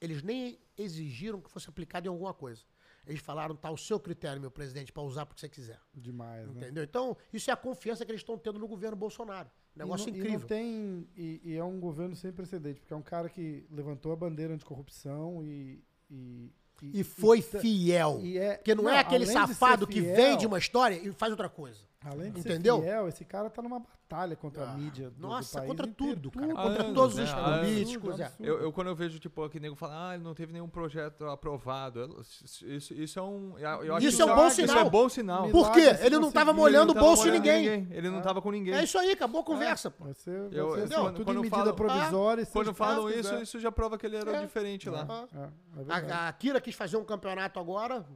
eles 0.00 0.22
nem 0.22 0.58
exigiram 0.78 1.38
que 1.40 1.50
fosse 1.50 1.68
aplicado 1.68 2.06
em 2.06 2.08
alguma 2.08 2.32
coisa. 2.32 2.62
Eles 3.10 3.20
falaram, 3.22 3.54
tá 3.56 3.70
o 3.70 3.76
seu 3.76 3.98
critério, 4.00 4.40
meu 4.40 4.50
presidente, 4.50 4.92
para 4.92 5.02
usar 5.02 5.26
porque 5.26 5.40
você 5.40 5.48
quiser. 5.48 5.80
Demais, 5.94 6.46
né? 6.48 6.60
Entendeu? 6.62 6.84
Então, 6.84 7.16
isso 7.32 7.50
é 7.50 7.52
a 7.52 7.56
confiança 7.56 8.04
que 8.04 8.10
eles 8.12 8.20
estão 8.20 8.38
tendo 8.38 8.58
no 8.58 8.66
governo 8.68 8.96
Bolsonaro. 8.96 9.50
Negócio 9.76 10.08
e 10.08 10.12
não, 10.12 10.18
incrível. 10.18 10.38
E, 10.38 10.40
não 10.42 10.48
tem, 10.48 11.08
e, 11.16 11.40
e 11.44 11.56
é 11.56 11.64
um 11.64 11.78
governo 11.78 12.14
sem 12.16 12.32
precedente, 12.32 12.80
porque 12.80 12.92
é 12.92 12.96
um 12.96 13.02
cara 13.02 13.28
que 13.28 13.66
levantou 13.70 14.12
a 14.12 14.16
bandeira 14.16 14.54
anticorrupção 14.54 15.42
e. 15.44 15.82
E, 16.12 16.50
E 16.82 17.04
foi 17.04 17.42
tá- 17.42 17.60
fiel. 17.60 18.20
e 18.22 18.38
é- 18.38 18.56
Porque 18.56 18.74
não, 18.74 18.84
não, 18.84 18.90
é 18.90 18.98
aquele 18.98 19.26
safado 19.26 19.86
que 19.86 20.00
fiel- 20.00 20.16
vende 20.16 20.46
uma 20.46 20.58
história 20.58 20.94
e 20.96 21.12
faz 21.12 21.30
outra 21.30 21.48
coisa. 21.48 21.84
Além 22.02 22.32
de 22.32 22.40
Entendeu? 22.40 22.76
ser 22.78 22.82
fiel, 22.84 23.08
esse 23.08 23.24
cara 23.26 23.50
tá 23.50 23.60
numa 23.60 23.78
batalha 23.78 24.34
contra 24.34 24.64
a 24.64 24.74
mídia. 24.74 25.10
do- 25.10 25.16
do 25.16 25.28
Nossa, 25.28 25.58
país 25.58 25.68
contra 25.70 25.86
inteiro. 25.86 26.14
tudo, 26.18 26.30
cara. 26.30 26.46
Tudo, 26.46 26.56
Contra 26.56 26.82
anos, 26.82 26.94
todos 26.94 27.16
né? 27.16 27.24
os 27.24 27.30
Há 27.30 27.36
anos. 27.36 27.68
políticos. 27.68 28.20
é. 28.20 28.32
Eu, 28.40 28.60
eu, 28.62 28.72
quando 28.72 28.86
eu 28.86 28.94
vejo, 28.96 29.18
tipo, 29.18 29.44
aqui 29.44 29.60
nego 29.60 29.76
fala, 29.76 30.08
ah, 30.10 30.14
ele 30.14 30.24
não 30.24 30.32
teve 30.34 30.50
nenhum 30.50 30.66
projeto 30.68 31.26
aprovado. 31.26 32.18
Isso, 32.64 32.94
isso 32.94 33.18
é 33.18 33.22
um. 33.22 33.58
Eu 33.58 33.94
acho 33.96 34.06
Isso 34.06 34.16
que 34.16 34.22
é 34.22 34.32
um 34.32 34.34
bom 34.34 34.46
Isso 34.46 34.56
sinal. 34.56 34.78
é 34.86 34.90
bom 34.90 35.08
sinal. 35.10 35.48
Por 35.50 35.72
quê? 35.72 35.94
Ele 36.00 36.18
não 36.18 36.32
tava 36.32 36.54
molhando 36.54 36.92
o 36.92 36.94
bolso 36.94 37.24
de 37.24 37.38
molhando 37.38 37.46
ninguém. 37.46 37.86
Ele 37.90 38.08
não 38.08 38.22
tava 38.22 38.40
com 38.40 38.50
ninguém. 38.50 38.72
É 38.74 38.82
isso 38.82 38.98
aí, 38.98 39.10
acabou 39.12 39.42
a 39.42 39.44
conversa, 39.44 39.90
pô. 39.90 40.06
Eu- 40.08 40.14
ser 40.14 40.30
entendeu? 40.40 40.74
assim, 41.04 41.14
tudo 41.14 41.24
Quando 41.26 41.36
medida 41.42 41.56
falo- 41.56 41.74
provisória. 41.74 42.46
Quando 42.46 42.72
falam 42.74 43.10
isso, 43.10 43.34
isso 43.42 43.60
já 43.60 43.70
prova 43.70 43.98
que 43.98 44.06
ele 44.06 44.16
era 44.16 44.36
É. 44.38 44.40
diferente 44.40 44.88
lá. 44.88 45.06
Ah. 45.06 45.48
É, 45.76 46.08
é. 46.08 46.12
A, 46.14 46.32
Kira 46.32 46.62
quis 46.62 46.74
fazer 46.74 46.96
um 46.96 47.04
campeonato 47.04 47.60
agora 47.60 48.06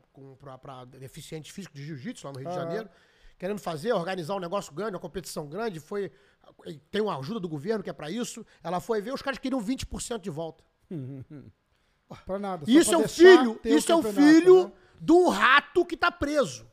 pra 0.51 0.87
deficientes 0.87 1.51
físicos 1.51 1.79
de 1.79 1.85
jiu-jitsu 1.87 2.27
lá 2.27 2.33
no 2.33 2.39
Rio 2.39 2.49
de. 2.49 2.55
Janeiro. 2.55 2.89
Querendo 3.39 3.59
fazer, 3.59 3.93
organizar 3.93 4.35
um 4.35 4.41
negócio 4.41 4.73
grande, 4.73 4.95
uma 4.95 5.01
competição 5.01 5.47
grande. 5.47 5.81
Foi, 5.81 6.11
tem 6.91 7.03
uma 7.03 7.19
ajuda 7.19 7.41
do 7.41 7.49
governo 7.49 7.83
que 7.83 7.91
é 7.91 7.93
pra 7.93 8.11
isso. 8.11 8.45
Ela 8.63 8.81
foi 8.81 9.01
ver, 9.01 9.13
os 9.13 9.23
caras 9.23 9.39
queriam 9.39 9.61
20% 9.61 10.21
de 10.21 10.31
volta. 10.31 10.65
Pra 12.27 12.39
nada. 12.39 12.67
só 12.67 12.71
Isso 12.71 12.95
é 12.95 12.99
um 12.99 13.09
filho, 13.09 13.61
isso 13.65 13.91
é 13.91 13.97
um 13.97 14.03
filho 14.03 14.65
né? 14.65 14.73
de 15.01 15.13
um 15.13 15.29
rato 15.29 15.85
que 15.85 15.97
tá 15.97 16.11
preso. 16.13 16.67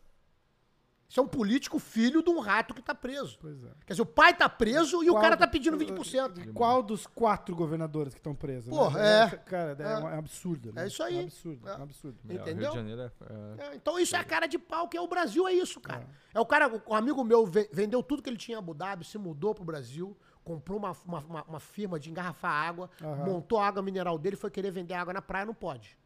Isso 1.12 1.20
é 1.20 1.24
um 1.24 1.28
político 1.28 1.78
filho 1.78 2.24
de 2.24 2.30
um 2.30 2.40
rato 2.40 2.74
que 2.74 2.82
tá 2.82 2.96
preso. 2.96 3.38
Pois 3.42 3.62
é. 3.66 3.68
Quer 3.86 3.92
dizer, 3.96 4.02
o 4.02 4.06
pai 4.06 4.34
tá 4.34 4.48
preso 4.48 5.04
e 5.04 5.10
o 5.10 5.16
cara 5.16 5.36
tá 5.36 5.46
pedindo 5.46 5.76
20%. 5.78 6.54
Qual 6.54 6.82
dos 6.82 7.06
quatro 7.06 7.54
governadores 7.54 8.14
que 8.14 8.20
estão 8.22 8.34
presos? 8.34 8.72
né? 8.72 8.78
Porra, 8.78 9.00
é. 9.02 9.30
Cara, 9.30 9.76
é, 9.78 9.84
é 9.92 9.98
um 9.98 10.08
absurdo. 10.08 10.72
né? 10.72 10.84
É 10.84 10.88
isso 10.88 11.04
aí. 11.04 11.18
É 11.18 11.20
um 11.20 11.24
absurdo, 11.26 11.68
é 11.68 11.78
um 11.78 11.84
absurdo. 11.84 12.18
É, 12.30 12.34
Entendeu? 12.36 12.70
de 12.70 12.76
Janeiro 12.78 13.02
é- 13.02 13.06
é- 13.06 13.72
É, 13.72 13.76
então 13.76 14.00
isso 14.00 14.16
é 14.16 14.20
a 14.20 14.24
cara 14.24 14.48
de 14.48 14.58
pau 14.58 14.88
que 14.88 14.96
é 14.96 15.02
o 15.02 15.08
Brasil, 15.08 15.46
é 15.46 15.52
isso, 15.54 15.82
cara. 15.82 16.08
É, 16.34 16.40
o 16.40 16.46
cara, 16.46 16.82
um 16.88 16.96
amigo 16.96 17.22
meu 17.26 17.46
ve- 17.46 17.70
vendeu 17.74 18.02
tudo 18.02 18.24
que 18.24 18.30
ele 18.30 18.38
tinha 18.38 18.56
em 18.56 18.60
Abu 18.60 18.74
Dhabi, 18.74 19.04
se 19.04 19.18
mudou 19.18 19.54
pro 19.54 19.66
Brasil, 19.66 20.18
comprou 20.46 20.78
uma, 20.80 20.96
uma, 21.06 21.20
uma- 21.20 21.44
uma 21.44 21.60
firma 21.60 22.00
de 22.00 22.10
engarrafar 22.10 22.54
água, 22.54 22.90
Aham. 23.04 23.26
montou 23.26 23.60
a 23.60 23.68
água 23.68 23.82
mineral 23.82 24.18
dele, 24.18 24.38
foi 24.38 24.50
querer 24.50 24.72
vender 24.72 24.94
água 24.94 25.14
na 25.14 25.22
praia, 25.22 25.46
não 25.46 25.54
pode. 25.54 25.98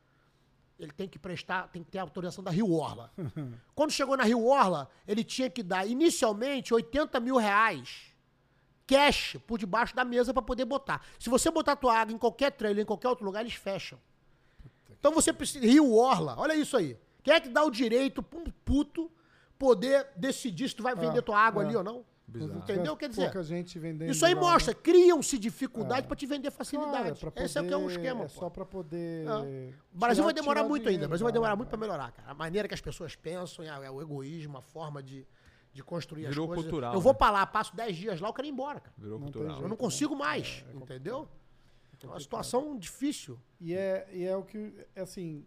Ele 0.77 0.91
tem 0.91 1.07
que 1.07 1.17
prestar, 1.17 1.69
tem 1.69 1.83
que 1.83 1.91
ter 1.91 1.99
a 1.99 2.01
autorização 2.01 2.43
da 2.43 2.51
Rio 2.51 2.71
Orla. 2.71 3.11
Quando 3.73 3.91
chegou 3.91 4.17
na 4.17 4.23
Rio 4.23 4.45
Orla, 4.45 4.89
ele 5.07 5.23
tinha 5.23 5.49
que 5.49 5.63
dar 5.63 5.87
inicialmente 5.87 6.73
80 6.73 7.19
mil 7.19 7.37
reais 7.37 8.13
cash 8.87 9.37
por 9.47 9.57
debaixo 9.57 9.95
da 9.95 10.05
mesa 10.05 10.33
para 10.33 10.41
poder 10.43 10.65
botar. 10.65 11.01
Se 11.19 11.29
você 11.29 11.49
botar 11.49 11.75
tua 11.75 11.97
água 11.97 12.13
em 12.13 12.17
qualquer 12.17 12.51
trailer, 12.51 12.83
em 12.83 12.85
qualquer 12.85 13.09
outro 13.09 13.25
lugar, 13.25 13.41
eles 13.41 13.53
fecham. 13.53 13.99
Então 14.99 15.11
você 15.11 15.31
precisa. 15.31 15.65
Rio 15.65 15.93
Orla, 15.93 16.35
olha 16.37 16.55
isso 16.55 16.75
aí. 16.77 16.97
Quem 17.23 17.33
é 17.33 17.39
que 17.39 17.49
dá 17.49 17.63
o 17.63 17.71
direito 17.71 18.21
pra 18.21 18.39
um 18.39 18.45
puto 18.63 19.11
poder 19.57 20.07
decidir 20.15 20.69
se 20.69 20.75
tu 20.75 20.83
vai 20.83 20.95
vender 20.95 21.21
tua 21.21 21.39
água 21.39 21.63
é. 21.63 21.65
ali 21.65 21.75
ou 21.75 21.83
não? 21.83 22.05
Bizarro. 22.27 22.59
Entendeu? 22.59 22.97
Quer 22.97 23.09
dizer, 23.09 23.23
Pouca 23.25 23.43
gente 23.43 23.77
vendendo. 23.77 24.09
isso 24.09 24.25
aí 24.25 24.33
lá, 24.33 24.41
mostra, 24.41 24.73
né? 24.73 24.79
criam-se 24.81 25.37
dificuldade 25.37 26.05
É. 26.05 26.07
pra 26.07 26.15
te 26.15 26.25
vender 26.25 26.49
facilidade. 26.51 27.19
pra 27.19 27.43
Esse 27.43 27.57
é 27.57 27.61
o 27.61 27.67
que 27.67 27.73
é 27.73 27.77
um 27.77 27.87
esquema, 27.89 28.25
É 28.25 28.27
só 28.27 28.49
pra 28.49 28.65
poder. 28.65 29.25
O 29.93 29.97
Brasil 29.97 30.23
vai 30.23 30.33
demorar 30.33 30.63
muito 30.63 30.83
dinheiro, 30.83 30.89
ainda. 30.95 31.05
O 31.05 31.09
Brasil 31.09 31.23
vai 31.23 31.31
demorar 31.33 31.55
muito 31.55 31.69
pra 31.69 31.77
vai. 31.77 31.87
melhorar, 31.87 32.11
cara. 32.11 32.29
A 32.31 32.33
maneira 32.33 32.67
que 32.67 32.73
as 32.73 32.81
pessoas 32.81 33.15
pensam, 33.15 33.63
é, 33.63 33.67
é 33.85 33.91
o 33.91 34.01
egoísmo, 34.01 34.57
a 34.57 34.61
forma 34.61 35.01
de, 35.03 35.25
de 35.71 35.83
construir 35.83 36.27
Virou 36.27 36.45
as 36.45 36.47
coisas. 36.55 36.63
cultural, 36.65 36.93
eu 36.93 36.99
vou 36.99 37.13
né? 37.13 37.17
pra 37.19 37.29
lá, 37.29 37.45
passo 37.45 37.75
10 37.75 37.95
dias 37.95 38.19
lá, 38.19 38.29
eu 38.29 38.33
quero 38.33 38.47
ir 38.47 38.51
embora, 38.51 38.79
cara. 38.79 38.95
Virou 38.97 39.19
Não 39.19 39.25
cultural. 39.31 39.61
Eu 39.61 39.67
não 39.69 39.77
consigo 39.77 40.15
mais, 40.15 40.65
entendeu? 40.73 41.27
É 42.03 42.07
uma 42.07 42.19
situação 42.19 42.77
difícil. 42.77 43.39
E 43.59 43.73
é, 43.73 44.07
e 44.11 44.23
é 44.25 44.35
o 44.35 44.43
que, 44.43 44.73
é 44.95 45.01
assim, 45.01 45.45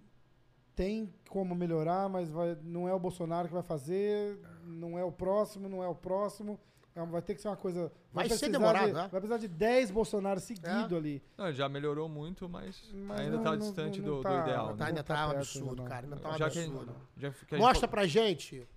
tem 0.74 1.12
como 1.28 1.54
melhorar, 1.54 2.08
mas 2.08 2.28
vai, 2.30 2.56
não 2.62 2.88
é 2.88 2.94
o 2.94 2.98
Bolsonaro 2.98 3.46
que 3.48 3.54
vai 3.54 3.62
fazer, 3.62 4.38
não 4.68 4.98
é 4.98 5.04
o 5.04 5.10
próximo, 5.12 5.68
não 5.68 5.82
é 5.82 5.88
o 5.88 5.94
próximo. 5.94 6.58
É, 6.94 7.04
vai 7.06 7.22
ter 7.22 7.34
que 7.34 7.40
ser 7.42 7.48
uma 7.48 7.56
coisa. 7.56 7.92
Vai 8.12 8.24
ser 8.24 8.30
precisar 8.30 8.52
demorado, 8.52 8.86
de, 8.88 8.92
né? 8.92 9.00
Vai 9.02 9.20
precisar 9.20 9.38
de 9.38 9.46
10 9.48 9.90
Bolsonaro 9.92 10.40
seguido 10.40 10.94
É. 10.94 10.98
ali. 10.98 11.22
Não, 11.36 11.52
já 11.52 11.68
melhorou 11.68 12.08
muito, 12.08 12.48
mas, 12.48 12.82
Mas 12.92 13.20
ainda 13.20 13.36
não- 13.36 13.44
tá 13.44 13.50
não- 13.52 13.58
distante 13.58 14.00
não 14.00 14.06
do, 14.08 14.16
do 14.16 14.22
tá- 14.22 14.40
ideal. 14.42 14.68
Tá, 14.68 14.74
né? 14.84 14.84
ainda 14.90 15.04
tá 15.04 15.14
tá 15.14 15.24
um 15.26 15.28
perto, 15.30 15.38
absurdo, 15.42 15.76
não. 15.76 15.84
cara. 15.84 16.06
Ainda 16.06 16.16
tá 16.16 16.28
um 16.30 16.34
que, 16.36 16.42
absurdo. 16.42 16.96
que 17.16 17.26
gente 17.30 17.58
Mostra 17.58 17.86
pra 17.88 18.06
gente 18.06 18.68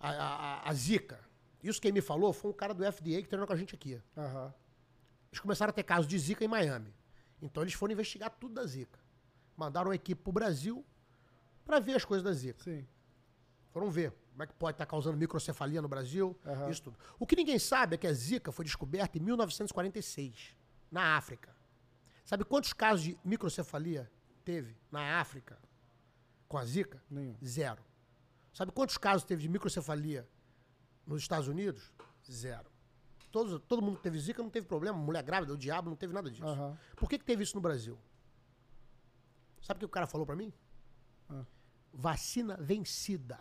a, 0.00 0.08
a, 0.10 0.14
a- 0.64 0.68
a 0.70 0.72
Zika. 0.74 1.20
Isso 1.62 1.80
quem 1.80 1.92
me 1.92 2.00
falou 2.00 2.32
foi 2.32 2.50
um 2.50 2.54
cara 2.54 2.72
do 2.72 2.82
FDA 2.84 3.20
que 3.22 3.28
treinou 3.28 3.46
com 3.46 3.52
a 3.52 3.56
gente 3.56 3.74
aqui. 3.74 4.00
Aham. 4.16 4.52
Eles 5.30 5.40
começaram 5.40 5.70
a 5.70 5.72
ter 5.72 5.82
casos 5.82 6.06
de 6.06 6.18
Zika 6.18 6.44
em 6.44 6.48
Miami. 6.48 6.92
Então 7.40 7.62
eles 7.62 7.74
foram 7.74 7.92
investigar 7.92 8.30
tudo 8.30 8.54
da 8.54 8.64
Zika. 8.64 8.98
Mandaram 9.56 9.88
uma 9.90 9.94
equipe 9.94 10.22
pro 10.22 10.32
Brasil 10.32 10.84
pra 11.66 11.78
ver 11.80 11.94
as 11.96 12.04
coisas 12.04 12.24
da 12.24 12.32
Zika. 12.32 12.62
Sim. 12.64 12.86
Foram 13.72 13.90
ver 13.90 14.12
como 14.32 14.42
é 14.42 14.46
que 14.46 14.54
pode 14.54 14.74
estar 14.74 14.86
causando 14.86 15.16
microcefalia 15.16 15.80
no 15.82 15.88
Brasil, 15.88 16.36
Aham. 16.44 16.70
isso 16.70 16.82
tudo. 16.82 16.98
O 17.18 17.26
que 17.26 17.36
ninguém 17.36 17.58
sabe 17.58 17.94
é 17.94 17.98
que 17.98 18.06
a 18.06 18.12
Zika 18.12 18.50
foi 18.50 18.64
descoberta 18.64 19.18
em 19.18 19.20
1946, 19.20 20.56
na 20.90 21.16
África. 21.16 21.54
Sabe 22.24 22.44
quantos 22.44 22.72
casos 22.72 23.02
de 23.04 23.18
microcefalia 23.24 24.10
teve 24.44 24.76
na 24.90 25.20
África 25.20 25.58
com 26.48 26.56
a 26.56 26.64
Zika? 26.64 27.02
Nenhum. 27.10 27.36
Zero. 27.44 27.82
Sabe 28.54 28.72
quantos 28.72 28.96
casos 28.98 29.24
teve 29.24 29.42
de 29.42 29.48
microcefalia 29.48 30.26
nos 31.06 31.20
Estados 31.22 31.48
Unidos? 31.48 31.92
Zero. 32.30 32.70
Todos, 33.30 33.60
todo 33.66 33.82
mundo 33.82 33.96
que 33.96 34.02
teve 34.02 34.18
Zika 34.18 34.42
não 34.42 34.50
teve 34.50 34.66
problema. 34.66 34.96
Mulher 34.96 35.22
grávida, 35.22 35.52
o 35.52 35.56
diabo, 35.58 35.88
não 35.90 35.96
teve 35.96 36.12
nada 36.14 36.30
disso. 36.30 36.46
Aham. 36.46 36.78
Por 36.96 37.08
que, 37.08 37.18
que 37.18 37.24
teve 37.24 37.42
isso 37.42 37.54
no 37.54 37.60
Brasil? 37.60 37.98
Sabe 39.60 39.76
o 39.76 39.80
que 39.80 39.84
o 39.86 39.88
cara 39.88 40.06
falou 40.06 40.26
pra 40.26 40.36
mim? 40.36 40.52
Ah. 41.30 41.44
Vacina 41.92 42.56
vencida. 42.58 43.38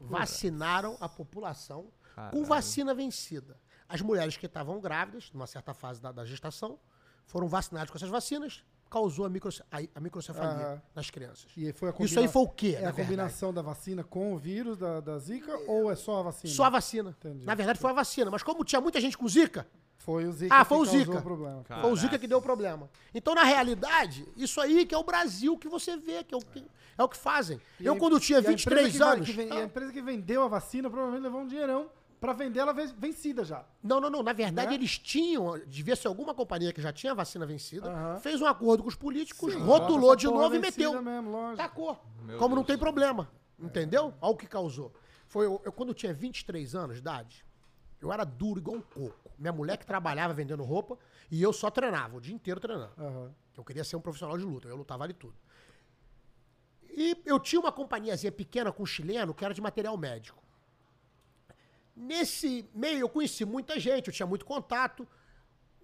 Vacinaram 0.00 0.96
a 1.00 1.08
população 1.08 1.84
com 1.84 2.14
Caralho. 2.14 2.44
vacina 2.44 2.94
vencida. 2.94 3.56
As 3.88 4.00
mulheres 4.00 4.36
que 4.36 4.46
estavam 4.46 4.80
grávidas, 4.80 5.30
numa 5.32 5.46
certa 5.46 5.72
fase 5.72 6.00
da, 6.00 6.12
da 6.12 6.24
gestação, 6.24 6.78
foram 7.26 7.48
vacinadas 7.48 7.90
com 7.90 7.96
essas 7.96 8.08
vacinas, 8.08 8.62
causou 8.90 9.24
a, 9.26 9.28
microce- 9.28 9.62
a, 9.70 9.78
a 9.94 10.00
microcefalia 10.00 10.66
Aham. 10.66 10.82
nas 10.94 11.10
crianças. 11.10 11.46
E 11.56 11.72
foi 11.72 11.88
a 11.90 11.92
Isso 11.92 12.02
aí 12.02 12.08
combina- 12.26 12.28
foi 12.28 12.42
o 12.42 12.48
quê? 12.48 12.66
É 12.68 12.72
na 12.72 12.78
a 12.78 12.82
verdade? 12.92 13.02
combinação 13.08 13.52
da 13.52 13.60
vacina 13.62 14.02
com 14.04 14.34
o 14.34 14.38
vírus 14.38 14.76
da, 14.78 15.00
da 15.00 15.18
Zika 15.18 15.56
ou 15.66 15.90
é 15.90 15.94
só 15.96 16.20
a 16.20 16.22
vacina? 16.22 16.52
Só 16.54 16.64
a 16.64 16.70
vacina. 16.70 17.10
Entendi. 17.10 17.44
Na 17.44 17.54
verdade, 17.54 17.78
foi 17.78 17.90
a 17.90 17.94
vacina. 17.94 18.30
Mas 18.30 18.42
como 18.42 18.64
tinha 18.64 18.80
muita 18.80 19.00
gente 19.00 19.16
com 19.18 19.28
Zika, 19.28 19.66
Foi 19.98 20.24
o 20.24 20.32
Zika 20.32 20.54
Ah, 20.54 20.62
que 20.62 20.68
foi 20.68 20.78
o 20.78 20.84
causou 20.84 21.00
Zika. 21.00 21.18
o 21.18 21.22
problema. 21.22 21.64
Cara. 21.64 21.82
Foi 21.82 21.92
o 21.92 22.18
que 22.18 22.26
deu 22.26 22.38
o 22.38 22.42
problema. 22.42 22.88
Então, 23.14 23.34
na 23.34 23.42
realidade, 23.44 24.26
isso 24.36 24.60
aí 24.60 24.86
que 24.86 24.94
é 24.94 24.98
o 24.98 25.02
Brasil 25.02 25.58
que 25.58 25.68
você 25.68 25.96
vê, 25.96 26.24
que 26.24 26.34
é 26.34 26.38
o 26.38 26.40
que, 26.40 26.64
é 26.96 27.02
o 27.02 27.08
que 27.08 27.16
fazem. 27.16 27.60
eu, 27.80 27.94
E- 27.94 27.98
quando 27.98 28.18
tinha 28.18 28.38
e 28.38 28.46
a 28.46 28.52
empresa 28.52 28.56
23 28.70 28.92
que 28.92 28.98
vai- 28.98 29.12
anos. 29.16 29.28
que 29.30 29.40
e 29.42 29.50
Ah, 29.50 29.54
a 29.56 29.64
empresa 29.64 29.92
que 29.92 30.00
vendeu 30.00 30.42
a 30.44 30.48
vacina 30.48 30.88
provavelmente 30.88 31.22
levou 31.24 31.40
um 31.42 31.46
dinheirão 31.46 31.90
pra 32.20 32.32
vender 32.32 32.60
ela 32.60 32.72
ven- 32.72 32.94
vencida 32.96 33.44
já. 33.44 33.64
Não, 33.82 34.00
não, 34.00 34.08
não. 34.08 34.22
Na 34.22 34.32
verdade, 34.32 34.68
Né? 34.68 34.74
eles 34.76 34.98
tinham, 34.98 35.58
devia 35.66 35.94
ser 35.96 36.08
alguma 36.08 36.32
companhia 36.32 36.72
que 36.72 36.80
já 36.80 36.92
tinha 36.92 37.12
a 37.12 37.14
vacina 37.14 37.44
vencida, 37.44 38.18
fez 38.22 38.40
um 38.40 38.46
acordo 38.46 38.82
com 38.84 38.88
os 38.88 38.94
políticos, 38.96 39.52
Sim, 39.52 39.60
rotulou 39.60 40.14
de 40.16 40.26
novo 40.26 40.54
e 40.54 40.58
meteu. 40.58 41.02
Mesmo, 41.02 41.30
lógico. 41.32 41.56
Tacou. 41.56 41.98
Meu 42.22 42.38
Como 42.38 42.54
não 42.54 42.62
Deus. 42.62 42.66
tem 42.68 42.78
problema. 42.78 43.28
Entendeu? 43.60 44.14
Olha 44.22 44.32
o 44.32 44.36
que 44.36 44.46
causou. 44.46 44.92
Foi 45.26 45.44
eu, 45.44 45.60
eu, 45.64 45.72
quando 45.72 45.88
eu 45.90 45.94
tinha 45.94 46.14
23 46.14 46.74
anos 46.76 46.94
de 46.94 47.00
idade, 47.00 47.44
eu 48.00 48.12
era 48.12 48.24
duro 48.24 48.60
igual 48.60 48.76
um 48.76 48.80
coco. 48.80 49.27
Minha 49.38 49.52
mulher 49.52 49.76
que 49.76 49.86
trabalhava 49.86 50.34
vendendo 50.34 50.64
roupa 50.64 50.98
e 51.30 51.40
eu 51.40 51.52
só 51.52 51.70
treinava, 51.70 52.16
o 52.16 52.20
dia 52.20 52.34
inteiro 52.34 52.58
treinando. 52.58 52.92
Aham. 52.98 53.32
Eu 53.56 53.64
queria 53.64 53.84
ser 53.84 53.96
um 53.96 54.00
profissional 54.00 54.36
de 54.36 54.44
luta, 54.44 54.68
eu 54.68 54.76
lutava 54.76 55.04
ali 55.04 55.14
tudo. 55.14 55.34
E 56.90 57.16
eu 57.24 57.38
tinha 57.38 57.60
uma 57.60 57.70
companhiazinha 57.70 58.32
pequena 58.32 58.72
com 58.72 58.82
um 58.82 58.86
chileno 58.86 59.32
que 59.32 59.44
era 59.44 59.54
de 59.54 59.60
material 59.60 59.96
médico. 59.96 60.42
Nesse 61.94 62.68
meio 62.74 63.00
eu 63.00 63.08
conheci 63.08 63.44
muita 63.44 63.78
gente, 63.78 64.08
eu 64.08 64.12
tinha 64.12 64.26
muito 64.26 64.44
contato. 64.44 65.06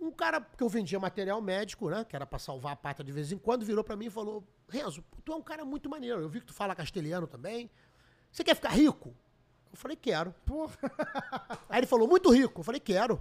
Um 0.00 0.10
cara 0.10 0.40
que 0.40 0.62
eu 0.62 0.68
vendia 0.68 0.98
material 0.98 1.40
médico, 1.40 1.88
né, 1.88 2.04
que 2.04 2.14
era 2.14 2.26
pra 2.26 2.38
salvar 2.38 2.72
a 2.72 2.76
pata 2.76 3.02
de 3.02 3.12
vez 3.12 3.30
em 3.32 3.38
quando, 3.38 3.64
virou 3.64 3.84
pra 3.84 3.96
mim 3.96 4.06
e 4.06 4.10
falou: 4.10 4.44
"Renzo, 4.68 5.04
tu 5.24 5.32
é 5.32 5.36
um 5.36 5.42
cara 5.42 5.64
muito 5.64 5.88
maneiro. 5.88 6.20
Eu 6.20 6.28
vi 6.28 6.40
que 6.40 6.46
tu 6.46 6.54
fala 6.54 6.74
castelhano 6.74 7.26
também. 7.26 7.70
Você 8.30 8.42
quer 8.42 8.54
ficar 8.56 8.70
rico?" 8.70 9.14
Eu 9.72 9.76
falei: 9.76 9.96
"Quero". 9.96 10.32
Porra. 10.44 10.76
Aí 11.68 11.80
ele 11.80 11.86
falou, 11.86 12.06
muito 12.06 12.30
rico. 12.30 12.60
Eu 12.60 12.64
falei, 12.64 12.80
quero. 12.80 13.20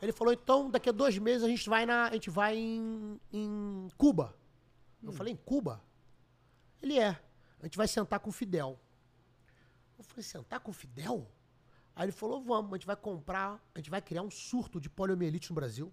Ele 0.00 0.12
falou, 0.12 0.32
então, 0.32 0.70
daqui 0.70 0.88
a 0.88 0.92
dois 0.92 1.18
meses 1.18 1.42
a 1.42 1.48
gente 1.48 1.68
vai, 1.68 1.84
na, 1.84 2.06
a 2.06 2.12
gente 2.12 2.30
vai 2.30 2.56
em, 2.56 3.20
em 3.32 3.88
Cuba. 3.96 4.34
Eu 5.02 5.12
falei, 5.12 5.32
em 5.32 5.36
Cuba? 5.36 5.82
Ele 6.80 6.98
é. 6.98 7.18
A 7.60 7.64
gente 7.64 7.76
vai 7.76 7.88
sentar 7.88 8.20
com 8.20 8.30
o 8.30 8.32
Fidel. 8.32 8.78
Eu 9.98 10.04
falei, 10.04 10.22
sentar 10.22 10.60
com 10.60 10.70
o 10.70 10.74
Fidel? 10.74 11.28
Aí 11.96 12.04
ele 12.04 12.12
falou, 12.12 12.40
vamos, 12.40 12.72
a 12.72 12.76
gente 12.76 12.86
vai 12.86 12.94
comprar, 12.94 13.60
a 13.74 13.78
gente 13.78 13.90
vai 13.90 14.00
criar 14.00 14.22
um 14.22 14.30
surto 14.30 14.80
de 14.80 14.88
poliomielite 14.88 15.50
no 15.50 15.56
Brasil. 15.56 15.92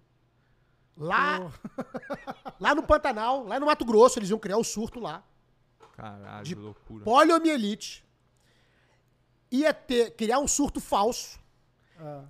Lá, 0.96 1.52
lá 2.60 2.74
no 2.74 2.82
Pantanal, 2.82 3.44
lá 3.44 3.58
no 3.58 3.66
Mato 3.66 3.84
Grosso, 3.84 4.18
eles 4.18 4.30
iam 4.30 4.38
criar 4.38 4.56
o 4.56 4.64
surto 4.64 5.00
lá 5.00 5.22
Caralho, 5.92 6.44
de 6.44 6.54
que 6.54 6.60
loucura. 6.60 7.04
poliomielite. 7.04 8.04
Ia 9.50 9.74
ter, 9.74 10.12
criar 10.12 10.38
um 10.38 10.46
surto 10.46 10.80
falso. 10.80 11.40
Ah, 11.98 12.24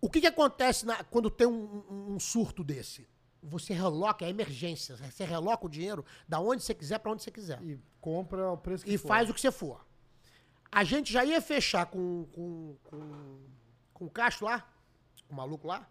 O 0.00 0.08
que, 0.08 0.20
que 0.20 0.26
acontece 0.26 0.86
na- 0.86 1.02
quando 1.04 1.28
tem 1.30 1.46
um, 1.46 1.84
um- 1.90 2.14
um 2.14 2.20
surto 2.20 2.62
desse? 2.62 3.08
Você 3.42 3.72
reloca, 3.72 4.24
é 4.24 4.28
emergência. 4.28 4.96
Você 4.96 5.24
reloca 5.24 5.66
o 5.66 5.68
dinheiro 5.68 6.04
da 6.28 6.40
onde 6.40 6.62
você 6.62 6.74
quiser 6.74 6.98
para 6.98 7.12
onde 7.12 7.22
você 7.22 7.30
quiser. 7.30 7.62
e 7.62 7.78
compra 8.00 8.50
o 8.52 8.56
preço 8.56 8.84
que 8.84 8.92
E 8.94 8.98
for. 8.98 9.08
faz 9.08 9.28
o 9.30 9.34
que 9.34 9.40
você 9.40 9.50
for. 9.52 9.84
A 10.70 10.84
gente 10.84 11.12
já 11.12 11.24
ia 11.24 11.40
fechar 11.40 11.86
com, 11.86 12.26
com, 12.32 12.76
com, 12.84 13.38
com 13.94 14.04
o 14.06 14.10
Castro 14.10 14.46
lá, 14.46 14.68
o 15.28 15.34
maluco 15.34 15.66
lá. 15.66 15.88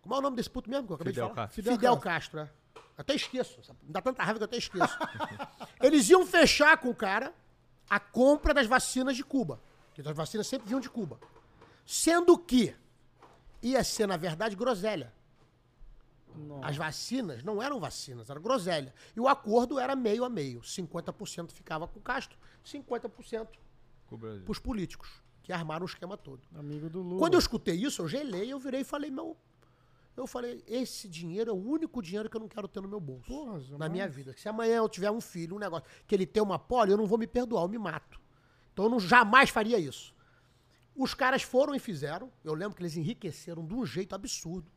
Como 0.00 0.14
é 0.14 0.18
o 0.18 0.20
nome 0.20 0.36
desse 0.36 0.50
puto 0.50 0.68
mesmo 0.70 0.86
que 0.86 0.92
eu 0.92 0.96
acabei 0.96 1.12
Fidel 1.12 1.28
de 1.28 1.34
falar? 1.34 1.46
Castro. 1.46 1.62
Fidel, 1.62 1.74
Fidel 1.76 1.96
Castro, 1.98 2.40
é. 2.40 2.50
Até 2.96 3.14
esqueço. 3.14 3.62
sabe? 3.64 3.78
Me 3.82 3.92
dá 3.92 4.00
tanta 4.00 4.22
raiva 4.22 4.38
que 4.38 4.44
eu 4.44 4.46
até 4.46 4.56
esqueço. 4.58 4.96
Eles 5.82 6.08
iam 6.10 6.24
fechar 6.26 6.76
com 6.78 6.90
o 6.90 6.94
cara 6.94 7.34
a 7.90 7.98
compra 7.98 8.54
das 8.54 8.66
vacinas 8.66 9.16
de 9.16 9.24
Cuba. 9.24 9.60
Porque 9.88 10.08
as 10.08 10.16
vacinas 10.16 10.46
sempre 10.46 10.66
vinham 10.68 10.80
de 10.80 10.88
Cuba. 10.90 11.18
Sendo 11.84 12.38
que 12.38 12.74
ia 13.62 13.82
ser, 13.84 14.06
na 14.06 14.16
verdade, 14.16 14.56
groselha. 14.56 15.12
Nossa. 16.34 16.66
As 16.66 16.76
vacinas 16.76 17.44
não 17.44 17.62
eram 17.62 17.78
vacinas, 17.78 18.28
era 18.28 18.40
groselha. 18.40 18.92
E 19.14 19.20
o 19.20 19.28
acordo 19.28 19.78
era 19.78 19.94
meio 19.94 20.24
a 20.24 20.30
meio. 20.30 20.60
50% 20.60 21.52
ficava 21.52 21.86
com 21.86 21.98
o 21.98 22.02
Castro, 22.02 22.36
50% 22.64 23.48
Com 24.06 24.14
o 24.14 24.18
Brasil. 24.18 24.42
para 24.42 24.52
os 24.52 24.58
políticos, 24.58 25.08
que 25.42 25.52
armaram 25.52 25.82
o 25.84 25.86
esquema 25.88 26.16
todo. 26.16 26.42
Amigo 26.54 26.90
do 26.90 27.00
Lula. 27.00 27.18
Quando 27.18 27.34
eu 27.34 27.38
escutei 27.38 27.76
isso, 27.76 28.02
eu 28.02 28.08
gelei, 28.08 28.52
eu 28.52 28.58
virei 28.58 28.80
e 28.80 28.84
falei, 28.84 29.10
meu. 29.10 29.36
Eu 30.16 30.26
falei, 30.28 30.62
esse 30.66 31.08
dinheiro 31.08 31.50
é 31.50 31.52
o 31.52 31.56
único 31.56 32.00
dinheiro 32.00 32.30
que 32.30 32.36
eu 32.36 32.40
não 32.40 32.48
quero 32.48 32.68
ter 32.68 32.80
no 32.80 32.88
meu 32.88 33.00
bolso. 33.00 33.26
Porra, 33.26 33.54
na 33.54 33.60
jamais. 33.60 33.92
minha 33.92 34.08
vida. 34.08 34.34
Se 34.36 34.48
amanhã 34.48 34.76
eu 34.76 34.88
tiver 34.88 35.10
um 35.10 35.20
filho, 35.20 35.56
um 35.56 35.58
negócio, 35.58 35.86
que 36.06 36.14
ele 36.14 36.24
tem 36.24 36.42
uma 36.42 36.58
poli, 36.58 36.92
eu 36.92 36.96
não 36.96 37.06
vou 37.06 37.18
me 37.18 37.26
perdoar, 37.26 37.62
eu 37.62 37.68
me 37.68 37.78
mato. 37.78 38.20
Então 38.72 38.84
eu 38.84 38.90
não, 38.90 39.00
jamais 39.00 39.50
faria 39.50 39.78
isso. 39.78 40.14
Os 40.96 41.12
caras 41.14 41.42
foram 41.42 41.74
e 41.74 41.78
fizeram. 41.78 42.30
Eu 42.44 42.54
lembro 42.54 42.76
que 42.76 42.82
eles 42.82 42.96
enriqueceram 42.96 43.64
de 43.66 43.74
um 43.74 43.84
jeito 43.84 44.14
absurdo. 44.14 44.70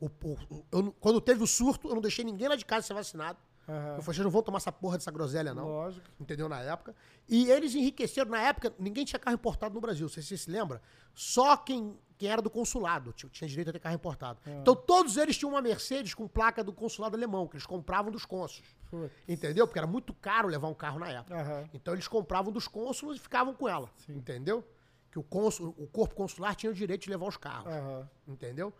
O- 0.00 0.06
o- 0.50 0.64
eu 0.72 0.92
quando 0.98 1.20
teve 1.20 1.42
o 1.42 1.46
surto, 1.46 1.88
eu 1.88 1.94
não 1.94 2.02
deixei 2.02 2.24
ninguém 2.24 2.48
lá 2.48 2.56
de 2.56 2.64
casa 2.64 2.86
ser 2.86 2.94
vacinado. 2.94 3.38
Aham. 3.68 3.76
Eu 3.96 4.02
falei, 4.02 4.02
vocês 4.16 4.18
não 4.18 4.30
vão 4.30 4.42
tomar 4.42 4.56
essa 4.56 4.72
porra 4.72 4.98
dessa 4.98 5.10
groselha, 5.12 5.54
não. 5.54 5.64
Lógico. 5.68 6.04
Entendeu? 6.18 6.48
Na 6.48 6.60
época. 6.60 6.96
E 7.28 7.48
eles 7.48 7.74
enriqueceram. 7.76 8.28
Na 8.28 8.40
época, 8.42 8.74
ninguém 8.76 9.04
tinha 9.04 9.20
carro 9.20 9.34
importado 9.36 9.72
no 9.72 9.80
Brasil. 9.80 10.02
Não 10.06 10.08
sei 10.12 10.20
se 10.20 10.30
você 10.30 10.36
se 10.38 10.50
lembra. 10.50 10.82
Só 11.14 11.56
quem, 11.56 11.96
quem 12.18 12.28
era 12.28 12.42
do 12.42 12.50
consulado 12.50 13.12
tinha, 13.12 13.30
tinha 13.30 13.46
direito 13.46 13.68
a 13.68 13.72
ter 13.72 13.78
carro 13.78 13.94
importado. 13.94 14.40
Então, 14.44 14.74
todos 14.74 15.16
eles 15.16 15.36
tinham 15.38 15.50
uma 15.52 15.62
Mercedes 15.62 16.12
com 16.12 16.26
placa 16.26 16.64
do 16.64 16.72
consulado 16.72 17.14
alemão, 17.16 17.46
que 17.46 17.54
eles 17.54 17.66
compravam 17.66 18.10
dos 18.10 18.24
cônsulos. 18.26 18.74
Putz. 18.90 19.12
Entendeu? 19.28 19.64
Porque 19.68 19.78
era 19.78 19.86
muito 19.86 20.12
caro 20.12 20.48
levar 20.48 20.66
um 20.66 20.74
carro 20.74 20.98
na 20.98 21.08
época. 21.10 21.32
Aham. 21.40 21.68
Então, 21.72 21.94
eles 21.94 22.08
compravam 22.08 22.52
dos 22.52 22.66
cônsulos 22.66 23.16
e 23.18 23.20
ficavam 23.20 23.54
com 23.54 23.68
ela. 23.68 23.88
Sim. 24.04 24.14
Entendeu? 24.16 24.64
Que 25.12 25.18
o, 25.18 25.22
cônsul, 25.22 25.74
o 25.78 25.86
corpo 25.86 26.14
consular 26.14 26.56
tinha 26.56 26.72
o 26.72 26.74
direito 26.74 27.02
de 27.02 27.10
levar 27.10 27.28
os 27.28 27.36
carros. 27.36 27.72
Aham. 27.72 28.08
Entendeu? 28.26 28.72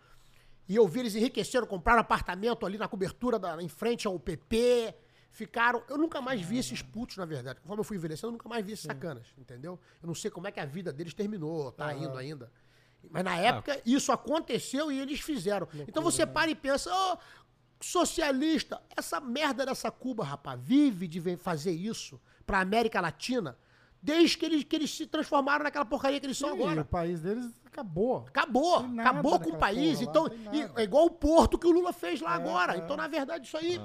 E 0.66 0.74
eu 0.74 0.88
vi 0.88 1.00
eles 1.00 1.14
enriqueceram, 1.14 1.66
compraram 1.66 2.00
apartamento 2.00 2.64
ali 2.64 2.78
na 2.78 2.88
cobertura, 2.88 3.38
da, 3.38 3.62
em 3.62 3.68
frente 3.68 4.06
ao 4.06 4.18
PP. 4.18 4.94
Ficaram. 5.30 5.82
Eu 5.88 5.98
nunca 5.98 6.20
mais 6.20 6.40
vi 6.40 6.58
esses 6.58 6.82
putos, 6.82 7.16
na 7.18 7.24
verdade. 7.24 7.60
Conforme 7.60 7.80
eu 7.80 7.84
fui 7.84 7.96
envelhecendo, 7.96 8.28
eu 8.28 8.32
nunca 8.32 8.48
mais 8.48 8.64
vi 8.64 8.72
esses 8.72 8.86
sacanas, 8.86 9.26
entendeu? 9.38 9.78
Eu 10.02 10.06
não 10.06 10.14
sei 10.14 10.30
como 10.30 10.48
é 10.48 10.50
que 10.50 10.58
a 10.60 10.64
vida 10.64 10.92
deles 10.92 11.14
terminou, 11.14 11.70
tá 11.72 11.94
indo 11.94 12.16
ainda. 12.16 12.50
Mas 13.10 13.24
na 13.24 13.36
época, 13.36 13.80
isso 13.84 14.12
aconteceu 14.12 14.90
e 14.90 15.00
eles 15.00 15.20
fizeram. 15.20 15.68
então 15.86 16.02
você 16.02 16.24
para 16.24 16.50
e 16.50 16.54
pensa, 16.54 16.90
ô, 16.90 17.18
socialista, 17.80 18.80
essa 18.96 19.20
merda 19.20 19.66
dessa 19.66 19.90
Cuba, 19.90 20.24
rapaz, 20.24 20.58
vive 20.62 21.08
de 21.08 21.36
fazer 21.36 21.72
isso 21.72 22.20
pra 22.46 22.60
América 22.60 23.00
Latina. 23.00 23.58
Desde 24.02 24.36
que 24.36 24.44
eles, 24.44 24.64
que 24.64 24.74
eles 24.76 24.90
se 24.94 25.06
transformaram 25.06 25.62
naquela 25.64 25.84
porcaria 25.84 26.18
que 26.18 26.26
eles 26.26 26.36
são 26.38 26.50
Ih, 26.50 26.62
agora. 26.62 26.80
o 26.80 26.84
país 26.84 27.20
deles 27.20 27.46
acabou. 27.64 28.24
Acabou, 28.28 28.78
acabou 28.98 29.38
com 29.40 29.50
o 29.50 29.58
país. 29.58 29.98
lá, 30.00 30.04
então, 30.04 30.26
e- 30.52 30.80
é 30.80 30.82
igual 30.82 31.06
o 31.06 31.10
Porto 31.10 31.56
que 31.58 31.66
o 31.66 31.70
Lula 31.70 31.92
fez 31.92 32.20
lá 32.20 32.32
É, 32.32 32.34
agora. 32.36 32.74
é. 32.74 32.78
Então, 32.78 32.96
na 32.96 33.06
verdade, 33.06 33.46
isso 33.46 33.56
aí, 33.56 33.80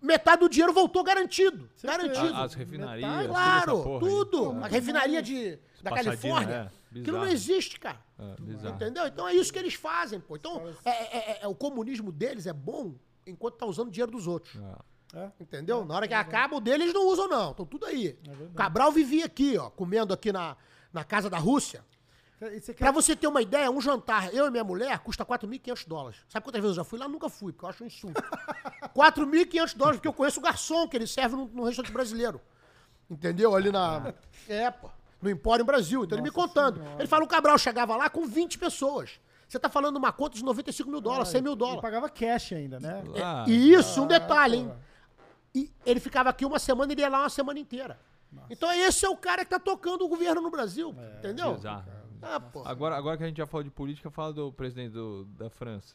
metade 0.00 0.40
do 0.40 0.48
dinheiro 0.48 0.72
voltou 0.72 1.04
garantido. 1.04 1.68
Garantido. 1.82 2.34
As 2.34 2.54
refinarias, 2.54 3.08
Metade, 3.10 3.28
Claro, 3.28 3.76
aí. 3.94 4.00
tudo. 4.00 4.50
A 4.64 4.66
refinaria 4.66 5.22
de, 5.22 5.58
da 5.82 5.90
Passadinha, 5.90 6.16
Califórnia. 6.16 6.72
é, 6.94 6.98
aquilo 7.00 7.18
não 7.18 7.26
existe, 7.28 7.78
cara. 7.78 8.00
É, 8.18 8.40
bizarro. 8.40 8.74
Entendeu? 8.76 9.06
Então 9.06 9.28
é 9.28 9.34
isso 9.34 9.52
que 9.52 9.58
eles 9.58 9.74
fazem, 9.74 10.18
pô. 10.20 10.36
Então, 10.36 10.62
é, 10.84 10.90
é- 10.90 11.38
é- 11.42 11.46
o 11.48 11.54
comunismo 11.54 12.10
deles 12.10 12.46
é 12.46 12.52
bom 12.52 12.94
enquanto 13.26 13.56
tá 13.56 13.66
usando 13.66 13.90
dinheiro 13.90 14.10
dos 14.12 14.26
outros. 14.26 14.56
É. 14.56 14.91
É. 15.14 15.28
Entendeu? 15.40 15.84
Na 15.84 15.94
hora 15.96 16.08
que 16.08 16.14
acaba, 16.14 16.56
o 16.56 16.60
deles 16.60 16.82
eles 16.82 16.94
não 16.94 17.06
usam, 17.06 17.28
não. 17.28 17.50
Estão 17.50 17.66
tudo 17.66 17.86
aí. 17.86 18.18
verdade. 18.24 18.54
Cabral 18.54 18.90
vivia 18.90 19.26
aqui, 19.26 19.58
ó, 19.58 19.68
comendo 19.70 20.14
aqui 20.14 20.32
na, 20.32 20.56
na 20.92 21.04
casa 21.04 21.28
da 21.28 21.38
Rússia. 21.38 21.84
Você 22.40 22.74
quer- 22.74 22.78
Pra 22.84 22.90
você 22.90 23.14
ter 23.14 23.26
uma 23.28 23.40
ideia, 23.40 23.70
um 23.70 23.80
jantar, 23.80 24.34
eu 24.34 24.46
e 24.46 24.50
minha 24.50 24.64
mulher, 24.64 24.98
custa 25.00 25.24
4.500 25.24 25.86
dólares. 25.86 26.18
Sabe 26.28 26.44
quantas 26.44 26.60
vezes 26.60 26.76
eu 26.76 26.82
já 26.82 26.88
fui 26.88 26.98
lá? 26.98 27.06
Nunca 27.06 27.28
fui, 27.28 27.52
porque 27.52 27.64
eu 27.64 27.68
acho 27.68 27.84
um 27.84 27.86
insulto. 27.86 28.20
4.500 28.96 29.76
dólares, 29.76 29.98
porque 29.98 30.08
eu 30.08 30.12
conheço 30.12 30.40
o 30.40 30.42
garçom 30.42 30.88
que 30.88 30.96
ele 30.96 31.06
serve 31.06 31.36
num, 31.36 31.46
num 31.46 31.62
restaurante 31.64 31.92
brasileiro. 31.92 32.40
Entendeu? 33.10 33.54
Ali 33.54 33.70
na. 33.70 34.14
É, 34.48 34.70
pô. 34.70 34.88
No 35.20 35.30
Empório 35.30 35.64
Brasil. 35.64 36.02
Então 36.04 36.16
ele 36.16 36.22
me 36.22 36.30
contando. 36.30 36.82
Ele 36.98 37.06
fala: 37.06 37.22
o 37.24 37.28
Cabral 37.28 37.56
chegava 37.58 37.94
lá 37.96 38.08
com 38.10 38.26
20 38.26 38.58
pessoas. 38.58 39.20
Você 39.46 39.58
tá 39.58 39.68
falando 39.68 39.96
uma 39.96 40.10
conta 40.10 40.36
de 40.36 40.42
95 40.44 40.90
mil 40.90 41.00
dólares, 41.00 41.28
100 41.28 41.42
mil 41.42 41.52
E 41.52 41.56
dólares. 41.56 41.82
pagava 41.82 42.08
cash 42.08 42.54
ainda, 42.54 42.80
né? 42.80 43.04
Lá, 43.06 43.44
E 43.46 43.72
isso, 43.74 44.02
um 44.02 44.06
detalhe, 44.06 44.56
hein? 44.56 44.72
E 45.54 45.70
ele 45.84 46.00
ficava 46.00 46.30
aqui 46.30 46.44
uma 46.44 46.58
semana 46.58 46.92
e 46.92 46.94
ele 46.94 47.02
ia 47.02 47.08
lá 47.08 47.20
uma 47.20 47.28
semana 47.28 47.58
inteira. 47.58 47.98
Então 48.48 48.70
esse 48.72 49.04
é 49.04 49.08
o 49.08 49.16
cara 49.16 49.44
que 49.44 49.50
tá 49.50 49.58
tocando 49.58 50.04
o 50.04 50.08
governo 50.08 50.40
no 50.40 50.50
Brasil. 50.50 50.94
entendeu? 51.18 51.54
bizarro. 51.54 51.84
Ah. 52.22 52.40
Agora, 52.64 52.96
agora 52.96 53.16
que 53.18 53.24
a 53.24 53.26
gente 53.26 53.36
já 53.38 53.46
falou 53.46 53.64
de 53.64 53.70
política, 53.70 54.10
fala 54.10 54.32
do 54.32 54.52
presidente 54.52 54.92
do- 54.92 55.24
da 55.24 55.50
França. 55.50 55.94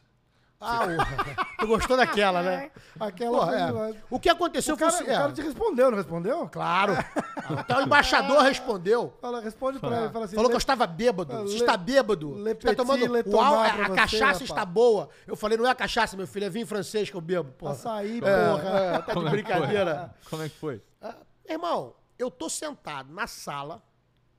Ah, 0.60 0.80
o- 0.86 0.88
tu 1.60 1.66
gostou 1.68 1.96
daquela, 1.96 2.42
né? 2.42 2.70
Aquela. 2.98 3.46
Pô, 3.46 3.52
é. 3.84 3.94
O 4.10 4.18
que 4.18 4.28
aconteceu 4.28 4.74
O 4.74 4.78
cara, 4.78 4.90
foi 4.90 5.00
o 5.00 5.04
assim, 5.04 5.12
é, 5.12 5.16
cara 5.16 5.32
te 5.32 5.40
respondeu, 5.42 5.90
não 5.90 5.98
respondeu? 5.98 6.48
Claro. 6.48 6.94
Até 7.56 7.76
o 7.76 7.82
embaixador 7.82 8.42
respondeu. 8.42 9.16
Fala, 9.20 9.40
responde 9.40 9.78
pra 9.78 10.00
ele. 10.00 10.08
Fala 10.10 10.24
assim, 10.24 10.34
Falou 10.34 10.50
que 10.50 10.54
eu 10.54 10.58
"Le- 10.58 10.62
estava 10.62 10.86
bêbado. 10.86 11.32
Você 11.44 11.56
está 11.56 11.76
bêbado. 11.76 12.34
le 12.34 12.42
Você 12.54 12.70
está 12.70 12.74
tomando. 12.74 13.12
le 13.12 13.22
Uau, 13.26 13.54
a, 13.60 13.66
a 13.66 13.70
você, 13.88 13.94
cachaça 13.94 14.24
rapaz." 14.24 14.40
está 14.42 14.64
boa. 14.64 15.08
Eu 15.26 15.36
falei, 15.36 15.56
não 15.56 15.66
é 15.66 15.74
cachaça, 15.74 16.16
meu 16.16 16.26
filho, 16.26 16.46
é 16.46 16.50
vinho 16.50 16.66
francês 16.66 17.08
que 17.08 17.16
eu 17.16 17.20
bebo. 17.20 17.52
Porra. 17.52 17.72
Açaí, 17.72 18.18
É, 18.18 18.20
porra. 18.20 18.68
é, 18.68 18.92
tá 18.98 19.06
de 19.06 19.12
Como 19.14 19.28
é 19.28 19.30
brincadeira. 19.30 20.14
Como 20.28 20.42
é 20.42 20.48
que 20.48 20.56
foi? 20.58 20.82
Ah, 21.00 21.14
irmão, 21.48 21.94
eu 22.18 22.30
tô 22.32 22.50
sentado 22.50 23.12
na 23.14 23.26
sala 23.28 23.80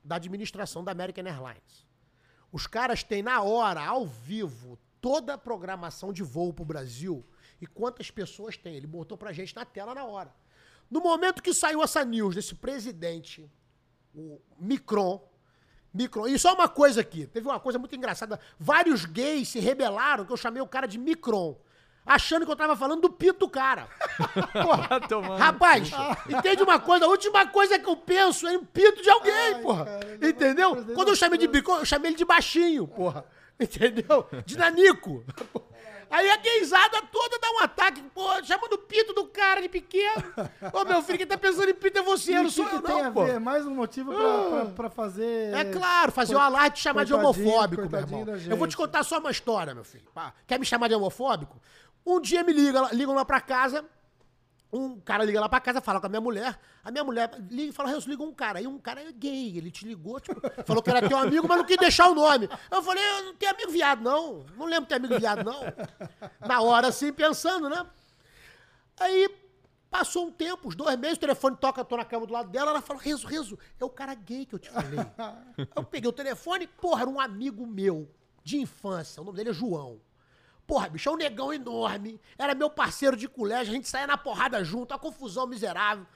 da 0.04 0.16
administração 0.16 0.84
da 0.84 0.92
American 0.92 1.24
Airlines. 1.24 1.86
Os 2.52 2.66
caras 2.66 3.02
têm 3.02 3.22
na 3.22 3.40
hora, 3.42 3.82
ao 3.86 4.04
vivo, 4.06 4.78
toda 5.00 5.34
a 5.34 5.38
programação 5.38 6.12
de 6.12 6.22
voo 6.22 6.52
pro 6.52 6.64
Brasil 6.64 7.24
e 7.60 7.66
quantas 7.66 8.10
pessoas 8.10 8.56
tem. 8.56 8.74
Ele 8.74 8.86
botou 8.86 9.16
pra 9.16 9.32
gente 9.32 9.54
na 9.54 9.64
tela 9.64 9.94
na 9.94 10.04
hora. 10.04 10.32
No 10.90 11.00
momento 11.00 11.42
que 11.42 11.54
saiu 11.54 11.82
essa 11.82 12.04
news 12.04 12.34
desse 12.34 12.54
presidente, 12.54 13.48
o 14.14 14.40
Micron, 14.58 15.20
Micron, 15.94 16.26
e 16.26 16.38
só 16.38 16.54
uma 16.54 16.68
coisa 16.68 17.00
aqui, 17.00 17.26
teve 17.26 17.46
uma 17.48 17.60
coisa 17.60 17.78
muito 17.78 17.94
engraçada. 17.94 18.38
Vários 18.58 19.04
gays 19.04 19.48
se 19.48 19.58
rebelaram 19.60 20.24
que 20.24 20.32
eu 20.32 20.36
chamei 20.36 20.60
o 20.60 20.66
cara 20.66 20.86
de 20.86 20.98
Micron, 20.98 21.56
achando 22.04 22.44
que 22.44 22.50
eu 22.50 22.56
tava 22.56 22.76
falando 22.76 23.02
do 23.02 23.10
pito 23.10 23.40
do 23.40 23.48
cara. 23.48 23.88
Porra, 24.52 24.88
Tá 24.88 25.00
tomando 25.00 25.36
Rapaz, 25.38 25.90
entende 26.28 26.62
uma 26.62 26.80
coisa? 26.80 27.04
A 27.04 27.08
última 27.08 27.46
coisa 27.46 27.78
que 27.78 27.88
eu 27.88 27.96
penso 27.96 28.46
é 28.48 28.54
em 28.54 28.64
pito 28.64 29.02
de 29.02 29.10
alguém, 29.10 29.32
Ai, 29.54 29.62
porra. 29.62 29.84
cara, 29.84 30.28
Entendeu? 30.28 30.84
Quando 30.94 31.08
eu 31.08 31.16
chamei 31.16 31.38
de 31.38 31.46
bico, 31.46 31.70
eu 31.70 31.84
chamei 31.84 32.10
ele 32.10 32.16
de 32.18 32.24
baixinho, 32.24 32.86
porra. 32.88 33.24
Entendeu? 33.60 34.26
De 34.46 34.56
nanico. 34.56 35.24
Aí 36.10 36.28
a 36.28 36.36
gaysada 36.38 37.00
toda 37.02 37.38
dá 37.38 37.50
um 37.52 37.58
ataque, 37.60 38.02
porra, 38.12 38.42
chamando 38.42 38.72
o 38.72 38.78
pito 38.78 39.12
do 39.12 39.26
cara 39.26 39.60
de 39.62 39.68
pequeno. 39.68 40.24
Ô, 40.72 40.84
meu 40.84 41.00
filho, 41.02 41.18
quem 41.18 41.26
tá 41.26 41.38
pensando 41.38 41.68
em 41.70 41.74
pito 41.74 41.98
é 42.00 42.02
você, 42.02 42.32
E 42.32 42.34
não 42.34 42.46
o 42.46 42.50
sou 42.50 42.66
que 42.66 42.74
eu, 42.74 42.80
não, 42.82 43.12
pô. 43.12 43.24
ver? 43.24 43.38
Mais 43.38 43.64
um 43.64 43.72
motivo 43.72 44.12
pra, 44.12 44.50
pra, 44.50 44.64
pra 44.72 44.90
fazer. 44.90 45.54
É 45.54 45.64
claro, 45.66 46.10
fazer 46.10 46.34
um 46.34 46.40
alarde 46.40 46.80
e 46.80 46.82
chamar 46.82 47.04
de 47.04 47.14
homofóbico, 47.14 47.88
meu 47.88 48.00
irmão. 48.00 48.24
Eu 48.48 48.56
vou 48.56 48.66
te 48.66 48.76
contar 48.76 49.04
só 49.04 49.20
uma 49.20 49.30
história, 49.30 49.72
meu 49.72 49.84
filho. 49.84 50.08
Pá, 50.12 50.32
Quer 50.48 50.58
me 50.58 50.66
chamar 50.66 50.88
de 50.88 50.94
homofóbico? 50.96 51.60
Um 52.04 52.20
dia 52.20 52.42
me 52.42 52.52
liga, 52.52 52.88
ligam 52.92 53.14
lá 53.14 53.24
pra 53.24 53.40
casa, 53.40 53.84
um 54.72 55.00
cara 55.00 55.24
liga 55.24 55.40
lá 55.40 55.48
pra 55.48 55.60
casa, 55.60 55.80
fala 55.80 56.00
com 56.00 56.06
a 56.06 56.08
minha 56.08 56.20
mulher, 56.20 56.58
a 56.84 56.90
minha 56.90 57.02
mulher 57.02 57.30
liga 57.50 57.70
e 57.70 57.72
fala, 57.72 57.90
Renzo, 57.90 58.08
liga 58.08 58.22
um 58.22 58.32
cara. 58.32 58.60
Aí 58.60 58.66
um 58.66 58.78
cara 58.78 59.02
é 59.02 59.10
gay, 59.12 59.56
ele 59.56 59.70
te 59.70 59.84
ligou, 59.84 60.20
tipo, 60.20 60.40
falou 60.64 60.82
que 60.82 60.90
era 60.90 61.08
teu 61.08 61.18
amigo, 61.18 61.46
mas 61.48 61.58
não 61.58 61.64
quis 61.64 61.76
deixar 61.76 62.08
o 62.08 62.14
nome. 62.14 62.48
Eu 62.70 62.82
falei, 62.82 63.02
eu 63.02 63.24
não 63.24 63.34
tenho 63.34 63.52
amigo 63.52 63.70
viado, 63.70 64.02
não. 64.02 64.46
Não 64.56 64.66
lembro 64.66 64.82
de 64.82 64.88
ter 64.88 64.94
amigo 64.96 65.18
viado, 65.18 65.44
não. 65.44 65.60
Na 66.46 66.60
hora, 66.60 66.88
assim, 66.88 67.12
pensando, 67.12 67.68
né? 67.68 67.84
Aí 68.98 69.28
passou 69.90 70.28
um 70.28 70.30
tempo, 70.30 70.68
uns 70.68 70.76
dois 70.76 70.96
meses, 70.96 71.16
o 71.16 71.20
telefone 71.20 71.56
toca, 71.56 71.80
eu 71.80 71.84
tô 71.84 71.96
na 71.96 72.04
cama 72.04 72.24
do 72.26 72.32
lado 72.32 72.48
dela, 72.48 72.70
ela 72.70 72.80
fala, 72.80 73.00
Renzo, 73.00 73.26
Renzo, 73.26 73.58
é 73.78 73.84
o 73.84 73.90
cara 73.90 74.14
gay 74.14 74.46
que 74.46 74.54
eu 74.54 74.58
te 74.58 74.70
falei. 74.70 75.00
eu 75.74 75.82
peguei 75.82 76.08
o 76.08 76.12
telefone, 76.12 76.68
porra, 76.68 77.02
era 77.02 77.10
um 77.10 77.18
amigo 77.18 77.66
meu, 77.66 78.08
de 78.44 78.58
infância, 78.58 79.20
o 79.20 79.24
nome 79.24 79.36
dele 79.36 79.50
é 79.50 79.52
João. 79.52 80.00
Porra, 80.70 80.88
bicho, 80.88 81.08
é 81.08 81.12
um 81.12 81.16
negão 81.16 81.52
enorme, 81.52 82.20
era 82.38 82.54
meu 82.54 82.70
parceiro 82.70 83.16
de 83.16 83.26
colégio, 83.26 83.72
a 83.72 83.74
gente 83.74 83.88
saía 83.88 84.06
na 84.06 84.16
porrada 84.16 84.62
junto, 84.62 84.94
a 84.94 84.98
confusão 85.00 85.44
miserável. 85.44 86.06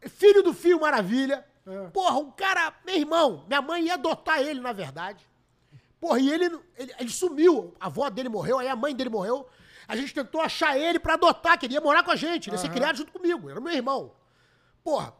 Filho 0.00 0.42
do 0.42 0.52
Fio 0.52 0.80
Maravilha. 0.80 1.46
Porra, 1.92 2.18
um 2.18 2.28
cara, 2.32 2.74
meu 2.84 2.96
irmão, 2.96 3.44
minha 3.46 3.62
mãe 3.62 3.84
ia 3.84 3.94
adotar 3.94 4.40
ele, 4.40 4.58
na 4.58 4.72
verdade. 4.72 5.24
Porra, 6.00 6.18
e 6.18 6.28
ele, 6.28 6.46
ele, 6.76 6.92
ele 6.98 7.08
sumiu. 7.08 7.72
A 7.78 7.86
avó 7.86 8.10
dele 8.10 8.28
morreu, 8.28 8.58
aí 8.58 8.66
a 8.66 8.74
mãe 8.74 8.96
dele 8.96 9.10
morreu. 9.10 9.48
A 9.86 9.94
gente 9.94 10.12
tentou 10.12 10.40
achar 10.40 10.76
ele 10.76 10.98
pra 10.98 11.14
adotar, 11.14 11.56
que 11.56 11.66
ele 11.66 11.74
ia 11.74 11.80
morar 11.80 12.02
com 12.02 12.10
a 12.10 12.16
gente, 12.16 12.48
ele 12.48 12.56
ia 12.56 12.60
ser 12.60 12.70
criado 12.70 12.96
junto 12.96 13.12
comigo, 13.12 13.48
era 13.48 13.60
meu 13.60 13.72
irmão. 13.72 14.12
Porra, 14.82 15.14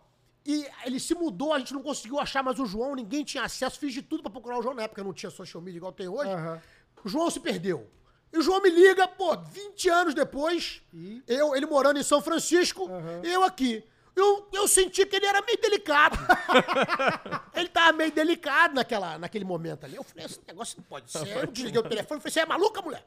e 0.44 0.66
ele 0.84 0.98
se 0.98 1.14
mudou, 1.14 1.54
a 1.54 1.60
gente 1.60 1.72
não 1.72 1.82
conseguiu 1.82 2.18
achar 2.18 2.42
mais 2.42 2.58
o 2.58 2.66
João, 2.66 2.96
ninguém 2.96 3.22
tinha 3.22 3.44
acesso, 3.44 3.78
fiz 3.78 3.94
de 3.94 4.02
tudo 4.02 4.20
pra 4.20 4.32
procurar 4.32 4.58
o 4.58 4.62
João, 4.62 4.74
na 4.74 4.82
época 4.82 5.04
não 5.04 5.12
tinha 5.12 5.30
social 5.30 5.62
media 5.62 5.78
igual 5.78 5.92
tem 5.92 6.08
hoje. 6.08 6.32
Aham. 6.32 6.60
O 7.04 7.08
João 7.08 7.30
se 7.30 7.38
perdeu. 7.38 7.88
E 8.32 8.38
o 8.38 8.42
João 8.42 8.60
me 8.62 8.70
liga, 8.70 9.08
pô, 9.08 9.36
20 9.36 9.88
anos 9.88 10.14
depois, 10.14 10.80
E? 10.94 11.22
eu, 11.26 11.54
ele 11.54 11.66
morando 11.66 11.98
em 11.98 12.02
São 12.02 12.22
Francisco, 12.22 12.88
eu 13.24 13.42
aqui. 13.42 13.84
Eu, 14.14 14.48
eu 14.52 14.68
senti 14.68 15.06
que 15.06 15.16
ele 15.16 15.26
era 15.26 15.40
meio 15.42 15.58
delicado. 15.60 16.18
ele 17.54 17.68
tava 17.68 17.92
meio 17.96 18.12
delicado 18.12 18.74
naquela, 18.74 19.18
naquele 19.18 19.44
momento 19.44 19.84
ali. 19.84 19.96
Eu 19.96 20.02
falei, 20.02 20.26
esse 20.26 20.40
negócio 20.46 20.76
não 20.78 20.84
pode 20.84 21.10
ser. 21.10 21.26
Eu 21.36 21.46
desliguei 21.46 21.80
o 21.80 21.82
telefone 21.82 22.18
e 22.18 22.22
falei, 22.22 22.32
você 22.32 22.40
é 22.40 22.46
maluca, 22.46 22.82
mulher? 22.82 23.04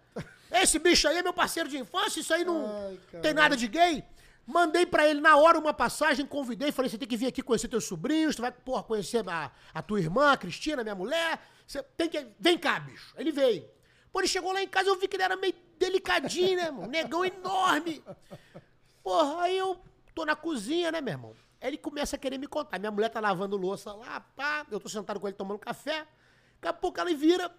Esse 0.51 0.80
bicho 0.80 1.07
aí 1.07 1.17
é 1.17 1.24
meu 1.24 1.34
parceiro 1.34 1.69
de 1.69 1.78
infância, 1.78 2.19
isso 2.19 2.34
aí 2.34 2.43
não 2.43 2.65
Ai, 2.65 3.21
tem 3.21 3.34
nada 3.34 3.55
de 3.55 3.67
gay. 3.67 4.03
Mandei 4.45 4.86
pra 4.86 5.07
ele 5.07 5.21
na 5.21 5.38
hora 5.38 5.57
uma 5.57 5.74
passagem, 5.74 6.26
convidei, 6.26 6.71
falei, 6.71 6.89
você 6.89 6.97
tem 6.97 7.07
que 7.07 7.15
vir 7.15 7.28
aqui 7.28 7.41
conhecer 7.41 7.69
teus 7.69 7.86
sobrinhos, 7.86 8.36
tu 8.36 8.41
vai, 8.41 8.51
porra, 8.51 8.84
conhecer 8.84 9.28
a, 9.28 9.51
a 9.74 9.82
tua 9.82 9.99
irmã, 9.99 10.32
a 10.32 10.38
Cristina, 10.38 10.84
minha 10.84 10.95
mulher. 10.95 11.39
Você 11.65 11.82
tem 11.95 12.09
que. 12.09 12.28
Vem 12.39 12.57
cá, 12.57 12.80
bicho. 12.80 13.13
Ele 13.17 13.32
veio. 13.32 13.65
Pô, 14.14 14.20
ele 14.20 14.28
chegou 14.28 14.53
lá 14.53 14.61
em 14.61 14.68
casa, 14.68 14.89
eu 14.89 14.95
vi 14.99 15.07
que 15.07 15.16
ele 15.16 15.24
era 15.24 15.36
meio 15.36 15.55
delicadinho, 15.80 16.55
né, 16.55 16.66
irmão? 16.66 16.86
Negão 16.86 17.26
enorme. 17.26 18.03
Porra, 19.03 19.41
aí 19.41 19.57
eu 19.57 19.82
tô 20.14 20.24
na 20.24 20.36
cozinha, 20.36 20.91
né, 20.91 21.01
meu 21.01 21.14
irmão? 21.14 21.36
Aí 21.59 21.72
ele 21.72 21.80
começa 21.80 22.16
a 22.16 22.20
querer 22.20 22.38
me 22.38 22.45
contar. 22.45 22.78
Minha 22.78 22.91
mulher 22.91 23.09
tá 23.09 23.20
lavando 23.20 23.57
louça 23.57 23.91
lá, 23.91 24.20
pá. 24.20 24.68
Eu 24.70 24.80
tô 24.80 24.88
sentado 24.88 25.20
com 25.20 25.28
ele 25.28 25.36
tomando 25.36 25.57
café. 25.57 26.07
Daqui 26.61 26.68
a 26.68 26.74
pouco 26.74 26.99
ela 26.99 27.11
vira. 27.16 27.51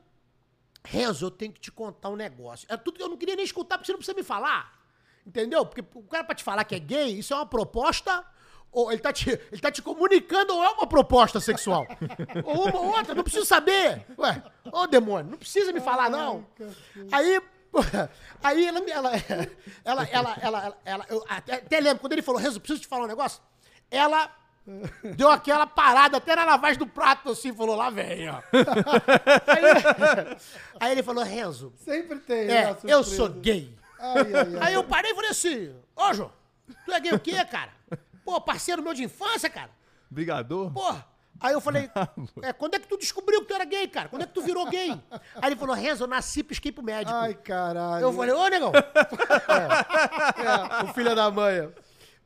Renzo, 0.84 1.26
eu 1.26 1.30
tenho 1.30 1.52
que 1.52 1.60
te 1.60 1.72
contar 1.72 2.10
um 2.10 2.16
negócio. 2.16 2.68
É 2.70 2.76
tudo 2.76 2.98
que 2.98 3.02
eu 3.02 3.08
não 3.08 3.16
queria 3.16 3.34
nem 3.34 3.44
escutar, 3.44 3.76
porque 3.76 3.86
você 3.86 3.92
não 3.92 3.98
precisa 3.98 4.16
me 4.16 4.22
falar. 4.22 4.80
Entendeu? 5.26 5.66
Porque 5.66 5.84
o 5.98 6.02
cara 6.04 6.22
pra 6.22 6.36
te 6.36 6.44
falar 6.44 6.62
que 6.64 6.76
é 6.76 6.78
gay, 6.78 7.18
isso 7.18 7.34
é 7.34 7.36
uma 7.36 7.46
proposta. 7.46 8.24
Ou 8.74 8.90
ele 8.90 9.00
tá 9.00 9.12
te, 9.12 9.30
ele 9.30 9.60
tá 9.60 9.70
te 9.70 9.80
comunicando 9.80 10.52
ou 10.52 10.64
é 10.64 10.68
uma 10.70 10.86
proposta 10.86 11.38
sexual? 11.38 11.86
ou 12.44 12.68
uma 12.68 12.80
ou 12.80 12.86
outra, 12.96 13.14
não 13.14 13.22
preciso 13.22 13.46
saber. 13.46 14.04
Ué, 14.18 14.42
ô 14.72 14.88
demônio, 14.88 15.30
não 15.30 15.38
precisa 15.38 15.72
me 15.72 15.80
falar, 15.80 16.10
não. 16.10 16.44
Aí, 17.12 17.40
aí 18.42 18.66
ela, 18.66 18.80
ela, 19.84 20.08
ela, 20.10 20.38
ela, 20.42 20.78
ela, 20.84 21.06
eu 21.08 21.24
até, 21.28 21.80
lembro, 21.80 22.00
quando 22.00 22.14
ele 22.14 22.22
falou, 22.22 22.40
Renzo, 22.40 22.60
preciso 22.60 22.80
te 22.80 22.88
falar 22.88 23.04
um 23.04 23.08
negócio. 23.08 23.40
Ela 23.88 24.28
deu 25.16 25.30
aquela 25.30 25.68
parada 25.68 26.16
até 26.16 26.34
na 26.34 26.44
lavagem 26.44 26.78
do 26.78 26.86
prato, 26.86 27.30
assim, 27.30 27.54
falou, 27.54 27.76
lá 27.76 27.90
vem, 27.90 28.28
ó. 28.28 28.42
Aí, 29.46 30.36
aí 30.80 30.92
ele 30.92 31.02
falou, 31.04 31.22
Renzo, 31.22 31.72
Sempre 31.76 32.18
tem. 32.18 32.50
é, 32.50 32.70
né, 32.70 32.76
eu 32.82 33.04
sou 33.04 33.28
gay. 33.28 33.72
Ai, 34.00 34.16
ai, 34.16 34.34
ai. 34.34 34.68
Aí 34.68 34.74
eu 34.74 34.82
parei 34.82 35.12
e 35.12 35.14
falei 35.14 35.30
assim, 35.30 35.72
ô, 35.94 36.12
João, 36.12 36.32
tu 36.84 36.92
é 36.92 36.98
gay 36.98 37.12
o 37.12 37.20
quê, 37.20 37.44
cara? 37.44 37.70
Pô, 38.24 38.40
parceiro 38.40 38.82
meu 38.82 38.94
de 38.94 39.04
infância, 39.04 39.50
cara. 39.50 39.70
Brigador? 40.10 40.72
Porra. 40.72 41.06
Aí 41.40 41.52
eu 41.52 41.60
falei, 41.60 41.90
é, 42.42 42.52
quando 42.52 42.74
é 42.74 42.78
que 42.78 42.86
tu 42.86 42.96
descobriu 42.96 43.40
que 43.42 43.48
tu 43.48 43.54
era 43.54 43.64
gay, 43.64 43.86
cara? 43.88 44.08
Quando 44.08 44.22
é 44.22 44.26
que 44.26 44.32
tu 44.32 44.42
virou 44.42 44.68
gay? 44.70 44.90
Aí 45.34 45.50
ele 45.50 45.56
falou, 45.56 45.74
Renzo, 45.74 46.04
eu 46.04 46.08
nasci 46.08 46.40
e 46.40 46.44
pisquei 46.44 46.72
pro 46.72 46.82
médico. 46.82 47.16
Ai, 47.16 47.34
caralho. 47.34 48.04
eu 48.04 48.12
falei, 48.12 48.34
ô, 48.34 48.46
negão. 48.48 48.72
é, 50.38 50.80
é, 50.80 50.84
o 50.84 50.94
filho 50.94 51.14
da 51.14 51.30
mãe. 51.30 51.72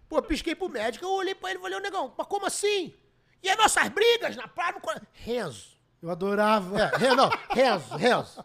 Pô, 0.09 0.23
pisquei 0.23 0.55
pro 0.55 0.69
médico, 0.69 1.05
eu 1.05 1.11
olhei 1.11 1.35
pra 1.35 1.51
ele 1.51 1.59
e 1.59 1.63
falei, 1.63 1.79
ô, 1.79 1.81
negão, 1.81 2.15
mas 2.17 2.27
como 2.27 2.47
assim? 2.47 2.95
E 3.43 3.49
as 3.49 3.57
nossas 3.57 3.89
brigas 3.89 4.37
na 4.37 4.47
praia. 4.47 4.75
No... 4.75 5.01
Renzo. 5.13 5.79
Eu 6.01 6.11
adorava. 6.11 6.79
É, 6.79 7.15
não, 7.15 7.31
Renzo, 7.51 7.97
Renzo. 7.97 8.45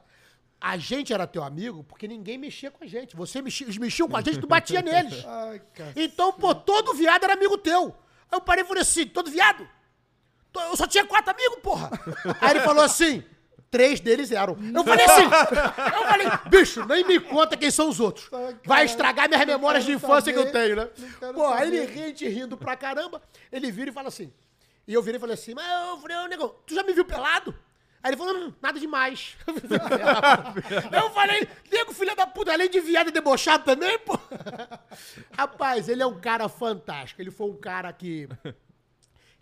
A 0.66 0.78
gente 0.78 1.12
era 1.12 1.28
teu 1.28 1.44
amigo 1.44 1.84
porque 1.84 2.08
ninguém 2.08 2.38
mexia 2.38 2.72
com 2.72 2.86
a 2.86 2.88
gente. 2.88 3.18
Você 3.18 3.42
mexia, 3.42 3.66
eles 3.66 3.78
mexiam 3.78 4.08
com 4.08 4.16
a 4.16 4.22
gente, 4.22 4.40
tu 4.40 4.48
batia 4.48 4.80
neles. 4.82 5.22
Ai. 5.26 5.62
Então, 5.94 6.32
pô, 6.32 6.56
todo 6.56 6.94
viado 6.94 7.26
era 7.26 7.34
amigo 7.34 7.58
teu. 7.58 7.94
Aí 8.32 8.38
eu 8.38 8.40
parei 8.40 8.64
e 8.64 8.68
falei 8.68 8.82
assim, 8.82 9.06
todo 9.06 9.30
viado? 9.30 9.68
Eu 10.56 10.78
só 10.78 10.88
tinha 10.88 11.06
quatro 11.06 11.32
amigos, 11.32 11.60
porra. 11.62 11.92
Aí 12.40 12.52
ele 12.52 12.62
falou 12.62 12.82
assim, 12.82 13.26
três 13.70 14.00
deles 14.00 14.32
eram. 14.32 14.58
Eu 14.74 14.86
falei 14.86 15.06
assim, 15.06 15.24
eu 15.24 16.08
falei, 16.08 16.28
bicho, 16.50 16.86
nem 16.86 17.04
me 17.04 17.20
conta 17.20 17.58
quem 17.58 17.70
são 17.70 17.90
os 17.90 18.00
outros. 18.00 18.30
Vai 18.64 18.86
estragar 18.86 19.28
minhas 19.28 19.46
memórias 19.46 19.84
de 19.84 19.92
infância 19.92 20.32
que 20.32 20.40
eu 20.40 20.46
saber, 20.46 20.60
tenho, 20.62 20.76
né? 20.78 20.90
Pô, 21.34 21.46
aí 21.48 21.68
ele 21.68 21.88
saber. 21.88 21.94
rende 21.94 22.30
rindo 22.30 22.56
pra 22.56 22.78
caramba, 22.78 23.22
ele 23.52 23.70
vira 23.70 23.90
e 23.90 23.94
fala 23.94 24.08
assim. 24.08 24.32
E 24.88 24.94
eu 24.94 25.04
virei 25.04 25.18
e 25.18 25.20
falei 25.20 25.34
assim, 25.34 25.54
mas 25.54 25.66
eu 25.90 25.98
falei, 25.98 26.28
negão, 26.30 26.56
tu 26.66 26.74
já 26.74 26.84
me 26.84 26.94
viu 26.94 27.04
pelado? 27.04 27.54
Aí 28.04 28.10
ele 28.10 28.18
falou, 28.18 28.36
hum, 28.36 28.54
nada 28.62 28.78
demais. 28.78 29.38
eu 30.92 31.10
falei, 31.12 31.48
nego, 31.72 31.94
filha 31.94 32.14
da 32.14 32.28
puta, 32.28 32.52
além 32.52 32.70
de 32.70 32.82
viado 32.82 33.08
e 33.08 33.12
debochado 33.12 33.64
também, 33.64 33.98
pô. 34.00 34.20
Rapaz, 35.32 35.88
ele 35.88 36.04
é 36.04 36.06
um 36.06 36.20
cara 36.20 36.50
fantástico. 36.50 37.22
Ele 37.22 37.32
foi 37.32 37.50
um 37.50 37.56
cara 37.56 37.94
que, 37.94 38.28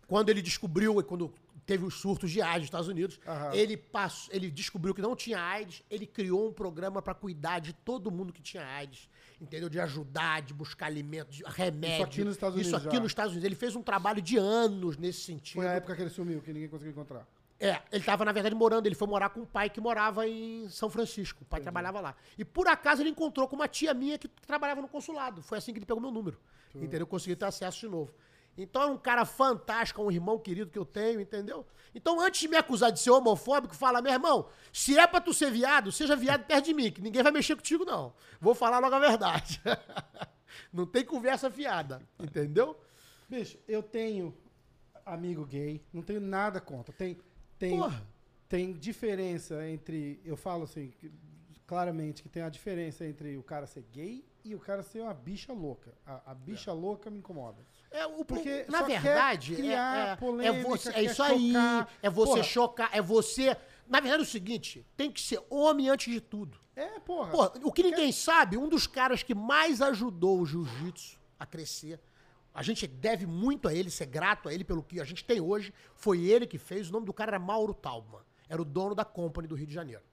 quando 0.07 0.29
ele 0.29 0.43
descobriu, 0.43 1.03
quando 1.03 1.33
teve 1.65 1.83
os 1.83 1.95
surtos 1.95 2.29
de 2.29 2.39
AIDS 2.39 2.57
nos 2.57 2.65
Estados 2.65 2.87
Unidos, 2.87 3.19
Aham. 3.25 3.51
ele, 3.55 3.75
passou, 3.75 4.31
ele 4.31 4.51
descobriu 4.51 4.93
que 4.93 5.01
não 5.01 5.15
tinha 5.15 5.39
AIDS, 5.39 5.81
ele 5.89 6.05
criou 6.05 6.47
um 6.49 6.53
programa 6.53 7.01
pra 7.01 7.15
cuidar 7.15 7.57
de 7.57 7.73
todo 7.73 8.11
mundo 8.11 8.31
que 8.31 8.43
tinha 8.43 8.63
AIDS. 8.63 9.09
Entendeu? 9.39 9.69
De 9.69 9.79
ajudar, 9.79 10.43
de 10.43 10.53
buscar 10.53 10.85
alimentos, 10.85 11.37
de 11.37 11.43
remédio. 11.47 11.95
Isso 11.95 12.03
aqui 12.03 12.23
nos 12.23 12.35
Estados 12.35 12.59
Isso 12.59 12.69
Unidos 12.69 12.85
aqui 12.85 12.95
já. 12.95 13.01
nos 13.01 13.11
Estados 13.11 13.31
Unidos. 13.31 13.45
Ele 13.45 13.55
fez 13.55 13.75
um 13.75 13.81
trabalho 13.81 14.21
de 14.21 14.37
anos 14.37 14.97
nesse 14.97 15.21
sentido. 15.21 15.55
Foi 15.55 15.67
a 15.67 15.71
época 15.71 15.95
que 15.95 16.01
ele 16.03 16.11
sumiu, 16.11 16.41
que 16.43 16.53
ninguém 16.53 16.69
conseguiu 16.69 16.91
encontrar. 16.91 17.25
É, 17.61 17.79
ele 17.91 18.03
tava, 18.03 18.25
na 18.25 18.31
verdade, 18.31 18.55
morando. 18.55 18.87
Ele 18.87 18.95
foi 18.95 19.07
morar 19.07 19.29
com 19.29 19.41
um 19.41 19.45
pai 19.45 19.69
que 19.69 19.79
morava 19.79 20.27
em 20.27 20.67
São 20.67 20.89
Francisco. 20.89 21.43
O 21.43 21.45
pai 21.45 21.61
trabalhava 21.61 22.01
lá. 22.01 22.15
E 22.35 22.43
por 22.43 22.67
acaso 22.67 23.03
ele 23.03 23.11
encontrou 23.11 23.47
com 23.47 23.55
uma 23.55 23.67
tia 23.67 23.93
minha 23.93 24.17
que, 24.17 24.27
que 24.27 24.47
trabalhava 24.47 24.81
no 24.81 24.87
consulado. 24.87 25.43
Foi 25.43 25.59
assim 25.59 25.71
que 25.71 25.77
ele 25.77 25.85
pegou 25.85 26.01
meu 26.01 26.09
número. 26.09 26.39
Entendeu? 26.73 27.05
Consegui 27.05 27.35
ter 27.35 27.45
acesso 27.45 27.81
de 27.81 27.87
novo. 27.87 28.11
Então 28.57 28.81
é 28.81 28.85
um 28.87 28.97
cara 28.97 29.25
fantástico, 29.25 30.01
é 30.01 30.05
um 30.05 30.11
irmão 30.11 30.37
querido 30.39 30.71
que 30.71 30.77
eu 30.77 30.85
tenho, 30.85 31.21
entendeu? 31.21 31.65
Então, 31.95 32.19
antes 32.19 32.41
de 32.41 32.47
me 32.47 32.57
acusar 32.57 32.91
de 32.91 32.99
ser 32.99 33.11
homofóbico, 33.11 33.75
fala, 33.75 34.01
meu 34.01 34.11
irmão, 34.11 34.49
se 34.73 34.97
é 34.97 35.05
pra 35.07 35.21
tu 35.21 35.33
ser 35.33 35.51
viado, 35.51 35.91
seja 35.91 36.15
viado 36.15 36.45
perto 36.45 36.65
de 36.65 36.73
mim, 36.73 36.91
que 36.91 37.01
ninguém 37.01 37.23
vai 37.23 37.31
mexer 37.31 37.55
contigo, 37.55 37.85
não. 37.85 38.13
Vou 38.39 38.53
falar 38.53 38.79
logo 38.79 38.95
a 38.95 38.99
verdade. 38.99 39.61
não 40.71 40.85
tem 40.85 41.05
conversa 41.05 41.49
fiada, 41.49 42.01
entendeu? 42.19 42.77
Bicho, 43.29 43.57
eu 43.67 43.81
tenho 43.81 44.35
amigo 45.05 45.45
gay, 45.45 45.81
não 45.93 46.01
tenho 46.01 46.19
nada 46.19 46.59
contra. 46.59 46.93
Tem, 46.93 47.17
tem, 47.61 47.77
Porra. 47.77 48.07
tem 48.49 48.73
diferença 48.73 49.67
entre. 49.67 50.19
Eu 50.25 50.35
falo 50.35 50.63
assim, 50.63 50.91
claramente 51.67 52.23
que 52.23 52.29
tem 52.29 52.41
a 52.41 52.49
diferença 52.49 53.05
entre 53.05 53.37
o 53.37 53.43
cara 53.43 53.67
ser 53.67 53.83
gay 53.91 54.25
e 54.43 54.55
o 54.55 54.59
cara 54.59 54.81
ser 54.81 55.01
uma 55.01 55.13
bicha 55.13 55.53
louca. 55.53 55.93
A, 56.05 56.31
a 56.31 56.33
bicha 56.33 56.73
louca 56.73 57.09
me 57.11 57.19
incomoda. 57.19 57.63
É, 57.91 58.05
o, 58.07 58.25
Porque 58.25 58.65
na 58.67 58.83
quer 58.83 58.99
verdade, 59.01 59.61
é- 59.61 59.67
é, 59.67 60.11
é, 60.11 60.15
polêmica, 60.15 60.67
você, 60.67 60.89
é 60.89 60.93
quer 60.93 61.03
isso 61.03 61.21
aí. 61.21 61.51
chocar. 61.53 61.89
É 62.01 62.09
você 62.09 62.31
Porra. 62.31 62.43
chocar, 62.43 62.89
é 62.93 63.01
você. 63.01 63.57
Na 63.87 63.99
verdade, 63.99 64.23
é 64.23 64.25
o 64.25 64.29
seguinte: 64.29 64.85
tem 64.97 65.11
que 65.11 65.21
ser 65.21 65.39
homem 65.49 65.87
antes 65.89 66.11
de 66.11 66.19
tudo. 66.19 66.57
É, 66.75 66.99
porra. 67.01 67.29
Pô, 67.31 67.67
o 67.67 67.71
que 67.71 67.83
ninguém 67.83 68.11
sabe, 68.11 68.57
um 68.57 68.67
dos 68.67 68.87
caras 68.87 69.21
que 69.21 69.35
mais 69.35 69.81
ajudou 69.81 70.39
o 70.41 70.45
jiu-jitsu 70.47 71.19
a 71.37 71.45
crescer, 71.45 71.99
a 72.53 72.61
gente 72.63 72.85
deve 72.87 73.25
muito 73.25 73.67
a 73.67 73.73
ele, 73.73 73.89
ser 73.89 74.05
grato 74.07 74.49
a 74.49 74.53
ele 74.53 74.63
pelo 74.63 74.83
que 74.83 74.99
a 74.99 75.03
gente 75.05 75.23
tem 75.23 75.39
hoje, 75.39 75.73
foi 75.95 76.19
ele 76.25 76.45
que 76.45 76.57
fez. 76.57 76.89
O 76.89 76.91
nome 76.93 77.05
do 77.05 77.13
cara 77.13 77.31
era 77.31 77.39
Mauro 77.39 77.73
Taubman. 77.73 78.21
Era 78.49 78.61
o 78.61 78.65
dono 78.65 78.93
da 78.93 79.05
Company 79.05 79.47
do 79.47 79.55
Rio 79.55 79.67
de 79.67 79.73
Janeiro. 79.73 80.03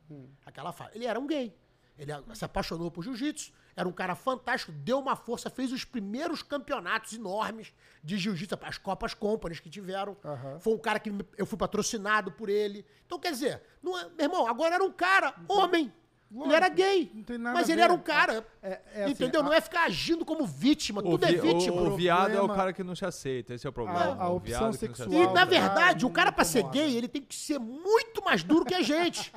Aquela 0.47 0.72
fase. 0.72 0.93
Ele 0.95 1.07
era 1.07 1.18
um 1.18 1.26
gay. 1.26 1.53
Ele 1.99 2.12
se 2.32 2.45
apaixonou 2.45 2.93
por 2.93 3.03
jiu-jitsu, 3.03 3.53
era 3.74 3.89
um 3.89 3.93
cara 3.93 4.14
fantástico, 4.14 4.70
deu 4.70 5.01
uma 5.01 5.16
força, 5.16 5.51
fez 5.51 5.72
os 5.72 5.84
primeiros 5.84 6.45
campeonatos 6.45 7.12
enormes 7.12 7.74
de 8.05 8.16
jiu-jitsu, 8.16 8.57
as 8.62 8.78
Copas 8.78 9.14
Companies 9.14 9.59
que 9.59 9.68
tiveram. 9.68 10.16
Aham. 10.24 10.61
Foi 10.61 10.74
um 10.74 10.78
cara 10.78 11.01
que 11.01 11.11
eu 11.36 11.45
fui 11.45 11.59
patrocinado 11.59 12.30
por 12.30 12.49
ele. 12.49 12.86
Então, 13.05 13.18
quer 13.18 13.32
dizer, 13.32 13.61
não 13.82 13.99
é- 13.99 14.05
meu 14.11 14.26
irmão, 14.26 14.47
agora 14.47 14.76
era 14.76 14.84
um 14.84 14.93
cara, 14.93 15.34
homem. 15.49 15.93
Ele 16.31 16.55
era 16.55 16.68
gay. 16.68 17.11
não 17.14 17.22
tem 17.22 17.39
nada 17.39 17.55
mas 17.59 17.68
a 17.68 17.72
ele 17.72 17.81
era 17.81 17.93
um 17.93 17.99
cara. 17.99 18.47
É- 18.62 18.81
é 18.95 19.03
assim, 19.05 19.12
entendeu? 19.12 19.41
a- 19.41 19.45
Não 19.45 19.53
é 19.53 19.61
ficar 19.62 19.85
agindo 19.85 20.24
como 20.26 20.45
vítima. 20.45 21.01
O, 21.01 21.05
Tudo 21.12 21.24
é 21.24 21.33
vi- 21.33 21.41
vítima. 21.41 21.81
o, 21.81 21.87
o 21.87 21.97
viado 21.97 22.33
é 22.37 22.41
o 22.41 22.49
cara 22.49 22.72
que 22.72 22.83
não 22.83 22.95
se 22.95 23.05
aceita, 23.05 23.55
esse 23.55 23.66
é 23.66 23.70
o 23.70 23.72
problema. 23.72 23.99
A- 23.99 24.24
a 24.24 24.29
opção 24.29 24.72
sexual 24.72 25.09
E, 25.11 25.26
na 25.33 25.45
do 25.45 25.51
verdade, 25.51 26.05
o 26.05 26.11
cara, 26.11 26.31
pra 26.31 26.45
ser 26.45 26.64
gay, 26.64 26.97
ele 26.97 27.09
tem 27.09 27.22
que 27.22 27.35
ser 27.35 27.59
muito 27.59 28.22
mais 28.22 28.43
duro 28.45 28.64
que 28.64 28.74
a 28.74 28.83
gente. 28.83 29.33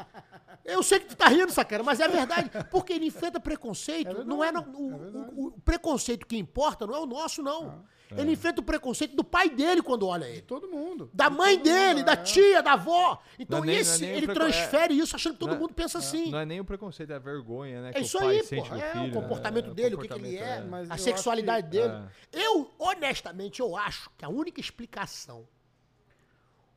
Eu 0.65 0.83
sei 0.83 0.99
que 0.99 1.05
tu 1.07 1.15
tá 1.15 1.27
rindo, 1.27 1.51
sacana, 1.51 1.83
mas 1.83 1.99
é 2.01 2.07
verdade. 2.07 2.51
Porque 2.69 2.91
ele 2.93 3.05
enfrenta 3.05 3.39
preconceito. 3.39 4.07
É 4.07 4.13
verdade, 4.13 4.29
não 4.29 4.43
é, 4.43 4.51
no- 4.51 4.59
é 4.59 4.63
o, 4.67 4.97
verdade. 4.99 5.31
o- 5.37 5.47
o 5.47 5.51
preconceito 5.61 6.27
que 6.27 6.37
importa 6.37 6.85
não 6.85 6.93
é 6.93 6.99
o 6.99 7.05
nosso, 7.05 7.41
não. 7.41 7.83
Ele 8.17 8.31
enfrenta 8.31 8.59
o 8.61 8.63
preconceito 8.63 9.15
do 9.15 9.23
pai 9.23 9.49
dele 9.49 9.81
quando 9.81 10.05
olha 10.07 10.25
ele. 10.25 10.41
Todo 10.41 10.67
mundo. 10.67 11.09
Da 11.13 11.29
De 11.29 11.35
mãe 11.35 11.57
todo 11.57 11.65
mundo, 11.69 11.73
dele, 11.77 12.03
da 12.03 12.13
é. 12.13 12.15
tia, 12.17 12.61
da 12.61 12.73
avó. 12.73 13.21
Então 13.39 13.59
é 13.59 13.65
nem- 13.67 13.75
é 13.77 13.79
esse, 13.79 14.03
o 14.03 14.07
ele 14.07 14.27
transfere 14.27 14.93
isso 14.97 15.15
achando 15.15 15.33
que 15.33 15.39
todo 15.39 15.49
Não 15.51 15.55
é- 15.57 15.59
mundo 15.59 15.73
pensa 15.73 15.97
assim. 15.99 16.29
Não 16.29 16.39
é 16.39 16.45
nem 16.45 16.59
o 16.59 16.65
preconceito, 16.65 17.11
é 17.11 17.15
a 17.15 17.19
vergonha, 17.19 17.81
né? 17.81 17.89
É 17.89 17.93
que 17.93 17.99
isso 18.01 18.17
o 18.17 18.21
pai 18.21 18.37
aí, 18.37 18.43
sente 18.43 18.69
pô. 18.69 18.75
do 18.75 18.81
É 18.81 18.91
filho, 18.91 19.09
o 19.09 19.21
comportamento 19.21 19.67
né? 19.67 19.73
dele, 19.73 19.95
o 19.95 19.97
que, 19.99 20.07
que 20.07 20.13
ele 20.13 20.37
comportamento, 20.37 20.85
é, 20.85 20.91
a 20.91 20.93
acho 20.95 21.03
sexualidade 21.03 21.67
que- 21.67 21.71
dele. 21.77 21.93
é. 22.33 22.45
Eu, 22.45 22.71
honestamente, 22.77 23.59
eu 23.59 23.75
acho 23.77 24.09
que 24.17 24.25
a 24.25 24.29
única 24.29 24.59
explicação 24.59 25.47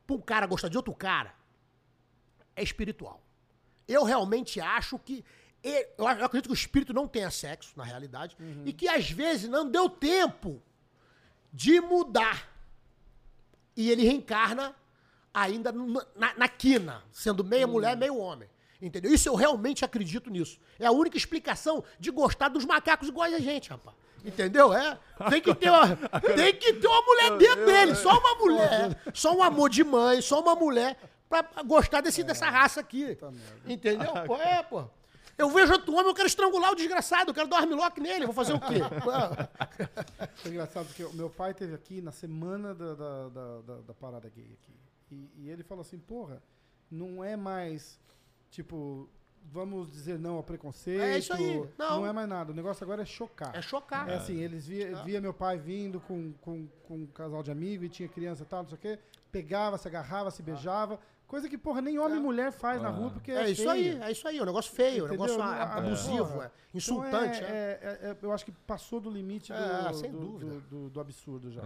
pra 0.07 0.15
um 0.15 0.21
cara 0.21 0.45
gostar 0.47 0.69
de 0.69 0.77
outro 0.77 0.93
cara 0.93 1.33
é 2.55 2.63
espiritual. 2.63 3.21
Eu 3.87 4.03
realmente 4.03 4.59
acho 4.59 4.97
que. 4.99 5.23
Eu 5.97 6.07
ac- 6.07 6.19
eu 6.19 6.25
acredito 6.27 6.45
que 6.47 6.53
o 6.53 6.53
espírito 6.53 6.93
não 6.93 7.07
tenha 7.07 7.31
sexo, 7.31 7.73
na 7.75 7.83
realidade, 7.83 8.37
e 8.65 8.71
que 8.71 8.87
às 8.87 9.09
vezes 9.09 9.49
não 9.49 9.67
deu 9.67 9.89
tempo 9.89 10.61
de 11.55 11.79
mudar. 11.79 12.49
E 13.77 13.89
ele 13.89 14.03
reencarna 14.03 14.75
ainda 15.33 15.71
na, 15.71 16.33
na 16.37 16.47
quina, 16.49 17.01
sendo 17.11 17.43
meia 17.43 17.65
mulher, 17.65 17.95
meio 17.95 18.17
homem. 18.17 18.49
Entendeu? 18.81 19.13
Isso 19.13 19.29
eu 19.29 19.35
realmente 19.35 19.85
acredito 19.85 20.29
nisso. 20.29 20.59
É 20.77 20.85
a 20.85 20.91
única 20.91 21.17
explicação 21.17 21.83
de 21.97 22.11
gostar 22.11 22.49
dos 22.49 22.65
macacos 22.65 23.07
iguais 23.07 23.33
a 23.33 23.39
gente, 23.39 23.69
rapaz. 23.69 23.95
Entendeu? 24.23 24.73
É. 24.73 24.99
Tem 25.29 25.41
que 25.41 25.55
ter 25.55 25.69
uma, 25.69 25.95
tem 26.35 26.53
que 26.53 26.73
ter 26.73 26.87
uma 26.87 27.01
mulher 27.01 27.37
dentro 27.37 27.65
dele. 27.65 27.95
Só 27.95 28.19
uma 28.19 28.35
mulher. 28.35 29.01
Só 29.13 29.33
um 29.33 29.41
amor 29.41 29.69
de 29.69 29.83
mãe, 29.83 30.21
só 30.21 30.41
uma 30.41 30.55
mulher 30.55 30.97
pra 31.29 31.45
gostar 31.63 32.01
desse, 32.01 32.21
dessa 32.23 32.49
raça 32.49 32.81
aqui. 32.81 33.17
Entendeu? 33.65 34.11
Pô, 34.27 34.35
é, 34.35 34.61
pô. 34.61 34.85
Eu 35.37 35.49
vejo 35.49 35.73
outro 35.73 35.91
homem, 35.93 36.07
eu 36.07 36.13
quero 36.13 36.27
estrangular 36.27 36.71
o 36.71 36.75
desgraçado, 36.75 37.29
eu 37.29 37.33
quero 37.33 37.47
dar 37.49 37.57
um 37.57 37.63
armlock 37.63 37.99
nele, 37.99 38.25
vou 38.25 38.33
fazer 38.33 38.53
o 38.53 38.59
quê? 38.59 38.75
Foi 40.35 40.51
engraçado 40.51 40.85
porque 40.87 41.03
o 41.03 41.13
meu 41.13 41.29
pai 41.29 41.53
teve 41.53 41.73
aqui 41.73 42.01
na 42.01 42.11
semana 42.11 42.73
da, 42.73 42.93
da, 42.93 43.29
da, 43.29 43.61
da- 43.61 43.81
da 43.81 43.93
parada 43.93 44.29
gay 44.29 44.57
aqui. 44.61 44.73
E, 45.11 45.29
e 45.37 45.49
ele 45.49 45.63
falou 45.63 45.81
assim, 45.81 45.97
porra, 45.99 46.41
não 46.89 47.23
é 47.23 47.35
mais, 47.35 47.99
tipo, 48.49 49.09
vamos 49.51 49.91
dizer 49.91 50.17
não 50.17 50.35
ao 50.37 50.43
preconceito. 50.43 51.01
É 51.01 51.17
isso 51.19 51.33
aí, 51.33 51.69
não. 51.77 52.05
é 52.05 52.13
mais 52.13 52.27
nada. 52.29 52.51
O 52.51 52.55
negócio 52.55 52.83
agora 52.83 53.01
é 53.01 53.05
chocar. 53.05 53.55
É 53.55 53.61
chocar. 53.61 54.09
É 54.09 54.15
assim, 54.15 54.37
eles 54.39 54.65
via, 54.67 55.03
via 55.03 55.21
meu 55.21 55.33
pai 55.33 55.57
vindo 55.57 55.99
com, 55.99 56.33
com, 56.41 56.67
com 56.87 56.95
um 56.95 57.07
casal 57.07 57.43
de 57.43 57.51
amigos 57.51 57.85
e 57.87 57.89
tinha 57.89 58.09
criança 58.09 58.43
e 58.43 58.45
tal, 58.45 58.63
não 58.63 58.69
sei 58.69 58.77
o 58.77 58.81
quê. 58.81 58.99
Pegava, 59.31 59.77
se 59.77 59.87
agarrava, 59.87 60.31
se 60.31 60.41
beijava. 60.41 60.97
Coisa 61.27 61.49
que, 61.49 61.57
porra, 61.57 61.81
nem 61.81 61.97
homem 61.97 62.17
e 62.17 62.21
mulher 62.21 62.51
faz 62.51 62.79
na 62.81 62.89
rua 62.89 63.09
porque 63.09 63.31
é, 63.31 63.43
É 63.45 63.49
isso 63.49 63.63
feio. 63.63 63.71
aí, 63.71 64.01
é 64.03 64.11
isso 64.11 64.27
aí, 64.27 64.37
é 64.37 64.41
um 64.41 64.45
negócio 64.45 64.71
feio, 64.71 65.03
é 65.05 65.07
um 65.07 65.11
negócio 65.11 65.41
abusivo, 65.41 66.25
porra. 66.33 66.51
é 66.73 66.77
insultante. 66.77 67.37
Então 67.39 67.49
é. 67.49 67.57
é- 67.57 67.99
é- 68.03 68.09
é- 68.11 68.17
eu 68.21 68.31
acho 68.31 68.45
que 68.45 68.51
passou 68.51 68.99
do 68.99 69.09
limite 69.09 69.51
do, 69.51 69.57
É, 69.57 69.93
sem 69.93 70.11
do, 70.11 70.19
dúvida. 70.19 70.51
do- 70.51 70.61
do- 70.61 70.89
do 70.91 70.99
absurdo 71.01 71.51
já. 71.51 71.61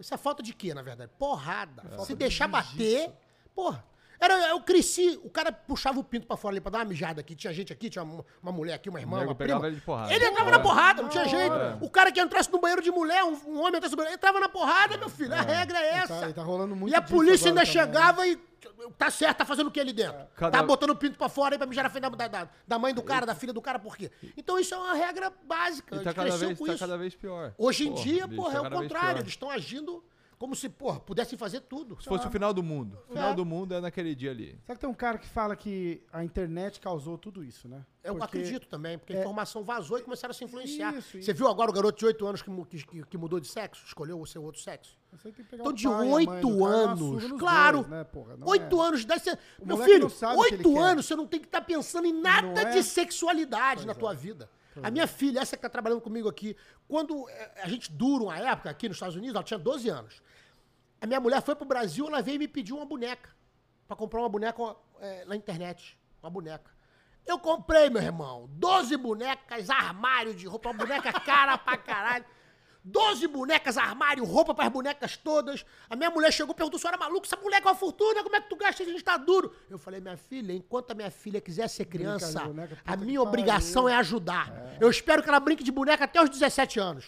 Isso 0.00 0.12
é 0.12 0.16
falta 0.16 0.42
de 0.42 0.52
quê, 0.52 0.74
na 0.74 0.82
verdade? 0.82 1.12
Porrada. 1.16 1.98
Se 2.00 2.08
de 2.08 2.16
deixar 2.16 2.48
bater, 2.48 3.12
porra. 3.54 3.84
Era, 4.20 4.48
eu 4.50 4.60
cresci, 4.60 5.20
o 5.22 5.30
cara 5.30 5.50
puxava 5.52 5.98
o 5.98 6.04
pinto 6.04 6.26
pra 6.26 6.36
fora 6.36 6.54
ali 6.54 6.60
pra 6.60 6.70
dar 6.70 6.78
uma 6.78 6.84
mijada 6.84 7.20
aqui. 7.20 7.34
Tinha 7.34 7.52
gente 7.52 7.72
aqui, 7.72 7.90
tinha 7.90 8.02
uma, 8.02 8.24
uma 8.42 8.52
mulher 8.52 8.74
aqui, 8.74 8.88
uma 8.88 9.00
irmã, 9.00 9.22
uma 9.24 9.34
prima. 9.34 9.66
ele 9.66 9.76
de 9.76 9.82
porrada. 9.82 10.12
Ele 10.14 10.24
entrava 10.24 10.48
É. 10.48 10.52
na 10.52 10.58
porrada, 10.60 11.02
não 11.02 11.08
tinha 11.08 11.26
jeito. 11.28 11.52
hora. 11.52 11.78
O 11.80 11.90
cara 11.90 12.10
que 12.12 12.20
entrasse 12.20 12.50
no 12.52 12.58
banheiro 12.60 12.82
de 12.82 12.90
mulher, 12.90 13.24
um, 13.24 13.32
um 13.46 13.58
homem 13.60 13.76
entrasse 13.76 13.90
no 13.92 13.96
banheiro, 13.96 14.14
entrava 14.16 14.40
na 14.40 14.48
porrada, 14.48 14.96
meu 14.96 15.08
filho. 15.08 15.34
A 15.34 15.40
regra 15.40 15.78
é 15.78 15.82
E 15.96 15.98
essa. 16.00 16.20
tá, 16.20 16.28
e 16.28 16.32
tá 16.32 16.42
rolando 16.42 16.74
muito 16.76 16.92
E 16.92 16.96
a 16.96 17.02
polícia 17.02 17.48
ainda 17.48 17.60
também. 17.62 17.72
chegava 17.72 18.26
e. 18.26 18.36
Tá 18.98 19.10
certo, 19.10 19.38
tá 19.38 19.44
fazendo 19.44 19.66
o 19.66 19.70
que 19.70 19.78
ali 19.80 19.92
dentro? 19.92 20.26
Cada- 20.36 20.58
Tá 20.58 20.62
botando 20.64 20.90
o 20.90 20.96
pinto 20.96 21.16
pra 21.18 21.28
fora 21.28 21.54
aí 21.54 21.58
pra 21.58 21.66
mijar 21.66 21.84
na 21.84 21.90
frente 21.90 22.08
da, 22.10 22.28
da, 22.28 22.48
da 22.66 22.78
mãe 22.78 22.94
do 22.94 23.02
cara, 23.02 23.24
da 23.26 23.34
filha 23.34 23.52
do 23.52 23.60
cara, 23.60 23.78
por 23.78 23.96
quê? 23.96 24.10
Então 24.36 24.58
isso 24.58 24.74
é 24.74 24.78
uma 24.78 24.94
regra 24.94 25.30
básica. 25.44 25.96
E 25.96 25.98
a 25.98 26.02
tá 26.02 26.10
gente 26.10 26.14
cada 26.16 26.28
cresceu 26.28 26.48
vez, 26.48 26.58
com 26.58 26.66
tá 26.66 26.72
isso. 26.72 26.80
cada 26.80 26.96
vez 26.98 27.14
pior. 27.14 27.54
Hoje 27.58 27.86
em 27.88 27.92
Porra, 27.92 28.02
dia, 28.04 28.26
bicho, 28.26 28.40
porra, 28.42 28.52
tá 28.52 28.56
é 28.58 28.60
o 28.60 28.70
contrário. 28.70 29.08
pior. 29.08 29.20
Eles 29.20 29.28
estão 29.32 29.50
agindo 29.50 30.02
Como 30.38 30.54
se, 30.56 30.68
porra, 30.68 31.00
pudessem 31.00 31.38
fazer 31.38 31.60
tudo. 31.60 31.96
Se 32.00 32.08
fosse 32.08 32.26
o 32.26 32.30
final 32.30 32.52
do 32.52 32.62
mundo. 32.62 32.98
O 33.08 33.12
final 33.12 33.30
É. 33.30 33.34
do 33.34 33.44
mundo 33.44 33.74
é 33.74 33.80
naquele 33.80 34.14
dia 34.14 34.30
ali. 34.30 34.58
Sabe 34.66 34.76
que 34.76 34.80
tem 34.80 34.90
um 34.90 34.94
cara 34.94 35.16
que 35.18 35.26
fala 35.26 35.54
que 35.56 36.02
a 36.12 36.22
internet 36.24 36.80
causou 36.80 37.16
tudo 37.16 37.42
isso, 37.44 37.68
né? 37.68 37.84
Eu 38.02 38.16
Porque- 38.16 38.38
acredito 38.38 38.66
também, 38.68 38.98
porque 38.98 39.14
a 39.14 39.16
é- 39.16 39.20
informação 39.20 39.62
vazou 39.64 39.98
e 39.98 40.02
começaram 40.02 40.30
a 40.32 40.34
se 40.34 40.44
influenciar. 40.44 40.94
Isso, 40.94 41.22
Você 41.22 41.32
viu 41.32 41.48
agora 41.48 41.70
o 41.70 41.72
garoto 41.74 41.98
de 41.98 42.04
8 42.04 42.26
anos 42.26 42.42
que, 42.42 42.50
que, 42.84 43.02
que 43.06 43.16
mudou 43.16 43.40
de 43.40 43.46
sexo? 43.48 43.82
Escolheu 43.86 44.20
o 44.20 44.26
seu 44.26 44.42
outro 44.42 44.60
sexo? 44.60 44.98
Então, 45.52 45.72
de 45.72 45.84
pai 45.84 45.92
e 45.92 46.08
a 46.08 46.10
mãe 46.10 46.24
do 46.26 46.28
oito 46.28 46.30
cara 46.30 46.40
e 46.40 46.42
dar 46.42 46.48
uma 46.48 46.68
anos, 46.68 46.98
surra 46.98 47.28
nos 47.28 47.38
claro. 47.40 47.76
dois, 47.78 47.88
né, 47.88 48.04
porra? 48.04 48.36
Não 48.36 48.48
Oito 48.48 48.82
é- 48.82 48.86
anos 48.88 49.00
de 49.00 49.04
idade, 49.06 49.22
você... 49.22 49.38
Meu 49.64 49.76
filho, 49.78 50.00
não 50.00 50.08
sabe 50.10 50.34
o 50.36 50.42
que 50.42 50.48
ele 50.48 50.56
oito 50.56 50.72
quer. 50.74 50.80
anos, 50.80 51.06
você 51.06 51.16
não 51.16 51.26
tem 51.26 51.40
que 51.40 51.46
estar 51.46 51.60
pensando 51.60 52.06
em 52.06 52.12
nada 52.20 52.48
Não 52.48 52.58
é? 52.68 52.70
de 52.72 52.82
sexualidade 52.82 53.76
Pois 53.76 53.86
na 53.86 53.92
é. 53.92 53.94
tua 53.94 54.12
vida. 54.12 54.50
A 54.82 54.90
minha 54.90 55.06
filha, 55.06 55.38
essa 55.38 55.56
que 55.56 55.62
tá 55.62 55.68
trabalhando 55.68 56.00
comigo 56.00 56.28
aqui, 56.28 56.56
quando 56.88 57.28
eh, 57.28 57.62
a 57.62 57.68
gente 57.68 57.90
dura 57.90 58.24
uma 58.24 58.38
época 58.38 58.70
aqui 58.70 58.88
nos 58.88 58.96
Estados 58.96 59.16
Unidos, 59.16 59.34
ela 59.34 59.44
tinha 59.44 59.58
12 59.58 59.88
anos. 59.88 60.22
A 61.00 61.06
minha 61.06 61.20
mulher 61.20 61.42
foi 61.42 61.54
pro 61.54 61.66
Brasil, 61.66 62.06
ela 62.06 62.22
veio 62.22 62.36
e 62.36 62.38
me 62.38 62.48
pediu 62.48 62.76
uma 62.76 62.86
boneca. 62.86 63.34
Pra 63.86 63.96
comprar 63.96 64.20
uma 64.20 64.28
boneca 64.28 64.76
eh, 65.00 65.24
na 65.26 65.36
internet. 65.36 65.98
Uma 66.22 66.30
boneca. 66.30 66.70
Eu 67.26 67.38
comprei, 67.38 67.88
meu 67.88 68.02
irmão, 68.02 68.48
12 68.52 68.96
bonecas, 68.96 69.70
armário 69.70 70.34
de 70.34 70.46
roupa, 70.46 70.72
boneca 70.72 71.12
cara 71.20 71.56
pra 71.56 71.76
caralho. 71.76 72.24
12 72.84 73.26
bonecas, 73.28 73.78
armário, 73.78 74.24
roupa 74.24 74.54
para 74.54 74.66
as 74.66 74.72
bonecas 74.72 75.16
todas. 75.16 75.64
A 75.88 75.96
minha 75.96 76.10
mulher 76.10 76.30
chegou 76.30 76.52
e 76.52 76.56
perguntou: 76.56 76.78
senhora 76.78 76.98
maluco, 76.98 77.26
essa 77.26 77.36
boneca 77.36 77.66
é 77.66 77.72
uma 77.72 77.74
fortuna, 77.74 78.22
como 78.22 78.36
é 78.36 78.40
que 78.40 78.48
tu 78.48 78.56
gasta 78.56 78.82
isso? 78.82 78.90
A 78.90 78.92
gente 78.92 79.04
tá 79.04 79.16
duro. 79.16 79.54
Eu 79.70 79.78
falei: 79.78 80.00
minha 80.00 80.16
filha, 80.16 80.52
enquanto 80.52 80.90
a 80.90 80.94
minha 80.94 81.10
filha 81.10 81.40
quiser 81.40 81.68
ser 81.68 81.86
criança, 81.86 82.44
boneca, 82.44 82.78
a 82.84 82.96
minha 82.96 83.22
obrigação 83.22 83.84
pariu. 83.84 83.96
é 83.96 84.00
ajudar. 84.00 84.76
Eu 84.78 84.90
espero 84.90 85.22
que 85.22 85.28
ela 85.28 85.40
brinque 85.40 85.64
de 85.64 85.72
boneca 85.72 86.04
até 86.04 86.22
os 86.22 86.28
17 86.28 86.78
anos. 86.78 87.06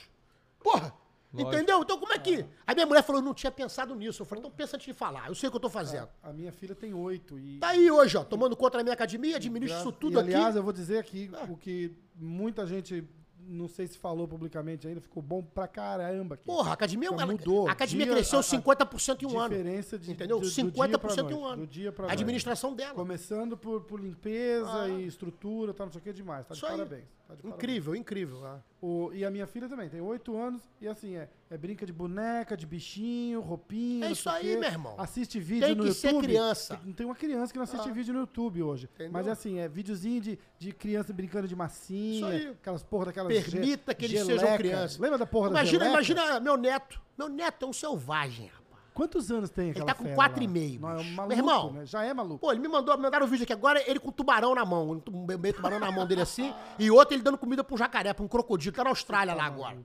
Porra! 0.62 0.94
Lógico. 1.32 1.54
Entendeu? 1.54 1.82
Então 1.82 1.98
como 1.98 2.12
é 2.12 2.18
que. 2.18 2.46
A 2.66 2.74
minha 2.74 2.86
mulher 2.86 3.02
falou: 3.02 3.20
não 3.20 3.34
tinha 3.34 3.50
pensado 3.50 3.94
nisso. 3.94 4.22
Eu 4.22 4.26
falei: 4.26 4.40
então 4.40 4.50
pensa 4.50 4.76
antes 4.76 4.86
de 4.86 4.94
falar. 4.94 5.28
Eu 5.28 5.34
sei 5.34 5.48
o 5.48 5.50
que 5.50 5.56
eu 5.56 5.60
tô 5.60 5.68
fazendo. 5.68 6.08
A 6.22 6.32
minha 6.32 6.52
filha 6.52 6.74
tem 6.74 6.94
oito 6.94 7.38
e... 7.38 7.58
Tá 7.58 7.68
aí 7.68 7.90
hoje, 7.90 8.16
ó, 8.16 8.24
tomando 8.24 8.56
conta 8.56 8.78
da 8.78 8.84
minha 8.84 8.94
academia, 8.94 9.36
administro 9.36 9.78
isso 9.78 9.92
tudo 9.92 10.18
e, 10.18 10.20
aliás, 10.20 10.48
aqui. 10.48 10.58
eu 10.58 10.62
vou 10.62 10.72
dizer 10.72 10.98
aqui 10.98 11.30
o 11.48 11.56
que 11.56 11.92
muita 12.14 12.66
gente, 12.66 13.04
não 13.48 13.68
sei 13.68 13.86
se 13.86 13.96
falou 13.98 14.26
publicamente 14.26 14.86
ainda, 14.88 15.00
ficou 15.00 15.22
bom 15.22 15.42
pra 15.42 15.66
caramba 15.68 16.34
aqui. 16.34 16.44
Porra, 16.44 16.70
a 16.70 16.72
academia, 16.74 17.08
ela- 17.08 17.26
mudou. 17.26 17.68
a 17.68 17.72
academia 17.72 18.06
Dia- 18.06 18.14
cresceu 18.14 18.38
a- 18.38 18.40
a 18.40 18.44
50% 18.44 19.22
em 19.22 19.26
um 19.26 19.38
ano. 19.38 19.48
diferença 19.56 19.98
de- 19.98 20.10
entendeu? 20.10 20.38
do- 20.40 20.46
do 20.46 20.50
50% 20.50 21.28
dia 21.28 21.36
em 21.36 21.40
um 21.40 21.44
ano. 21.44 21.62
do 21.62 21.66
dia 21.66 21.92
pra 21.92 22.08
a 22.08 22.12
administração 22.12 22.74
dela. 22.74 22.94
Começando 22.94 23.56
por, 23.56 23.82
por 23.82 24.00
limpeza 24.00 24.82
Ah. 24.82 24.88
e 24.88 25.06
estrutura, 25.06 25.72
tá, 25.72 25.84
não 25.84 25.92
sei 25.92 26.00
o 26.00 26.04
que 26.04 26.12
demais. 26.12 26.46
Tá 26.46 26.54
de 26.54 26.58
Isso 26.58 26.66
aí. 26.66 27.04
Tá 27.28 27.34
parabéns. 27.34 27.54
Incrível, 27.54 27.94
incrível. 27.96 28.44
ah. 28.46 28.60
O- 28.80 29.10
e 29.12 29.24
a 29.24 29.30
minha 29.30 29.46
filha 29.46 29.68
também, 29.68 29.88
tem 29.88 30.00
oito 30.00 30.36
anos, 30.36 30.62
e 30.80 30.86
assim, 30.86 31.16
é, 31.16 31.28
é 31.50 31.56
brinca 31.58 31.84
de 31.84 31.92
boneca, 31.92 32.56
de 32.56 32.64
bichinho, 32.66 33.40
roupinha. 33.40 34.04
É 34.04 34.08
não 34.08 34.12
isso 34.12 34.28
aí, 34.30 34.42
quê. 34.54 34.56
meu 34.56 34.68
irmão. 34.68 34.94
Assiste 34.98 35.40
vídeo 35.40 35.66
Tem 35.66 35.74
no 35.74 35.82
que 35.82 35.88
YouTube. 35.88 36.10
ser 36.12 36.22
criança. 36.22 36.76
Tem, 36.76 36.92
tem 36.92 37.06
uma 37.06 37.14
criança 37.16 37.52
que 37.52 37.58
não 37.58 37.64
assiste 37.64 37.88
Ah. 37.88 37.92
vídeo 37.92 38.14
no 38.14 38.20
YouTube 38.20 38.62
hoje. 38.62 38.88
Entendeu? 38.94 39.12
Mas 39.12 39.26
é 39.26 39.30
assim, 39.32 39.58
é 39.58 39.66
videozinho 39.68 40.20
de, 40.20 40.38
de 40.58 40.72
criança 40.72 41.12
brincando 41.12 41.48
de 41.48 41.56
massinha, 41.56 42.16
Isso 42.36 42.46
aí. 42.46 42.48
aquelas 42.48 42.82
porra 42.84 43.06
daquelas. 43.06 43.32
Permita 43.44 43.92
ge- 43.92 43.96
que 43.96 44.04
eles 44.04 44.18
geleca. 44.20 44.40
sejam 44.40 44.56
crianças. 44.56 44.98
Lembra 44.98 45.18
da 45.18 45.26
porra 45.26 45.50
da 45.50 45.60
Imagina, 45.60 45.84
geleca? 45.84 45.92
imagina 45.94 46.40
meu 46.40 46.56
neto. 46.56 47.00
Meu 47.18 47.28
neto 47.28 47.64
é 47.64 47.68
um 47.68 47.72
selvagem, 47.72 48.46
rapaz. 48.46 48.65
Quantos 48.96 49.30
anos 49.30 49.50
tem 49.50 49.70
aquela 49.72 49.86
tá 49.86 49.94
com 49.94 50.04
fera 50.04 50.14
quatro 50.16 50.38
lá? 50.38 50.44
e 50.44 50.48
meio, 50.48 50.80
Não, 50.80 50.88
é 50.90 50.94
um 50.94 50.96
bicho. 50.98 51.12
maluco, 51.14 51.28
Meu 51.28 51.38
irmão. 51.38 51.72
né? 51.72 51.86
Já 51.86 52.02
é 52.02 52.14
maluco. 52.14 52.38
Pô, 52.38 52.50
ele 52.50 52.60
me 52.60 52.68
mandou, 52.68 52.96
me 52.96 53.02
mandaram 53.02 53.26
um 53.26 53.28
vídeo 53.28 53.44
aqui 53.44 53.52
agora, 53.52 53.82
ele 53.88 54.00
com 54.00 54.10
tubarão 54.10 54.54
na 54.54 54.64
mão. 54.64 55.02
Um 55.12 55.26
meio 55.38 55.54
tubarão 55.54 55.78
na 55.78 55.90
mão 55.92 56.06
dele 56.06 56.22
assim. 56.22 56.52
e 56.78 56.90
outro 56.90 57.14
ele 57.14 57.22
dando 57.22 57.36
comida 57.36 57.62
pra 57.62 57.74
um 57.74 57.76
jacaré, 57.78 58.12
pra 58.14 58.24
um 58.24 58.28
crocodilo. 58.28 58.74
Tá 58.74 58.82
na 58.84 58.90
Austrália 58.90 59.34
lá 59.34 59.44
agora. 59.44 59.76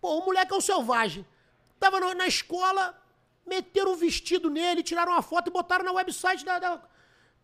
Pô, 0.00 0.18
o 0.18 0.24
moleque 0.26 0.52
é 0.52 0.56
um 0.56 0.60
selvagem. 0.60 1.24
Tava 1.78 2.00
no- 2.00 2.12
na 2.14 2.26
escola, 2.26 2.94
meteram 3.46 3.92
um 3.92 3.96
vestido 3.96 4.50
nele, 4.50 4.82
tiraram 4.82 5.12
uma 5.12 5.22
foto 5.22 5.48
e 5.48 5.52
botaram 5.52 5.84
na 5.84 5.92
website 5.92 6.44
da. 6.44 6.58
da- 6.58 6.82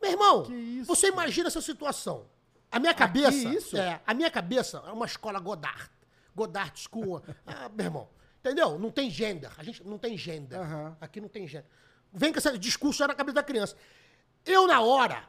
Meu 0.02 0.10
irmão, 0.10 0.42
isso, 0.50 0.86
você 0.86 1.08
imagina 1.08 1.46
essa 1.48 1.60
situação. 1.60 2.24
A 2.70 2.78
minha 2.80 2.92
cabeça. 2.92 3.48
isso? 3.48 3.76
É, 3.76 4.00
a 4.06 4.12
minha 4.12 4.30
cabeça 4.30 4.82
é 4.86 4.90
uma 4.90 5.06
escola 5.06 5.38
Godard. 5.38 5.88
Godard 6.34 6.78
School. 6.78 7.22
ah, 7.46 7.70
meu 7.74 7.86
irmão. 7.86 8.08
Entendeu? 8.46 8.78
Não 8.78 8.92
tem 8.92 9.10
gender. 9.10 9.50
A 9.58 9.64
gente 9.64 9.82
não 9.84 9.98
tem 9.98 10.16
gender. 10.16 10.56
Aham. 10.60 10.96
Aqui 11.00 11.20
não 11.20 11.28
tem 11.28 11.48
gender. 11.48 11.68
Vem 12.12 12.32
com 12.32 12.38
esse 12.38 12.56
discurso 12.58 13.00
já 13.00 13.08
na 13.08 13.14
cabeça 13.14 13.34
da 13.34 13.42
criança. 13.42 13.76
Eu, 14.44 14.68
na 14.68 14.80
hora, 14.80 15.28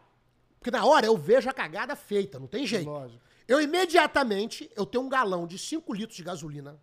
porque 0.60 0.70
na 0.70 0.86
hora 0.86 1.08
eu 1.08 1.18
vejo 1.18 1.50
a 1.50 1.54
cagada 1.54 1.96
feita, 1.96 2.40
não 2.40 2.46
tem 2.46 2.68
jeito. 2.68 2.88
Lógico. 2.88 3.20
Eu 3.48 3.60
imediatamente, 3.60 4.70
eu 4.76 4.86
tenho 4.86 5.04
um 5.04 5.10
galão 5.10 5.48
de 5.48 5.58
5 5.58 5.92
litros 5.96 6.16
de 6.16 6.22
gasolina 6.22 6.80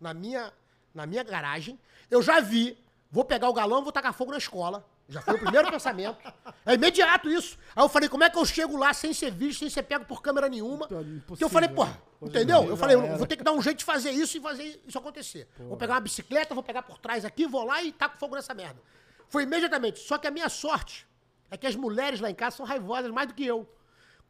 na 0.00 0.14
minha, 0.14 0.50
na 0.94 1.04
minha 1.06 1.22
garagem. 1.22 1.78
Eu 2.10 2.22
já 2.22 2.40
vi, 2.40 2.82
vou 3.10 3.22
pegar 3.22 3.50
o 3.50 3.52
galão 3.52 3.80
e 3.80 3.82
vou 3.82 3.92
tacar 3.92 4.14
fogo 4.14 4.30
na 4.30 4.38
escola. 4.38 4.88
Já 5.12 5.20
foi 5.20 5.34
o 5.34 5.38
primeiro 5.38 5.70
pensamento. 5.70 6.16
É 6.64 6.74
imediato 6.74 7.28
isso. 7.30 7.58
Aí 7.76 7.84
eu 7.84 7.88
falei, 7.88 8.08
como 8.08 8.24
é 8.24 8.30
que 8.30 8.38
eu 8.38 8.44
chego 8.44 8.76
lá 8.76 8.92
sem 8.94 9.12
ser 9.12 9.30
visto, 9.30 9.60
sem 9.60 9.70
ser 9.70 9.82
pego 9.82 10.04
por 10.04 10.22
câmera 10.22 10.48
nenhuma? 10.48 10.86
Então, 10.86 11.36
Que 11.36 11.44
eu 11.44 11.48
falei, 11.48 11.68
né? 11.68 11.74
porra, 11.74 12.02
em 12.22 12.26
entendeu? 12.26 12.64
Eu 12.64 12.76
falei, 12.76 12.96
eu 12.96 13.16
vou 13.18 13.26
ter 13.26 13.36
que 13.36 13.44
dar 13.44 13.52
um 13.52 13.60
jeito 13.60 13.78
de 13.78 13.84
fazer 13.84 14.10
isso 14.10 14.38
e 14.38 14.40
fazer 14.40 14.80
isso 14.86 14.98
acontecer. 14.98 15.46
Vou 15.58 15.76
pegar 15.76 15.94
uma 15.94 16.00
bicicleta, 16.00 16.54
vou 16.54 16.62
pegar 16.62 16.82
por 16.82 16.98
trás 16.98 17.24
aqui, 17.24 17.46
vou 17.46 17.64
lá 17.64 17.82
e 17.82 17.92
taco 17.92 18.16
fogo 18.18 18.34
nessa 18.34 18.54
merda. 18.54 18.80
Foi 19.28 19.42
imediatamente. 19.42 20.00
Só 20.00 20.18
que 20.18 20.26
a 20.26 20.30
minha 20.30 20.48
sorte 20.48 21.06
é 21.50 21.56
que 21.56 21.66
as 21.66 21.76
mulheres 21.76 22.20
lá 22.20 22.30
em 22.30 22.34
casa 22.34 22.56
são 22.56 22.66
raivosas 22.66 23.10
mais 23.10 23.28
do 23.28 23.34
que 23.34 23.44
eu. 23.46 23.68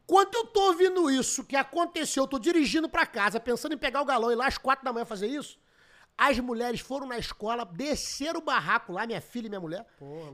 Quando 0.05 0.35
eu 0.35 0.45
tô 0.47 0.61
ouvindo 0.67 1.09
isso 1.09 1.45
que 1.45 1.55
aconteceu, 1.55 2.23
eu 2.23 2.27
tô 2.27 2.37
dirigindo 2.37 2.89
pra 2.89 3.05
casa, 3.05 3.39
pensando 3.39 3.73
em 3.73 3.77
pegar 3.77 4.01
o 4.01 4.05
galão 4.05 4.31
e 4.31 4.35
lá 4.35 4.47
às 4.47 4.57
quatro 4.57 4.83
da 4.83 4.91
manhã 4.91 5.05
fazer 5.05 5.27
isso, 5.27 5.57
as 6.17 6.39
mulheres 6.39 6.79
foram 6.79 7.07
na 7.07 7.17
escola, 7.17 7.65
desceram 7.65 8.39
o 8.39 8.43
barraco 8.43 8.91
lá, 8.93 9.05
minha 9.07 9.19
filha 9.21 9.47
e 9.47 9.49
minha 9.49 9.59
mulher, 9.59 9.85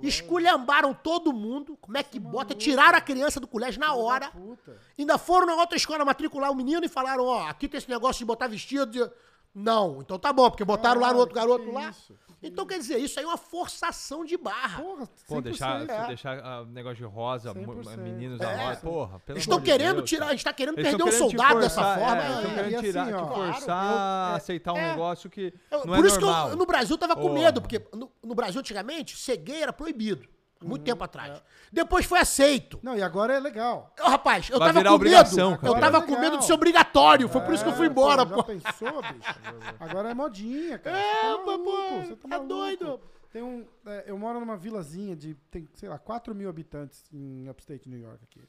esculhambaram 0.02 0.94
todo 0.94 1.32
mundo, 1.34 1.78
como 1.80 1.98
é 1.98 2.04
que 2.04 2.20
bota, 2.20 2.54
tiraram 2.54 2.98
a 2.98 3.02
criança 3.02 3.40
do 3.40 3.48
colégio 3.48 3.80
na 3.80 3.94
hora, 3.94 4.30
Puta. 4.32 4.78
ainda 4.98 5.18
foram 5.18 5.48
na 5.48 5.56
outra 5.56 5.78
escola 5.78 6.04
matricular 6.06 6.52
o 6.52 6.56
menino 6.56 6.86
e 6.86 6.90
falaram, 6.90 7.26
ó, 7.26 7.48
aqui 7.48 7.68
tem 7.68 7.78
esse 7.78 7.90
negócio 7.90 8.20
de 8.20 8.26
botar 8.26 8.48
vestido 8.48 8.86
de... 8.88 9.12
Não, 9.54 10.02
então 10.02 10.20
tá 10.20 10.32
bom, 10.32 10.50
porque 10.50 10.64
botaram 10.64 11.02
lá 11.02 11.12
no 11.12 11.20
outro 11.20 11.34
Caralho, 11.34 11.58
garoto 11.58 11.72
lá. 11.74 11.90
isso? 11.90 12.14
Então 12.42 12.66
quer 12.66 12.78
dizer, 12.80 12.98
isso 13.00 13.20
aí 13.20 13.26
é 13.26 13.28
uma 13.28 13.38
forçação 13.38 14.24
de 14.24 14.38
barra. 14.38 14.82
Porra, 14.82 15.08
Pô, 15.28 15.36
100%. 15.38 15.42
deixar, 15.42 15.90
é. 15.90 16.08
deixar 16.08 16.40
ah, 16.40 16.66
negócio 16.66 16.98
de 16.98 17.04
rosa, 17.04 17.54
mu- 17.54 17.76
100%. 17.84 17.98
meninos 17.98 18.40
É. 18.40 18.44
da 18.46 18.56
rosa, 18.68 18.80
porra, 18.80 19.20
pelo 19.20 19.38
estão 19.38 19.60
de 19.60 19.66
querendo 19.66 19.96
Deus, 19.98 20.10
tirar, 20.10 20.22
a 20.24 20.26
cara. 20.28 20.38
gente 20.38 20.46
tá 20.46 20.54
querendo 20.54 20.80
Eles 20.80 20.90
perder 20.90 21.04
um 21.04 21.12
soldado 21.12 21.60
dessa 21.60 21.76
forçar, 21.84 22.00
forma. 22.00 22.24
É, 22.24 22.26
é. 22.28 22.36
estão 22.36 22.50
querendo 22.56 22.72
E 22.72 22.76
assim, 22.76 22.86
tirar, 22.88 23.02
ó, 23.04 23.08
te 23.08 23.12
claro, 23.34 23.54
forçar 23.54 23.92
eu- 23.92 23.98
a 23.98 24.36
aceitar 24.36 24.74
um 24.74 24.78
é. 24.78 24.92
negócio 24.92 25.30
que 25.30 25.54
Eu- 25.70 25.80
não 25.80 25.96
por 25.96 26.06
é 26.06 26.08
isso 26.08 26.22
normal. 26.22 26.48
que 26.48 26.54
eu, 26.54 26.58
no 26.58 26.66
Brasil 26.66 26.94
eu 26.94 26.98
tava 26.98 27.16
com 27.16 27.22
Porra. 27.24 27.34
medo, 27.34 27.62
porque 27.62 27.86
no, 27.94 28.12
no 28.24 28.36
Brasil 28.36 28.60
antigamente, 28.60 29.18
cegueira 29.18 29.64
era 29.64 29.74
proibido. 29.74 30.28
Muito 30.62 30.82
Uhum. 30.82 30.86
tempo 30.86 31.03
atrás. 31.03 31.38
É. 31.38 31.41
Depois 31.72 32.05
foi 32.05 32.20
aceito. 32.20 32.80
Não, 32.84 32.95
e 32.97 33.01
agora 33.01 33.34
é 33.34 33.39
legal. 33.39 33.93
Ô, 34.01 34.10
rapaz, 34.10 34.49
eu 34.49 34.60
Vai 34.60 34.68
tava 34.70 34.80
virar 34.80 34.89
com 34.89 34.95
obrigação, 34.95 35.51
medo. 35.51 35.62
cara. 35.62 35.74
Eu 35.74 35.80
tava 35.80 35.97
é 35.99 36.01
com 36.07 36.20
medo 36.20 36.38
de 36.38 36.43
ser 36.45 36.53
obrigatório. 36.53 37.30
Foi 37.30 37.39
por 37.41 37.53
isso 37.53 37.64
que 37.64 37.70
eu 37.70 37.76
fui 37.76 37.88
É, 37.88 37.89
embora, 37.89 38.26
pô. 38.26 38.43
pô. 38.43 38.53
Já 38.53 38.74
pensou, 38.74 39.01
bicho? 39.01 39.39
Agora 39.80 40.10
é 40.12 40.14
modinha, 40.14 40.78
cara. 40.80 40.97
É, 40.97 41.14
Você 41.14 41.22
tá 41.22 41.38
pô, 41.38 41.45
maluco, 41.45 41.64
pô, 41.72 42.01
você 42.01 42.16
tá 42.16 42.22
tá 42.24 42.28
maluco. 42.28 42.47
doido. 42.49 42.99
Tem 43.32 43.41
um, 43.43 43.66
é, 43.86 44.03
eu 44.07 44.18
moro 44.18 44.39
numa 44.39 44.57
vilazinha 44.57 45.16
de, 45.16 45.34
tem, 45.51 45.68
sei 45.76 45.88
lá, 45.88 45.97
4 45.99 46.34
mil 46.36 46.49
habitantes 46.49 47.05
em 47.14 47.47
upstate 47.47 47.88
New 47.88 47.99
York 47.99 48.24
aqui. 48.24 48.41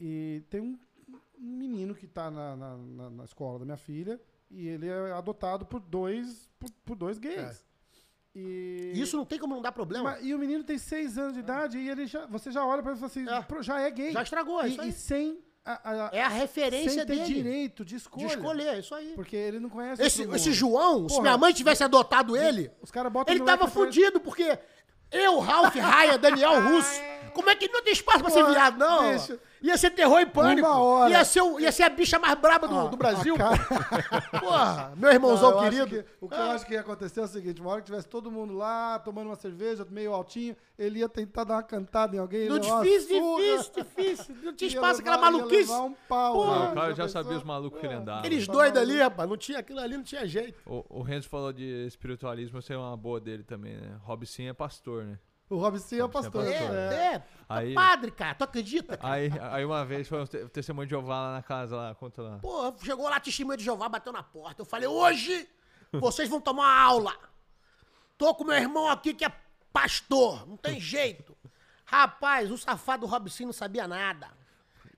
E 0.00 0.42
tem 0.48 0.60
um, 0.60 0.78
um 1.08 1.18
menino 1.58 1.94
que 1.94 2.06
tá 2.06 2.30
na, 2.30 2.56
na, 2.56 2.76
na- 2.76 3.10
na 3.10 3.24
escola 3.24 3.58
da 3.58 3.64
minha 3.64 3.76
filha 3.76 4.20
e 4.50 4.66
ele 4.68 4.88
é 4.88 5.12
adotado 5.12 5.66
por 5.66 5.80
dois, 5.80 6.48
por, 6.58 6.70
por 6.86 6.96
dois 6.96 7.18
gays. 7.18 7.64
E, 8.34 8.92
Isso 8.94 9.16
não 9.16 9.24
tem 9.24 9.38
como 9.38 9.54
não 9.54 9.62
dar 9.62 9.70
problema. 9.72 10.10
mas- 10.12 10.24
e 10.24 10.34
o 10.34 10.38
menino 10.38 10.64
tem 10.64 10.76
6 10.76 11.16
anos 11.18 11.34
de 11.34 11.38
idade 11.40 11.78
e 11.78 11.88
ele 11.88 12.06
já, 12.06 12.26
você 12.26 12.50
já 12.50 12.66
olha 12.66 12.82
pra 12.82 12.92
ele 12.92 12.98
e 12.98 13.00
fala 13.00 13.10
assim, 13.10 13.28
É. 13.28 13.42
"Pô, 13.42 13.62
já 13.62 13.80
é 13.80 13.90
gay. 13.90 14.12
Já 14.12 14.22
estragou, 14.22 14.60
é 14.60 14.66
e, 14.68 14.72
isso 14.72 14.80
aí. 14.80 14.88
e 14.88 14.92
sem 14.92 15.38
a, 15.64 16.06
a- 16.06 16.10
É 16.12 16.20
a 16.22 16.28
referência 16.28 16.90
sem 16.90 17.06
ter 17.06 17.16
dele. 17.16 17.24
direito 17.24 17.84
de 17.84 17.94
escolha. 17.96 18.26
De 18.26 18.32
escolher, 18.34 18.66
é 18.74 18.78
isso 18.80 18.94
aí. 18.94 19.12
Porque 19.14 19.36
ele 19.36 19.60
não 19.60 19.70
conhece 19.70 20.02
Esse, 20.02 20.22
esse. 20.22 20.52
João, 20.52 21.08
se 21.08 21.14
Porra, 21.14 21.22
minha 21.22 21.38
mãe 21.38 21.52
tivesse 21.54 21.84
adotado 21.84 22.36
ele, 22.36 22.70
Os 22.82 22.90
caras 22.90 23.10
botam 23.12 23.32
ele 23.34 23.44
tava 23.44 23.68
fudido, 23.68 24.18
porque 24.20 24.58
eu, 25.12 25.38
Ralph, 25.38 25.76
Raia, 25.76 26.18
Daniel 26.18 26.52
Russo, 26.68 27.00
como 27.34 27.48
é 27.50 27.54
que 27.56 27.68
não 27.68 27.82
tem 27.82 27.92
espaço 27.92 28.18
pra 28.20 28.30
ser 28.30 28.40
Porra, 28.40 28.52
viado, 28.52 28.78
não? 28.78 29.12
bicho. 29.12 29.38
Ia 29.64 29.78
ser 29.78 29.90
terror 29.92 30.20
e 30.20 30.26
pânico. 30.26 30.66
Uma 30.68 30.78
hora. 30.78 31.10
Ia, 31.10 31.24
ser, 31.24 31.40
o- 31.40 31.58
ia 31.58 31.72
ser 31.72 31.84
a 31.84 31.88
bicha 31.88 32.18
mais 32.18 32.34
braba 32.38 32.68
do, 32.68 32.78
Ah, 32.78 32.84
do 32.86 32.96
Brasil. 32.98 33.34
cara- 33.34 33.56
Porra, 34.38 34.92
meu 34.94 35.08
Não, 35.08 35.12
irmãozão 35.12 35.50
eu 35.52 35.58
acho 35.60 35.70
querido. 35.70 35.86
que- 35.88 36.04
o 36.20 36.28
que 36.28 36.34
eu 36.34 36.42
acho 36.50 36.66
que 36.66 36.74
ia 36.74 36.80
acontecer 36.80 37.20
é 37.20 37.22
o 37.22 37.26
seguinte: 37.26 37.60
uma 37.62 37.70
hora 37.70 37.80
que 37.80 37.86
tivesse 37.86 38.06
todo 38.06 38.30
mundo 38.30 38.52
lá, 38.54 38.98
tomando 38.98 39.28
uma 39.28 39.36
cerveja, 39.36 39.86
meio 39.90 40.12
altinho, 40.12 40.54
ele 40.78 40.98
ia 40.98 41.08
tentar 41.08 41.44
dar 41.44 41.54
uma 41.54 41.62
cantada 41.62 42.14
em 42.14 42.18
alguém. 42.18 42.46
Não, 42.48 42.56
uma 42.56 42.82
difícil, 42.82 43.18
surra, 43.18 43.42
difícil, 43.42 43.72
difícil. 43.84 44.36
Não 44.42 44.52
tinha 44.54 44.68
ia 44.70 44.74
espaço, 44.74 45.00
aquela 45.00 45.16
levar- 45.16 45.30
ia 45.32 45.36
maluquice. 45.38 45.70
levar 45.72 45.84
um 45.84 45.94
pau, 46.08 46.32
Porra. 46.34 46.58
né? 46.58 46.70
O 46.70 46.74
cara 46.74 46.94
já 46.94 47.04
pensou? 47.04 47.22
sabia 47.22 47.38
os 47.38 47.44
malucos 47.44 47.80
que 47.80 47.86
ele 47.86 47.94
andava. 47.94 48.18
Aqueles 48.20 48.46
tá 48.46 48.52
doidos 48.52 48.80
ali, 48.82 48.98
rapaz, 49.00 49.28
não 49.28 49.36
tinha, 49.36 49.58
aquilo 49.60 49.80
ali 49.80 49.96
não 49.96 50.04
tinha 50.04 50.26
jeito. 50.26 50.60
O, 50.66 50.84
o 50.98 51.02
Renzo 51.02 51.28
falou 51.28 51.52
de 51.52 51.86
espiritualismo, 51.86 52.60
você 52.60 52.74
é 52.74 52.76
uma 52.76 52.96
boa 52.96 53.20
dele 53.20 53.42
também, 53.42 53.74
né? 53.76 53.96
Robson 54.02 54.42
é 54.42 54.52
pastor, 54.52 55.04
né? 55.04 55.18
O 55.50 55.56
Robson 55.58 55.94
é 55.96 55.98
é 56.00 56.08
pastor. 56.08 56.46
É, 56.46 56.58
pastor. 56.58 56.76
é. 56.76 56.94
é. 57.14 57.22
Aí- 57.48 57.74
Padre, 57.74 58.10
cara, 58.10 58.34
tu 58.34 58.44
acredita? 58.44 58.96
cara? 58.96 59.12
Aí, 59.14 59.30
aí 59.52 59.64
uma 59.64 59.84
vez 59.84 60.08
foi 60.08 60.22
um 60.22 60.26
te- 60.26 60.46
testemunho 60.48 60.86
de 60.86 60.90
Jeová 60.90 61.20
lá 61.20 61.32
na 61.34 61.42
casa, 61.42 61.76
lá, 61.76 61.94
conta 61.94 62.22
lá. 62.22 62.38
Pô, 62.38 62.74
chegou 62.82 63.08
lá, 63.08 63.20
testemunha 63.20 63.56
de 63.56 63.64
Jeová, 63.64 63.88
bateu 63.88 64.12
na 64.12 64.22
porta. 64.22 64.62
Eu 64.62 64.66
falei, 64.66 64.88
hoje 64.88 65.46
vocês 65.92 66.28
vão 66.28 66.40
tomar 66.40 66.62
uma 66.62 66.80
aula. 66.82 67.12
Tô 68.16 68.34
com 68.34 68.44
meu 68.44 68.56
irmão 68.56 68.88
aqui 68.88 69.12
que 69.12 69.24
é 69.24 69.32
pastor, 69.72 70.46
não 70.48 70.56
tem 70.56 70.80
jeito. 70.80 71.36
Rapaz, 71.84 72.50
o 72.50 72.56
safado 72.56 73.06
Robson 73.06 73.44
não 73.46 73.52
sabia 73.52 73.86
nada. 73.86 74.28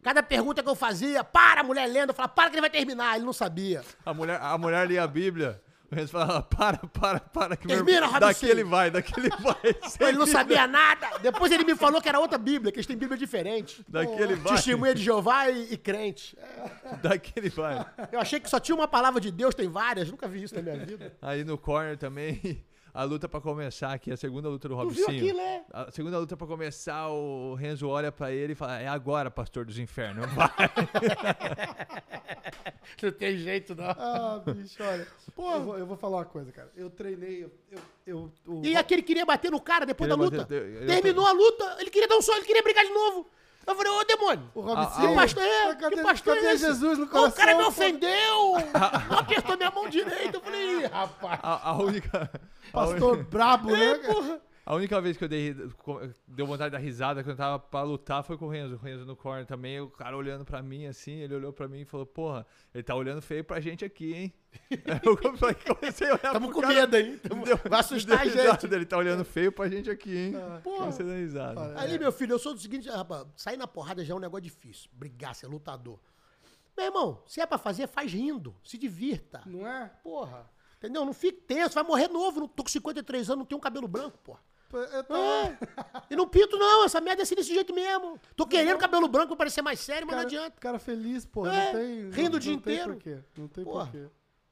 Cada 0.03 0.23
pergunta 0.23 0.63
que 0.63 0.69
eu 0.69 0.77
fazia, 0.77 1.25
para, 1.25 1.65
mulher 1.65 1.87
lendo, 1.89 2.11
eu 2.11 2.15
falava, 2.15 2.33
para 2.33 2.49
que 2.49 2.55
ele 2.55 2.61
vai 2.61 2.71
terminar. 2.71 3.17
Ele 3.17 3.25
não 3.25 3.33
sabia. 3.33 3.83
A 4.05 4.15
mulher, 4.15 4.41
a 4.41 4.57
mulher 4.57 4.87
lia 4.87 5.03
a 5.03 5.07
Bíblia. 5.09 5.61
O 5.91 5.95
Renzo 5.95 6.13
falava, 6.13 6.43
para, 6.43 6.79
para, 6.79 7.21
para. 7.21 7.57
Que 7.57 7.67
meu 7.67 7.77
Termina, 7.77 8.07
Robson. 8.07 8.21
Daqui 8.21 8.47
ele 8.47 8.65
vai, 8.65 8.91
daqui 8.91 9.13
ele 9.19 9.31
vai. 9.39 10.09
Ele 10.09 10.19
não 10.19 10.27
sabia 10.27 10.67
nada. 10.67 11.19
Depois 11.21 11.53
ele 11.53 11.65
me 11.65 11.77
falou 11.77 12.03
que 12.03 12.09
era 12.09 12.19
outra 12.19 12.39
Bíblia, 12.39 12.73
que 12.73 12.79
eles 12.79 12.87
têm 12.87 12.97
Bíblia 12.97 13.17
diferente. 13.17 13.85
Daqui 13.89 14.21
ele 14.21 14.35
vai. 14.35 14.55
Testemunha 14.57 14.95
de 14.95 15.03
Jeová 15.03 15.49
e, 15.51 15.75
e 15.75 15.77
crente. 15.77 16.37
Daqui 17.03 17.33
ele 17.37 17.51
vai. 17.51 17.87
Eu 18.11 18.19
achei 18.19 18.41
que 18.41 18.51
só 18.51 18.59
tinha 18.59 18.75
uma 18.75 18.89
palavra 18.89 19.21
de 19.21 19.31
Deus, 19.31 19.55
tem 19.55 19.69
várias, 19.69 20.11
nunca 20.11 20.27
vi 20.27 20.43
isso 20.43 20.55
na 20.55 20.63
minha 20.63 20.85
vida. 20.85 21.17
Aí 21.23 21.45
no 21.45 21.57
corner 21.57 21.97
também, 21.97 22.65
a 22.97 23.05
luta 23.05 23.29
pra 23.29 23.41
começar 23.41 23.93
aqui, 23.93 24.11
a 24.11 24.17
segunda 24.17 24.49
luta 24.49 24.69
do 24.69 24.75
Tu 24.75 24.79
Robicinho. 24.79 25.07
viu 25.09 25.17
aquilo, 25.19 25.39
né? 25.39 25.65
A 25.73 25.91
segunda 25.91 26.19
luta 26.19 26.37
pra 26.37 26.47
começar, 26.47 27.09
o 27.09 27.55
Renzo 27.55 27.89
olha 27.89 28.11
pra 28.11 28.33
ele 28.33 28.55
e 28.55 28.57
fala: 28.57 28.81
É 28.81 28.89
agora, 28.89 29.31
pastor 29.31 29.65
dos 29.65 29.79
infernos. 29.79 30.27
Vai. 30.33 30.49
Não 33.03 33.13
tem 33.13 33.37
jeito, 33.37 33.75
não. 33.75 33.85
Ah, 33.91 34.41
bicho, 34.47 34.83
olha. 34.83 35.07
Pô, 35.35 35.53
eu 35.53 35.61
vou, 35.65 35.79
eu 35.79 35.87
vou 35.87 35.97
falar 35.97 36.19
uma 36.19 36.25
coisa, 36.25 36.51
cara. 36.53 36.71
Eu 36.77 36.89
treinei. 36.89 37.45
Eu, 37.45 37.51
eu, 37.71 37.79
eu- 38.07 38.33
o- 38.47 38.65
E 38.65 38.77
aquele 38.77 39.03
queria 39.03 39.27
bater 39.27 39.51
no 39.51 39.61
cara 39.61 39.85
depois 39.85 40.09
Queria 40.11 40.17
da 40.17 40.25
luta. 40.25 40.37
bater- 40.39 40.63
eu- 40.63 40.81
eu- 40.83 40.87
Terminou 40.87 41.27
a 41.27 41.33
luta, 41.33 41.77
ele 41.81 41.91
queria 41.91 42.09
dar 42.09 42.17
um 42.17 42.23
só, 42.23 42.35
ele 42.37 42.47
queria 42.47 42.63
brigar 42.63 42.85
de 42.85 42.93
novo. 42.93 43.29
Eu 43.67 43.75
falei, 43.75 43.91
ô 43.93 44.05
demônio. 44.05 44.51
o 44.55 44.61
Ah, 44.63 44.65
Robicinho. 44.75 45.07
ah, 45.07 45.09
Que 45.09 45.15
pastor 45.17 45.43
é? 45.43 45.75
Cadê- 45.75 45.97
que 45.97 46.03
pastor 46.03 46.35
cadê 46.37 46.47
é 46.47 46.53
esse? 46.55 46.65
Jesus 46.67 46.99
no 46.99 47.07
coração? 47.09 47.29
O 47.31 47.33
cara 47.33 47.55
me 47.57 47.65
ofendeu. 47.65 48.53
Não 49.11 49.19
apertou 49.19 49.57
minha 49.57 49.71
mão 49.73 49.89
direita. 49.89 50.37
Eu 50.37 50.41
falei, 50.41 50.81
Ih, 50.83 50.87
rapaz. 50.87 51.41
A, 51.43 51.71
a 51.71 51.77
única. 51.77 52.31
a 52.33 52.71
Pastor 52.73 53.25
brabo, 53.25 53.71
né? 53.73 53.91
É, 53.91 53.95
porra. 54.13 54.41
A 54.69 54.75
única 54.75 55.01
vez 55.01 55.17
que 55.17 55.23
eu 55.23 55.29
dei, 55.29 55.55
deu 56.27 56.45
vontade 56.45 56.73
da 56.73 56.79
risada 56.79 57.23
quando 57.23 57.31
eu 57.31 57.37
tava 57.37 57.59
pra 57.61 57.83
lutar 57.85 58.25
foi 58.25 58.37
com 58.37 58.47
o 58.47 58.49
Renzo. 58.49 58.75
O 58.75 58.79
Renzo 58.79 59.07
no 59.07 59.15
corner 59.15 59.47
também, 59.47 59.81
o 59.81 59.89
cara 59.89 60.17
olhando 60.17 60.45
pra 60.45 60.61
mim 60.61 60.87
assim, 60.87 61.13
ele 61.21 61.37
olhou 61.37 61.53
pra 61.53 61.69
mim 61.69 61.83
e 61.83 61.85
falou, 61.85 62.05
porra, 62.05 62.45
ele 62.75 62.83
tá 62.83 62.93
olhando 62.93 63.23
feio 63.23 63.45
pra 63.45 63.61
gente 63.61 63.85
aqui, 63.85 64.13
hein? 64.13 64.33
eu 65.05 65.17
come- 65.17 65.39
comecei 65.55 66.09
a 66.09 66.15
olhar 66.15 66.33
Tamo 66.33 66.51
com 66.51 66.61
cara, 66.61 66.75
medo, 66.75 66.97
hein? 66.97 67.17
Tamo- 67.19 67.45
deu- 67.45 67.57
Vai 67.69 67.79
assustar 67.79 68.21
a 68.23 68.25
gente. 68.25 68.37
risada, 68.41 68.75
Ele 68.75 68.85
tá 68.85 68.97
olhando 68.99 69.25
feio 69.25 69.53
pra 69.53 69.69
gente 69.69 69.89
aqui, 69.89 70.17
hein? 70.17 70.33
Porra. 70.65 70.79
Comecei 70.81 71.07
a 71.07 71.09
dar 71.11 71.15
risada. 71.15 71.81
Ali, 71.81 71.97
meu 71.97 72.11
filho, 72.11 72.33
eu 72.33 72.39
sou 72.41 72.53
do 72.53 72.59
seguinte, 72.59 72.89
rapaz, 72.91 73.25
sair 73.37 73.57
na 73.57 73.69
porrada 73.69 74.05
já 74.05 74.15
é 74.15 74.17
um 74.17 74.21
negócio 74.21 74.43
difícil. 74.43 74.91
Brigar, 74.93 75.33
ser 75.37 75.47
lutador. 75.47 76.01
Meu 76.77 76.87
irmão, 76.87 77.23
se 77.25 77.41
é 77.41 77.47
pra 77.47 77.57
fazer, 77.57 77.87
faz 77.87 78.13
rindo. 78.13 78.53
Se 78.65 78.77
divirta. 78.77 79.43
Não 79.47 79.65
é? 79.65 79.93
Porra. 80.03 80.51
Entendeu? 80.79 81.05
Não 81.05 81.13
fique 81.15 81.41
tenso, 81.41 81.75
vai 81.77 81.85
morrer 81.85 82.09
novo. 82.09 82.41
Não 82.41 82.49
tô 82.49 82.65
com 82.65 82.69
53 82.69 83.31
anos, 83.31 83.39
não 83.39 83.47
tenho 83.47 83.59
um 83.59 83.63
cabelo 83.63 83.87
branco, 83.87 84.19
porra. 84.19 84.41
É. 84.79 85.59
E 86.11 86.17
não 86.17 86.29
pinto, 86.29 86.57
não. 86.57 86.85
Essa 86.85 87.01
merda 87.01 87.23
é 87.23 87.25
assim 87.25 87.35
desse 87.35 87.53
jeito 87.53 87.75
mesmo. 87.75 88.19
Tô 88.35 88.47
querendo 88.47 88.79
cabelo 88.79 89.09
branco 89.09 89.29
pra 89.29 89.37
parecer 89.37 89.63
mais 89.63 89.81
sério, 89.81 90.07
mas 90.07 90.17
não 90.17 90.25
cara, 90.25 90.37
adianta. 90.41 90.61
cara 90.61 90.79
feliz, 90.79 91.25
pô. 91.25 91.47
É, 91.47 91.73
não 91.73 91.81
tem. 91.81 92.11
rindo 92.11 92.31
não, 92.31 92.37
o 92.37 92.41
dia 92.41 92.53
não 92.53 92.61
tem 92.61 92.75
inteiro. 92.75 92.95
Porquê. 92.95 93.19
Não 93.37 93.49
tem 93.49 93.65
Porra. 93.65 93.85
porquê. 93.87 94.07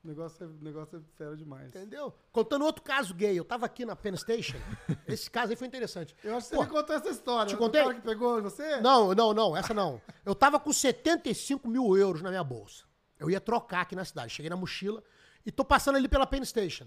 O 0.04 0.08
negócio 0.08 0.44
é, 0.44 0.46
o 0.46 0.58
negócio 0.60 0.98
é 0.98 1.00
sério 1.16 1.34
demais. 1.34 1.68
Entendeu? 1.68 2.12
Contando 2.30 2.64
outro 2.66 2.82
caso 2.82 3.14
gay. 3.14 3.38
Eu 3.38 3.44
tava 3.44 3.64
aqui 3.64 3.86
na 3.86 3.96
Penn 3.96 4.14
Station. 4.16 4.58
Esse 5.08 5.30
caso 5.30 5.50
aí 5.52 5.56
foi 5.56 5.66
interessante. 5.66 6.14
Eu 6.22 6.36
acho 6.36 6.48
que 6.48 6.50
você 6.50 6.56
Pô, 6.56 6.62
me 6.62 6.68
contou 6.68 6.94
essa 6.94 7.08
história. 7.08 7.46
Te 7.46 7.54
Do 7.54 7.58
contei? 7.58 7.82
cara 7.82 7.94
que 7.94 8.02
pegou 8.02 8.42
você? 8.42 8.82
Não, 8.82 9.14
não, 9.14 9.32
não, 9.32 9.56
essa 9.56 9.72
não. 9.72 10.02
Eu 10.26 10.34
tava 10.34 10.60
com 10.60 10.70
75 10.70 11.66
mil 11.66 11.96
euros 11.96 12.20
na 12.20 12.28
minha 12.28 12.44
bolsa. 12.44 12.84
Eu 13.18 13.30
ia 13.30 13.40
trocar 13.40 13.80
aqui 13.80 13.96
na 13.96 14.04
cidade. 14.04 14.30
Cheguei 14.34 14.50
na 14.50 14.56
mochila 14.56 15.02
e 15.46 15.50
tô 15.50 15.64
passando 15.64 15.96
ali 15.96 16.06
pela 16.06 16.26
Penn 16.26 16.44
Station. 16.44 16.86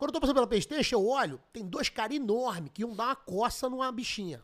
Quando 0.00 0.08
eu 0.08 0.12
tô 0.14 0.20
passando 0.22 0.36
pela 0.36 0.46
Penn 0.46 0.60
Station, 0.62 0.96
eu 0.96 1.06
olho, 1.06 1.38
tem 1.52 1.62
dois 1.62 1.90
caras 1.90 2.16
enormes 2.16 2.70
que 2.72 2.80
iam 2.80 2.94
dar 2.96 3.08
uma 3.08 3.16
coça 3.16 3.68
numa 3.68 3.92
bichinha. 3.92 4.42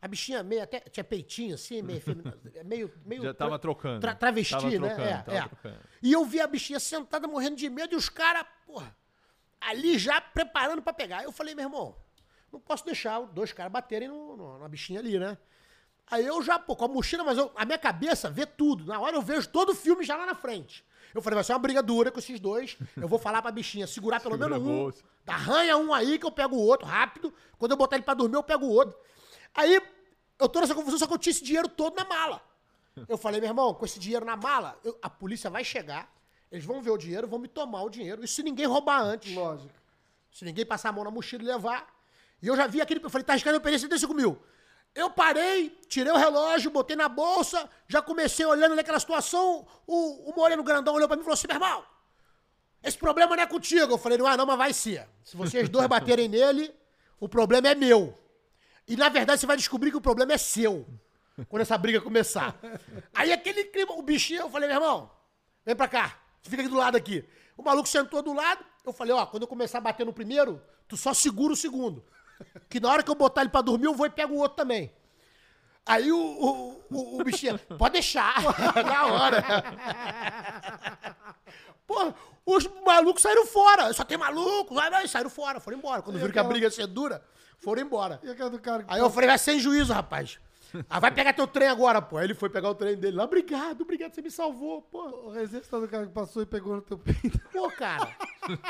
A 0.00 0.06
bichinha 0.06 0.40
meio 0.44 0.62
até. 0.62 0.78
Tinha 0.78 1.02
peitinho 1.02 1.56
assim, 1.56 1.82
meio. 1.82 2.00
Meio, 2.64 2.94
meio 3.04 3.22
Já 3.22 3.34
tava 3.34 3.58
trocando. 3.58 4.00
tra- 4.00 4.14
travesti, 4.14 4.54
Tava 4.54 4.70
né? 4.70 4.76
trocando, 4.78 5.02
é, 5.02 5.22
tava 5.22 5.36
é. 5.38 5.48
trocando. 5.48 5.78
E 6.00 6.12
eu 6.12 6.24
vi 6.24 6.40
a 6.40 6.46
bichinha 6.46 6.78
sentada 6.78 7.26
morrendo 7.26 7.56
de 7.56 7.68
medo 7.68 7.94
e 7.94 7.96
os 7.96 8.08
caras, 8.08 8.46
porra, 8.64 8.96
ali 9.60 9.98
já 9.98 10.20
preparando 10.20 10.80
pra 10.80 10.92
pegar. 10.92 11.24
Eu 11.24 11.32
falei, 11.32 11.54
meu 11.56 11.64
irmão, 11.64 11.96
não 12.52 12.60
posso 12.60 12.84
deixar 12.86 13.18
os 13.18 13.30
dois 13.32 13.52
caras 13.52 13.72
baterem 13.72 14.06
no, 14.08 14.36
no- 14.36 14.58
na 14.60 14.68
bichinha 14.68 15.00
ali, 15.00 15.18
né? 15.18 15.36
Aí 16.10 16.24
eu 16.26 16.42
já, 16.42 16.58
pô, 16.58 16.76
com 16.76 16.84
a 16.84 16.88
mochila, 16.88 17.24
mas 17.24 17.38
eu- 17.38 17.50
a 17.56 17.64
minha 17.64 17.78
cabeça 17.78 18.30
vê 18.30 18.44
tudo. 18.46 18.84
Na 18.84 19.00
hora 19.00 19.16
eu 19.16 19.22
vejo 19.22 19.48
todo 19.48 19.70
o 19.70 19.74
filme 19.74 20.04
já 20.04 20.16
lá 20.16 20.26
na 20.26 20.34
frente. 20.34 20.84
Eu 21.14 21.22
falei, 21.22 21.36
vai 21.36 21.44
ser 21.44 21.52
uma 21.52 21.58
briga 21.60 21.82
dura 21.82 22.10
com 22.10 22.18
esses 22.18 22.38
dois. 22.40 22.76
Eu 22.96 23.06
vou 23.08 23.18
falar 23.18 23.40
pra 23.40 23.50
bichinha 23.50 23.86
segurar 23.86 24.20
pelo 24.20 24.34
Segura 24.34 24.58
menos 24.58 24.68
a 24.68 24.72
um. 24.72 24.84
Arranha 25.26 25.76
um 25.76 25.94
aí 25.94 26.18
que 26.18 26.26
eu 26.26 26.30
pego 26.30 26.56
o 26.56 26.60
outro 26.60 26.86
rápido. 26.86 27.32
Quando 27.56 27.70
eu 27.70 27.76
botar 27.76 27.96
ele 27.96 28.04
pra 28.04 28.14
dormir, 28.14 28.34
eu 28.36 28.42
pego 28.42 28.66
o 28.66 28.70
outro. 28.70 28.94
Aí 29.54 29.80
eu 30.38 30.48
tô 30.48 30.60
nessa 30.60 30.74
confusão, 30.74 30.98
só 30.98 31.06
que 31.06 31.12
eu 31.14 31.18
tinha 31.18 31.30
esse 31.30 31.42
dinheiro 31.44 31.68
todo 31.68 31.94
na 31.96 32.04
mala. 32.04 32.42
Eu 33.08 33.16
falei, 33.16 33.40
meu 33.40 33.48
irmão, 33.48 33.72
com 33.74 33.84
esse 33.84 33.98
dinheiro 33.98 34.24
na 34.26 34.36
mala, 34.36 34.78
eu- 34.84 34.96
a 35.00 35.08
polícia 35.08 35.48
vai 35.48 35.64
chegar, 35.64 36.12
eles 36.50 36.64
vão 36.64 36.82
ver 36.82 36.90
o 36.90 36.98
dinheiro, 36.98 37.26
vão 37.26 37.38
me 37.38 37.48
tomar 37.48 37.82
o 37.82 37.88
dinheiro. 37.90 38.24
Isso 38.24 38.34
se 38.34 38.42
ninguém 38.42 38.66
roubar 38.66 39.00
antes. 39.00 39.34
Lógico. 39.34 39.72
Se 40.32 40.44
ninguém 40.44 40.66
passar 40.66 40.88
a 40.90 40.92
mão 40.92 41.04
na 41.04 41.10
mochila 41.10 41.42
e 41.42 41.46
levar. 41.46 41.86
E 42.42 42.46
eu 42.48 42.56
já 42.56 42.66
vi 42.66 42.80
aquele. 42.80 43.02
Eu 43.04 43.08
falei, 43.10 43.24
tá 43.24 43.32
arriscando 43.32 43.56
eu 43.56 43.60
perder 43.60 43.78
75 43.78 44.12
mil. 44.14 44.40
Eu 44.94 45.10
parei, 45.10 45.70
tirei 45.88 46.12
o 46.12 46.16
relógio, 46.16 46.70
botei 46.70 46.94
na 46.94 47.08
bolsa, 47.08 47.68
já 47.88 48.00
comecei 48.00 48.46
olhando 48.46 48.76
naquela 48.76 49.00
situação. 49.00 49.66
O, 49.86 50.30
o 50.30 50.34
Moreno 50.36 50.62
Grandão 50.62 50.94
olhou 50.94 51.08
pra 51.08 51.16
mim 51.16 51.22
e 51.22 51.24
falou 51.24 51.34
assim: 51.34 51.48
meu 51.48 51.56
irmão, 51.56 51.84
esse 52.82 52.96
problema 52.96 53.34
não 53.34 53.42
é 53.42 53.46
contigo. 53.46 53.92
Eu 53.92 53.98
falei, 53.98 54.18
não 54.18 54.30
é 54.30 54.36
não, 54.36 54.46
mas 54.46 54.58
vai 54.58 54.72
ser. 54.72 55.08
Se 55.24 55.36
vocês 55.36 55.68
dois 55.68 55.86
baterem 55.88 56.28
nele, 56.28 56.72
o 57.18 57.28
problema 57.28 57.68
é 57.68 57.74
meu. 57.74 58.16
E 58.86 58.96
na 58.96 59.08
verdade 59.08 59.40
você 59.40 59.46
vai 59.46 59.56
descobrir 59.56 59.90
que 59.90 59.96
o 59.96 60.00
problema 60.00 60.34
é 60.34 60.38
seu. 60.38 60.86
Quando 61.48 61.62
essa 61.62 61.76
briga 61.76 62.00
começar. 62.00 62.54
Aí 63.12 63.32
aquele 63.32 63.64
clima, 63.64 63.94
o 63.94 64.02
bichinho, 64.02 64.42
eu 64.42 64.50
falei, 64.50 64.68
meu 64.68 64.76
irmão, 64.76 65.10
vem 65.64 65.74
pra 65.74 65.88
cá. 65.88 66.16
Fica 66.42 66.62
aqui 66.62 66.70
do 66.70 66.76
lado 66.76 66.96
aqui. 66.96 67.24
O 67.56 67.62
maluco 67.62 67.88
sentou 67.88 68.22
do 68.22 68.32
lado. 68.32 68.64
Eu 68.84 68.92
falei, 68.92 69.12
ó, 69.12 69.24
quando 69.26 69.42
eu 69.42 69.48
começar 69.48 69.78
a 69.78 69.80
bater 69.80 70.04
no 70.04 70.12
primeiro, 70.12 70.62
tu 70.86 70.96
só 70.96 71.14
segura 71.14 71.54
o 71.54 71.56
segundo. 71.56 72.04
Que 72.68 72.80
na 72.80 72.90
hora 72.90 73.02
que 73.02 73.10
eu 73.10 73.14
botar 73.14 73.42
ele 73.42 73.50
pra 73.50 73.60
dormir, 73.60 73.86
eu 73.86 73.94
vou 73.94 74.06
e 74.06 74.10
pego 74.10 74.34
o 74.34 74.38
outro 74.38 74.56
também. 74.56 74.92
Aí 75.86 76.10
o, 76.10 76.18
o, 76.18 76.84
o, 76.90 77.20
o 77.20 77.24
bichinho, 77.24 77.58
pode 77.78 77.92
deixar. 77.92 78.42
na 78.84 79.06
hora. 79.06 79.44
Pô, 81.86 82.14
os 82.46 82.66
malucos 82.84 83.22
saíram 83.22 83.46
fora. 83.46 83.92
Só 83.92 84.02
tem 84.04 84.16
maluco. 84.16 84.74
Vai, 84.74 84.90
vai, 84.90 85.06
saíram 85.06 85.28
fora, 85.28 85.60
foram 85.60 85.78
embora. 85.78 86.00
Quando 86.00 86.18
viram 86.18 86.32
que 86.32 86.38
a 86.38 86.44
briga 86.44 86.66
ia 86.66 86.70
ser 86.70 86.86
dura, 86.86 87.22
foram 87.58 87.82
embora. 87.82 88.18
E 88.22 88.30
aquela 88.30 88.50
do 88.50 88.58
cara 88.58 88.82
que 88.82 88.92
Aí 88.92 89.00
eu 89.00 89.10
falei, 89.10 89.28
vai 89.28 89.38
sem 89.38 89.60
juízo, 89.60 89.92
rapaz. 89.92 90.38
Ah, 90.88 90.98
vai 91.00 91.10
pegar 91.10 91.32
teu 91.32 91.46
trem 91.46 91.68
agora, 91.68 92.02
pô. 92.02 92.16
Aí 92.16 92.26
ele 92.26 92.34
foi 92.34 92.48
pegar 92.48 92.70
o 92.70 92.74
trem 92.74 92.96
dele 92.96 93.16
lá. 93.16 93.24
Obrigado, 93.24 93.82
obrigado, 93.82 94.14
você 94.14 94.22
me 94.22 94.30
salvou, 94.30 94.82
pô. 94.82 95.02
O 95.26 95.30
resistente 95.30 95.80
do 95.82 95.88
cara 95.88 96.06
que 96.06 96.12
passou 96.12 96.42
e 96.42 96.46
pegou 96.46 96.76
no 96.76 96.82
teu 96.82 96.98
peito. 96.98 97.40
Pô, 97.52 97.70
cara. 97.70 98.08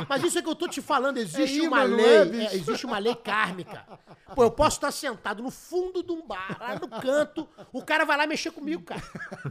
Mas 0.09 0.23
isso 0.23 0.39
é 0.39 0.43
que 0.43 0.49
eu 0.49 0.55
tô 0.55 0.69
te 0.69 0.81
falando, 0.81 1.19
existe 1.19 1.65
É 1.65 1.69
uma 1.69 1.83
lei, 1.83 2.07
é, 2.07 2.45
é, 2.45 2.55
existe 2.55 2.87
uma 2.87 2.99
lei 2.99 3.15
kármica. 3.15 3.87
Pô, 4.35 4.45
eu 4.45 4.51
posso 4.51 4.77
estar 4.77 4.91
sentado 4.93 5.43
no 5.43 5.51
fundo 5.51 6.03
de 6.03 6.13
um 6.13 6.27
bar, 6.27 6.57
lá 6.61 6.79
no 6.79 6.89
canto, 7.01 7.49
o 7.73 7.83
cara 7.85 8.05
vai 8.05 8.17
lá 8.17 8.27
mexer 8.27 8.51
comigo, 8.51 8.83
cara. 8.83 9.03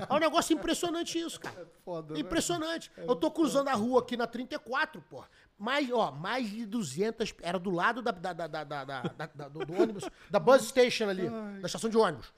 É 0.09 0.13
um 0.13 0.19
negócio 0.19 0.53
impressionante 0.53 1.19
isso, 1.19 1.39
cara. 1.39 1.67
Foda, 1.83 2.13
né? 2.13 2.19
Impressionante. 2.19 2.91
Eu 2.97 3.15
tô 3.15 3.29
cruzando 3.31 3.67
a 3.67 3.73
rua 3.73 4.01
aqui 4.01 4.15
na 4.15 4.27
34, 4.27 5.03
pô. 5.09 5.23
Mais, 5.57 5.89
ó, 5.91 6.11
mais 6.11 6.49
de 6.49 6.65
200, 6.65 7.33
era 7.41 7.57
do 7.57 7.69
lado 7.69 8.01
da, 8.01 8.11
da, 8.11 8.33
da, 8.33 8.47
da, 8.47 8.63
da- 8.63 8.83
da- 8.83 9.25
da- 9.33 9.47
do, 9.47 9.65
do 9.65 9.73
ônibus, 9.81 10.03
da 10.29 10.39
bus 10.39 10.63
station 10.67 11.07
ali, 11.09 11.29
da 11.61 11.67
estação 11.67 11.89
de 11.89 11.97
ônibus. 11.97 12.33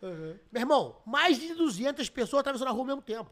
Meu 0.51 0.61
irmão, 0.61 1.01
mais 1.05 1.39
de 1.39 1.53
200 1.55 2.09
pessoas 2.09 2.41
atravessando 2.41 2.68
a 2.68 2.72
rua 2.72 2.82
ao 2.82 2.86
mesmo 2.88 3.01
tempo. 3.01 3.32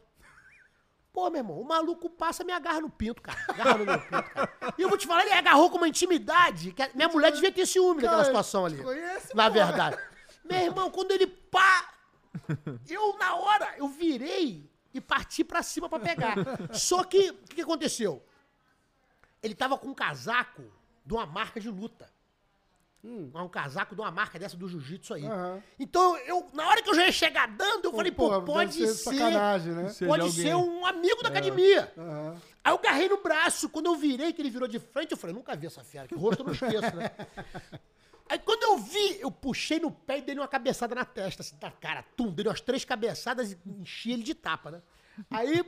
Pô, 1.12 1.30
meu 1.30 1.38
irmão, 1.40 1.60
o 1.60 1.64
maluco 1.64 2.10
passa 2.10 2.42
e 2.42 2.46
me 2.46 2.52
agarra 2.52 2.80
no 2.80 2.90
pinto, 2.90 3.22
cara. 3.22 3.38
Agarra 3.48 3.78
no 3.78 3.84
meu 3.84 4.00
pinto, 4.00 4.30
cara. 4.30 4.74
E 4.76 4.82
eu 4.82 4.88
vou 4.88 4.98
te 4.98 5.06
falar, 5.06 5.22
ele 5.22 5.32
agarrou 5.34 5.70
com 5.70 5.76
uma 5.76 5.86
intimidade. 5.86 6.72
Que 6.72 6.82
a- 6.82 6.90
minha 6.92 7.08
mulher 7.08 7.30
devia 7.30 7.52
ter 7.52 7.64
ciúme 7.66 7.96
daquela 8.02 8.14
Cara, 8.16 8.24
situação 8.24 8.66
ali. 8.66 8.82
conhece, 8.82 9.36
na 9.36 9.48
verdade. 9.48 9.96
Meu 10.44 10.58
irmão, 10.60 10.90
quando 10.90 11.12
ele 11.12 11.28
pá, 11.28 11.88
eu, 12.88 13.16
na 13.16 13.36
hora, 13.36 13.74
eu 13.78 13.86
virei 13.86 14.68
e 14.92 15.00
parti 15.00 15.44
pra 15.44 15.62
cima 15.62 15.88
pra 15.88 16.00
pegar. 16.00 16.34
Só 16.72 17.04
que, 17.04 17.30
o 17.30 17.34
que, 17.48 17.54
que 17.56 17.62
aconteceu? 17.62 18.20
Ele 19.44 19.54
tava 19.54 19.76
com 19.76 19.88
um 19.88 19.94
casaco 19.94 20.64
de 21.04 21.12
uma 21.12 21.26
marca 21.26 21.60
de 21.60 21.68
luta. 21.68 22.10
Um 23.06 23.48
casaco 23.48 23.94
de 23.94 24.00
uma 24.00 24.10
marca 24.10 24.38
dessa 24.38 24.56
do 24.56 24.66
jiu-jitsu 24.66 25.12
aí. 25.12 25.26
Aham. 25.26 25.62
Então, 25.78 26.16
eu, 26.18 26.48
na 26.54 26.66
hora 26.66 26.82
que 26.82 26.88
eu 26.88 26.94
já 26.94 27.04
ia 27.04 27.12
chegar 27.12 27.46
dando, 27.46 27.84
eu 27.84 27.92
falei, 27.92 28.10
pô, 28.10 28.40
pode 28.40 28.72
ser 28.72 28.86
ser. 28.86 29.18
sacanagem, 29.18 29.74
né? 29.74 29.94
Pode 30.06 30.22
alguém. 30.22 30.30
ser 30.30 30.54
um 30.54 30.86
amigo 30.86 31.22
da 31.22 31.28
academia. 31.28 31.92
Aham. 31.98 32.40
Aí 32.64 32.72
eu 32.72 32.78
agarrei 32.78 33.06
no 33.10 33.18
braço, 33.18 33.68
quando 33.68 33.86
eu 33.86 33.96
virei, 33.96 34.32
que 34.32 34.40
ele 34.40 34.48
virou 34.48 34.66
de 34.66 34.78
frente, 34.78 35.12
eu 35.12 35.18
falei, 35.18 35.36
nunca 35.36 35.54
vi 35.54 35.66
essa 35.66 35.84
fera, 35.84 36.08
que 36.08 36.14
rosto 36.14 36.40
eu 36.40 36.46
não 36.46 36.54
esqueço, 36.54 36.96
né? 36.96 37.10
Aí 38.26 38.38
quando 38.38 38.62
eu 38.62 38.78
vi, 38.78 39.20
eu 39.20 39.30
puxei 39.30 39.78
no 39.78 39.90
pé 39.90 40.18
e 40.18 40.22
dei 40.22 40.34
uma 40.34 40.48
cabeçada 40.48 40.94
na 40.94 41.04
testa, 41.04 41.42
assim, 41.42 41.58
da 41.58 41.70
cara, 41.70 42.02
tum, 42.16 42.32
dei 42.32 42.46
umas 42.46 42.62
três 42.62 42.82
cabeçadas 42.82 43.52
e 43.52 43.58
enchi 43.66 44.12
ele 44.12 44.22
de 44.22 44.34
tapa, 44.34 44.70
né? 44.70 44.82
Aí 45.30 45.62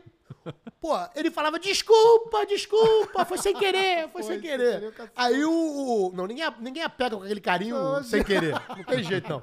Pô, 0.81 0.93
ele 1.15 1.31
falava, 1.31 1.59
desculpa, 1.59 2.45
desculpa, 2.47 3.25
foi 3.25 3.39
sem 3.39 3.55
querer, 3.55 4.03
foi, 4.13 4.23
Foi 4.23 4.23
sem 4.23 4.41
sem 4.41 4.41
querer. 4.41 4.93
cacete. 4.93 5.13
Aí 5.17 5.45
o, 5.45 5.51
o- 5.51 6.13
Não, 6.15 6.27
ninguém, 6.27 6.45
ninguém 6.61 6.83
apega 6.83 7.17
com 7.17 7.23
aquele 7.25 7.41
carinho 7.41 8.03
sem 8.05 8.23
querer. 8.23 8.53
Não 8.77 8.85
tem 8.85 9.03
jeito, 9.03 9.29
não. 9.29 9.43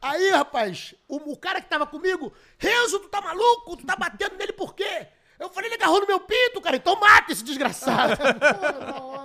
Aí, 0.00 0.30
rapaz, 0.30 0.94
o, 1.08 1.32
o 1.32 1.36
cara 1.36 1.60
que 1.60 1.68
tava 1.68 1.86
comigo, 1.86 2.32
Renzo, 2.58 2.98
tu 2.98 3.08
tá 3.08 3.20
maluco? 3.20 3.76
Tu 3.76 3.86
tá 3.86 3.96
batendo 3.96 4.36
nele 4.36 4.52
por 4.52 4.74
quê? 4.74 5.06
Eu 5.38 5.48
falei, 5.50 5.68
ele 5.68 5.74
agarrou 5.76 6.00
no 6.00 6.06
meu 6.06 6.20
pinto, 6.20 6.60
cara, 6.60 6.76
então 6.76 6.94
mata 7.00 7.32
esse 7.32 7.42
desgraçado. 7.42 8.16
Pô? 8.94 9.21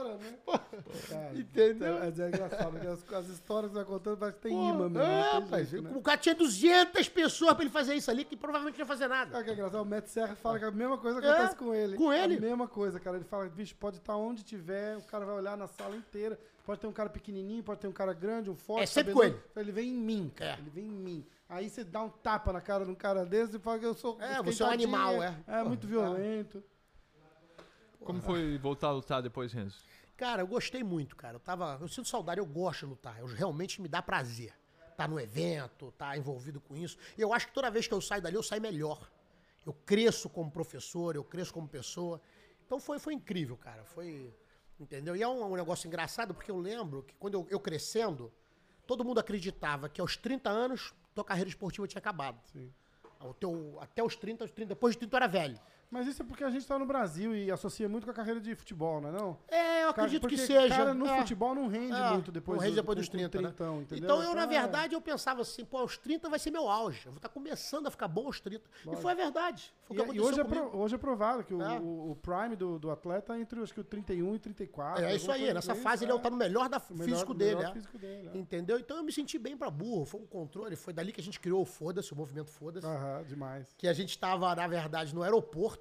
Cara, 1.10 1.38
Entendeu? 1.38 1.98
É, 1.98 2.08
é 2.08 2.28
engraçado, 2.28 2.72
porque 2.72 2.88
as, 2.88 3.14
as 3.14 3.28
histórias 3.28 3.72
que 3.72 3.78
você 3.78 3.84
vai 3.84 3.93
contando 3.93 4.18
parece 4.18 4.38
que 4.38 4.43
tem 4.43 4.54
Pô, 4.54 4.70
imã 4.70 4.89
mesmo. 4.89 5.02
é, 5.02 5.32
rapaz, 5.32 5.70
jeito, 5.70 5.84
né? 5.84 5.91
o 5.93 6.02
cara 6.02 6.18
tinha 6.18 6.36
200 6.36 7.10
pessoas 7.10 7.54
pra 7.54 7.64
ele 7.64 7.72
fazer 7.72 7.95
isso 7.95 8.10
ali, 8.10 8.24
que 8.24 8.38
provavelmente 8.38 8.76
não 8.76 8.84
ia 8.84 8.88
fazer 8.88 9.08
nada. 9.08 9.32
Sabe 9.32 9.41
o 9.41 9.45
que 9.45 9.50
é 9.52 9.54
engraçado? 9.54 9.82
O 9.82 9.86
Matt 9.86 10.08
Serra 10.08 10.36
fala 10.36 10.60
que 10.60 10.66
a 10.66 10.72
mesma 10.72 10.98
coisa 10.98 11.20
acontece 11.20 11.56
com 11.56 11.74
ele. 11.74 11.95
É, 11.95 11.98
com 11.98 12.14
ele. 12.14 12.38
A 12.38 12.41
mesma 12.41 12.68
coisa, 12.68 13.00
cara. 13.00 13.18
Ele 13.18 13.26
fala, 13.26 13.50
bicho, 13.50 13.76
pode 13.76 13.98
estar 13.98 14.16
onde 14.16 14.43
tiver, 14.43 14.98
o 14.98 15.02
cara 15.04 15.26
vai 15.26 15.36
olhar 15.36 15.58
na 15.58 15.68
sala 15.68 15.95
inteira. 15.95 16.39
Pode 16.66 16.82
ter 16.82 16.88
um 16.88 16.93
cara 16.93 17.10
pequenininho, 17.10 17.64
pode 17.64 17.80
ter 17.80 17.88
um 17.88 17.93
cara 17.93 18.14
grande, 18.14 18.50
um 18.50 18.56
forte. 18.56 18.84
É 18.84 18.86
sempre 18.86 19.14
cabeludo. 19.14 19.41
com 19.54 19.60
Ele 19.60 19.72
vem 19.72 19.89
em 19.89 19.98
mim, 19.98 20.32
cara. 20.36 20.52
É. 20.52 20.60
Ele 20.60 20.70
vem 20.70 20.86
em 20.86 20.91
mim. 20.91 21.26
Aí 21.50 21.70
você 21.70 21.84
dá 21.84 22.02
um 22.04 22.10
tapa 22.10 22.52
na 22.52 22.60
cara 22.60 22.84
de 22.84 22.91
um 22.91 22.95
cara 22.95 23.26
desse 23.26 23.56
e 23.56 23.60
fala 23.60 23.80
que 23.80 23.86
eu 23.86 23.93
sou. 23.93 24.18
É, 24.22 24.39
eu 24.39 24.43
você 24.43 24.64
é 24.64 24.66
um 24.66 24.70
animal, 24.70 25.24
é. 25.24 25.34
É, 25.48 25.64
muito 25.64 25.88
violento. 25.88 26.62
Como 28.04 28.22
foi 28.22 28.58
voltar 28.58 28.88
a 28.88 28.91
lutar 28.91 29.22
depois, 29.22 29.52
Renzo? 29.54 29.78
Cara, 30.18 30.41
eu 30.41 30.47
gostei 30.47 30.84
muito, 30.84 31.15
cara. 31.15 31.36
Eu 31.36 31.39
tava. 31.39 31.78
Eu 31.80 31.88
sinto 31.88 32.07
saudade, 32.07 32.39
eu 32.39 32.45
gosto 32.45 32.80
de 32.80 32.86
lutar. 32.88 33.20
Eu 33.20 33.28
realmente 33.28 33.80
me 33.80 33.88
dá 33.88 34.01
prazer. 34.01 34.53
Tá 34.97 35.07
no 35.07 35.20
evento, 35.20 35.91
tá 35.91 36.18
envolvido 36.18 36.59
com 36.59 36.76
isso. 36.76 36.97
E 37.15 37.22
eu 37.22 37.32
acho 37.32 37.47
que 37.47 37.53
toda 37.53 37.70
vez 37.70 37.88
que 37.88 37.93
eu 37.93 38.01
saio 38.01 38.22
dali, 38.22 38.36
eu 38.36 38.41
saio 38.41 38.61
melhor. 38.61 39.11
Eu 39.63 39.74
cresço 39.86 40.28
como 40.28 40.49
professor, 40.49 41.15
eu 41.15 41.24
cresço 41.24 41.53
como 41.53 41.68
pessoa. 41.68 42.20
Então 42.65 42.80
foi, 42.80 42.97
foi 42.97 43.13
incrível, 43.13 43.55
cara. 43.55 43.84
Foi. 43.84 44.34
Entendeu? 44.80 45.15
E 45.15 45.22
é 45.22 45.28
um, 45.28 45.43
um 45.43 45.55
negócio 45.55 45.88
engraçado, 45.88 46.34
porque 46.34 46.49
eu 46.49 46.57
lembro 46.57 47.03
que 47.03 47.13
quando 47.15 47.36
eu, 47.36 47.47
eu 47.49 47.59
crescendo, 47.59 48.32
todo 48.88 49.05
mundo 49.05 49.20
acreditava 49.20 49.88
que 49.88 50.01
aos 50.01 50.18
30 50.18 50.49
anos, 50.49 50.93
tua 51.13 51.24
carreira 51.24 51.49
esportiva 51.49 51.88
tinha 51.88 51.99
acabado. 51.99 52.39
Sim. 52.51 52.74
O 53.20 53.34
teu, 53.34 53.78
até 53.80 54.03
os 54.03 54.15
30, 54.15 54.45
os 54.45 54.51
30, 54.51 54.70
depois 54.70 54.95
de 54.95 54.99
30 54.99 55.11
tu 55.11 55.15
era 55.15 55.28
velho. 55.28 55.59
Mas 55.90 56.06
isso 56.06 56.22
é 56.22 56.26
porque 56.26 56.44
a 56.44 56.50
gente 56.50 56.68
tá 56.68 56.78
no 56.78 56.86
Brasil 56.86 57.34
e 57.34 57.50
associa 57.50 57.88
muito 57.88 58.04
com 58.04 58.12
a 58.12 58.14
carreira 58.14 58.42
de 58.42 58.54
futebol, 58.56 59.00
não 59.00 59.08
é 59.08 59.12
não? 59.14 59.38
É, 59.48 59.84
eu 59.86 59.94
Cara, 59.94 60.02
acredito 60.08 60.22
porque 60.22 60.36
que 60.36 60.42
seja. 60.42 60.68
cara 60.76 60.94
no 60.94 61.06
É. 61.08 61.18
futebol 61.20 61.56
não 61.56 61.68
rende 61.68 61.94
É, 61.94 62.12
muito 62.12 62.30
depois 62.30 62.58
não 62.58 62.64
rende 62.64 62.76
do- 62.76 62.82
depois 62.82 62.96
com- 62.96 63.00
dos 63.00 63.08
com 63.10 63.18
30, 63.18 63.42
né? 63.42 63.50
entendeu? 63.82 64.04
Então 64.04 64.22
eu, 64.22 64.36
na 64.36 64.44
é- 64.44 64.48
verdade, 64.48 64.96
eu 64.96 65.02
pensava 65.02 65.42
assim, 65.44 65.64
pô, 65.64 65.78
aos 65.78 65.98
30 65.98 66.28
vai 66.30 66.40
ser 66.40 66.52
meu 66.52 66.68
auge. 66.68 67.06
Eu 67.06 67.14
vou 67.14 67.18
estar 67.20 67.30
começando 67.30 67.88
a 67.88 67.92
ficar 67.92 68.10
bom 68.10 68.26
aos 68.26 68.42
30. 68.42 68.70
E 68.92 68.96
foi 68.98 69.14
a 69.14 69.16
verdade. 69.16 69.74
Foi 69.86 69.96
E, 69.96 70.16
e 70.16 70.20
hoje, 70.20 70.42
é 70.42 70.44
pro- 70.44 70.78
hoje 70.78 70.96
é 70.96 70.98
provado 70.98 71.44
que 71.46 71.54
o, 71.54 71.62
É. 71.62 71.80
o- 71.80 72.12
o 72.12 72.16
prime 72.18 72.58
do, 72.58 72.78
do 72.78 72.92
atleta 72.92 73.38
é 73.38 73.40
entre 73.40 73.62
acho 73.62 73.74
que 73.74 73.80
o 73.80 73.84
31 73.86 74.36
e 74.36 74.40
34. 74.40 75.06
É, 75.06 75.16
isso 75.16 75.32
alguma 75.32 75.48
aí, 75.48 75.54
nessa 75.54 75.72
desse, 75.72 75.84
fase 75.84 76.04
ele 76.04 76.12
é. 76.12 76.20
tá 76.20 76.30
no 76.30 76.36
melhor 76.36 76.68
da 76.68 76.82
melhor- 76.90 77.06
físico 77.06 77.34
dele, 77.34 77.56
melhor 77.56 77.70
é. 77.70 77.74
físico 77.74 77.98
dele, 77.98 78.30
é. 78.34 78.38
Entendeu? 78.38 78.78
Então 78.78 78.98
eu 78.98 79.04
me 79.06 79.12
senti 79.14 79.40
bem 79.40 79.56
pra 79.56 79.70
burro. 79.72 80.04
Foi 80.06 80.20
um 80.20 80.26
controle, 80.28 80.76
foi 80.76 80.92
dali 80.92 81.14
que 81.14 81.22
a 81.22 81.24
gente 81.24 81.40
criou 81.40 81.62
o 81.62 81.66
Foda-se, 81.66 82.12
o 82.12 82.16
movimento 82.18 82.52
Foda-se. 82.52 82.86
Aham, 82.86 83.24
demais. 83.24 83.74
que 83.78 83.88
a 83.88 83.94
gente 83.94 84.10
estava, 84.10 84.54
na 84.54 84.68
verdade, 84.68 85.16
no 85.16 85.24
aeroporto, 85.24 85.76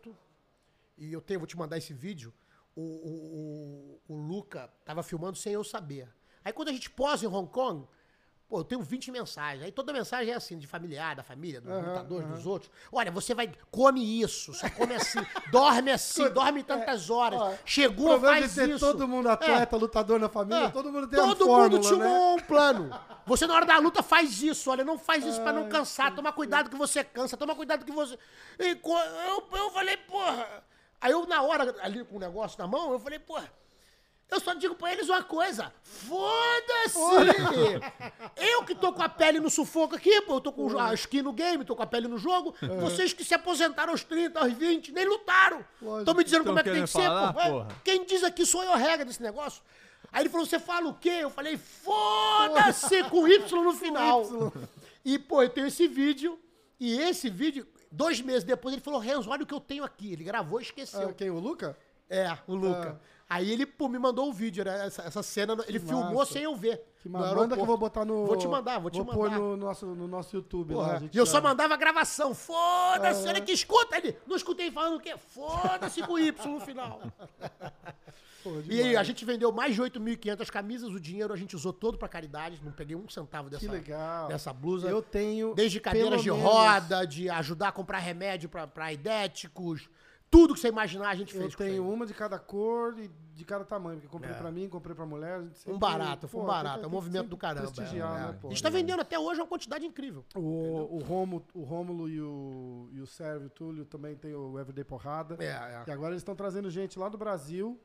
e 0.97 1.12
eu 1.12 1.20
tenho, 1.20 1.40
vou 1.40 1.47
te 1.47 1.57
mandar 1.57 1.76
esse 1.76 1.92
vídeo, 1.92 2.32
o, 2.74 2.80
o, 2.82 4.01
o, 4.09 4.14
o 4.14 4.16
Luca 4.16 4.68
tava 4.84 5.03
filmando 5.03 5.36
sem 5.36 5.53
eu 5.53 5.64
saber. 5.64 6.09
Aí 6.44 6.53
quando 6.53 6.68
a 6.68 6.72
gente 6.72 6.90
posa 6.90 7.24
em 7.24 7.28
Hong 7.28 7.51
Kong, 7.51 7.86
pô, 8.49 8.61
eu 8.61 8.64
tenho 8.64 8.80
20 8.82 9.11
mensagens. 9.11 9.64
Aí 9.64 9.72
toda 9.72 9.92
mensagem 9.92 10.32
é 10.32 10.36
assim, 10.36 10.59
de 10.59 10.66
familiar, 10.66 11.16
da 11.16 11.22
família, 11.22 11.61
dos 11.61 11.70
Aham, 11.70 11.80
lutadores, 11.88 12.26
aham. 12.26 12.34
dos 12.36 12.47
outros. 12.47 12.70
Olha, 12.92 13.11
você 13.11 13.34
vai, 13.34 13.51
come 13.70 14.20
isso, 14.22 14.55
só 14.55 14.68
come 14.70 14.94
assim, 14.94 15.18
dorme 15.51 15.90
assim, 15.90 16.28
dorme 16.30 16.62
tantas 16.62 17.11
horas. 17.11 17.40
é, 17.40 17.42
ó, 17.42 17.51
O 17.53 17.59
Chegou, 17.64 18.20
faz 18.20 18.49
de 18.53 18.55
ter 18.55 18.68
isso. 18.70 18.78
todo 18.86 19.07
mundo 19.09 19.28
atleta, 19.28 19.76
lutador 19.76 20.18
na 20.20 20.28
família, 20.28 20.66
É. 20.66 20.70
todo 20.70 20.92
mundo 20.92 21.09
tem 21.09 21.18
Todo 21.18 21.44
uma 21.47 21.59
mundo 21.68 21.82
fórmula, 21.82 21.82
tinha 21.82 21.99
né? 21.99 22.18
um 22.18 22.38
plano. 22.47 23.01
Você, 23.26 23.47
na 23.47 23.55
hora 23.55 23.66
da 23.66 23.78
luta, 23.78 24.03
faz 24.03 24.40
isso. 24.42 24.70
Olha, 24.70 24.84
não 24.84 24.97
faz 24.99 25.24
isso 25.24 25.40
pra 25.42 25.53
não 25.53 25.68
cansar. 25.68 26.14
Toma 26.14 26.32
cuidado 26.32 26.70
que 26.70 26.76
você 26.76 27.03
cansa. 27.03 27.36
Toma 27.36 27.57
cuidado 27.57 27.84
que 27.84 27.90
você. 27.90 28.16
E 28.61 28.68
eu, 28.70 29.49
eu 29.59 29.70
falei, 29.72 29.97
porra. 29.97 30.47
Aí 31.01 31.11
eu, 31.11 31.26
na 31.26 31.42
hora, 31.42 31.74
ali 31.82 32.05
com 32.05 32.16
o 32.16 32.20
negócio 32.20 32.57
na 32.59 32.68
mão, 32.68 32.92
eu 32.92 33.01
falei, 33.01 33.18
porra. 33.18 33.51
Eu 34.29 34.41
só 34.41 34.55
digo 34.55 34.74
pra 34.74 34.93
eles 34.93 35.09
uma 35.09 35.22
coisa: 35.22 35.72
foda-se! 35.83 36.99
Eu 38.37 38.64
que 38.64 38.74
tô 38.74 38.93
com 38.93 39.03
a 39.03 39.09
pele 39.09 39.39
no 39.39 39.49
sufoco 39.49 39.95
aqui, 39.95 40.20
pô, 40.22 40.35
eu 40.35 40.41
tô 40.41 40.53
com 40.53 40.79
a 40.79 40.93
skin 40.95 41.22
no 41.22 41.33
game, 41.33 41.64
tô 41.64 41.77
com 41.77 41.83
a 41.83 41.87
pele 41.87 42.09
no 42.09 42.18
jogo. 42.18 42.55
Vocês 42.81 43.12
que 43.12 43.24
se 43.24 43.35
aposentaram 43.35 43.93
aos 43.93 44.03
30, 44.03 44.39
aos 44.41 44.53
20, 44.53 44.93
nem 44.93 45.07
lutaram. 45.07 45.64
Estão 45.99 46.14
me 46.14 46.24
dizendo 46.24 46.45
Tão 46.45 46.53
como 46.53 46.59
é 46.59 46.62
que 46.62 46.70
tem 46.70 46.85
que 46.85 46.93
querendo 46.93 47.05
ser, 47.05 47.09
falar, 47.09 47.33
pô. 47.33 47.41
É, 47.41 47.51
porra? 47.51 47.68
Quem 47.85 48.05
diz 48.05 48.24
aqui 48.24 48.45
sou 48.45 48.64
eu 48.64 48.72
a 48.72 48.77
regra 48.77 49.05
desse 49.05 49.22
negócio. 49.22 49.62
Aí 50.12 50.22
ele 50.22 50.29
falou: 50.29 50.45
você 50.47 50.59
fala 50.59 50.89
o 50.89 50.95
quê? 50.95 51.18
Eu 51.20 51.31
falei: 51.31 51.57
foda-se 51.57 53.05
com 53.05 53.29
Y 53.29 53.62
no 53.62 53.72
final. 53.72 54.53
E, 55.05 55.18
pô, 55.18 55.43
eu 55.43 55.49
tenho 55.49 55.68
esse 55.68 55.87
vídeo. 55.87 56.39
E 56.79 56.99
esse 56.99 57.31
vídeo, 57.31 57.66
dois 57.91 58.20
meses 58.20 58.45
depois, 58.45 58.74
ele 58.74 58.83
falou: 58.83 59.01
Renzo, 59.01 59.31
olha 59.31 59.45
o 59.45 59.47
que 59.47 59.55
eu 59.55 59.61
tenho 59.61 59.85
aqui. 59.85 60.12
Ele 60.12 60.24
gravou 60.24 60.61
e 60.61 60.64
esqueceu. 60.64 61.09
Ah, 61.09 61.12
quem, 61.12 61.31
o 61.31 61.39
Luca? 61.39 61.77
É, 62.09 62.37
o 62.47 62.55
Luca. 62.55 63.01
Aí 63.29 63.51
ele, 63.51 63.66
pô, 63.66 63.89
me 63.89 63.99
mandou 63.99 64.29
o 64.29 64.33
vídeo, 64.33 64.61
era 64.61 64.85
essa, 64.85 65.03
essa 65.03 65.20
cena, 65.22 65.57
ele 65.66 65.81
filmou 65.81 66.14
massa. 66.20 66.33
sem 66.35 66.45
eu 66.45 66.55
ver. 66.55 66.81
Que 67.03 67.09
no 67.09 67.18
ma- 67.18 67.35
manda 67.35 67.57
que 67.57 67.61
eu 67.61 67.66
vou 67.66 67.77
botar 67.77 68.05
no... 68.05 68.24
Vou 68.24 68.37
te 68.37 68.47
mandar, 68.47 68.79
vou 68.79 68.89
te 68.89 68.99
Vou 69.03 69.07
pôr 69.07 69.24
mandar. 69.29 69.39
no 69.41 69.57
nosso, 69.57 69.85
no 69.87 70.07
nosso 70.07 70.37
YouTube 70.37 70.74
lá. 70.74 70.85
Porra, 70.85 70.99
gente 71.01 71.14
e 71.14 71.18
eu 71.18 71.27
só 71.27 71.41
vai- 71.41 71.51
mandava 71.51 71.74
a 71.74 71.77
gravação. 71.77 72.33
Foda-se, 72.35 73.27
olha 73.27 73.41
que 73.41 73.51
escuta 73.51 73.97
ele. 73.97 74.16
Não 74.29 74.37
escutei 74.37 74.70
falando 74.70 74.97
o 74.97 75.01
quê? 75.01 75.16
Foda-se 75.16 76.03
com 76.03 76.16
Y 76.16 76.33
no 76.53 76.61
final. 76.61 77.01
Pô, 78.45 78.51
E 78.70 78.97
a 78.97 79.03
gente 79.03 79.24
vendeu 79.24 79.51
mais 79.51 79.74
de 79.74 79.83
8.500 79.83 80.49
camisas, 80.49 80.91
o 80.91 81.01
dinheiro 81.01 81.35
a 81.35 81.37
gente 81.37 81.57
usou 81.57 81.72
todo 81.72 81.99
pra 81.99 82.07
caridade, 82.09 82.61
não 82.64 82.70
peguei 82.70 82.95
um 82.95 83.09
centavo 83.09 83.51
dessa, 83.51 83.66
Que 83.66 83.72
legal. 83.72 84.29
dessa 84.29 84.53
blusa. 84.53 84.89
Eu 84.89 85.03
tenho... 85.03 85.53
Desde 85.53 85.81
cadeiras 85.81 86.22
de 86.22 86.31
menos- 86.31 86.45
roda, 86.45 87.05
de 87.05 87.29
ajudar 87.29 87.68
a 87.68 87.72
comprar 87.72 87.99
remédio 87.99 88.49
pra 88.49 88.93
idéticos, 88.93 89.89
tudo 90.31 90.55
que 90.55 90.61
você 90.61 90.68
imaginar 90.68 91.09
a 91.11 91.14
gente 91.14 91.33
fez. 91.33 91.53
Eu 91.53 91.59
tenho 91.59 91.89
uma 91.89 92.05
de 92.07 92.12
cada 92.14 92.39
cor 92.39 92.99
e 92.99 93.09
de 93.35 93.45
cada 93.45 93.64
tamanho, 93.64 93.97
porque 93.97 94.07
eu 94.07 94.11
comprei 94.11 94.33
É. 94.35 94.39
pra 94.39 94.51
mim, 94.51 94.68
comprei 94.68 94.95
pra 94.95 95.07
mulher. 95.07 95.35
a 95.39 95.43
gente 95.43 95.53
Um 95.53 95.55
sempre- 95.55 95.79
barato, 95.79 96.27
foi 96.29 96.41
um 96.41 96.45
barato. 96.47 96.79
É 96.79 96.81
que- 96.81 96.87
um 96.87 96.91
movimento 96.91 97.24
que 97.24 97.31
do 97.31 97.37
caramba. 97.37 97.70
Prestigiar, 97.70 98.16
é, 98.16 98.27
né, 98.33 98.39
pô? 98.41 98.49
A 98.49 98.51
gente 98.51 98.62
tá 98.62 98.70
vendendo 98.70 99.01
até 99.01 99.18
hoje 99.18 99.41
uma 99.41 99.47
quantidade 99.47 99.85
incrível. 99.87 100.24
O, 100.35 100.97
o, 100.97 100.99
Romo, 101.03 101.45
o 101.55 101.62
Rômulo 101.62 102.09
e 102.09 102.20
o, 102.20 102.89
e 102.93 103.01
o 103.01 103.07
Túlio 103.55 103.85
também 103.85 104.16
tem 104.16 104.35
o 104.35 104.59
Everyday 104.59 104.85
Porrada. 104.85 105.37
É, 105.39 105.47
é. 105.47 105.85
E 105.87 105.91
agora 105.91 106.12
eles 106.12 106.20
estão 106.22 106.35
trazendo 106.35 106.70
gente 106.70 106.99
lá 106.99 107.09
do 107.09 107.16
Brasil 107.18 107.79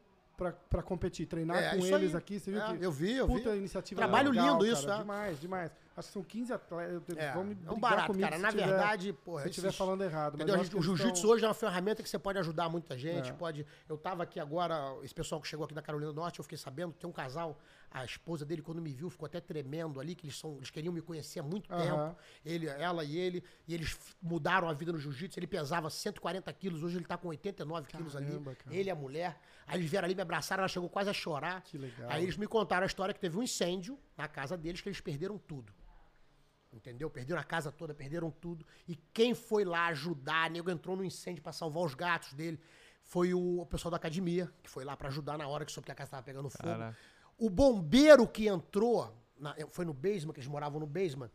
pra 0.70 0.82
competir, 0.82 1.28
treinar 1.28 1.58
É, 1.58 1.70
com 1.78 1.86
eles 1.86 2.12
aí. 2.12 2.18
aqui. 2.18 2.39
Você 2.39 2.52
viu 2.52 2.62
É, 2.62 2.78
que 2.78 2.84
eu 2.86 2.92
vi, 2.92 3.16
eu 3.18 3.28
puta 3.28 3.52
vi. 3.52 3.58
iniciativa 3.58 4.02
Trabalho 4.02 4.32
legal, 4.32 4.46
lindo 4.46 4.60
cara, 4.66 4.72
isso, 4.74 4.89
é. 4.89 4.98
Demais, 4.98 5.39
demais. 5.39 5.72
Acho 5.96 6.08
que 6.08 6.14
são 6.14 6.24
15 6.24 6.54
atletas. 6.54 7.18
É, 7.18 7.32
Vão 7.34 7.44
me 7.44 7.58
é 7.68 7.72
um 7.72 7.80
barato, 7.80 8.08
comigo 8.08 8.24
cara. 8.28 8.42
Na 8.42 8.50
tiver- 8.50 8.66
verdade, 8.66 9.14
porra. 9.14 9.42
Se 9.42 9.48
eu 9.48 9.50
estiver 9.50 9.68
esses- 9.68 9.78
falando 9.78 10.04
errado. 10.04 10.38
Mas 10.38 10.70
que 10.70 10.78
O 10.78 10.82
jiu-jitsu 10.82 11.28
hoje 11.28 11.44
é 11.44 11.48
uma 11.48 11.54
ferramenta 11.54 12.02
que 12.02 12.10
você 12.10 12.18
pode 12.18 12.39
ajudar 12.39 12.70
muita 12.70 12.98
gente. 12.98 13.30
É. 13.30 13.34
Pode. 13.34 13.66
Eu 13.89 13.98
tava 13.98 14.24
aqui 14.24 14.39
agora, 14.39 14.96
esse 15.04 15.14
pessoal 15.14 15.39
que 15.42 15.48
chegou 15.48 15.66
aqui 15.66 15.74
da 15.76 15.82
Carolina 15.82 16.12
do 16.14 16.16
Norte, 16.16 16.39
eu 16.39 16.44
fiquei 16.44 16.58
sabendo 16.58 16.94
tem 16.94 17.10
um 17.10 17.14
casal, 17.14 17.58
a 17.92 18.06
esposa 18.06 18.46
dele, 18.46 18.62
quando 18.62 18.82
me 18.82 18.94
viu, 18.94 19.10
ficou 19.10 19.26
até 19.26 19.42
tremendo 19.42 20.00
ali, 20.00 20.16
que 20.16 20.26
eles, 20.26 20.38
são, 20.38 20.56
eles 20.56 20.70
queriam 20.70 20.94
me 20.94 21.02
conhecer 21.02 21.42
há 21.42 21.44
muito 21.44 21.72
Aham. 21.72 21.82
tempo. 22.08 22.22
Ele, 22.46 22.68
ela 22.68 23.04
e 23.04 23.18
ele, 23.18 23.44
e 23.68 23.74
eles 23.74 23.98
mudaram 24.22 24.70
a 24.70 24.74
vida 24.74 24.94
no 24.94 24.98
jiu-jitsu. 24.98 25.38
Ele 25.38 25.48
pesava 25.48 25.89
140 25.89 26.52
quilos, 26.54 26.82
hoje 26.84 26.98
ele 26.98 27.06
tá 27.06 27.18
com 27.18 27.28
89 27.28 27.88
quilos 27.89 28.16
ali. 28.16 28.28
Caramba, 28.28 28.56
cara. 28.56 28.76
Ele 28.76 28.88
e 28.88 28.92
a 28.92 28.96
mulher. 28.96 29.38
Aí 29.68 29.78
eles 29.78 29.89
vieram 29.89 30.06
ali, 30.06 30.16
me 30.16 30.22
abraçaram, 30.22 30.62
ela 30.62 30.70
chegou 30.70 30.88
quase 30.89 31.10
a 31.10 31.14
chorar. 31.14 31.62
Que 31.64 31.78
legal. 31.78 32.10
Aí 32.10 32.24
eles 32.24 32.38
me 32.38 32.48
contaram 32.48 32.84
a 32.84 32.88
história 32.88 33.14
que 33.14 33.20
teve 33.20 33.38
um 33.38 33.44
incêndio 33.44 34.00
na 34.16 34.28
casa 34.28 34.58
deles, 34.58 34.80
que 34.80 34.88
eles 34.88 35.02
perderam 35.02 35.38
tudo. 35.38 35.74
Entendeu? 36.72 37.10
Perderam 37.10 37.42
a 37.42 37.44
casa 37.44 37.74
toda, 37.74 37.94
perderam 37.94 38.32
tudo. 38.32 38.66
E 38.88 38.96
quem 38.96 39.36
foi 39.36 39.66
lá 39.66 39.88
ajudar, 39.88 40.50
nego 40.50 40.72
entrou 40.72 40.96
no 40.96 41.04
incêndio 41.04 41.44
pra 41.44 41.52
salvar 41.52 41.84
os 41.84 41.94
gatos 41.94 42.32
dele, 42.32 42.58
foi 43.04 43.34
o, 43.34 43.66
pessoal 43.66 43.92
da 43.92 43.98
academia, 43.98 44.50
que 44.64 44.70
foi 44.70 44.86
lá 44.86 44.96
pra 44.96 45.10
ajudar 45.10 45.38
na 45.38 45.46
hora 45.48 45.66
que 45.66 45.72
soube 45.72 45.86
que 45.86 45.92
a 45.92 45.96
casa 45.96 46.12
tava 46.12 46.24
pegando 46.24 46.50
fogo. 46.50 46.64
Caraca. 46.64 46.98
O 47.44 47.50
bombeiro 47.50 48.28
que 48.28 48.48
entrou, 48.48 49.12
na- 49.36 49.56
foi 49.72 49.84
no 49.84 49.96
basement, 49.96 50.32
que 50.32 50.39
eles 50.39 50.48
moravam 50.48 50.80
no 50.80 50.86
basement, 50.86 51.32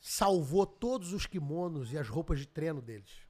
salvou 0.00 0.64
todos 0.64 1.12
os 1.12 1.26
kimonos 1.26 1.92
e 1.92 1.98
as 1.98 2.08
roupas 2.08 2.38
de 2.38 2.46
treino 2.48 2.80
deles. 2.80 3.27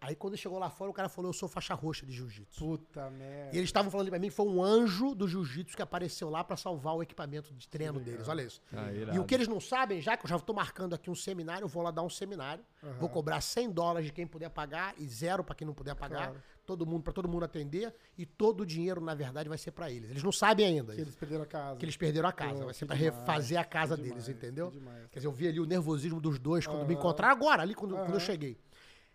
Aí 0.00 0.14
quando 0.14 0.34
ele 0.34 0.40
chegou 0.40 0.58
lá 0.58 0.70
fora, 0.70 0.90
o 0.90 0.94
cara 0.94 1.08
falou: 1.08 1.28
Eu 1.30 1.32
sou 1.32 1.48
faixa 1.48 1.74
roxa 1.74 2.06
de 2.06 2.12
jiu-jitsu. 2.12 2.64
Puta 2.64 3.10
merda. 3.10 3.50
E 3.52 3.58
eles 3.58 3.68
estavam 3.68 3.90
falando 3.90 4.08
pra 4.08 4.18
mim 4.18 4.28
que 4.28 4.34
foi 4.34 4.46
um 4.46 4.62
anjo 4.62 5.14
do 5.14 5.26
jiu-jitsu 5.26 5.74
que 5.76 5.82
apareceu 5.82 6.30
lá 6.30 6.44
pra 6.44 6.56
salvar 6.56 6.94
o 6.94 7.02
equipamento 7.02 7.52
de 7.52 7.68
treino 7.68 7.98
deles. 7.98 8.28
Olha 8.28 8.42
isso. 8.42 8.62
Ah, 8.72 8.92
e 8.92 8.98
irado. 9.00 9.20
o 9.20 9.24
que 9.24 9.34
eles 9.34 9.48
não 9.48 9.60
sabem, 9.60 10.00
já 10.00 10.16
que 10.16 10.24
eu 10.24 10.28
já 10.28 10.38
tô 10.38 10.52
marcando 10.52 10.94
aqui 10.94 11.10
um 11.10 11.14
seminário, 11.16 11.64
eu 11.64 11.68
vou 11.68 11.82
lá 11.82 11.90
dar 11.90 12.02
um 12.02 12.10
seminário. 12.10 12.64
Vou 13.00 13.08
cobrar 13.08 13.40
100 13.40 13.70
dólares 13.70 14.06
de 14.06 14.12
quem 14.12 14.26
puder 14.26 14.50
pagar 14.50 14.94
e 14.98 15.06
zero 15.08 15.42
pra 15.42 15.54
quem 15.54 15.66
não 15.66 15.74
puder 15.74 15.94
pagar. 15.96 16.28
Claro. 16.28 16.42
Todo 16.64 16.84
mundo, 16.86 17.02
para 17.02 17.14
todo 17.14 17.26
mundo 17.26 17.44
atender. 17.44 17.94
E 18.16 18.26
todo 18.26 18.60
o 18.60 18.66
dinheiro, 18.66 19.00
na 19.00 19.14
verdade, 19.14 19.48
vai 19.48 19.56
ser 19.56 19.70
pra 19.72 19.90
eles. 19.90 20.10
Eles 20.10 20.22
não 20.22 20.30
sabem 20.30 20.66
ainda 20.66 20.94
Que 20.94 21.00
eles 21.00 21.16
perderam 21.16 21.42
a 21.42 21.46
casa. 21.46 21.76
que 21.78 21.84
eles 21.84 21.96
perderam 21.96 22.28
a 22.28 22.32
casa. 22.32 22.58
Pô, 22.58 22.64
vai 22.66 22.74
ser 22.74 22.84
pra 22.86 22.94
demais, 22.94 23.18
refazer 23.18 23.58
a 23.58 23.64
casa 23.64 23.96
deles, 23.96 24.24
demais, 24.24 24.28
entendeu? 24.28 24.70
que 24.70 24.78
demais. 24.78 25.06
Quer 25.10 25.18
dizer, 25.18 25.28
eu 25.28 25.32
vi 25.32 25.48
ali 25.48 25.60
o 25.60 25.64
nervosismo 25.64 26.20
dos 26.20 26.38
dois 26.38 26.66
quando 26.66 26.80
me 26.86 26.92
Aham. 26.92 27.00
encontraram 27.00 27.32
agora, 27.34 27.62
ali 27.62 27.74
quando, 27.74 27.96
quando 27.96 28.12
eu 28.14 28.20
cheguei. 28.20 28.58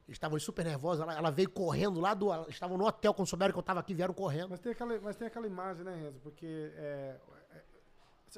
Eles 0.07 0.15
estavam 0.17 0.37
super 0.39 0.65
nervosos, 0.65 1.01
ela, 1.01 1.15
ela 1.15 1.31
veio 1.31 1.49
correndo 1.49 1.99
lá 1.99 2.13
do. 2.13 2.33
Eles 2.33 2.49
estavam 2.49 2.77
no 2.77 2.85
hotel, 2.85 3.13
quando 3.13 3.27
souberam 3.27 3.53
que 3.53 3.59
eu 3.59 3.63
tava 3.63 3.79
aqui, 3.79 3.93
vieram 3.93 4.13
correndo. 4.13 4.49
Mas 4.49 4.59
tem 4.59 4.71
aquela, 4.73 4.99
mas 4.99 5.15
tem 5.15 5.27
aquela 5.27 5.47
imagem, 5.47 5.83
né, 5.85 5.95
Renzo? 5.95 6.19
Porque 6.19 6.45
é, 6.75 7.17
é, 7.51 7.61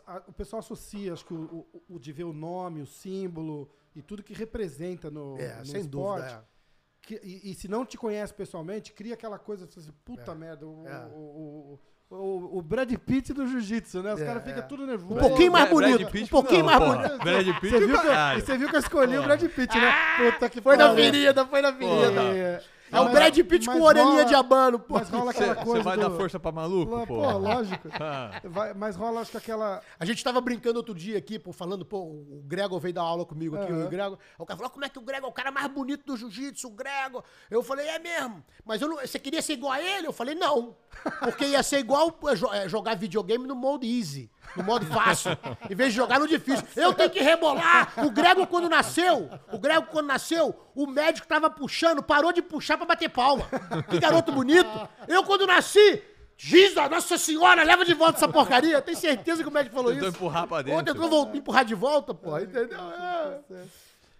a- 0.06 0.24
o 0.28 0.34
pessoal 0.34 0.60
associa, 0.60 1.14
acho 1.14 1.26
que 1.26 1.34
o, 1.34 1.66
o- 1.74 1.84
o 1.96 2.00
de 2.00 2.12
ver 2.12 2.24
o 2.26 2.34
nome, 2.34 2.82
o 2.82 2.86
símbolo 2.86 3.70
e 3.96 4.02
tudo 4.02 4.22
que 4.22 4.34
representa 4.34 5.10
no, 5.10 5.38
É, 5.40 5.58
no 5.60 5.66
sem 5.66 5.82
esporte. 5.82 6.22
dúvida. 6.24 6.48
é. 6.52 6.56
que- 7.02 7.22
e, 7.24 7.52
e 7.52 7.54
se 7.54 7.68
não 7.68 7.86
te 7.86 7.98
conhece 8.00 8.34
pessoalmente, 8.34 8.92
cria 8.92 9.14
aquela 9.14 9.38
coisa, 9.38 9.66
assim, 9.66 9.92
puta 10.04 10.34
merda, 10.34 10.66
o, 10.68 10.88
É. 10.88 11.06
o, 11.14 11.80
o, 12.16 12.58
o- 12.58 12.62
Brad 12.62 12.92
Pitt 12.98 13.34
do 13.34 13.48
jiu-jitsu, 13.48 14.02
né? 14.04 14.14
Os 14.14 14.22
É, 14.22 14.26
caras 14.26 14.44
ficam 14.44 14.60
é. 14.60 14.62
tudo 14.64 14.86
nervoso. 14.86 15.16
Um 15.20 15.28
pouquinho 15.28 15.52
mais 15.52 15.70
Brad 15.70 15.92
bonito, 15.92 16.12
Pitt, 16.12 16.24
um 16.26 16.28
pouquinho 16.28 16.60
não, 16.60 16.66
mais 16.66 16.80
porra. 16.80 16.96
bonito. 16.98 17.24
Brad 17.24 17.46
Pitt, 17.60 17.70
Você 17.72 17.86
viu, 17.88 18.00
que 18.00 18.08
eu, 18.08 18.14
você 18.46 18.58
viu 18.58 18.70
que 18.70 18.76
eu 18.76 18.80
escolhi 18.80 19.18
o 19.18 19.24
Brad 19.24 19.42
Pitt, 19.44 19.78
né? 19.80 19.94
Puta 20.32 20.50
que 20.50 20.60
Ah! 20.60 20.62
Foi 20.62 20.78
na 20.78 20.88
pariu. 20.90 21.04
ferida, 21.04 21.46
foi 21.46 21.62
na 21.62 21.74
ferida. 21.74 22.64
É, 22.92 23.00
o 23.00 23.10
Brad 23.10 23.36
Pitt 23.36 23.66
mas 23.66 23.78
com 23.78 23.84
orelhinha 23.84 24.12
rola- 24.12 24.26
de 24.26 24.36
abano, 24.36 24.80
pô. 24.80 24.94
Mas 24.94 25.10
rola 25.10 25.32
aquela 25.32 25.56
Você 25.56 25.64
coisa 25.66 25.84
vai 25.84 25.98
do... 25.98 26.04
dar 26.10 26.12
força 26.16 26.40
pra 26.40 26.52
maluco, 26.52 26.92
Pô, 27.00 27.08
pô? 27.08 27.38
lógico. 27.38 27.88
Ah. 28.00 28.40
Vai- 28.44 28.74
mas 28.74 28.96
rola, 28.96 29.22
acho 29.22 29.32
que 29.32 29.38
aquela... 29.38 29.82
A 30.00 30.06
gente 30.06 30.24
tava 30.24 30.40
brincando 30.40 30.78
outro 30.78 30.94
dia 30.94 31.18
aqui, 31.18 31.40
pô, 31.40 31.52
falando, 31.52 31.84
pô, 31.86 32.00
o 32.00 32.44
Gregor 32.46 32.80
veio 32.80 32.94
dar 32.94 33.02
aula 33.02 33.26
comigo 33.26 33.56
aqui, 33.56 33.72
Aham. 33.72 33.86
o 33.86 33.90
Gregor. 33.90 34.18
O 34.38 34.46
cara 34.46 34.58
falou, 34.58 34.72
como 34.72 34.86
é 34.86 34.90
que 34.90 35.00
o 35.00 35.02
Gregor 35.02 35.28
é 35.28 35.32
o 35.32 35.34
cara 35.34 35.52
mais 35.52 35.68
bonito 35.68 36.06
do 36.06 36.16
jiu-jitsu, 36.16 36.68
o 36.68 36.72
Gregor? 36.72 37.24
Eu 37.50 37.64
falei, 37.64 37.88
é 37.88 37.98
mesmo. 38.00 38.44
Mas 38.64 38.82
eu 38.82 38.88
não, 38.88 38.98
você 38.98 39.18
queria 39.18 39.42
ser 39.42 39.54
igual 39.54 39.72
a 39.74 39.82
ele? 39.82 40.08
Eu 40.08 40.14
falei, 40.14 40.36
não. 40.36 40.76
Porque 41.22 41.46
ia 41.46 41.64
ser 41.64 41.80
igual 41.80 42.16
jo- 42.36 42.54
é, 42.54 42.70
jogar 42.70 42.96
videogame 42.96 43.48
no 43.48 43.56
modo 43.56 43.86
easy, 43.86 44.30
no 44.56 44.64
modo 44.64 44.86
fácil, 44.86 45.32
em 45.70 45.76
vez 45.76 45.92
de 45.92 45.96
jogar 45.98 46.20
no 46.20 46.28
difícil. 46.28 46.66
Eu 46.76 46.94
tenho 46.94 47.10
que 47.10 47.20
rebolar. 47.22 47.94
O 48.06 48.10
Gregor, 48.12 48.48
quando 48.48 48.70
nasceu, 48.70 49.30
o 49.52 49.58
Gregor, 49.60 49.88
quando 49.88 50.08
nasceu, 50.08 50.56
o 50.74 50.88
médico 50.88 51.28
tava 51.28 51.50
puxando, 51.50 52.02
parou 52.04 52.32
de 52.32 52.42
puxar 52.42 52.78
pra 52.78 52.86
bater 52.86 53.10
palma. 53.10 53.48
Que 53.90 54.00
garoto 54.00 54.32
bonito. 54.32 54.70
Eu, 55.08 55.24
quando 55.24 55.46
nasci, 55.48 56.02
Jesus, 56.38 56.90
Nossa 56.90 57.18
Senhora, 57.18 57.64
leva 57.64 57.86
de 57.86 57.94
volta 57.94 58.18
essa 58.18 58.28
porcaria. 58.28 58.74
Eu 58.76 58.82
tenho 58.82 58.98
certeza 58.98 59.42
que 59.44 59.50
o 59.50 59.52
médico 59.52 59.76
falou 59.76 59.92
Tentou 59.92 60.10
isso. 60.10 60.18
empurrar 60.18 60.48
pra 60.48 60.58
Ou 60.58 60.64
dentro. 60.64 60.94
tentou 60.94 61.10
vol- 61.10 61.30
me 61.32 61.38
empurrar 61.40 61.64
de 61.66 61.76
volta, 61.76 62.14
pô. 62.14 62.38
Entendeu? 62.38 62.80
É. 62.92 63.40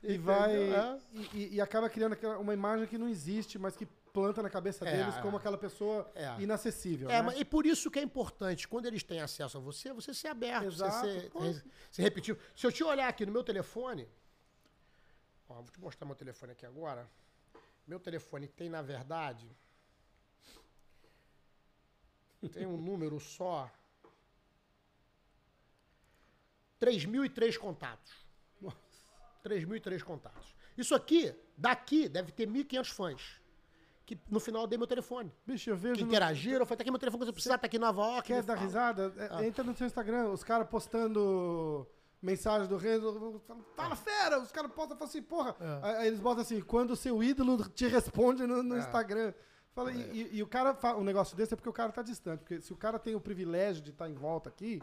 E 0.04 0.18
vai... 0.18 0.54
É. 0.56 0.96
E, 1.34 1.56
e- 1.56 1.62
acaba 1.62 1.90
criando 1.90 2.16
uma 2.40 2.54
imagem 2.54 2.86
que 2.88 2.98
não 2.98 3.10
existe, 3.10 3.58
mas 3.60 3.76
que 3.76 3.88
planta 4.16 4.42
na 4.42 4.50
cabeça 4.50 4.88
É, 4.88 4.92
deles 4.96 5.18
como 5.18 5.36
aquela 5.38 5.58
pessoa 5.58 6.10
É. 6.16 6.42
inacessível, 6.42 7.10
É, 7.10 7.14
né? 7.18 7.22
mas, 7.22 7.40
e 7.40 7.44
por 7.44 7.66
isso 7.66 7.92
que 7.92 8.00
é 8.00 8.02
importante, 8.02 8.66
quando 8.68 8.86
eles 8.86 9.04
têm 9.04 9.20
acesso 9.20 9.58
a 9.58 9.60
você, 9.60 9.92
você 9.92 10.14
ser 10.14 10.30
aberto, 10.30 10.66
Exato, 10.68 10.96
você 11.06 11.20
ser, 11.22 11.32
re- 11.38 11.64
ser 11.92 12.02
repetitivo. 12.04 12.40
Se 12.56 12.66
eu 12.66 12.72
te 12.72 12.84
olhar 12.84 13.10
aqui 13.10 13.26
no 13.26 13.32
meu 13.34 13.44
telefone, 13.44 14.08
ó, 15.50 15.56
vou 15.56 15.66
te 15.72 15.80
mostrar 15.82 16.06
meu 16.08 16.16
telefone 16.16 16.54
aqui 16.54 16.66
agora. 16.66 17.10
Meu 17.86 18.00
telefone 18.00 18.48
tem, 18.48 18.70
na 18.70 18.82
verdade, 18.82 19.48
tem 22.54 22.66
um 22.66 22.78
número 22.78 23.20
só. 23.20 23.70
3.003 26.80 27.58
contatos. 27.58 28.14
3.003 29.44 30.02
contatos. 30.04 30.56
Isso 30.78 30.96
aqui, 30.96 31.34
daqui, 31.58 32.10
deve 32.10 32.32
ter 32.32 32.48
1.500 32.48 32.92
fãs. 32.92 33.42
Que 34.06 34.18
no 34.30 34.40
final 34.40 34.62
eu 34.64 34.68
dei 34.68 34.78
meu 34.78 34.86
telefone. 34.86 35.32
Bicho, 35.48 35.70
eu 35.70 35.76
vejo... 35.76 35.96
Que 35.96 36.02
no- 36.04 36.08
interagiram, 36.10 36.60
eu 36.60 36.66
falei, 36.66 36.78
tá 36.78 36.84
aqui 36.84 36.92
meu 36.92 37.00
telefone, 37.00 37.22
quando 37.22 37.28
você 37.30 37.34
precisar, 37.34 37.58
tá 37.58 37.66
aqui 37.66 37.80
Nova 37.80 38.02
York. 38.04 38.28
Quer 38.28 38.44
dar 38.44 38.54
fala. 38.56 38.66
risada? 38.68 39.14
É, 39.18 39.30
Ah. 39.32 39.46
Entra 39.46 39.64
no 39.64 39.76
seu 39.76 39.88
Instagram, 39.88 40.30
os 40.30 40.44
caras 40.44 40.68
postando 40.68 41.88
mensagem 42.22 42.68
do 42.68 42.78
Renzo, 42.78 43.42
fala 43.76 43.96
fera, 43.96 44.40
os 44.40 44.52
caras 44.52 44.72
postam 44.72 44.96
e 44.96 45.00
falam 45.00 45.10
assim, 45.10 45.22
porra. 45.22 45.56
É. 45.60 46.00
Aí 46.02 46.08
eles 46.08 46.20
botam 46.20 46.42
assim, 46.42 46.62
quando 46.62 46.92
o 46.92 46.96
seu 46.96 47.24
ídolo 47.24 47.68
te 47.70 47.88
responde 47.88 48.46
no, 48.48 48.62
no 48.64 48.76
É. 48.76 48.80
Instagram. 48.80 49.34
Fala, 49.74 49.92
e, 49.92 49.98
e- 50.22 50.38
e 50.38 50.44
o 50.44 50.48
cara 50.48 50.78
um 50.98 51.04
negócio 51.04 51.36
desse 51.36 51.54
é 51.54 51.58
porque 51.58 51.70
o 51.70 51.74
cara 51.74 51.92
tá 51.92 52.02
distante. 52.02 52.40
Porque 52.40 52.62
se 52.62 52.72
o 52.72 52.78
cara 52.78 52.98
tem 52.98 53.14
o 53.16 53.20
privilégio 53.20 53.84
de 53.84 53.90
estar 53.92 54.10
em 54.10 54.14
volta 54.14 54.50
aqui, 54.50 54.82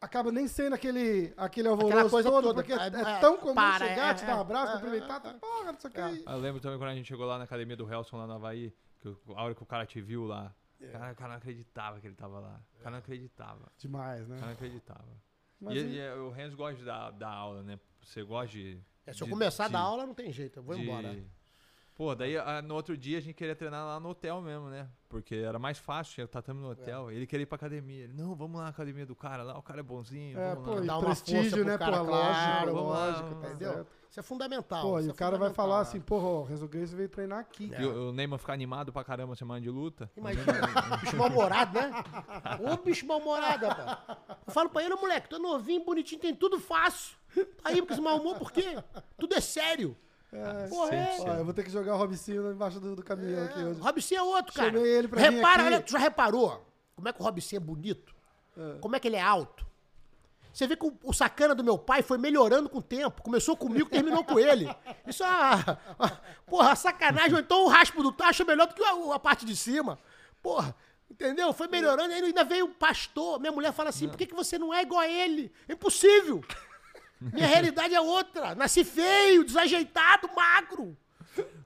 acaba 0.00 0.32
nem 0.32 0.48
sendo 0.48 0.74
aquele, 0.74 1.32
aquele 1.36 1.68
alvoroço 1.68 2.10
coisa 2.10 2.30
todo, 2.30 2.42
toda. 2.44 2.54
porque 2.62 2.72
é, 2.72 2.76
É, 2.76 3.12
é 3.12 3.16
é, 3.16 3.20
tão 3.20 3.36
comum 3.36 3.54
para, 3.54 3.86
chegar, 3.86 4.10
é, 4.10 4.14
te 4.14 4.24
dar 4.24 4.34
um 4.36 4.38
é, 4.38 4.40
abraço, 4.40 4.72
é, 4.72 4.80
cumprimentar, 4.80 5.16
é, 5.16 5.20
tá, 5.20 5.34
porra, 5.34 5.72
não 5.72 5.80
sei 5.80 5.90
o 5.90 5.92
que. 5.92 6.30
Eu 6.30 6.38
lembro 6.38 6.60
também 6.60 6.78
quando 6.78 6.90
a 6.90 6.94
gente 6.94 7.06
chegou 7.06 7.26
lá 7.26 7.38
na 7.38 7.44
academia 7.44 7.76
do 7.76 7.90
Helson, 7.92 8.16
lá 8.16 8.26
no 8.26 8.32
Havaí, 8.34 8.72
que 9.00 9.08
o- 9.08 9.18
a 9.36 9.42
hora 9.42 9.54
que 9.54 9.62
o 9.62 9.66
cara 9.66 9.84
te 9.86 10.00
viu 10.00 10.24
lá, 10.24 10.54
É. 10.80 10.86
cara, 10.88 11.12
o 11.12 11.16
cara 11.16 11.30
não 11.30 11.36
acreditava 11.36 12.00
que 12.00 12.06
ele 12.06 12.16
tava 12.16 12.40
lá. 12.40 12.60
O 12.74 12.78
cara 12.78 12.90
não 12.92 12.98
acreditava. 12.98 13.70
Demais, 13.78 14.22
O 14.22 14.28
cara 14.28 14.40
né? 14.40 14.46
não 14.46 14.52
acreditava. 14.52 15.22
Mas 15.60 15.76
e, 15.76 15.96
e- 15.96 16.12
o 16.14 16.30
Renzo 16.30 16.56
gosta 16.56 16.76
de 16.76 16.84
dar, 16.84 17.10
dar 17.10 17.28
aula, 17.30 17.62
né? 17.62 17.78
Você 18.02 18.22
gosta 18.22 18.48
de. 18.48 18.80
É, 19.06 19.12
se 19.12 19.22
eu 19.22 19.26
de- 19.26 19.30
começar 19.32 19.64
a 19.64 19.66
de- 19.66 19.72
dar 19.74 19.80
aula, 19.80 20.06
não 20.06 20.14
tem 20.14 20.32
jeito, 20.32 20.58
eu 20.58 20.62
vou 20.62 20.74
de- 20.74 20.82
embora. 20.82 21.14
Pô, 22.00 22.14
daí 22.14 22.34
ah, 22.38 22.62
no 22.62 22.76
outro 22.76 22.96
dia 22.96 23.18
a 23.18 23.20
gente 23.20 23.34
queria 23.34 23.54
treinar 23.54 23.84
lá 23.84 24.00
no 24.00 24.08
hotel 24.08 24.40
mesmo, 24.40 24.70
né? 24.70 24.88
Porque 25.06 25.34
era 25.34 25.58
mais 25.58 25.76
fácil, 25.76 26.14
tinha 26.14 26.24
o 26.24 26.28
tatame 26.28 26.58
no 26.58 26.68
É. 26.68 26.70
hotel. 26.70 27.10
Ele 27.10 27.26
queria 27.26 27.42
ir 27.42 27.46
pra 27.46 27.56
academia. 27.56 28.04
Ele, 28.04 28.14
não, 28.14 28.34
vamos 28.34 28.56
lá 28.56 28.62
na 28.64 28.70
academia 28.70 29.04
do 29.04 29.14
cara 29.14 29.42
lá, 29.42 29.58
o 29.58 29.62
cara 29.62 29.80
é 29.80 29.82
bonzinho. 29.82 30.40
É, 30.40 30.54
vamos 30.54 30.64
pô, 30.64 30.74
lá. 30.76 30.82
e 30.82 30.86
Dá 30.86 30.96
uma 30.96 31.04
prestígio, 31.04 31.62
né, 31.62 31.76
cara, 31.76 31.98
pô, 31.98 32.06
claro, 32.06 32.72
lógico, 32.72 32.74
vamos 32.74 32.90
lá, 32.90 33.06
lógico, 33.06 33.28
vamos 33.28 33.42
tá 33.42 33.48
lá. 33.48 33.54
Entendeu? 33.54 33.72
certo. 33.74 33.90
Isso 34.08 34.18
é 34.18 34.22
fundamental. 34.22 34.82
Pô, 34.82 34.98
e 34.98 35.08
é 35.08 35.10
o 35.10 35.14
cara 35.14 35.36
vai 35.36 35.50
falar 35.50 35.80
assim, 35.80 36.00
porra, 36.00 36.26
o 36.26 36.44
Renzo 36.44 36.66
Grace 36.66 36.96
veio 36.96 37.08
treinar 37.10 37.40
aqui. 37.40 37.70
E 37.78 37.84
o, 37.84 38.08
o 38.08 38.12
Neymar 38.14 38.38
ficar 38.38 38.54
animado 38.54 38.90
pra 38.90 39.04
caramba 39.04 39.36
semana 39.36 39.60
de 39.60 39.68
luta. 39.68 40.10
Imagina, 40.16 40.46
bicho 41.04 41.16
mal-humorado, 41.18 41.78
né? 41.78 41.90
Ô 42.66 42.78
bicho 42.78 43.06
mal-humorado, 43.06 43.66
rapaz. 43.66 44.18
Eu 44.46 44.54
falo 44.54 44.70
pra 44.70 44.82
ele, 44.82 44.94
moleque, 44.94 45.28
tu 45.28 45.36
é 45.36 45.38
novinho, 45.38 45.84
bonitinho, 45.84 46.18
tem 46.18 46.34
tudo 46.34 46.58
fácil. 46.58 47.14
Tá 47.62 47.68
aí 47.68 47.82
com 47.82 47.92
esse 47.92 48.00
mau 48.00 48.18
humor, 48.18 48.38
por 48.38 48.50
quê? 48.50 48.78
Tudo 49.18 49.34
é 49.34 49.40
sério. 49.42 49.94
Porra, 50.68 50.94
é. 50.94 51.16
Ó, 51.20 51.34
eu 51.34 51.44
vou 51.44 51.52
ter 51.54 51.64
que 51.64 51.70
jogar 51.70 51.94
o 51.94 51.98
Robicinho 51.98 52.52
embaixo 52.52 52.78
do, 52.78 52.94
do 52.94 53.02
caminhão 53.02 53.44
aqui 53.44 53.58
hoje. 53.58 53.80
Robson 53.80 54.14
é 54.14 54.22
outro, 54.22 54.52
cara. 54.52 54.70
Chamei 54.70 54.88
ele 54.90 55.08
pra 55.08 55.20
Repara, 55.20 55.64
olha, 55.64 55.80
tu 55.80 55.90
já 55.92 55.98
reparou 55.98 56.64
como 56.94 57.08
é 57.08 57.12
que 57.12 57.20
o 57.20 57.24
Robson 57.24 57.56
é 57.56 57.60
bonito? 57.60 58.14
Como 58.80 58.94
é 58.94 59.00
que 59.00 59.08
ele 59.08 59.16
é 59.16 59.22
alto? 59.22 59.66
Você 60.52 60.66
vê 60.66 60.76
que 60.76 60.84
o, 60.84 60.92
o 61.04 61.12
sacana 61.12 61.54
do 61.54 61.62
meu 61.64 61.78
pai 61.78 62.02
foi 62.02 62.18
melhorando 62.18 62.68
com 62.68 62.78
o 62.78 62.82
tempo. 62.82 63.22
Começou 63.22 63.56
comigo, 63.56 63.88
terminou 63.88 64.22
com 64.24 64.38
ele. 64.38 64.68
Isso 65.06 65.22
é 65.24 65.26
uma, 65.28 65.78
uma- 65.98 66.20
porra, 66.46 66.74
sacanagem. 66.76 67.34
Ou 67.34 67.40
então 67.40 67.64
o 67.64 67.68
raspo 67.68 68.02
do 68.02 68.12
tacho 68.12 68.42
é 68.42 68.44
melhor 68.44 68.66
do 68.66 68.74
que 68.74 68.82
a, 68.84 69.14
a 69.14 69.18
parte 69.18 69.46
de 69.46 69.54
cima. 69.56 69.98
Porra, 70.42 70.74
entendeu? 71.10 71.52
Foi 71.52 71.68
melhorando. 71.68 72.12
Ainda 72.12 72.42
veio 72.44 72.66
o 72.66 72.74
pastor. 72.74 73.38
Minha 73.40 73.52
mulher 73.52 73.72
fala 73.72 73.88
assim, 73.90 74.08
por 74.08 74.18
que, 74.18 74.26
que 74.26 74.34
você 74.34 74.58
não 74.58 74.74
é 74.74 74.82
igual 74.82 75.00
a 75.00 75.08
ele? 75.08 75.52
É 75.68 75.72
impossível. 75.72 76.42
Minha 77.20 77.46
realidade 77.46 77.94
é 77.94 78.00
outra. 78.00 78.54
Nasci 78.54 78.84
feio, 78.84 79.44
desajeitado, 79.44 80.28
magro. 80.34 80.96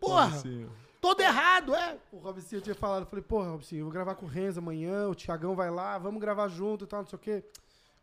Porra, 0.00 0.26
Assim, 0.26 0.68
todo 1.00 1.20
errado, 1.20 1.74
é. 1.74 1.96
O 2.12 2.18
Robicinho 2.18 2.60
tinha 2.60 2.74
falado, 2.74 3.02
eu 3.02 3.06
falei, 3.06 3.22
porra, 3.24 3.50
Robicinho, 3.50 3.80
eu 3.80 3.84
vou 3.84 3.92
gravar 3.92 4.14
com 4.16 4.26
o 4.26 4.28
Renzo 4.28 4.58
amanhã, 4.60 5.08
o 5.08 5.14
Thiagão 5.14 5.54
vai 5.54 5.70
lá, 5.70 5.96
vamos 5.98 6.20
gravar 6.20 6.48
junto 6.48 6.84
e 6.84 6.86
tal, 6.86 7.00
não 7.02 7.06
sei 7.08 7.16
o 7.16 7.20
quê. 7.20 7.44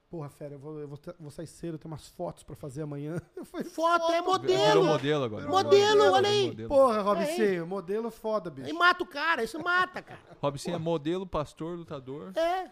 Porra, 0.10 0.28
fera, 0.30 0.56
eu 0.56 0.60
vou, 0.60 0.78
eu 0.80 0.88
vou, 0.89 0.99
vou 1.20 1.32
sair 1.32 1.47
cedo, 1.47 1.78
tem 1.78 1.89
umas 1.89 2.08
fotos 2.10 2.43
pra 2.43 2.54
fazer 2.54 2.82
amanhã. 2.82 3.16
Eu 3.34 3.45
falei, 3.45 3.66
Foto 3.66 4.12
é 4.12 4.20
Virou 4.20 4.26
modelo. 4.34 4.84
modelo 4.86 5.24
agora. 5.24 5.47
Modelo, 5.47 6.02
Virou 6.02 6.12
olha 6.16 6.30
aí. 6.30 6.47
modelo. 6.47 6.68
porra, 6.70 7.02
Robicinho, 7.02 7.66
modelo 7.66 8.12
foda, 8.12 8.49
Aí 8.49 8.64
bicho. 8.64 8.76
mata 8.78 9.04
o 9.04 9.08
cara, 9.08 9.41
isso 9.41 9.58
mata, 9.64 10.02
cara. 10.02 10.20
Robson 10.41 10.72
é 10.72 10.78
modelo, 10.78 11.26
pastor, 11.26 11.78
lutador, 11.78 12.34
É. 12.38 12.70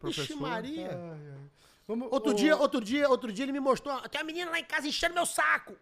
professor. 0.00 0.24
Ixi, 0.24 0.34
Maria. 0.34 0.90
Ai, 0.90 1.20
ai. 1.34 1.50
Vamos, 1.90 2.06
Outro 2.12 2.30
ô, 2.30 2.34
dia, 2.34 2.56
outro 2.56 2.80
dia, 2.80 3.08
outro 3.08 3.32
dia 3.32 3.44
ele 3.44 3.50
me 3.50 3.58
mostrou, 3.58 4.00
tem 4.02 4.20
uma 4.20 4.24
menina 4.24 4.48
lá 4.48 4.60
em 4.60 4.64
casa 4.64 4.86
enchendo 4.86 5.12
meu 5.12 5.26
saco. 5.26 5.74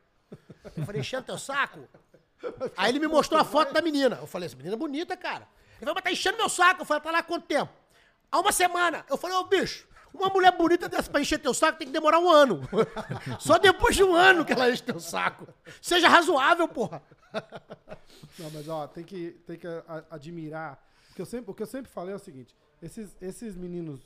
Eu 0.74 0.86
falei, 0.86 1.02
enchendo 1.02 1.24
teu 1.24 1.36
saco? 1.36 1.86
Aí 2.78 2.90
ele 2.90 2.98
me 2.98 3.06
mostrou 3.06 3.38
a 3.38 3.44
foto 3.44 3.74
da 3.74 3.82
menina. 3.82 4.16
Eu 4.18 4.26
falei, 4.26 4.46
essa 4.46 4.56
menina 4.56 4.74
é 4.74 4.78
bonita, 4.78 5.14
cara. 5.18 5.46
Ele 5.72 5.80
falou, 5.80 5.94
mas 5.96 6.04
tá 6.04 6.10
enchendo 6.10 6.38
meu 6.38 6.48
saco. 6.48 6.80
Eu 6.80 6.86
falei, 6.86 7.02
tá 7.02 7.10
lá 7.10 7.18
há 7.18 7.22
quanto 7.22 7.44
tempo? 7.46 7.70
Há 8.32 8.40
uma 8.40 8.52
semana. 8.52 9.04
Eu 9.06 9.18
falei, 9.18 9.36
ô 9.36 9.44
bicho, 9.44 9.86
uma 10.14 10.30
mulher 10.30 10.56
bonita 10.56 10.88
dessa 10.88 11.10
pra 11.10 11.20
encher 11.20 11.40
teu 11.40 11.52
saco 11.52 11.78
tem 11.78 11.86
que 11.86 11.92
demorar 11.92 12.20
um 12.20 12.30
ano. 12.30 12.62
Só 13.38 13.58
depois 13.58 13.94
de 13.94 14.02
um 14.02 14.14
ano 14.14 14.46
que 14.46 14.54
ela 14.54 14.70
enche 14.70 14.82
teu 14.82 14.98
saco. 14.98 15.46
Seja 15.82 16.08
razoável, 16.08 16.66
porra. 16.68 17.02
Não, 18.38 18.50
mas 18.50 18.66
ó, 18.66 18.86
tem 18.86 19.04
que, 19.04 19.32
tem 19.46 19.58
que 19.58 19.66
admirar. 20.10 20.82
O 21.10 21.14
que, 21.14 21.20
eu 21.20 21.26
sempre, 21.26 21.50
o 21.50 21.54
que 21.54 21.62
eu 21.62 21.66
sempre 21.66 21.92
falei 21.92 22.14
é 22.14 22.16
o 22.16 22.20
seguinte: 22.20 22.56
esses, 22.80 23.14
esses 23.20 23.54
meninos, 23.54 24.00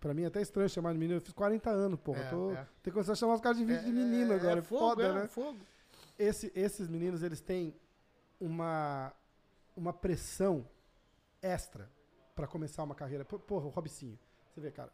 pra 0.00 0.12
mim 0.14 0.22
é 0.22 0.26
até 0.26 0.40
estranho 0.40 0.68
chamar 0.68 0.92
de 0.92 0.98
menino, 0.98 1.16
eu 1.18 1.20
fiz 1.20 1.32
40 1.32 1.70
anos, 1.70 1.98
porra. 2.00 2.20
É, 2.20 2.30
tô, 2.30 2.50
é. 2.52 2.54
Tem 2.56 2.66
que 2.84 2.90
começar 2.92 3.12
a 3.12 3.16
chamar 3.16 3.34
os 3.34 3.40
caras 3.40 3.58
de, 3.58 3.64
de 3.64 3.92
menino 3.92 4.32
agora. 4.34 4.58
É, 4.60 4.62
foda, 4.62 5.06
é, 5.06 5.12
né? 5.12 5.28
fogo. 5.28 5.58
Esse- 6.18 6.52
esses 6.54 6.88
meninos, 6.88 7.22
eles 7.22 7.40
têm 7.40 7.74
uma, 8.40 9.12
uma 9.76 9.92
pressão 9.92 10.66
extra 11.42 11.90
pra 12.34 12.46
começar 12.46 12.82
uma 12.82 12.94
carreira. 12.94 13.24
Porra, 13.24 13.66
o 13.66 13.70
Robicinho. 13.70 14.18
Você 14.52 14.60
vê, 14.60 14.70
cara. 14.70 14.92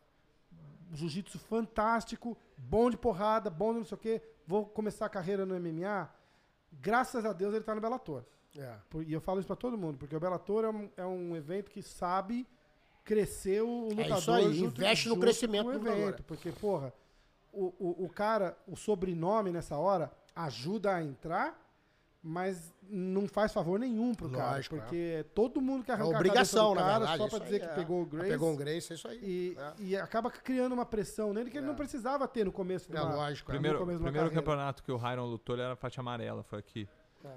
Jiu-jitsu 0.93 1.39
fantástico, 1.39 2.37
bom 2.57 2.89
de 2.91 2.97
porrada, 2.97 3.51
bom 3.51 3.73
de 3.73 3.79
não 3.79 3.85
sei 3.87 3.97
o 3.97 3.99
quê. 3.99 4.23
Vou 4.47 4.66
começar 4.66 5.07
a 5.07 5.09
carreira 5.09 5.45
no 5.45 5.59
MMA. 5.59 6.09
Graças 6.73 7.25
a 7.25 7.33
Deus 7.33 7.55
ele 7.55 7.65
tá 7.65 7.75
no 7.75 7.81
Bellator. 7.81 8.25
É. 8.57 8.77
E 9.07 9.12
eu 9.12 9.21
falo 9.21 9.41
isso 9.41 9.47
pra 9.49 9.57
todo 9.57 9.77
mundo, 9.77 9.99
porque 9.99 10.15
o 10.15 10.21
Bellator 10.21 10.65
é 10.65 10.69
um, 10.71 10.91
é 10.99 11.05
um 11.07 11.35
evento 11.37 11.71
que 11.71 11.83
sabe 11.83 12.47
crescer 13.05 13.62
o 13.62 13.89
É 13.90 13.94
lutador. 13.94 14.18
isso 14.18 14.32
aí, 14.32 14.55
junto- 14.55 14.81
investe 14.81 15.09
no 15.09 15.16
crescimento 15.18 15.78
do 15.78 15.89
evento. 15.89 16.22
Porque, 16.24 16.51
porra, 16.51 16.93
o, 17.52 17.66
o, 17.78 18.05
o 18.06 18.09
cara, 18.09 18.56
o 18.66 18.76
sobrenome 18.76 19.51
nessa 19.51 19.76
hora 19.76 20.10
ajuda 20.35 20.94
a 20.94 21.02
entrar 21.02 21.60
mas 22.26 22.72
não 22.89 23.28
faz 23.28 23.52
favor 23.52 23.78
nenhum 23.78 24.14
pro 24.14 24.31
cara. 24.31 24.52
Lógico, 24.52 24.76
é. 24.76 24.78
Porque 24.78 25.26
todo 25.35 25.60
mundo 25.60 25.85
quer 25.85 25.93
É 25.93 25.94
arrancar 25.97 26.16
obrigação, 26.16 26.72
a 26.72 26.74
na 26.74 26.81
cabeça 26.81 26.86
do 26.86 26.89
cara 26.90 26.98
verdade. 27.01 27.18
só 27.18 27.28
pra 27.28 27.36
isso 27.36 27.44
dizer 27.44 27.55
aí, 27.56 27.60
que 27.60 27.66
é. 27.66 27.74
pegou 27.85 28.01
o 28.02 28.06
Grace. 28.06 28.28
Pegou 28.31 28.52
o 28.55 28.56
Grace, 28.56 28.93
é 28.93 28.97
isso 28.97 29.09
aí. 29.09 29.18
E, 29.22 29.56
É. 29.59 29.72
e 29.78 29.97
acaba 29.98 30.31
criando 30.31 30.72
uma 30.72 30.86
pressão 30.86 31.35
nele 31.35 31.51
que 31.51 31.59
ele 31.59 31.66
não 31.66 31.74
precisava 31.74 32.26
ter 32.26 32.47
no 32.47 32.51
começo 32.52 32.90
do 32.90 32.97
É 32.97 33.01
lógico. 33.02 33.51
é. 33.52 33.55
Primeiro, 33.55 33.85
primeiro 33.98 34.31
campeonato 34.31 34.82
que 34.82 34.90
o 34.90 34.97
Hyron 34.97 35.26
lutou, 35.26 35.55
ele 35.55 35.64
era 35.64 35.76
faixa 35.76 36.01
amarela, 36.01 36.43
foi 36.43 36.59
aqui. 36.60 36.89
É. 37.22 37.28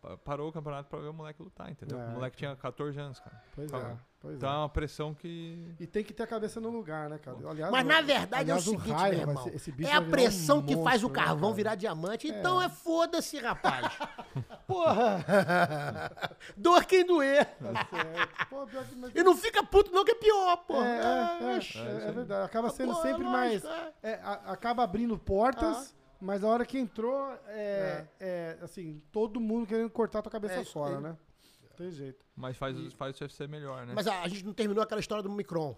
Pa- 0.00 0.16
Parou 0.18 0.48
o 0.48 0.52
campeonato 0.52 0.88
pra 0.88 1.00
ver 1.00 1.08
o 1.08 1.12
moleque 1.12 1.42
lutar, 1.42 1.70
entendeu? 1.70 2.00
É, 2.00 2.06
o 2.06 2.10
moleque 2.10 2.36
tinha 2.36 2.54
14 2.54 2.98
anos, 3.00 3.18
cara. 3.18 3.42
Pois 3.54 3.68
Calma. 3.70 3.88
é, 3.88 3.96
pois 4.20 4.36
Então 4.36 4.48
é. 4.48 4.54
é 4.54 4.56
uma 4.58 4.68
pressão 4.68 5.12
que. 5.12 5.74
E 5.80 5.86
tem 5.88 6.04
que 6.04 6.12
ter 6.12 6.22
a 6.22 6.26
cabeça 6.26 6.60
no 6.60 6.70
lugar, 6.70 7.08
né, 7.10 7.18
cara? 7.18 7.36
Aliás, 7.50 7.72
Mas 7.72 7.84
o- 7.84 7.88
na 7.88 8.00
verdade 8.00 8.34
aliás, 8.52 8.66
é 8.66 8.70
o 8.70 8.72
seguinte, 8.78 8.96
Ryan 8.96 9.10
meu 9.10 9.18
irmão. 9.20 9.42
ser- 9.42 9.54
esse 9.56 9.72
bicho 9.72 9.90
É 9.90 9.92
a 9.92 9.96
vai 9.96 10.04
virar 10.04 10.08
um 10.08 10.10
pressão 10.12 10.62
que 10.64 10.76
faz 10.84 11.02
o 11.02 11.08
né, 11.08 11.14
carvão 11.14 11.40
cara? 11.50 11.54
virar 11.54 11.74
diamante. 11.74 12.28
Então 12.28 12.62
é 12.62 12.68
foda-se, 12.68 13.38
rapaz. 13.38 13.86
Porra! 14.68 15.24
Dor 16.56 16.84
quem 16.84 17.04
doer. 17.04 17.44
Tá 17.46 17.86
certo. 17.90 18.46
Pô, 18.50 18.66
que- 18.66 18.76
mas- 18.96 19.12
E 19.14 19.22
não 19.24 19.36
fica 19.36 19.64
puto 19.64 19.90
não 19.92 20.04
que 20.04 20.12
é 20.12 20.14
pior, 20.14 20.56
pô. 20.58 20.80
É, 20.82 20.86
é, 21.00 21.54
é, 21.54 21.56
oxe. 21.56 21.78
é, 21.78 22.08
é 22.08 22.12
verdade. 22.12 22.44
Acaba 22.46 22.70
sendo 22.70 22.92
é 22.92 23.02
sempre 23.02 23.24
mais. 23.24 23.64
é. 23.64 23.92
é, 24.02 24.20
acaba 24.22 24.84
abrindo 24.84 25.18
portas, 25.18 25.94
mas 26.20 26.42
a 26.44 26.48
hora 26.48 26.64
que 26.66 26.78
entrou, 26.78 27.32
é, 27.48 28.06
é, 28.18 28.58
assim, 28.62 29.00
todo 29.12 29.40
mundo 29.40 29.66
querendo 29.66 29.90
cortar 29.90 30.22
tua 30.22 30.32
cabeça 30.32 30.54
É 30.60 30.64
fora, 30.64 30.96
aí. 30.96 31.02
né? 31.02 31.16
Não 31.62 31.76
tem 31.76 31.90
jeito. 31.92 32.24
Mas 32.36 32.56
faz, 32.56 32.76
faz 32.94 33.20
o 33.20 33.24
UFC 33.24 33.46
melhor, 33.46 33.86
né? 33.86 33.92
Mas 33.94 34.06
a, 34.06 34.22
a 34.22 34.28
gente 34.28 34.44
não 34.44 34.52
terminou 34.52 34.82
aquela 34.82 35.00
história 35.00 35.22
do 35.22 35.30
Micron. 35.30 35.76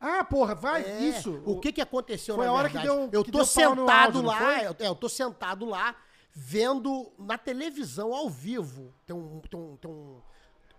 Ah, 0.00 0.22
porra, 0.24 0.54
vai, 0.54 0.82
É, 0.82 1.00
isso. 1.00 1.42
O 1.46 1.58
que 1.58 1.72
que 1.72 1.80
aconteceu 1.80 2.34
Foi 2.36 2.44
na 2.44 2.50
a 2.50 2.54
hora 2.54 2.68
que 2.68 2.76
verdade? 2.78 2.98
deu- 3.10 3.10
Eu 3.20 3.24
que 3.24 3.30
tô 3.32 3.38
deu 3.38 3.46
sentado 3.46 3.90
áudio, 4.18 4.22
lá, 4.22 4.62
eu, 4.62 4.76
é, 4.78 4.88
eu 4.88 4.94
tô 4.94 5.08
sentado 5.08 5.64
lá 5.64 5.96
vendo 6.32 7.10
na 7.18 7.38
televisão 7.38 8.12
ao 8.14 8.28
vivo. 8.28 8.92
Tem 9.06 9.16
um 9.16 9.40
tem 9.40 9.58
um, 9.58 9.76
tem 9.76 9.90
um, 9.90 10.22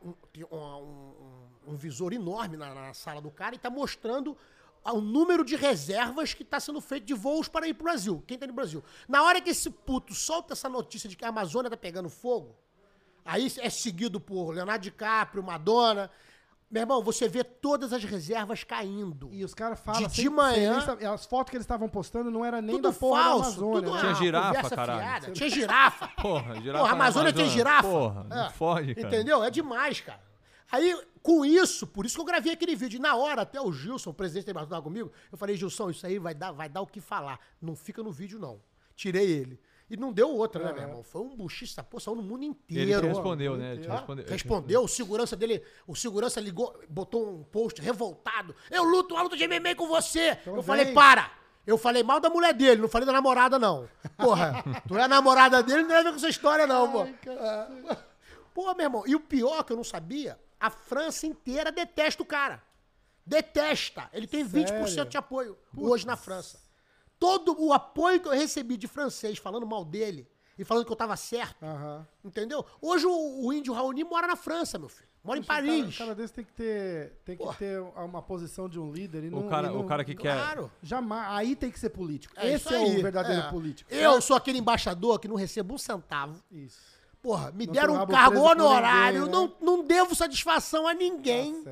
um, 0.03 0.11
tem 0.31 0.43
um- 0.51 0.55
um- 0.55 1.71
um 1.71 1.75
visor 1.75 2.13
enorme 2.13 2.57
na, 2.57 2.73
na 2.75 2.93
sala 2.93 3.19
do 3.19 3.31
cara 3.31 3.55
e 3.55 3.57
tá 3.57 3.69
mostrando 3.71 4.37
o 4.85 5.01
número 5.01 5.43
de 5.43 5.55
reservas 5.55 6.33
que 6.33 6.43
tá 6.43 6.59
sendo 6.59 6.79
feito 6.79 7.05
de 7.05 7.13
voos 7.13 7.47
para 7.47 7.67
ir 7.67 7.73
pro 7.73 7.83
Brasil. 7.85 8.23
Quem 8.25 8.37
tá 8.37 8.47
no 8.47 8.53
Brasil? 8.53 8.83
Na 9.07 9.23
hora 9.23 9.41
que 9.41 9.49
esse 9.49 9.69
puto 9.69 10.13
solta 10.13 10.53
essa 10.53 10.69
notícia 10.69 11.09
de 11.09 11.15
que 11.15 11.25
a 11.25 11.29
Amazônia 11.29 11.69
tá 11.69 11.77
pegando 11.77 12.09
fogo, 12.09 12.55
Aí 13.29 13.51
é 13.59 13.69
seguido 13.69 14.21
por 14.21 14.51
Leonardo 14.51 14.83
DiCaprio, 14.83 15.43
Madonna. 15.43 16.09
Meu 16.71 16.81
irmão, 16.83 17.03
você 17.03 17.27
vê 17.27 17.43
todas 17.43 17.91
as 17.91 18.01
reservas 18.05 18.63
caindo. 18.63 19.29
E 19.33 19.43
os 19.43 19.53
caras 19.53 19.77
falam 19.81 20.03
De- 20.03 20.07
de 20.07 20.21
sem- 20.21 20.29
manhã- 20.29 20.79
sem 20.97 21.05
As 21.05 21.25
fotos 21.25 21.49
que 21.51 21.57
eles 21.57 21.65
estavam 21.65 21.89
postando 21.89 22.31
não 22.31 22.45
era 22.45 22.61
nem 22.61 22.77
tudo 22.77 22.89
da 22.89 22.93
porra 22.97 23.21
falso, 23.23 23.41
da 23.41 23.47
Amazônia. 23.65 23.81
tudo 23.81 23.93
né? 23.95 23.99
Tinha 23.99 24.15
girafa, 24.15 24.47
conversa 24.47 24.75
caralho. 24.77 24.99
fiada. 25.01 25.31
Tinha 25.33 25.49
girafa. 25.49 26.07
Porra, 26.21 26.61
girafa. 26.61 26.79
Porra, 26.79 26.93
a 26.93 26.95
na 26.95 27.03
Amazônia 27.03 27.33
tem 27.33 27.49
girafa. 27.49 27.89
Porra, 27.89 28.23
não 28.23 28.45
É. 28.45 28.49
fode, 28.51 28.95
cara. 28.95 29.07
Entendeu? 29.07 29.43
É 29.43 29.49
demais, 29.51 29.99
cara. 29.99 30.21
Aí, 30.71 30.99
com 31.21 31.45
isso, 31.45 31.87
por 31.87 32.05
isso 32.05 32.15
que 32.15 32.21
eu 32.21 32.25
gravei 32.25 32.53
aquele 32.53 32.75
vídeo. 32.75 32.97
E 32.97 33.01
na 33.01 33.15
hora, 33.15 33.41
até 33.41 33.59
o 33.59 33.71
Gilson, 33.71 34.09
o 34.09 34.13
presidente 34.13 34.45
da 34.45 34.51
Embaixada 34.51 34.81
comigo, 34.81 35.11
eu 35.31 35.37
falei, 35.37 35.55
Gilson, 35.55 35.89
isso 35.89 36.05
aí 36.05 36.19
vai 36.19 36.33
dar, 36.35 36.51
vai 36.51 36.69
dar 36.69 36.81
o 36.81 36.87
que 36.87 36.99
falar. 36.99 37.39
Não 37.61 37.75
fica 37.75 38.03
no 38.03 38.11
vídeo, 38.11 38.39
não. 38.39 38.61
Tirei 38.95 39.29
ele. 39.29 39.59
E 39.89 39.95
não 39.95 40.11
deu 40.11 40.29
outra, 40.29 40.65
né, 40.65 40.73
meu 40.73 40.81
irmão? 40.81 41.03
Foi 41.03 41.21
um 41.21 41.33
buchiça, 41.33 41.81
pô, 41.81 41.97
saiu 41.97 42.15
no 42.15 42.21
mundo 42.21 42.43
Ele 42.43 42.47
inteiro. 42.51 43.01
te 43.01 43.07
respondeu, 43.07 43.55
né? 43.55 43.73
Ele 43.75 43.87
respondeu. 43.87 44.25
Respondeu, 44.27 44.83
o 44.83 44.87
segurança 44.87 45.35
dele, 45.35 45.63
o 45.87 45.95
segurança 45.95 46.41
ligou, 46.41 46.77
botou 46.89 47.29
um 47.29 47.43
post 47.43 47.81
revoltado. 47.81 48.53
Eu 48.69 48.83
luto 48.83 49.15
luta 49.15 49.37
de 49.37 49.47
MMA 49.47 49.75
com 49.75 49.87
você. 49.87 50.37
eu 50.45 50.55
vem. 50.55 50.63
falei, 50.63 50.93
para! 50.93 51.31
Eu 51.65 51.77
falei 51.77 52.03
mal 52.03 52.19
da 52.19 52.29
mulher 52.29 52.53
dele, 52.53 52.81
não 52.81 52.89
falei 52.89 53.05
da 53.05 53.13
namorada, 53.13 53.57
não. 53.57 53.87
Porra, 54.17 54.63
tu 54.87 54.97
é 54.97 55.03
a 55.03 55.07
namorada 55.07 55.63
dele, 55.63 55.81
não 55.81 55.87
tem 55.89 55.97
a 55.97 56.03
ver 56.03 56.09
com 56.09 56.15
essa 56.15 56.29
história, 56.29 56.67
não, 56.67 56.91
pô. 56.91 57.03
É. 57.03 57.97
Pô, 58.53 58.73
meu 58.73 58.85
irmão, 58.85 59.03
e 59.05 59.15
o 59.15 59.19
pior 59.19 59.63
que 59.63 59.71
eu 59.71 59.77
não 59.77 59.83
sabia, 59.83 60.37
a 60.59 60.69
França 60.69 61.25
inteira 61.27 61.71
detesta 61.71 62.21
o 62.21 62.25
cara. 62.25 62.61
Detesta. 63.25 64.09
Ele 64.13 64.27
tem 64.27 64.45
20% 64.45 64.87
Sério? 64.87 65.05
de 65.09 65.17
apoio 65.17 65.57
hoje 65.75 66.05
na 66.07 66.15
França. 66.15 66.59
Todo 67.19 67.55
o 67.59 67.73
apoio 67.73 68.19
que 68.21 68.27
eu 68.27 68.31
recebi 68.33 68.77
de 68.77 68.87
francês 68.87 69.37
falando 69.37 69.65
mal 69.65 69.83
dele 69.83 70.29
e 70.57 70.63
falando 70.63 70.85
que 70.85 70.91
eu 70.91 70.95
tava 70.95 71.15
certo. 71.17 71.57
Entendeu? 72.23 72.65
Hoje 72.81 73.05
o, 73.05 73.45
o 73.47 73.51
índio 73.53 73.73
Raoni 73.73 74.03
mora 74.03 74.27
na 74.27 74.35
França, 74.35 74.77
meu 74.79 74.87
filho. 74.89 75.07
Mora 75.23 75.39
em 75.39 75.41
Poxa, 75.41 75.53
Paris. 75.55 75.71
Um 75.73 75.81
cara, 75.81 75.89
um 75.89 75.97
cara 75.97 76.15
desse 76.15 76.33
tem 76.33 76.45
que 76.45 76.53
ter, 76.53 77.11
tem 77.25 77.35
que 77.37 77.55
ter 77.57 77.81
uma 77.81 78.21
posição 78.21 78.69
de 78.69 78.79
um 78.79 78.89
líder. 78.93 79.25
E 79.25 79.27
O 79.27 79.31
não, 79.31 79.49
cara, 79.49 79.67
e 79.67 79.71
não- 79.73 79.81
o 79.81 79.85
cara 79.85 80.05
que 80.05 80.15
quer. 80.15 80.35
Claro. 80.37 80.71
Jamais. 80.81 81.27
Aí 81.31 81.55
tem 81.55 81.69
que 81.69 81.77
ser 81.79 81.89
político. 81.89 82.33
É 82.37 82.53
Esse 82.53 82.73
é 82.73 82.77
aí. 82.77 82.99
o 82.99 83.01
verdadeiro 83.01 83.41
É. 83.41 83.49
político. 83.49 83.91
Eu 83.93 84.21
sou 84.21 84.37
aquele 84.37 84.59
embaixador 84.59 85.19
que 85.19 85.27
não 85.27 85.35
recebo 85.35 85.73
um 85.73 85.77
centavo. 85.77 86.41
Isso. 86.49 86.79
Porra, 87.21 87.51
me 87.51 87.65
Não 87.65 87.73
deram 87.73 88.03
um 88.03 88.07
cargo 88.07 88.39
honorário, 88.39 89.25
ninguém, 89.25 89.41
né? 89.41 89.53
não, 89.61 89.77
não 89.77 89.83
devo 89.83 90.15
satisfação 90.15 90.87
a 90.87 90.93
ninguém. 90.93 91.63
Tá. 91.63 91.71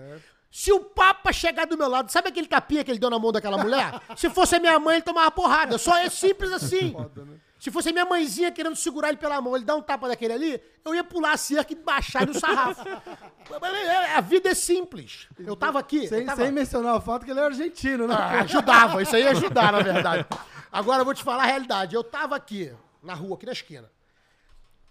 Se 0.51 0.72
o 0.72 0.80
Papa 0.80 1.34
chegar 1.34 1.65
do 1.65 1.77
meu 1.77 1.89
lado, 1.89 2.11
sabe 2.11 2.30
aquele 2.30 2.47
tapinha 2.47 2.84
que 2.84 2.89
ele 2.89 2.99
deu 2.99 3.09
na 3.09 3.19
mão 3.19 3.31
daquela 3.31 3.57
mulher? 3.57 3.99
Se 4.15 4.30
fosse 4.30 4.55
a 4.55 4.59
minha 4.59 4.80
mãe, 4.80 4.95
ele 4.95 5.03
tomava 5.03 5.30
porrada. 5.30 5.77
Só 5.77 5.97
é 5.97 6.09
simples 6.09 6.51
assim. 6.51 6.93
Foda, 6.93 7.26
né? 7.26 7.38
Se 7.59 7.72
fosse 7.72 7.89
a 7.89 7.91
minha 7.91 8.05
mãezinha 8.05 8.51
querendo 8.51 8.76
segurar 8.76 9.09
ele 9.09 9.17
pela 9.17 9.41
mão, 9.41 9.55
ele 9.55 9.65
dar 9.65 9.76
um 9.76 9.81
tapa 9.81 10.07
daquele 10.07 10.34
ali, 10.34 10.61
eu 10.84 10.93
ia 10.93 11.03
pular 11.03 11.34
a 11.34 11.38
cerca 11.38 11.73
e 11.73 11.76
baixar 11.76 12.22
ele 12.22 12.34
no 12.34 12.39
sarrafo. 12.39 12.84
a 14.15 14.22
vida 14.22 14.49
é 14.49 14.53
simples. 14.53 15.27
Eu 15.39 15.55
tava 15.55 15.80
aqui. 15.80 16.07
Sem, 16.07 16.26
tava... 16.26 16.43
sem 16.43 16.51
mencionar 16.51 16.95
o 16.95 17.01
fato 17.01 17.26
que 17.26 17.31
ele 17.31 17.39
é 17.39 17.43
argentino, 17.43 18.07
né? 18.07 18.15
Ah, 18.17 18.41
ajudava, 18.41 19.01
isso 19.01 19.15
aí 19.15 19.23
ia 19.23 19.31
ajudar, 19.31 19.72
na 19.72 19.81
verdade. 19.81 20.26
Agora 20.72 21.01
eu 21.01 21.05
vou 21.05 21.13
te 21.13 21.23
falar 21.23 21.43
a 21.43 21.47
realidade. 21.47 21.95
Eu 21.95 22.03
tava 22.03 22.35
aqui, 22.35 22.72
na 23.01 23.13
rua, 23.13 23.35
aqui 23.35 23.45
na 23.45 23.51
esquina. 23.51 23.89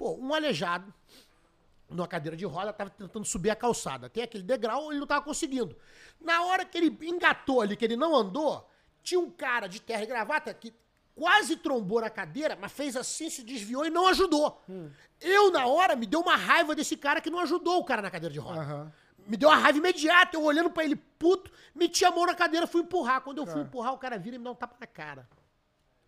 Pô, 0.04 0.18
um 0.20 0.34
aleijado, 0.34 0.92
numa 1.88 2.06
cadeira 2.06 2.36
de 2.36 2.44
roda, 2.44 2.74
tava 2.74 2.90
tentando 2.90 3.24
subir 3.24 3.48
a 3.48 3.56
calçada. 3.56 4.10
Tem 4.10 4.22
aquele 4.22 4.42
degrau, 4.44 4.90
ele 4.90 5.00
não 5.00 5.06
tava 5.06 5.24
conseguindo. 5.24 5.74
Na 6.20 6.42
hora 6.42 6.62
que 6.62 6.76
ele 6.76 6.94
engatou 7.08 7.62
ali, 7.62 7.74
que 7.74 7.86
ele 7.86 7.96
não 7.96 8.14
andou, 8.14 8.68
tinha 9.02 9.18
um 9.18 9.30
cara 9.30 9.66
de 9.66 9.80
terra 9.80 10.02
e 10.02 10.06
gravata 10.06 10.52
que 10.52 10.74
quase 11.14 11.56
trombou 11.56 12.02
na 12.02 12.10
cadeira, 12.10 12.54
mas 12.60 12.70
fez 12.70 12.96
assim, 12.96 13.30
se 13.30 13.42
desviou 13.42 13.86
e 13.86 13.88
não 13.88 14.06
ajudou. 14.08 14.62
Eu, 15.22 15.50
na 15.50 15.66
hora, 15.66 15.96
me 15.96 16.04
deu 16.04 16.20
uma 16.20 16.36
raiva 16.36 16.74
desse 16.74 16.98
cara 16.98 17.18
que 17.18 17.30
não 17.30 17.38
ajudou 17.38 17.78
o 17.78 17.84
cara 17.86 18.02
na 18.02 18.10
cadeira 18.10 18.30
de 18.30 18.38
roda. 18.38 18.60
Aham. 18.60 18.92
Me 19.26 19.38
deu 19.38 19.48
uma 19.48 19.56
raiva 19.56 19.78
imediata, 19.78 20.36
eu 20.36 20.42
olhando 20.42 20.68
pra 20.68 20.84
ele 20.84 20.96
puto, 20.96 21.50
meti 21.74 22.04
a 22.04 22.10
mão 22.10 22.26
na 22.26 22.34
cadeira, 22.34 22.66
fui 22.66 22.82
empurrar. 22.82 23.22
Quando 23.22 23.38
eu 23.38 23.46
fui 23.46 23.62
empurrar, 23.62 23.94
o 23.94 23.98
cara 23.98 24.18
vira 24.18 24.36
e 24.36 24.38
me 24.38 24.44
dá 24.44 24.50
um 24.50 24.54
tapa 24.54 24.76
na 24.78 24.86
cara. 24.86 25.26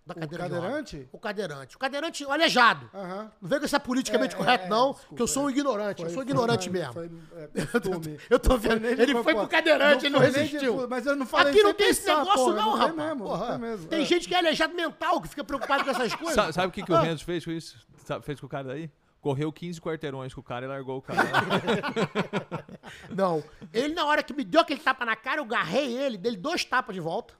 Da 0.06 0.12
O 0.12 0.20
cadeira 0.20 0.44
de 0.44 0.50
roda. 0.54 0.60
cadeirante? 0.62 1.08
O 1.10 1.18
cadeirante. 1.18 1.74
O 1.74 1.78
cadeirante, 1.80 2.24
o 2.24 2.30
aleijado. 2.30 2.88
Aham. 2.94 3.32
Não 3.42 3.48
vem 3.48 3.58
com 3.58 3.64
essa 3.64 3.80
politicamente 3.80 4.34
É, 4.36 4.38
correto, 4.38 4.64
é, 4.66 4.68
não, 4.68 4.92
desculpa, 4.92 5.16
que 5.16 5.22
eu 5.22 5.26
sou 5.26 5.44
um 5.44 5.48
é. 5.48 5.52
ignorante. 5.52 6.02
eu 6.02 6.06
Foi- 6.08 6.14
sou 6.14 6.22
foi 6.22 6.30
ignorante 6.32 6.70
mais- 6.70 6.80
mesmo. 6.80 6.92
Foi, 6.92 7.06
é. 7.42 7.50
Eu 8.30 8.38
tô 8.38 8.50
Não 8.50 8.60
foi 8.60 8.78
vendo. 8.78 8.96
de 8.96 9.02
Ele 9.02 9.22
foi 9.22 9.34
pro 9.34 9.48
cadeirante, 9.48 10.06
ele 10.06 10.12
não 10.12 10.20
foi 10.20 10.30
nem 10.30 10.44
de- 10.46 10.52
resistiu. 10.52 10.88
Mas 10.88 11.06
eu 11.06 11.16
não 11.16 11.26
falei 11.26 11.52
Aqui 11.52 11.60
não 11.62 11.74
tem 11.74 11.88
esse 11.88 12.02
pensar, 12.02 12.18
negócio, 12.20 12.44
porra, 12.44 12.54
não, 12.56 12.64
não 12.66 12.72
tem 12.78 12.86
rapaz. 12.88 13.08
mesmo, 13.08 13.24
Porra, 13.24 13.38
não 13.46 13.58
tem 13.60 13.68
mesmo, 13.70 13.86
Tem 13.88 14.02
é. 14.02 14.04
gente 14.04 14.28
que 14.28 14.34
é 14.34 14.38
aleijado 14.38 14.74
mental, 14.76 15.20
que 15.20 15.28
fica 15.28 15.42
preocupado 15.42 15.82
com 15.84 15.90
essas 15.90 16.14
coisas. 16.14 16.34
Sabe, 16.36 16.52
sabe 16.52 16.68
o 16.68 16.70
que, 16.70 16.82
que 16.84 16.92
o 16.92 16.94
Ah. 16.96 17.00
Renzo 17.00 17.24
fez 17.24 17.44
com 17.44 17.50
isso? 17.50 17.76
Sabe, 18.04 18.24
fez 18.24 18.38
com 18.38 18.46
o 18.46 18.48
cara 18.48 18.68
daí? 18.68 18.88
Correu 19.20 19.52
15 19.52 19.80
quarteirões 19.80 20.32
com 20.32 20.40
o 20.40 20.44
cara 20.44 20.66
e 20.66 20.68
largou 20.68 20.98
o 20.98 21.02
cara. 21.02 21.18
Não. 23.10 23.42
Ele, 23.72 23.94
na 23.94 24.04
hora 24.06 24.22
que 24.22 24.32
me 24.32 24.44
deu 24.44 24.60
aquele 24.60 24.80
tapa 24.80 25.04
na 25.04 25.16
cara, 25.16 25.40
eu 25.40 25.44
garrei 25.44 25.96
ele, 25.96 26.16
dei 26.16 26.36
dois 26.36 26.64
tapas 26.64 26.94
de 26.94 27.00
volta. 27.00 27.34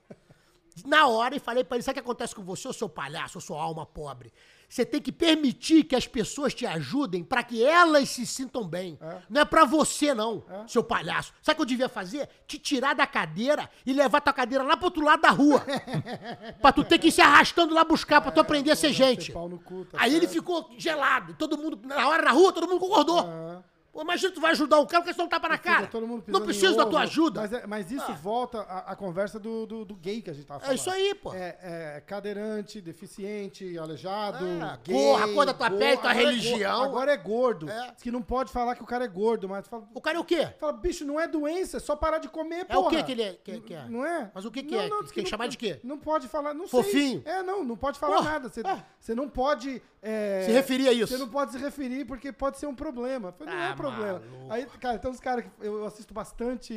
Na 0.85 1.07
hora, 1.07 1.35
e 1.35 1.39
falei 1.39 1.63
pra 1.63 1.77
ele: 1.77 1.83
sabe 1.83 1.99
o 1.99 2.01
que 2.01 2.07
acontece 2.07 2.35
com 2.35 2.43
você, 2.43 2.71
seu 2.73 2.89
palhaço, 2.89 3.39
sua 3.41 3.61
alma 3.61 3.85
pobre? 3.85 4.31
Você 4.69 4.85
tem 4.85 5.01
que 5.01 5.13
permitir 5.13 5.85
que 5.85 5.95
as 5.95 6.05
pessoas 6.05 6.53
te 6.53 6.65
ajudem 6.65 7.23
pra 7.23 7.41
que 7.41 7.63
elas 7.63 8.09
se 8.09 8.25
sintam 8.25 8.67
bem. 8.67 8.99
Não 9.29 9.41
é 9.41 9.45
pra 9.45 9.63
você, 9.63 10.13
não, 10.13 10.43
seu 10.67 10.83
palhaço. 10.83 11.33
Sabe 11.41 11.53
o 11.53 11.55
que 11.55 11.61
eu 11.61 11.65
devia 11.65 11.87
fazer? 11.87 12.27
Te 12.45 12.59
tirar 12.59 12.93
da 12.93 13.07
cadeira 13.07 13.69
e 13.85 13.93
levar 13.93 14.19
tua 14.19 14.33
cadeira 14.33 14.65
lá 14.65 14.75
pro 14.75 14.87
outro 14.87 15.03
lado 15.05 15.21
da 15.21 15.29
rua. 15.29 15.63
pra 16.61 16.73
tu 16.73 16.83
ter 16.83 16.99
que 16.99 17.07
ir 17.07 17.11
se 17.13 17.21
arrastando 17.21 17.73
lá 17.73 17.85
buscar, 17.85 18.19
pra 18.19 18.29
tu 18.29 18.41
aprender 18.41 18.71
a 18.71 18.75
ser 18.75 18.91
gente. 18.91 19.31
cu, 19.31 19.85
tá 19.85 19.97
Aí 20.01 20.11
ele 20.11 20.27
certo. 20.27 20.33
ficou 20.33 20.69
gelado. 20.77 21.33
Todo 21.35 21.57
mundo, 21.57 21.79
na 21.85 22.07
hora 22.09 22.23
na 22.23 22.31
rua, 22.31 22.51
todo 22.51 22.67
mundo 22.67 22.79
concordou. 22.79 23.23
Pô, 23.97 24.03
imagina 24.03 24.31
tu 24.31 24.39
vai 24.39 24.51
ajudar 24.51 24.77
o 24.77 24.85
cara 24.85 25.01
porque 25.01 25.11
você 25.15 25.19
não 25.19 25.27
tapa 25.27 25.49
na 25.49 25.57
cara. 25.57 25.89
Não 26.27 26.41
preciso 26.41 26.77
da 26.77 26.85
tua 26.85 26.99
ajuda. 27.01 27.41
Mas, 27.41 27.51
é- 27.53 27.65
mas 27.65 27.91
isso 27.91 28.13
volta 28.13 28.59
à, 28.59 28.91
à 28.91 28.95
conversa 28.95 29.39
do, 29.39 29.65
do, 29.65 29.83
do 29.85 29.95
gay 29.95 30.21
que 30.21 30.29
a 30.29 30.33
gente 30.33 30.45
tava 30.45 30.59
É 30.59 30.61
falando. 30.65 30.77
isso 30.77 30.89
aí, 30.91 31.15
pô. 31.15 31.33
É, 31.33 31.57
é 31.97 32.03
cadeirante, 32.05 32.79
deficiente, 32.79 33.75
aleijado, 33.75 34.45
É, 34.45 34.79
gay. 34.83 34.95
cor, 34.95 35.23
a 35.23 35.33
cor 35.33 35.45
da 35.47 35.53
tua 35.55 35.69
gordo. 35.69 35.79
pele, 35.81 35.97
tua 35.97 36.11
é 36.11 36.13
religião. 36.13 36.83
agora 36.83 37.11
é 37.11 37.17
gordo. 37.17 37.67
É. 37.69 37.95
Que 37.99 38.11
não 38.11 38.21
pode 38.21 38.51
falar 38.51 38.75
que 38.75 38.83
o 38.83 38.85
cara 38.85 39.03
é 39.03 39.07
gordo, 39.07 39.49
mas 39.49 39.67
fala, 39.67 39.87
O 39.95 39.99
cara 39.99 40.17
é 40.17 40.19
o 40.19 40.23
quê? 40.23 40.47
fala 40.59 40.73
bicho, 40.73 41.03
não 41.03 41.19
é 41.19 41.27
doença, 41.27 41.77
é 41.77 41.79
só 41.79 41.95
parar 41.95 42.19
de 42.19 42.27
comer, 42.29 42.65
É 42.69 42.75
porra. 42.75 42.87
o 42.87 42.89
que 42.91 43.03
que 43.03 43.11
ele 43.13 43.23
é? 43.23 43.33
Que, 43.43 43.59
que 43.61 43.73
é? 43.73 43.83
Não 43.89 44.05
é? 44.05 44.29
Mas 44.31 44.45
o 44.45 44.51
que 44.51 44.61
que 44.61 44.75
Não, 44.75 44.81
é? 44.83 44.89
não, 44.89 45.03
Que 45.03 45.13
tem 45.13 45.23
que 45.23 45.29
chamar 45.31 45.47
de 45.47 45.57
quê? 45.57 45.79
Não 45.83 45.97
pode 45.97 46.27
falar, 46.27 46.53
não 46.53 46.67
Fofinho? 46.67 47.23
sei. 47.23 47.33
É, 47.33 47.41
não, 47.41 47.63
não 47.63 47.75
pode 47.75 47.97
falar 47.97 48.17
Porra, 48.17 48.29
nada. 48.33 48.49
Você, 48.49 48.61
é. 48.61 48.83
você 48.99 49.15
não 49.15 49.27
pode... 49.27 49.81
é, 50.03 50.43
Se 50.45 50.51
referir 50.51 50.87
a 50.87 50.93
isso. 50.93 51.07
Você 51.07 51.17
não 51.17 51.27
pode 51.29 51.51
se 51.51 51.57
referir 51.57 52.05
porque 52.05 52.31
pode 52.31 52.57
ser 52.59 52.67
um 52.67 52.75
problema. 52.75 53.33
Não 53.39 53.47
é 53.47 53.51
Ah, 53.51 53.65
um 53.65 53.67
mas 53.69 53.77
problema. 53.91 54.19
maluco. 54.19 54.53
Aí, 54.53 54.65
cara, 54.79 54.99
tem 54.99 55.11
uns 55.11 55.19
caras 55.19 55.45
que 55.45 55.51
eu 55.59 55.85
assisto 55.85 56.13
bastante 56.13 56.73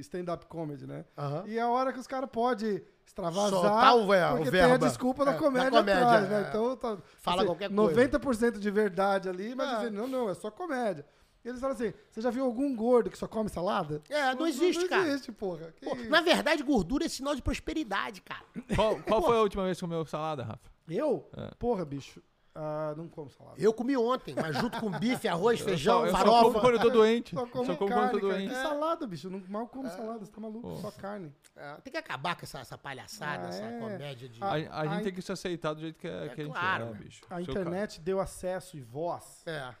stand-up 0.00 0.46
comedy, 0.46 0.86
né? 0.86 1.04
E 1.46 1.58
é 1.58 1.60
a 1.62 1.68
hora 1.68 1.92
que 1.92 1.98
os 1.98 2.06
caras 2.06 2.28
podem 2.30 2.82
extravasar, 3.06 3.50
Soltar 3.50 3.96
o 3.96 4.06
ve- 4.06 4.22
o 4.22 4.36
porque 4.36 4.50
tem 4.50 4.60
a 4.60 4.68
verba. 4.68 4.86
desculpa 4.86 5.24
da 5.24 5.32
É, 5.32 5.34
da 5.34 5.40
comédia, 5.40 5.70
comédia, 5.70 6.02
atrás, 6.06 6.24
é. 6.26 6.28
né? 6.28 6.46
Então, 6.48 6.76
tá, 6.76 6.96
Fala 7.18 7.44
qualquer 7.44 7.68
coisa. 7.74 7.92
90% 7.92 8.58
de 8.58 8.70
verdade 8.70 9.28
ali, 9.28 9.54
mas 9.54 9.68
É. 9.68 9.76
dizendo, 9.78 9.96
não, 9.96 10.06
não, 10.08 10.30
é 10.30 10.34
só 10.34 10.50
comédia. 10.50 11.04
E 11.44 11.48
eles 11.48 11.58
falam 11.60 11.74
assim, 11.74 11.92
você 12.10 12.20
já 12.20 12.28
viu 12.30 12.44
algum 12.44 12.76
gordo 12.76 13.08
que 13.10 13.16
só 13.16 13.26
come 13.26 13.48
salada? 13.48 14.02
É, 14.10 14.34
não 14.34 14.46
existe, 14.46 14.82
não, 14.82 14.88
cara. 14.90 15.02
Não 15.02 15.08
existe, 15.10 15.32
porra. 15.32 15.72
Que 15.74 15.86
Pô, 15.86 15.94
na 16.08 16.20
verdade, 16.20 16.62
gordura 16.62 17.06
é 17.06 17.08
sinal 17.08 17.34
de 17.34 17.40
prosperidade, 17.40 18.20
cara. 18.20 18.44
Qual, 18.76 18.96
qual 19.02 19.22
foi 19.22 19.36
a 19.38 19.40
última 19.40 19.64
vez 19.64 19.78
que 19.78 19.80
comeu 19.84 20.04
salada, 20.04 20.42
Rafa? 20.44 20.70
Eu? 20.86 21.28
É. 21.36 21.50
Porra, 21.58 21.84
bicho, 21.84 22.22
ah, 22.54 22.94
não 22.96 23.08
como 23.08 23.30
salada. 23.30 23.54
Eu 23.60 23.72
comi 23.72 23.96
ontem, 23.96 24.34
mas 24.34 24.56
junto 24.56 24.80
com 24.80 24.90
bife, 24.90 25.28
arroz, 25.28 25.60
Eu 25.60 25.66
feijão, 25.66 26.00
só, 26.00 26.06
eu 26.06 26.10
só 26.12 26.18
como 26.18 26.30
farofa. 26.32 26.60
quando 26.60 26.74
eu 26.74 26.80
tô 26.80 26.90
doente. 26.90 27.34
Só 27.34 27.46
como 27.46 27.64
Só 27.66 27.76
como 27.76 27.90
carne, 27.90 28.10
quando 28.10 28.14
eu 28.14 28.20
tô 28.20 28.26
cara. 28.28 28.38
doente. 28.40 28.54
Que 28.54 28.60
salada, 28.62 29.06
bicho. 29.06 29.26
Eu 29.28 29.30
não 29.30 29.42
mal 29.48 29.68
como 29.68 29.88
salada, 29.88 30.18
você 30.24 30.32
tá 30.32 30.40
maluco? 30.40 30.68
Pô. 30.68 30.76
Só 30.76 30.90
carne. 30.90 31.32
É, 31.56 31.74
tem 31.76 31.90
que 31.92 31.96
acabar 31.98 32.34
com 32.36 32.42
essa, 32.42 32.58
essa 32.60 32.76
palhaçada, 32.76 33.46
Ah, 33.46 33.48
essa 33.48 33.62
é. 33.64 33.78
comédia 33.78 34.28
de. 34.28 34.42
A, 34.42 34.46
a 34.48 34.52
a 34.80 34.86
gente 34.86 35.00
in- 35.00 35.04
tem 35.04 35.12
que 35.14 35.22
se 35.22 35.32
aceitar 35.32 35.74
do 35.74 35.80
jeito 35.80 35.98
que, 35.98 36.08
é, 36.08 36.28
que 36.30 36.40
a 36.40 36.44
gente 36.44 36.52
claro, 36.52 36.84
é, 36.86 36.90
né? 36.90 36.98
bicho. 36.98 37.22
A 37.30 37.34
Seu 37.36 37.40
internet 37.42 38.00
deu 38.00 38.20
acesso 38.20 38.76
e 38.76 38.80
voz 38.80 39.42
É, 39.46 39.72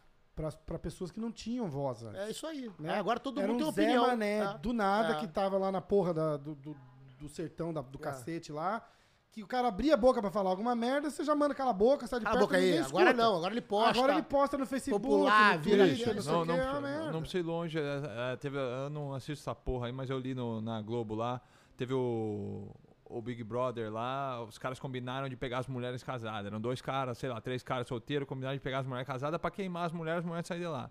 para 0.66 0.78
pessoas 0.78 1.10
que 1.10 1.20
não 1.20 1.30
tinham 1.32 1.68
voz 1.68 2.02
antes. 2.02 2.20
é 2.20 2.30
isso 2.30 2.46
aí. 2.46 2.70
né? 2.78 2.94
É, 2.94 2.98
agora 2.98 3.18
todo 3.20 3.40
Era 3.40 3.52
mundo 3.52 3.66
um 3.68 3.72
tem 3.72 3.84
Zé 3.86 3.90
opinião. 3.90 4.06
Mané, 4.06 4.38
É. 4.38 4.58
do 4.58 4.72
nada, 4.72 5.14
É. 5.14 5.20
que 5.20 5.26
tava 5.28 5.58
lá 5.58 5.70
na 5.72 5.80
porra 5.80 6.14
da- 6.14 6.36
do, 6.36 6.54
do, 6.54 6.76
do 7.18 7.28
sertão, 7.28 7.72
da- 7.74 7.82
do 7.82 7.98
É. 7.98 8.00
cacete 8.02 8.50
lá, 8.52 8.82
que 9.32 9.44
o 9.44 9.46
cara 9.46 9.68
abria 9.68 9.94
a 9.94 9.96
boca 9.96 10.20
pra 10.20 10.30
falar 10.30 10.50
alguma 10.50 10.74
merda, 10.74 11.08
você 11.08 11.22
já 11.24 11.34
manda 11.36 11.54
cala 11.54 11.70
a 11.70 11.72
boca, 11.72 12.06
sai 12.06 12.18
de 12.18 12.24
Cala 12.24 12.36
a 12.36 12.38
perto, 12.40 12.48
boca 12.48 12.56
aí. 12.58 12.64
ninguém 12.66 12.80
Agora 12.84 13.04
escuta. 13.10 13.22
não, 13.22 13.36
agora 13.36 13.54
ele 13.54 13.60
posta. 13.60 13.90
Agora 13.98 14.12
ele 14.14 14.22
posta 14.22 14.58
no 14.58 14.66
Facebook, 14.66 15.02
Popular, 15.06 15.56
no 15.56 15.62
vira 15.62 15.86
Twitter, 15.86 16.08
isso. 16.08 16.14
não 16.14 16.22
sei 16.22 16.32
Não, 16.32 16.44
não, 16.44 16.54
que, 16.54 16.60
é 16.60 16.80
merda. 16.80 17.12
não 17.12 17.20
precisa 17.20 17.38
ir 17.38 17.42
longe. 17.46 17.78
é, 17.78 18.32
é, 18.32 18.36
teve, 18.36 18.58
eu 18.58 18.90
não 18.90 19.14
assisto 19.14 19.42
essa 19.48 19.54
porra 19.54 19.86
aí, 19.86 19.92
mas 19.92 20.10
eu 20.10 20.18
li 20.18 20.34
no, 20.34 20.60
na 20.60 20.82
Globo 20.82 21.14
lá. 21.14 21.40
Teve 21.76 21.94
o, 21.94 22.68
o 23.04 23.22
Big 23.22 23.44
Brother 23.44 23.92
lá. 23.92 24.42
Os 24.42 24.58
caras 24.58 24.80
combinaram 24.80 25.28
de 25.28 25.36
pegar 25.36 25.58
as 25.58 25.68
mulheres 25.68 26.02
casadas. 26.02 26.46
Eram 26.46 26.60
dois 26.60 26.82
caras, 26.82 27.16
sei 27.16 27.28
lá, 27.30 27.40
três 27.40 27.62
caras 27.62 27.86
solteiros, 27.86 28.26
combinaram 28.28 28.56
de 28.56 28.60
pegar 28.62 28.80
as 28.80 28.86
mulheres 28.86 29.06
casadas 29.06 29.40
pra 29.40 29.50
queimar 29.50 29.86
as 29.86 29.92
mulheres, 29.92 30.18
as 30.20 30.24
mulheres 30.26 30.46
saírem 30.48 30.66
de 30.66 30.72
lá. 30.72 30.90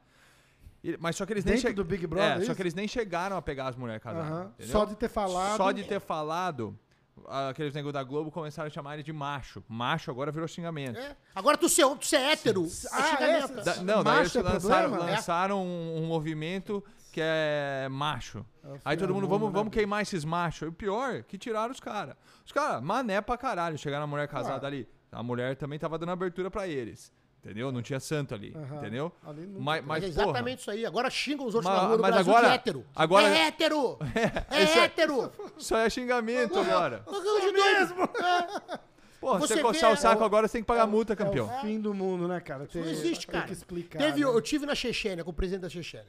E- 0.81 0.97
mas 0.97 1.17
só 1.17 1.25
que 1.25 1.33
eles 1.33 1.43
nem 1.43 1.55
Dentro 1.55 1.67
che- 1.69 1.73
do 1.75 1.83
Big 1.83 2.07
Brother, 2.07 2.37
É, 2.39 2.41
é 2.41 2.45
só 2.45 2.55
que 2.55 2.61
eles 2.61 2.73
nem 2.73 2.87
chegaram 2.87 3.35
a 3.35 3.41
pegar 3.41 3.67
as 3.67 3.75
mulheres 3.75 4.01
casadas. 4.01 4.31
Aham. 4.31 4.51
entendeu? 4.57 4.71
Só 4.71 4.85
de 4.85 4.95
ter 4.95 5.09
falado. 5.09 5.57
Só 5.57 5.71
de 5.73 5.83
ter 5.83 5.99
falado, 5.99 6.79
aqueles 7.27 7.73
negócios 7.73 7.93
da 7.93 8.03
Globo 8.03 8.31
começaram 8.31 8.67
a 8.67 8.69
chamar 8.69 8.93
ele 8.95 9.03
de 9.03 9.13
macho. 9.13 9.63
Macho 9.67 10.11
agora 10.11 10.31
virou 10.31 10.47
xingamento. 10.47 10.97
É. 10.99 11.15
Agora 11.35 11.57
tu 11.57 11.67
ser, 11.69 11.85
tu 11.97 12.05
ser 12.05 12.17
hétero. 12.17 12.65
Ah, 12.91 12.99
é 12.99 13.41
xingamento. 13.41 13.59
é? 13.59 13.63
Da- 13.63 13.75
não, 13.83 14.03
daí 14.03 14.19
eles 14.19 14.35
é 14.35 14.41
lançaram, 14.41 14.89
problema? 14.89 15.11
lançaram 15.15 15.63
um, 15.65 16.03
um 16.03 16.07
movimento 16.07 16.83
que 17.11 17.21
é 17.23 17.87
macho. 17.89 18.45
É 18.63 18.67
o 18.67 18.79
Aí 18.85 18.95
todo 18.97 19.13
mundo, 19.13 19.27
vamos, 19.27 19.47
né, 19.49 19.53
vamos 19.53 19.73
queimar 19.73 20.01
esses 20.01 20.23
machos. 20.23 20.61
E 20.63 20.69
o 20.69 20.73
pior, 20.73 21.23
que 21.23 21.37
tiraram 21.37 21.71
os 21.71 21.79
caras. 21.79 22.15
Os 22.45 22.51
caras, 22.51 22.81
mané 22.83 23.19
pra 23.21 23.37
caralho. 23.37 23.77
Chegaram 23.77 24.03
a 24.03 24.07
mulher 24.07 24.27
casada 24.27 24.67
ali. 24.67 24.87
A 25.11 25.23
mulher 25.23 25.55
também 25.55 25.79
tava 25.79 25.97
dando 25.97 26.11
abertura 26.11 26.51
pra 26.51 26.67
eles. 26.67 27.11
Entendeu? 27.43 27.71
Não 27.71 27.81
tinha 27.81 27.99
santo 28.01 28.35
ali. 28.35 28.53
Aham. 28.55 28.77
Entendeu? 28.77 29.11
Ali 29.25 29.41
nunca 29.47 29.59
Mas, 29.61 29.79
tem. 29.79 29.87
mas, 29.87 30.03
é 30.03 30.07
porra, 30.07 30.23
exatamente 30.23 30.59
isso 30.59 30.71
aí. 30.71 30.85
Agora 30.85 31.09
xingam 31.09 31.45
os 31.47 31.55
outros 31.55 31.71
Mas- 31.73 31.81
na 31.81 31.87
rua 31.87 31.97
mas 31.97 32.11
Brasil 32.13 32.31
agora- 32.33 32.47
de 32.49 32.53
hétero. 32.53 32.85
agora- 32.95 33.27
É 33.29 33.47
hétero! 33.47 33.97
É, 34.51 34.63
isso 34.63 34.77
é- 34.79 34.83
hétero! 34.83 35.31
Só 35.57 35.77
é 35.77 35.89
xingamento 35.89 36.59
agora. 36.59 37.03
De 37.07 37.51
doido. 37.53 38.09
É. 38.21 38.79
Porra, 39.21 39.39
Você 39.39 39.55
você 39.55 39.61
coçar 39.61 39.89
vê- 39.89 39.95
o 39.97 39.99
saco 40.01 40.21
é 40.21 40.23
o- 40.23 40.25
agora, 40.25 40.47
você 40.47 40.53
tem 40.53 40.61
que 40.63 40.67
pagar 40.67 40.87
multa, 40.87 41.13
É 41.13 41.15
campeão. 41.15 41.45
o 41.45 41.61
fim 41.61 41.79
do 41.79 41.93
mundo, 41.93 42.27
né, 42.27 42.39
cara? 42.39 42.65
Tem, 42.67 42.81
Não 42.81 42.89
existe, 42.89 43.25
tem 43.27 43.33
cara. 43.33 43.47
que 43.47 43.53
explicar. 43.53 43.99
Teve, 43.99 44.19
né? 44.19 44.25
Eu 44.25 44.41
tive 44.41 44.65
na 44.65 44.75
Chechênia, 44.75 45.23
com 45.23 45.31
o 45.31 45.33
presidente 45.33 45.61
da 45.61 45.69
Chechênia. 45.69 46.07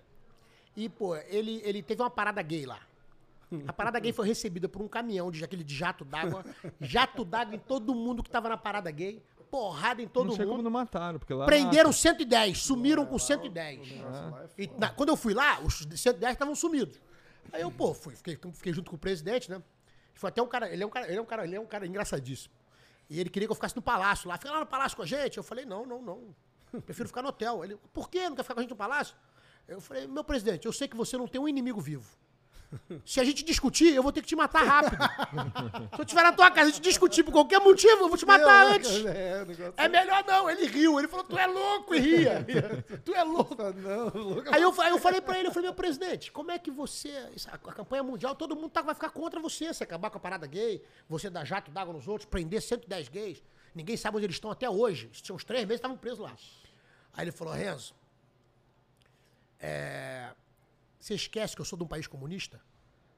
E, 0.76 0.88
pô, 0.88 1.16
ele, 1.16 1.60
ele 1.64 1.82
teve 1.82 2.00
uma 2.02 2.10
parada 2.10 2.40
gay 2.42 2.66
lá. 2.66 2.78
A 3.66 3.72
parada 3.72 3.98
gay 3.98 4.12
foi 4.12 4.28
recebida 4.28 4.68
por 4.68 4.80
um 4.80 4.86
caminhão 4.86 5.28
de 5.28 5.42
aquele 5.44 5.64
de 5.64 5.74
jato 5.74 6.04
d'água. 6.04 6.44
Jato 6.80 7.24
d'água 7.24 7.56
em 7.56 7.58
todo 7.58 7.92
mundo 7.96 8.22
que 8.22 8.30
tava 8.30 8.48
na 8.48 8.56
parada 8.56 8.88
gay. 8.92 9.20
Porrada 9.50 10.00
em 10.00 10.06
todo 10.08 10.28
não 10.28 10.36
sei 10.36 10.44
como 10.44 10.58
mundo. 10.58 10.64
não 10.64 10.70
mataram, 10.70 11.18
porque 11.18 11.34
lá. 11.34 11.44
Prenderam 11.44 11.92
110, 11.92 12.58
sumiram 12.62 13.04
com 13.04 13.18
110. 13.18 14.00
Nossa, 14.00 14.20
lá 14.30 14.44
é 14.44 14.62
E 14.62 14.70
na- 14.78 14.90
quando 14.90 15.08
eu 15.08 15.16
fui 15.16 15.34
lá, 15.34 15.60
os 15.60 15.78
110 15.94 16.32
estavam 16.34 16.54
sumidos. 16.54 17.00
Aí 17.52 17.62
eu, 17.62 17.70
pô, 17.70 17.92
fui, 17.92 18.14
fiquei, 18.14 18.38
fiquei 18.54 18.72
junto 18.72 18.90
com 18.90 18.96
o 18.96 18.98
presidente, 18.98 19.50
né? 19.50 19.60
Foi 20.14 20.28
até 20.28 20.40
um 20.40 20.46
cara, 20.46 20.70
ele 20.72 20.82
é 20.82 20.86
um 20.86 20.90
cara, 20.90 21.08
ele 21.08 21.16
é 21.16 21.20
um 21.20 21.24
cara, 21.24 21.44
ele 21.44 21.56
é 21.56 21.60
um 21.60 21.66
cara 21.66 21.86
engraçadíssimo. 21.86 22.54
E 23.08 23.18
ele 23.18 23.28
queria 23.28 23.48
que 23.48 23.50
eu 23.50 23.56
ficasse 23.56 23.74
no 23.74 23.82
palácio 23.82 24.28
lá. 24.28 24.36
Fica 24.38 24.52
lá 24.52 24.60
no 24.60 24.66
palácio 24.66 24.96
com 24.96 25.02
a 25.02 25.06
gente. 25.06 25.36
Eu 25.36 25.42
falei, 25.42 25.64
não, 25.64 25.84
não, 25.84 26.00
não. 26.00 26.34
Prefiro 26.82 27.08
ficar 27.08 27.22
no 27.22 27.28
hotel. 27.30 27.64
Ele, 27.64 27.76
por 27.92 28.08
quê? 28.08 28.28
Não 28.28 28.36
quer 28.36 28.42
ficar 28.44 28.54
com 28.54 28.60
a 28.60 28.62
gente 28.62 28.70
no 28.70 28.76
palácio? 28.76 29.16
Eu 29.66 29.80
falei, 29.80 30.06
meu 30.06 30.22
presidente, 30.22 30.66
eu 30.66 30.72
sei 30.72 30.86
que 30.86 30.96
você 30.96 31.16
não 31.16 31.26
tem 31.26 31.40
um 31.40 31.48
inimigo 31.48 31.80
vivo. 31.80 32.08
Se 33.04 33.20
a 33.20 33.24
gente 33.24 33.44
discutir, 33.44 33.94
eu 33.94 34.02
vou 34.02 34.12
ter 34.12 34.22
que 34.22 34.28
te 34.28 34.36
matar 34.36 34.62
rápido. 34.62 34.96
Se 35.94 36.00
eu 36.00 36.04
estiver 36.04 36.22
na 36.22 36.32
tua 36.32 36.50
casa 36.50 36.70
e 36.70 36.72
te 36.72 36.80
discutir 36.80 37.24
por 37.24 37.32
qualquer 37.32 37.58
motivo, 37.60 38.04
eu 38.04 38.08
vou 38.08 38.16
te 38.16 38.24
matar 38.24 38.66
Meu, 38.66 38.74
antes. 38.74 39.04
É, 39.06 39.44
negócio 39.44 39.74
É 39.76 39.88
melhor 39.88 40.24
não. 40.26 40.48
Ele 40.48 40.66
riu. 40.66 40.98
Ele 40.98 41.08
falou, 41.08 41.24
tu 41.24 41.36
é 41.36 41.46
louco, 41.46 41.94
e 41.94 41.98
ria. 41.98 42.46
Tu 43.04 43.14
é 43.14 43.24
louco. 43.24 43.56
Não, 43.56 44.22
louco. 44.22 44.54
Aí 44.54 44.62
eu, 44.62 44.74
aí 44.80 44.90
eu 44.90 44.98
falei 44.98 45.20
pra 45.20 45.38
ele, 45.38 45.48
eu 45.48 45.52
falei, 45.52 45.68
meu 45.68 45.74
presidente, 45.74 46.30
como 46.30 46.50
é 46.50 46.58
que 46.58 46.70
você, 46.70 47.10
a, 47.50 47.58
campanha 47.58 48.02
mundial, 48.02 48.34
todo 48.34 48.54
mundo 48.54 48.70
tá, 48.70 48.82
vai 48.82 48.94
ficar 48.94 49.10
contra 49.10 49.40
você, 49.40 49.72
você 49.72 49.84
acabar 49.84 50.10
com 50.10 50.18
a 50.18 50.20
parada 50.20 50.46
gay, 50.46 50.82
você 51.08 51.28
dar 51.28 51.44
jato 51.44 51.70
d'água 51.70 51.92
nos 51.92 52.06
outros, 52.06 52.28
prender 52.28 52.62
110 52.62 53.08
gays, 53.08 53.42
ninguém 53.74 53.96
sabe 53.96 54.16
onde 54.16 54.26
eles 54.26 54.36
estão 54.36 54.50
até 54.50 54.68
hoje, 54.68 55.08
tinha 55.12 55.34
uns 55.34 55.44
três 55.44 55.64
meses, 55.64 55.78
estavam 55.78 55.96
presos 55.96 56.20
lá. 56.20 56.36
Aí 57.12 57.24
ele 57.24 57.32
falou, 57.32 57.54
Renzo, 57.54 57.94
é, 59.58 60.30
você 61.00 61.14
esquece 61.14 61.56
que 61.56 61.60
eu 61.62 61.64
sou 61.64 61.76
de 61.78 61.84
um 61.84 61.88
país 61.88 62.06
comunista? 62.06 62.60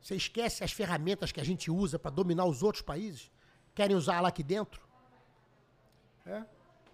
Você 0.00 0.14
esquece 0.14 0.64
as 0.64 0.72
ferramentas 0.72 1.30
que 1.32 1.40
a 1.40 1.44
gente 1.44 1.70
usa 1.70 1.98
pra 1.98 2.10
dominar 2.10 2.44
os 2.44 2.62
outros 2.62 2.82
países? 2.82 3.30
Querem 3.74 3.96
usar 3.96 4.20
lá 4.20 4.28
aqui 4.28 4.42
dentro? 4.42 4.80
É, 6.26 6.42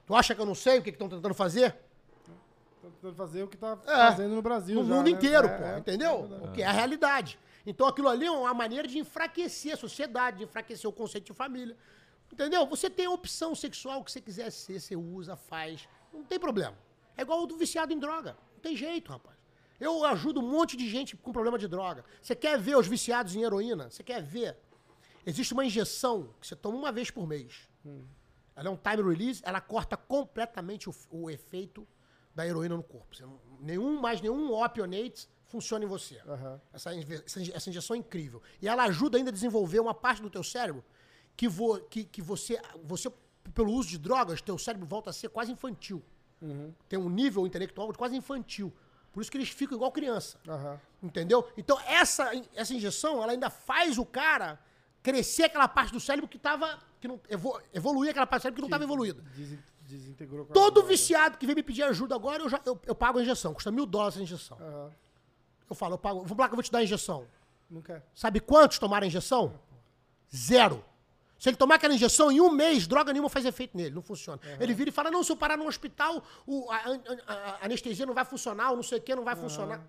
Tu 0.06 0.14
acha 0.14 0.34
que 0.34 0.40
eu 0.40 0.46
não 0.46 0.54
sei 0.54 0.78
o 0.78 0.82
que 0.82 0.88
estão 0.90 1.08
tentando 1.08 1.34
fazer? 1.34 1.72
tá 1.72 2.88
tentando 2.90 3.14
fazer 3.14 3.42
o 3.42 3.48
que 3.48 3.56
tá 3.58 3.78
É. 3.86 4.10
fazendo 4.10 4.34
no 4.34 4.40
Brasil 4.40 4.80
no 4.80 4.88
já, 4.88 4.94
mundo 4.94 5.04
né? 5.06 5.10
inteiro, 5.10 5.46
É, 5.48 5.58
pô, 5.58 5.64
é, 5.64 5.78
entendeu? 5.78 6.40
é 6.42 6.48
o 6.48 6.52
que 6.52 6.62
é 6.62 6.66
a 6.66 6.72
realidade. 6.72 7.38
Então 7.66 7.86
aquilo 7.86 8.08
ali 8.08 8.24
é 8.24 8.30
uma 8.30 8.54
maneira 8.54 8.88
de 8.88 8.98
enfraquecer 8.98 9.74
a 9.74 9.76
sociedade, 9.76 10.38
de 10.38 10.44
enfraquecer 10.44 10.88
o 10.88 10.92
conceito 10.92 11.26
de 11.26 11.34
família. 11.34 11.76
Entendeu? 12.32 12.66
Você 12.66 12.88
tem 12.88 13.04
a 13.06 13.10
opção 13.10 13.54
sexual 13.54 14.02
que 14.02 14.10
você 14.12 14.20
quiser 14.20 14.50
ser, 14.50 14.80
você 14.80 14.96
usa, 14.96 15.36
faz. 15.36 15.86
Não 16.12 16.24
tem 16.24 16.38
problema. 16.38 16.76
É 17.16 17.22
igual 17.22 17.42
o 17.42 17.46
do 17.46 17.56
viciado 17.58 17.92
em 17.92 17.98
droga. 17.98 18.36
Não 18.54 18.60
tem 18.60 18.74
jeito, 18.76 19.10
rapaz. 19.12 19.36
Eu 19.80 20.04
ajudo 20.04 20.40
um 20.40 20.48
monte 20.50 20.76
de 20.76 20.88
gente 20.88 21.16
com 21.16 21.32
problema 21.32 21.58
de 21.58 21.68
droga. 21.68 22.04
Você 22.20 22.34
quer 22.34 22.58
ver 22.58 22.76
os 22.76 22.86
viciados 22.86 23.34
em 23.36 23.42
heroína? 23.42 23.90
Você 23.90 24.02
quer 24.02 24.22
ver? 24.22 24.56
Existe 25.24 25.52
uma 25.52 25.64
injeção 25.64 26.30
que 26.40 26.46
você 26.46 26.56
toma 26.56 26.76
uma 26.76 26.90
vez 26.92 27.10
por 27.10 27.26
mês. 27.26 27.68
Ela 28.56 28.68
é 28.68 28.70
um 28.70 28.76
time 28.76 29.08
release, 29.08 29.40
ela 29.44 29.60
corta 29.60 29.96
completamente 29.96 30.88
o, 30.90 30.94
o 31.10 31.30
efeito 31.30 31.86
da 32.34 32.46
heroína 32.46 32.76
no 32.76 32.82
corpo. 32.82 33.14
Você 33.14 33.24
nenhum, 33.60 34.00
mais 34.00 34.20
nenhum 34.20 34.52
opionate 34.52 35.28
funciona 35.46 35.84
em 35.84 35.88
você. 35.88 36.20
Aham. 36.26 36.60
Essa, 36.72 36.90
essa 36.94 37.40
inje- 37.40 37.52
essa 37.54 37.70
injeção 37.70 37.94
é 37.94 37.98
incrível. 38.00 38.42
E 38.60 38.66
ela 38.68 38.84
ajuda 38.84 39.16
ainda 39.16 39.30
a 39.30 39.32
desenvolver 39.32 39.78
uma 39.80 39.94
parte 39.94 40.20
do 40.20 40.28
teu 40.28 40.42
cérebro 40.42 40.84
que, 41.36 41.46
vo- 41.48 41.80
que, 41.88 42.04
que 42.04 42.20
você, 42.20 42.60
você, 42.82 43.10
pelo 43.54 43.72
uso 43.72 43.88
de 43.88 43.98
drogas, 43.98 44.40
teu 44.42 44.58
cérebro 44.58 44.86
volta 44.86 45.10
a 45.10 45.12
ser 45.12 45.28
quase 45.28 45.52
infantil. 45.52 46.02
Tem 46.88 46.98
um 46.98 47.08
nível 47.08 47.46
intelectual 47.46 47.92
quase 47.94 48.16
infantil. 48.16 48.72
Por 49.12 49.20
isso 49.20 49.30
que 49.30 49.36
eles 49.36 49.48
ficam 49.48 49.76
igual 49.76 49.90
criança. 49.90 50.38
Aham. 50.46 50.80
Entendeu? 51.02 51.48
Então, 51.56 51.78
essa, 51.86 52.30
essa 52.54 52.74
injeção, 52.74 53.22
ela 53.22 53.32
ainda 53.32 53.50
faz 53.50 53.98
o 53.98 54.04
cara 54.04 54.58
crescer 55.02 55.44
aquela 55.44 55.68
parte 55.68 55.92
do 55.92 56.00
cérebro 56.00 56.28
que 56.28 56.36
estava. 56.36 56.78
Que 57.00 57.08
não, 57.08 57.20
evo, 57.28 57.60
evoluir 57.72 58.10
aquela 58.10 58.26
parte 58.26 58.40
do 58.40 58.44
cérebro 58.44 58.56
que 58.56 58.62
não 58.62 58.68
estava 58.68 58.84
evoluída. 58.84 59.22
Desintegrou 59.80 60.44
Todo 60.46 60.82
viciado 60.82 61.38
que 61.38 61.46
vem 61.46 61.54
me 61.54 61.62
pedir 61.62 61.82
ajuda 61.82 62.14
agora, 62.14 62.42
eu, 62.42 62.48
já, 62.48 62.60
eu, 62.66 62.78
eu 62.84 62.94
pago 62.94 63.18
a 63.18 63.22
injeção. 63.22 63.54
Custa 63.54 63.70
mil 63.70 63.86
dólares 63.86 64.18
a 64.18 64.22
injeção. 64.22 64.58
Aham. 64.60 64.92
Eu 65.70 65.76
falo, 65.76 65.94
eu 65.94 65.98
pago. 65.98 66.22
Vamos 66.22 66.38
lá 66.38 66.46
que 66.46 66.52
eu 66.52 66.56
vou 66.56 66.62
te 66.62 66.70
dar 66.70 66.78
a 66.78 66.82
injeção. 66.82 67.26
Não 67.70 67.82
quer. 67.82 68.04
Sabe 68.14 68.40
quantos 68.40 68.78
tomaram 68.78 69.04
a 69.04 69.08
injeção? 69.08 69.58
Zero. 70.34 70.84
Se 71.38 71.48
ele 71.48 71.56
tomar 71.56 71.76
aquela 71.76 71.94
injeção 71.94 72.32
em 72.32 72.40
um 72.40 72.50
mês, 72.50 72.86
droga 72.86 73.12
nenhuma 73.12 73.28
faz 73.28 73.44
efeito 73.46 73.76
nele, 73.76 73.94
não 73.94 74.02
funciona. 74.02 74.40
Ele 74.58 74.74
vira 74.74 74.90
e 74.90 74.92
fala: 74.92 75.10
não, 75.10 75.22
se 75.22 75.30
eu 75.30 75.36
parar 75.36 75.56
num 75.56 75.66
hospital, 75.68 76.22
o- 76.46 76.68
a, 76.70 76.76
a- 76.76 77.58
a 77.60 77.64
anestesia 77.66 78.04
não 78.04 78.12
vai 78.14 78.24
funcionar, 78.24 78.72
o 78.72 78.76
não 78.76 78.82
sei 78.82 78.98
o 78.98 79.00
que 79.00 79.14
não 79.14 79.22
vai 79.24 79.36
funcionar. 79.36 79.80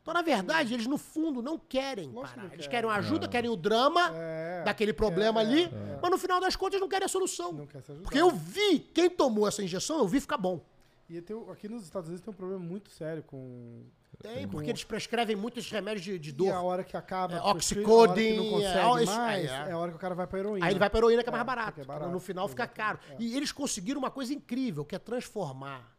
Então, 0.00 0.14
na 0.14 0.22
verdade, 0.22 0.72
eles 0.72 0.86
no 0.86 0.96
fundo 0.96 1.42
não 1.42 1.58
querem 1.58 2.08
que 2.10 2.14
parar. 2.20 2.44
não 2.44 2.52
Eles 2.52 2.68
querem. 2.68 2.88
ajuda, 2.88 3.26
querem 3.26 3.50
o 3.50 3.56
drama 3.56 4.12
É, 4.14 4.62
daquele 4.64 4.92
problema 4.92 5.40
é, 5.40 5.44
ali, 5.44 5.64
é. 5.64 5.98
mas 6.00 6.10
no 6.12 6.16
final 6.16 6.40
das 6.40 6.54
contas 6.54 6.80
não 6.80 6.88
querem 6.88 7.06
a 7.06 7.08
solução. 7.08 7.52
Não 7.52 7.66
quer 7.66 7.82
se 7.82 7.90
ajudar. 7.90 8.04
Porque 8.04 8.20
eu 8.20 8.30
vi 8.30 8.78
quem 8.94 9.10
tomou 9.10 9.48
essa 9.48 9.64
injeção, 9.64 9.98
eu 9.98 10.06
vi 10.06 10.20
ficar 10.20 10.38
bom. 10.38 10.60
E 11.08 11.20
tem, 11.20 11.36
aqui 11.50 11.68
nos 11.68 11.84
Estados 11.84 12.08
Unidos 12.08 12.24
tem 12.24 12.32
um 12.32 12.36
problema 12.36 12.62
muito 12.62 12.90
sério 12.90 13.22
com. 13.22 13.84
Tem, 14.18 14.48
porque 14.48 14.70
eles 14.70 14.82
prescrevem 14.82 15.36
muitos 15.36 15.70
remédios 15.70 16.04
de, 16.04 16.18
de 16.18 16.30
E 16.30 16.32
a 16.50 16.54
dor. 16.54 16.64
hora 16.64 16.82
que 16.82 16.96
acaba. 16.96 17.34
É, 17.36 17.40
Oxycodone, 17.42 18.36
não 18.36 18.50
consegue 18.50 18.78
é, 18.78 19.04
mais, 19.06 19.50
é, 19.50 19.52
é. 19.52 19.68
é 19.68 19.72
a 19.72 19.78
hora 19.78 19.90
que 19.90 19.96
o 19.96 20.00
cara 20.00 20.14
vai 20.14 20.26
pra 20.26 20.38
heroína. 20.38 20.66
Aí 20.66 20.72
ele 20.72 20.78
vai 20.78 20.90
pra 20.90 20.98
heroína 20.98 21.22
que 21.22 21.28
é 21.28 21.32
mais 21.32 21.42
É, 21.42 21.46
barato. 21.46 21.80
é 21.80 21.84
barato, 21.84 22.10
No 22.10 22.18
final 22.18 22.48
fica 22.48 22.66
caro. 22.66 22.98
exatamente, 22.98 23.22
E 23.32 23.36
eles 23.36 23.52
conseguiram 23.52 23.98
uma 24.00 24.10
coisa 24.10 24.32
incrível, 24.32 24.84
que 24.84 24.96
é 24.96 24.98
transformar 24.98 25.96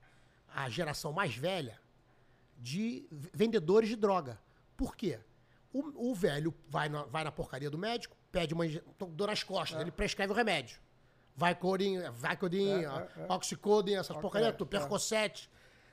a 0.54 0.68
geração 0.70 1.14
mais 1.14 1.36
velha 1.36 1.80
de 2.58 3.08
vendedores 3.34 3.88
de 3.88 3.96
droga. 3.96 4.40
Por 4.76 4.96
quê? 4.96 5.20
O, 5.72 6.10
o 6.12 6.16
velho 6.16 6.54
vai 6.68 6.90
na, 6.90 7.04
vai 7.04 7.24
na 7.24 7.32
porcaria 7.32 7.70
do 7.70 7.78
médico, 7.78 8.18
pede 8.32 8.54
uma 8.54 8.66
dor 9.12 9.28
nas 9.28 9.44
costas, 9.44 9.80
ele 9.80 9.92
prescreve 9.92 10.34
o 10.34 10.36
remédio. 10.36 10.80
Vai 11.38 11.54
corin, 11.54 11.98
É, 11.98 12.10
é, 12.84 13.08
é. 13.30 13.32
oxicodin, 13.34 13.94
essas 13.94 14.10
Ok, 14.10 14.22
porcarias, 14.24 14.56
tudo, 14.58 14.76
é. 14.76 14.80
percocete. 14.80 15.50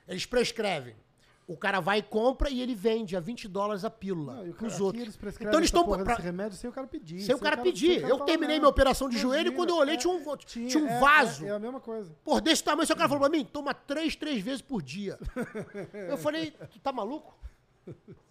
Eles 0.07 0.25
prescrevem. 0.25 0.95
O 1.47 1.55
cara 1.55 1.79
vai 1.79 1.99
e 1.99 2.01
compra 2.01 2.49
e 2.49 2.59
ele 2.59 2.73
vende 2.73 3.15
a 3.15 3.19
20 3.19 3.47
dólares 3.47 3.85
a 3.85 3.89
pílula 3.91 4.43
Não, 4.43 4.51
pros 4.53 4.79
outros. 4.81 5.03
Eles 5.03 5.15
prescrevem 5.15 5.49
Então 5.51 5.59
eles 5.59 5.67
estão 5.67 5.85
pra- 6.03 6.15
remédio 6.15 6.57
sem 6.57 6.67
o 6.67 6.73
cara 6.73 6.87
pedir. 6.87 7.21
sem 7.21 7.35
o 7.35 7.37
cara 7.37 7.55
sem 7.57 7.63
pedir. 7.65 8.01
cara 8.01 8.11
Eu 8.11 8.19
terminei 8.21 8.57
minha 8.57 8.67
operação 8.67 9.07
de 9.07 9.15
joelho 9.19 9.51
e 9.51 9.55
quando 9.55 9.69
eu 9.69 9.75
olhei 9.75 9.93
é, 9.93 9.97
tinha 9.97 10.11
um, 10.11 10.35
tinha 10.37 10.83
um 10.83 10.87
é, 10.87 10.99
vaso. 10.99 11.45
É, 11.45 11.49
é 11.49 11.51
a 11.51 11.59
mesma 11.59 11.79
coisa. 11.79 12.11
Por 12.23 12.41
desse 12.41 12.63
tamanho, 12.63 12.87
seu 12.87 12.95
cara 12.95 13.07
falou 13.07 13.29
pra 13.29 13.37
mim, 13.37 13.45
toma 13.45 13.75
três, 13.75 14.15
três 14.15 14.41
vezes 14.43 14.63
por 14.63 14.81
dia. 14.81 15.19
Eu 16.09 16.17
falei, 16.17 16.49
tu 16.71 16.79
tá 16.79 16.91
maluco? 16.91 17.37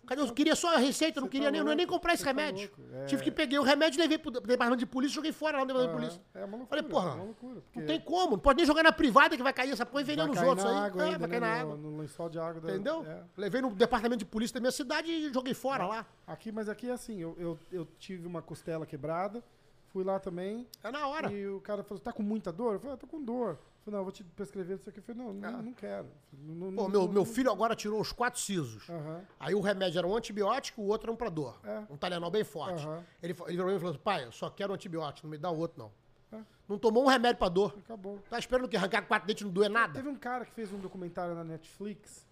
Cadê? 0.06 0.20
Eu 0.20 0.32
queria 0.35 0.55
só 0.55 0.74
a 0.74 0.78
receita, 0.78 1.18
não 1.20 1.28
queria 1.28 1.47
tá 1.48 1.52
nem, 1.52 1.60
não 1.62 1.68
ia 1.70 1.76
nem 1.76 1.86
louco, 1.86 1.94
comprar 1.98 2.12
esse 2.12 2.22
tá 2.22 2.31
remédio. 2.31 2.70
louco, 2.76 2.94
é. 2.94 3.05
Tive 3.06 3.22
que 3.22 3.31
peguei 3.31 3.59
o 3.59 3.62
remédio, 3.62 3.98
levei 4.01 4.18
pro 4.18 4.31
departamento 4.31 4.76
de 4.76 4.86
polícia, 4.86 5.14
joguei 5.14 5.32
fora 5.32 5.56
lá 5.59 5.64
no 5.64 5.66
departamento 5.68 5.98
de 5.98 6.06
polícia. 6.06 6.22
É, 6.35 6.44
uma 6.44 6.56
loucura. 6.59 6.68
Falei, 6.68 6.82
porra, 6.85 7.10
é 7.20 7.24
loucura, 7.24 7.60
porque 7.62 7.78
Não 7.81 7.86
tem 7.86 8.01
como, 8.01 8.31
não 8.32 8.39
pode 8.39 8.56
nem 8.59 8.66
jogar 8.66 8.82
na 8.82 8.93
privada 8.93 9.36
que 9.36 9.43
vai 9.43 9.52
cair 9.52 9.70
essa 9.70 9.86
porra 9.86 10.02
e 10.02 10.05
vai 10.05 10.14
vendendo 10.16 10.32
os 10.32 10.39
cair 10.39 10.48
outros 10.48 10.66
aí. 10.66 10.76
água 10.76 11.02
É, 11.02 11.06
ainda, 11.06 11.18
vai 11.18 11.28
cair 11.31 11.40
né, 11.40 11.47
na 11.48 11.55
no- 11.55 11.60
água. 11.72 11.76
No 11.76 11.98
lençol 11.98 12.28
de 12.28 12.39
água. 12.39 12.60
da- 12.60 12.70
Entendeu? 12.74 13.05
é. 13.06 13.22
Levei 13.36 13.62
no 13.62 13.74
departamento 13.74 14.18
de 14.18 14.26
polícia 14.26 14.55
da 14.55 14.60
minha 14.60 14.72
cidade 14.72 15.10
e 15.10 15.32
joguei 15.32 15.55
fora 15.55 15.86
lá. 15.86 16.06
Aqui, 16.26 16.52
mas 16.52 16.68
aqui 16.68 16.90
é 16.90 16.93
assim, 16.93 17.18
eu, 17.20 17.35
eu, 17.39 17.59
eu 17.72 17.89
tive 17.98 18.26
uma 18.26 18.43
costela 18.43 18.85
quebrada, 18.85 19.43
fui 19.89 20.05
lá 20.05 20.18
também, 20.20 20.66
É 20.82 20.90
na 20.90 21.06
hora. 21.06 21.32
e 21.32 21.47
o 21.48 21.60
cara 21.60 21.82
falou, 21.82 21.98
tá 22.02 22.12
com 22.12 22.22
muita 22.22 22.52
dor? 22.52 22.74
Eu 22.74 22.78
falei, 22.81 22.94
ah, 22.94 22.98
tô 22.98 23.06
com 23.06 23.22
dor. 23.22 23.59
Falei, 23.85 23.98
não, 23.98 24.05
vou 24.05 24.12
te 24.12 24.24
prescrever 24.24 24.78
isso 24.78 24.89
aqui. 24.89 24.98
Eu 24.98 25.02
falei, 25.02 25.23
não, 25.23 25.35
não, 25.35 25.48
Ah. 25.48 25.62
não 25.62 25.73
quero. 25.74 26.09
Não, 26.32 26.73
Pô, 26.74 26.82
não- 26.82 26.89
meu, 26.89 27.09
meu 27.09 27.24
filho 27.24 27.51
agora 27.52 27.77
tirou 27.77 28.01
os 28.01 28.12
quatro 28.12 28.40
sisos. 28.40 28.89
Aham. 28.89 29.20
Aí 29.39 29.55
o 29.55 29.61
remédio 29.61 29.98
era 29.98 30.06
um 30.06 30.16
antibiótico, 30.16 30.81
o 30.81 30.86
outro 30.86 31.06
era 31.06 31.12
um 31.12 31.16
pra 31.16 31.28
dor. 31.28 31.59
É. 31.65 31.81
Um 31.90 31.97
Talenol 31.97 32.31
bem 32.31 32.44
forte. 32.44 32.86
Aham. 32.86 33.05
Ele, 33.23 33.35
fa- 33.35 33.44
ele 33.44 33.52
virou 33.56 33.66
pra 33.66 33.73
mim 33.73 33.77
e 33.77 33.81
falou 33.81 33.94
assim, 33.94 34.02
pai, 34.02 34.24
eu 34.24 34.32
só 34.32 34.48
quero 34.48 34.73
um 34.73 34.74
antibiótico, 34.74 35.27
não 35.27 35.31
me 35.32 35.39
dá 35.39 35.51
o 35.51 35.59
outro, 35.59 35.78
não. 35.78 35.93
É. 36.39 36.43
Não 36.66 36.78
tomou 36.78 37.05
um 37.05 37.09
remédio 37.09 37.36
pra 37.39 37.48
dor. 37.51 37.74
Acabou. 37.85 38.19
Tá 38.31 38.39
esperando 38.39 38.69
que 38.69 38.77
arrancar 38.77 39.02
quatro 39.02 39.27
dentes 39.28 39.44
não 39.44 39.52
doer 39.52 39.69
nada? 39.69 39.93
Teve 39.93 40.09
um 40.09 40.16
cara 40.16 40.47
que 40.47 40.52
fez 40.52 40.73
um 40.73 40.78
documentário 40.78 41.35
na 41.35 41.44
Netflix, 41.44 42.27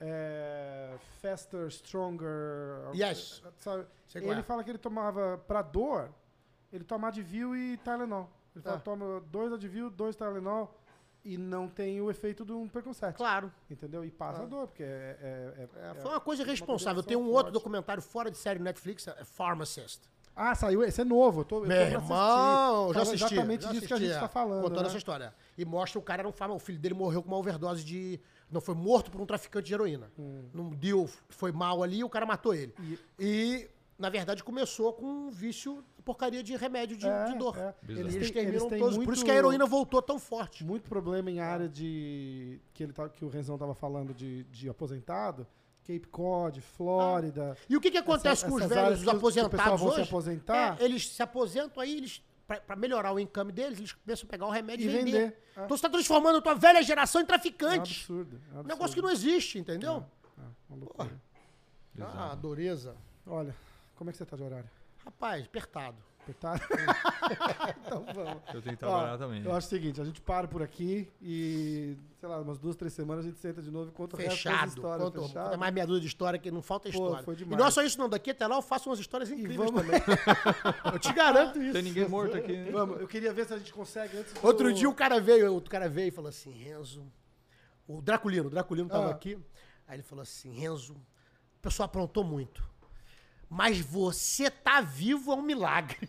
é, 0.00 0.94
Faster, 1.20 1.66
Stronger. 1.70 2.90
Yes. 2.94 3.42
Sabe? 3.58 3.86
Sei 4.06 4.20
qual 4.20 4.32
Ele 4.32 4.40
é. 4.40 4.44
fala 4.44 4.62
que 4.64 4.70
ele 4.70 4.78
tomava 4.78 5.38
pra 5.46 5.62
dor, 5.62 6.10
ele 6.72 6.84
toma 6.84 7.08
Advil 7.08 7.56
e 7.56 7.76
Tylenol. 7.78 8.30
Ele 8.54 8.62
fala, 8.62 8.76
Ah. 8.76 8.80
toma 8.80 9.20
dois 9.30 9.52
Advil, 9.52 9.88
dois 9.90 10.14
Tylenol 10.16 10.74
e 11.24 11.38
não 11.38 11.68
tem 11.68 12.00
o 12.00 12.10
efeito 12.10 12.44
de 12.44 12.52
um 12.52 12.66
Percocet. 12.68 13.14
Claro. 13.16 13.52
Entendeu? 13.70 14.04
E 14.04 14.10
passa 14.10 14.42
a 14.42 14.46
dor, 14.46 14.66
porque 14.68 14.82
é... 14.82 14.86
é- 14.86 15.54
é- 15.62 15.68
É, 15.88 15.90
é 15.90 15.94
foi 15.94 16.10
uma 16.10 16.20
coisa 16.20 16.42
irresponsável. 16.42 17.02
combinação 17.02 17.08
Tem 17.08 17.16
um 17.16 17.26
outro 17.30 17.44
forte. 17.44 17.54
documentário 17.54 18.02
fora 18.02 18.30
de 18.30 18.36
série 18.36 18.58
Netflix, 18.58 19.06
é 19.06 19.24
Pharmacist. 19.24 20.00
Ah, 20.34 20.54
saiu. 20.54 20.82
Esse 20.82 21.02
é 21.02 21.04
novo. 21.04 21.42
Eu 21.42 21.44
tô, 21.44 21.56
eu 21.56 21.60
tô 21.62 21.68
Meu 21.68 21.76
irmão, 21.82 22.90
assistir. 22.90 22.94
já 22.94 23.02
assisti. 23.02 23.34
exatamente 23.34 23.64
já 23.64 23.70
disso 23.72 23.86
que 23.86 23.92
a 23.92 23.96
gente 23.98 24.06
assisti, 24.06 24.20
tá 24.20 24.26
é. 24.26 24.28
falando. 24.28 24.62
Contando 24.62 24.80
né? 24.82 24.86
essa 24.88 24.96
história. 24.96 25.34
E 25.58 25.64
mostra 25.64 25.98
o 25.98 26.02
cara 26.02 26.22
era 26.22 26.28
um 26.28 26.32
farma, 26.32 26.54
o 26.54 26.58
filho 26.58 26.78
dele 26.78 26.94
morreu 26.94 27.22
com 27.22 27.28
uma 27.28 27.36
overdose 27.36 27.84
de. 27.84 28.18
Não, 28.50 28.60
foi 28.60 28.74
morto 28.74 29.10
por 29.10 29.20
um 29.20 29.26
traficante 29.26 29.66
de 29.66 29.74
heroína. 29.74 30.10
Num 30.16 30.70
deal 30.70 31.06
que 31.28 31.34
foi 31.34 31.52
mal 31.52 31.82
ali 31.82 31.98
e 31.98 32.04
o 32.04 32.08
cara 32.08 32.24
matou 32.26 32.54
ele. 32.54 32.74
Hum. 32.80 32.96
E- 33.18 33.68
E, 33.68 33.70
na 34.02 34.10
verdade, 34.10 34.42
começou 34.42 34.92
com 34.92 35.06
um 35.06 35.30
vício, 35.30 35.82
porcaria 36.04 36.42
de 36.42 36.56
remédio 36.56 36.96
de, 36.96 37.06
É, 37.06 37.24
de 37.26 37.38
dor. 37.38 37.56
é. 37.56 37.74
Eles, 37.88 38.14
Eles 38.16 38.30
têm- 38.30 38.42
terminam 38.42 38.66
eles 38.68 38.78
todos. 38.80 38.96
Por 38.96 38.96
muito- 38.96 39.12
isso 39.14 39.24
que 39.24 39.30
a 39.30 39.34
heroína 39.34 39.64
voltou 39.64 40.02
tão 40.02 40.18
forte. 40.18 40.64
muito 40.64 40.88
problema 40.88 41.30
em 41.30 41.38
área 41.40 41.68
de 41.68 42.60
que 42.74 42.82
ele 42.82 42.92
tá, 42.92 43.08
que 43.08 43.24
o 43.24 43.28
Renzão 43.28 43.56
tava 43.56 43.74
falando 43.74 44.12
de, 44.12 44.42
de 44.44 44.68
aposentado, 44.68 45.46
Cape 45.84 46.06
Cod, 46.08 46.60
Flórida. 46.60 47.56
E 47.68 47.76
o 47.76 47.80
que, 47.80 47.90
que 47.90 47.98
acontece 47.98 48.44
Essa- 48.44 48.48
com 48.48 48.56
os 48.56 48.66
velhos, 48.66 48.98
os 48.98 49.02
o- 49.02 49.08
que 49.08 49.14
o 49.14 49.16
aposentados 49.18 49.80
vão 49.80 49.90
se 49.92 50.00
hoje? 50.00 50.08
aposentar. 50.08 50.76
É, 50.80 50.84
eles 50.84 51.08
se 51.08 51.22
aposentam 51.22 51.80
aí, 51.82 51.96
eles 51.96 52.22
pra, 52.46 52.60
pra 52.60 52.74
melhorar 52.76 53.12
o 53.12 53.20
income 53.20 53.52
deles, 53.52 53.78
eles 53.78 53.92
começam 53.92 54.26
a 54.26 54.30
pegar 54.30 54.46
o 54.46 54.50
remédio 54.50 54.90
e, 54.90 54.92
vender. 54.92 55.12
vender, 55.12 55.36
é. 55.56 55.64
Então 55.64 55.76
você 55.76 55.82
tá 55.82 55.88
transformando 55.88 56.38
a 56.38 56.42
tua 56.42 56.54
velha 56.54 56.82
geração 56.82 57.20
em 57.20 57.24
É 57.24 57.26
traficante. 57.28 58.00
absurdo. 58.00 58.40
é 58.52 58.56
um 58.56 58.60
um 58.60 58.62
negócio 58.64 58.84
absurdo. 58.84 58.94
que 58.96 59.02
não 59.02 59.10
existe, 59.10 59.58
entendeu? 59.60 60.04
É, 60.38 60.42
uma 60.68 60.78
loucura. 60.80 61.20
Ah, 62.00 62.34
dureza. 62.34 62.96
Olha, 63.26 63.54
como 64.02 64.10
é 64.10 64.12
que 64.12 64.18
você 64.18 64.26
tá 64.26 64.36
de 64.36 64.42
horário? 64.42 64.68
Rapaz, 65.04 65.44
apertado. 65.44 65.96
Apertado? 66.22 66.60
então 67.86 68.04
vamos. 68.12 68.42
Eu 68.52 68.60
tenho 68.62 68.76
que 68.76 68.84
Ó, 68.84 68.88
trabalhar 68.88 69.16
também. 69.18 69.44
Eu 69.44 69.52
acho 69.54 69.66
o 69.68 69.70
seguinte, 69.70 70.00
a 70.00 70.04
gente 70.04 70.20
para 70.20 70.48
por 70.48 70.60
aqui 70.60 71.08
e, 71.20 71.96
sei 72.18 72.28
lá, 72.28 72.40
umas 72.40 72.58
duas, 72.58 72.74
três 72.74 72.92
semanas 72.92 73.24
a 73.24 73.28
gente 73.28 73.38
senta 73.38 73.62
de 73.62 73.70
novo 73.70 73.90
e 73.90 73.92
conta 73.92 74.16
o 74.16 74.18
resto 74.18 74.30
das 74.30 74.38
Fechado. 74.54 74.68
histórias. 74.70 75.04
Conta, 75.08 75.22
fechado. 75.22 75.44
conta 75.44 75.56
mais 75.56 75.72
meia 75.72 75.86
dúzia 75.86 76.00
de 76.00 76.06
história 76.08 76.36
que 76.38 76.50
não 76.50 76.62
falta 76.62 76.90
Pô, 76.90 76.98
história. 77.04 77.24
foi 77.24 77.34
e 77.34 77.36
demais. 77.38 77.58
não 77.60 77.66
é 77.66 77.70
só 77.70 77.82
isso 77.82 77.96
não, 77.98 78.08
daqui 78.08 78.32
até 78.32 78.44
lá 78.46 78.56
eu 78.56 78.62
faço 78.62 78.88
umas 78.90 78.98
histórias 78.98 79.30
incríveis 79.30 79.70
vamos- 79.70 79.82
também. 79.82 80.00
eu 80.92 80.98
te 80.98 81.12
garanto 81.12 81.62
isso. 81.62 81.72
Tem 81.74 81.82
ninguém 81.82 82.08
morto 82.08 82.36
aqui, 82.36 82.52
né? 82.56 82.70
Vamos, 82.72 83.00
eu 83.00 83.06
queria 83.06 83.32
ver 83.32 83.46
se 83.46 83.54
a 83.54 83.58
gente 83.58 83.72
consegue 83.72 84.16
antes 84.18 84.32
do- 84.32 84.44
Outro 84.46 84.72
dia 84.72 84.88
o 84.88 84.94
cara 84.94 85.20
veio, 85.20 85.52
outro 85.52 85.70
cara 85.70 85.88
veio 85.88 86.08
e 86.08 86.12
falou 86.12 86.28
assim, 86.28 86.50
Renzo, 86.50 87.04
o 87.86 88.02
Draculino, 88.02 88.46
o 88.48 88.50
Draculino 88.50 88.88
tava 88.88 89.08
Ah. 89.08 89.12
aqui, 89.12 89.38
aí 89.86 89.94
ele 89.96 90.02
falou 90.02 90.22
assim, 90.22 90.52
Renzo, 90.52 90.94
o 90.94 91.60
pessoal 91.62 91.86
aprontou 91.86 92.22
muito, 92.24 92.62
mas 93.54 93.78
você 93.80 94.50
tá 94.50 94.80
vivo 94.80 95.30
é 95.30 95.34
um 95.36 95.42
milagre. 95.42 95.98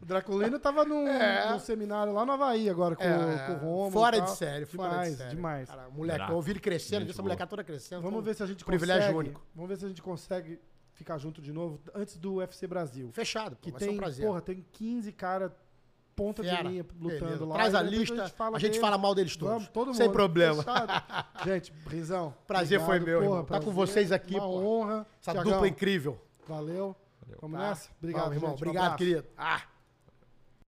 O 0.00 0.04
Draculino 0.04 0.58
tava 0.58 0.84
num, 0.84 1.06
É. 1.06 1.52
num 1.52 1.60
seminário 1.60 2.12
lá 2.12 2.26
no 2.26 2.32
Havaí 2.32 2.68
agora 2.68 2.96
com, 2.96 3.04
É, 3.04 3.46
com 3.46 3.52
o 3.52 3.56
Romulo. 3.58 3.90
fora 3.92 4.20
de 4.20 4.30
série, 4.32 4.66
fora 4.66 4.88
demais, 4.90 5.10
de 5.12 5.16
série. 5.18 5.30
Demais, 5.36 5.68
Cara, 5.68 5.88
Bravo. 5.90 6.32
eu 6.32 6.42
vi 6.42 6.50
ele 6.50 6.58
crescendo, 6.58 7.08
essa 7.08 7.22
molecada 7.22 7.48
toda 7.48 7.62
crescendo. 7.62 8.02
Vamos 8.02 8.24
ver 8.24 8.34
se 8.34 8.42
a 8.42 8.46
gente 8.46 8.64
privilégio 8.64 9.02
consegue. 9.12 9.18
único. 9.18 9.40
Vamos 9.54 9.68
ver 9.68 9.76
se 9.76 9.84
a 9.84 9.88
gente 9.88 10.02
consegue 10.02 10.60
ficar 10.94 11.18
junto 11.18 11.40
de 11.40 11.52
novo 11.52 11.80
antes 11.94 12.16
do 12.16 12.34
UFC 12.38 12.66
Brasil. 12.66 13.12
Fechado, 13.12 13.54
pô, 13.54 13.62
Que 13.62 13.70
vai 13.70 13.78
ser 13.80 13.86
tem, 13.86 13.94
um 13.94 13.98
prazer. 13.98 14.26
porra, 14.26 14.40
tem 14.40 14.66
15 14.72 15.12
cara 15.12 15.56
ponta 16.16 16.42
Fera. 16.42 16.62
de 16.62 16.68
linha 16.68 16.86
lutando 17.00 17.24
Beleza. 17.24 17.44
lá. 17.44 17.54
Traz 17.54 17.74
a 17.74 17.82
lista, 17.82 18.24
a 18.38 18.50
gente, 18.58 18.60
deles. 18.62 18.76
fala 18.78 18.98
mal 18.98 19.14
deles 19.14 19.36
todos. 19.36 19.54
Vamos, 19.54 19.68
todo 19.68 19.86
mundo. 19.88 19.96
Sem 19.96 20.10
problema. 20.10 20.64
Gente, 21.44 21.72
Brisão. 21.84 22.34
Prazer 22.46 22.80
foi 22.80 22.96
obrigado, 22.98 23.06
meu, 23.06 23.18
porra, 23.20 23.40
irmão. 23.40 23.44
Tá 23.44 23.58
com 23.58 23.72
prazer, 23.72 23.74
vocês 23.74 24.12
aqui, 24.12 24.34
Uma 24.34 24.42
pô. 24.46 24.58
honra. 24.60 25.06
Essa 25.20 25.32
Thiagão, 25.32 25.52
dupla 25.52 25.68
incrível. 25.68 26.18
Valeu. 26.48 26.94
Vamos 27.40 27.58
Tá? 27.58 27.68
nessa? 27.68 27.90
Obrigado, 27.98 28.22
Vamos, 28.24 28.36
irmão. 28.36 28.50
gente. 28.50 28.58
Um 28.58 28.62
Obrigado, 28.68 28.84
abraço. 28.84 28.98
querido. 28.98 29.24
Ah. 29.36 29.60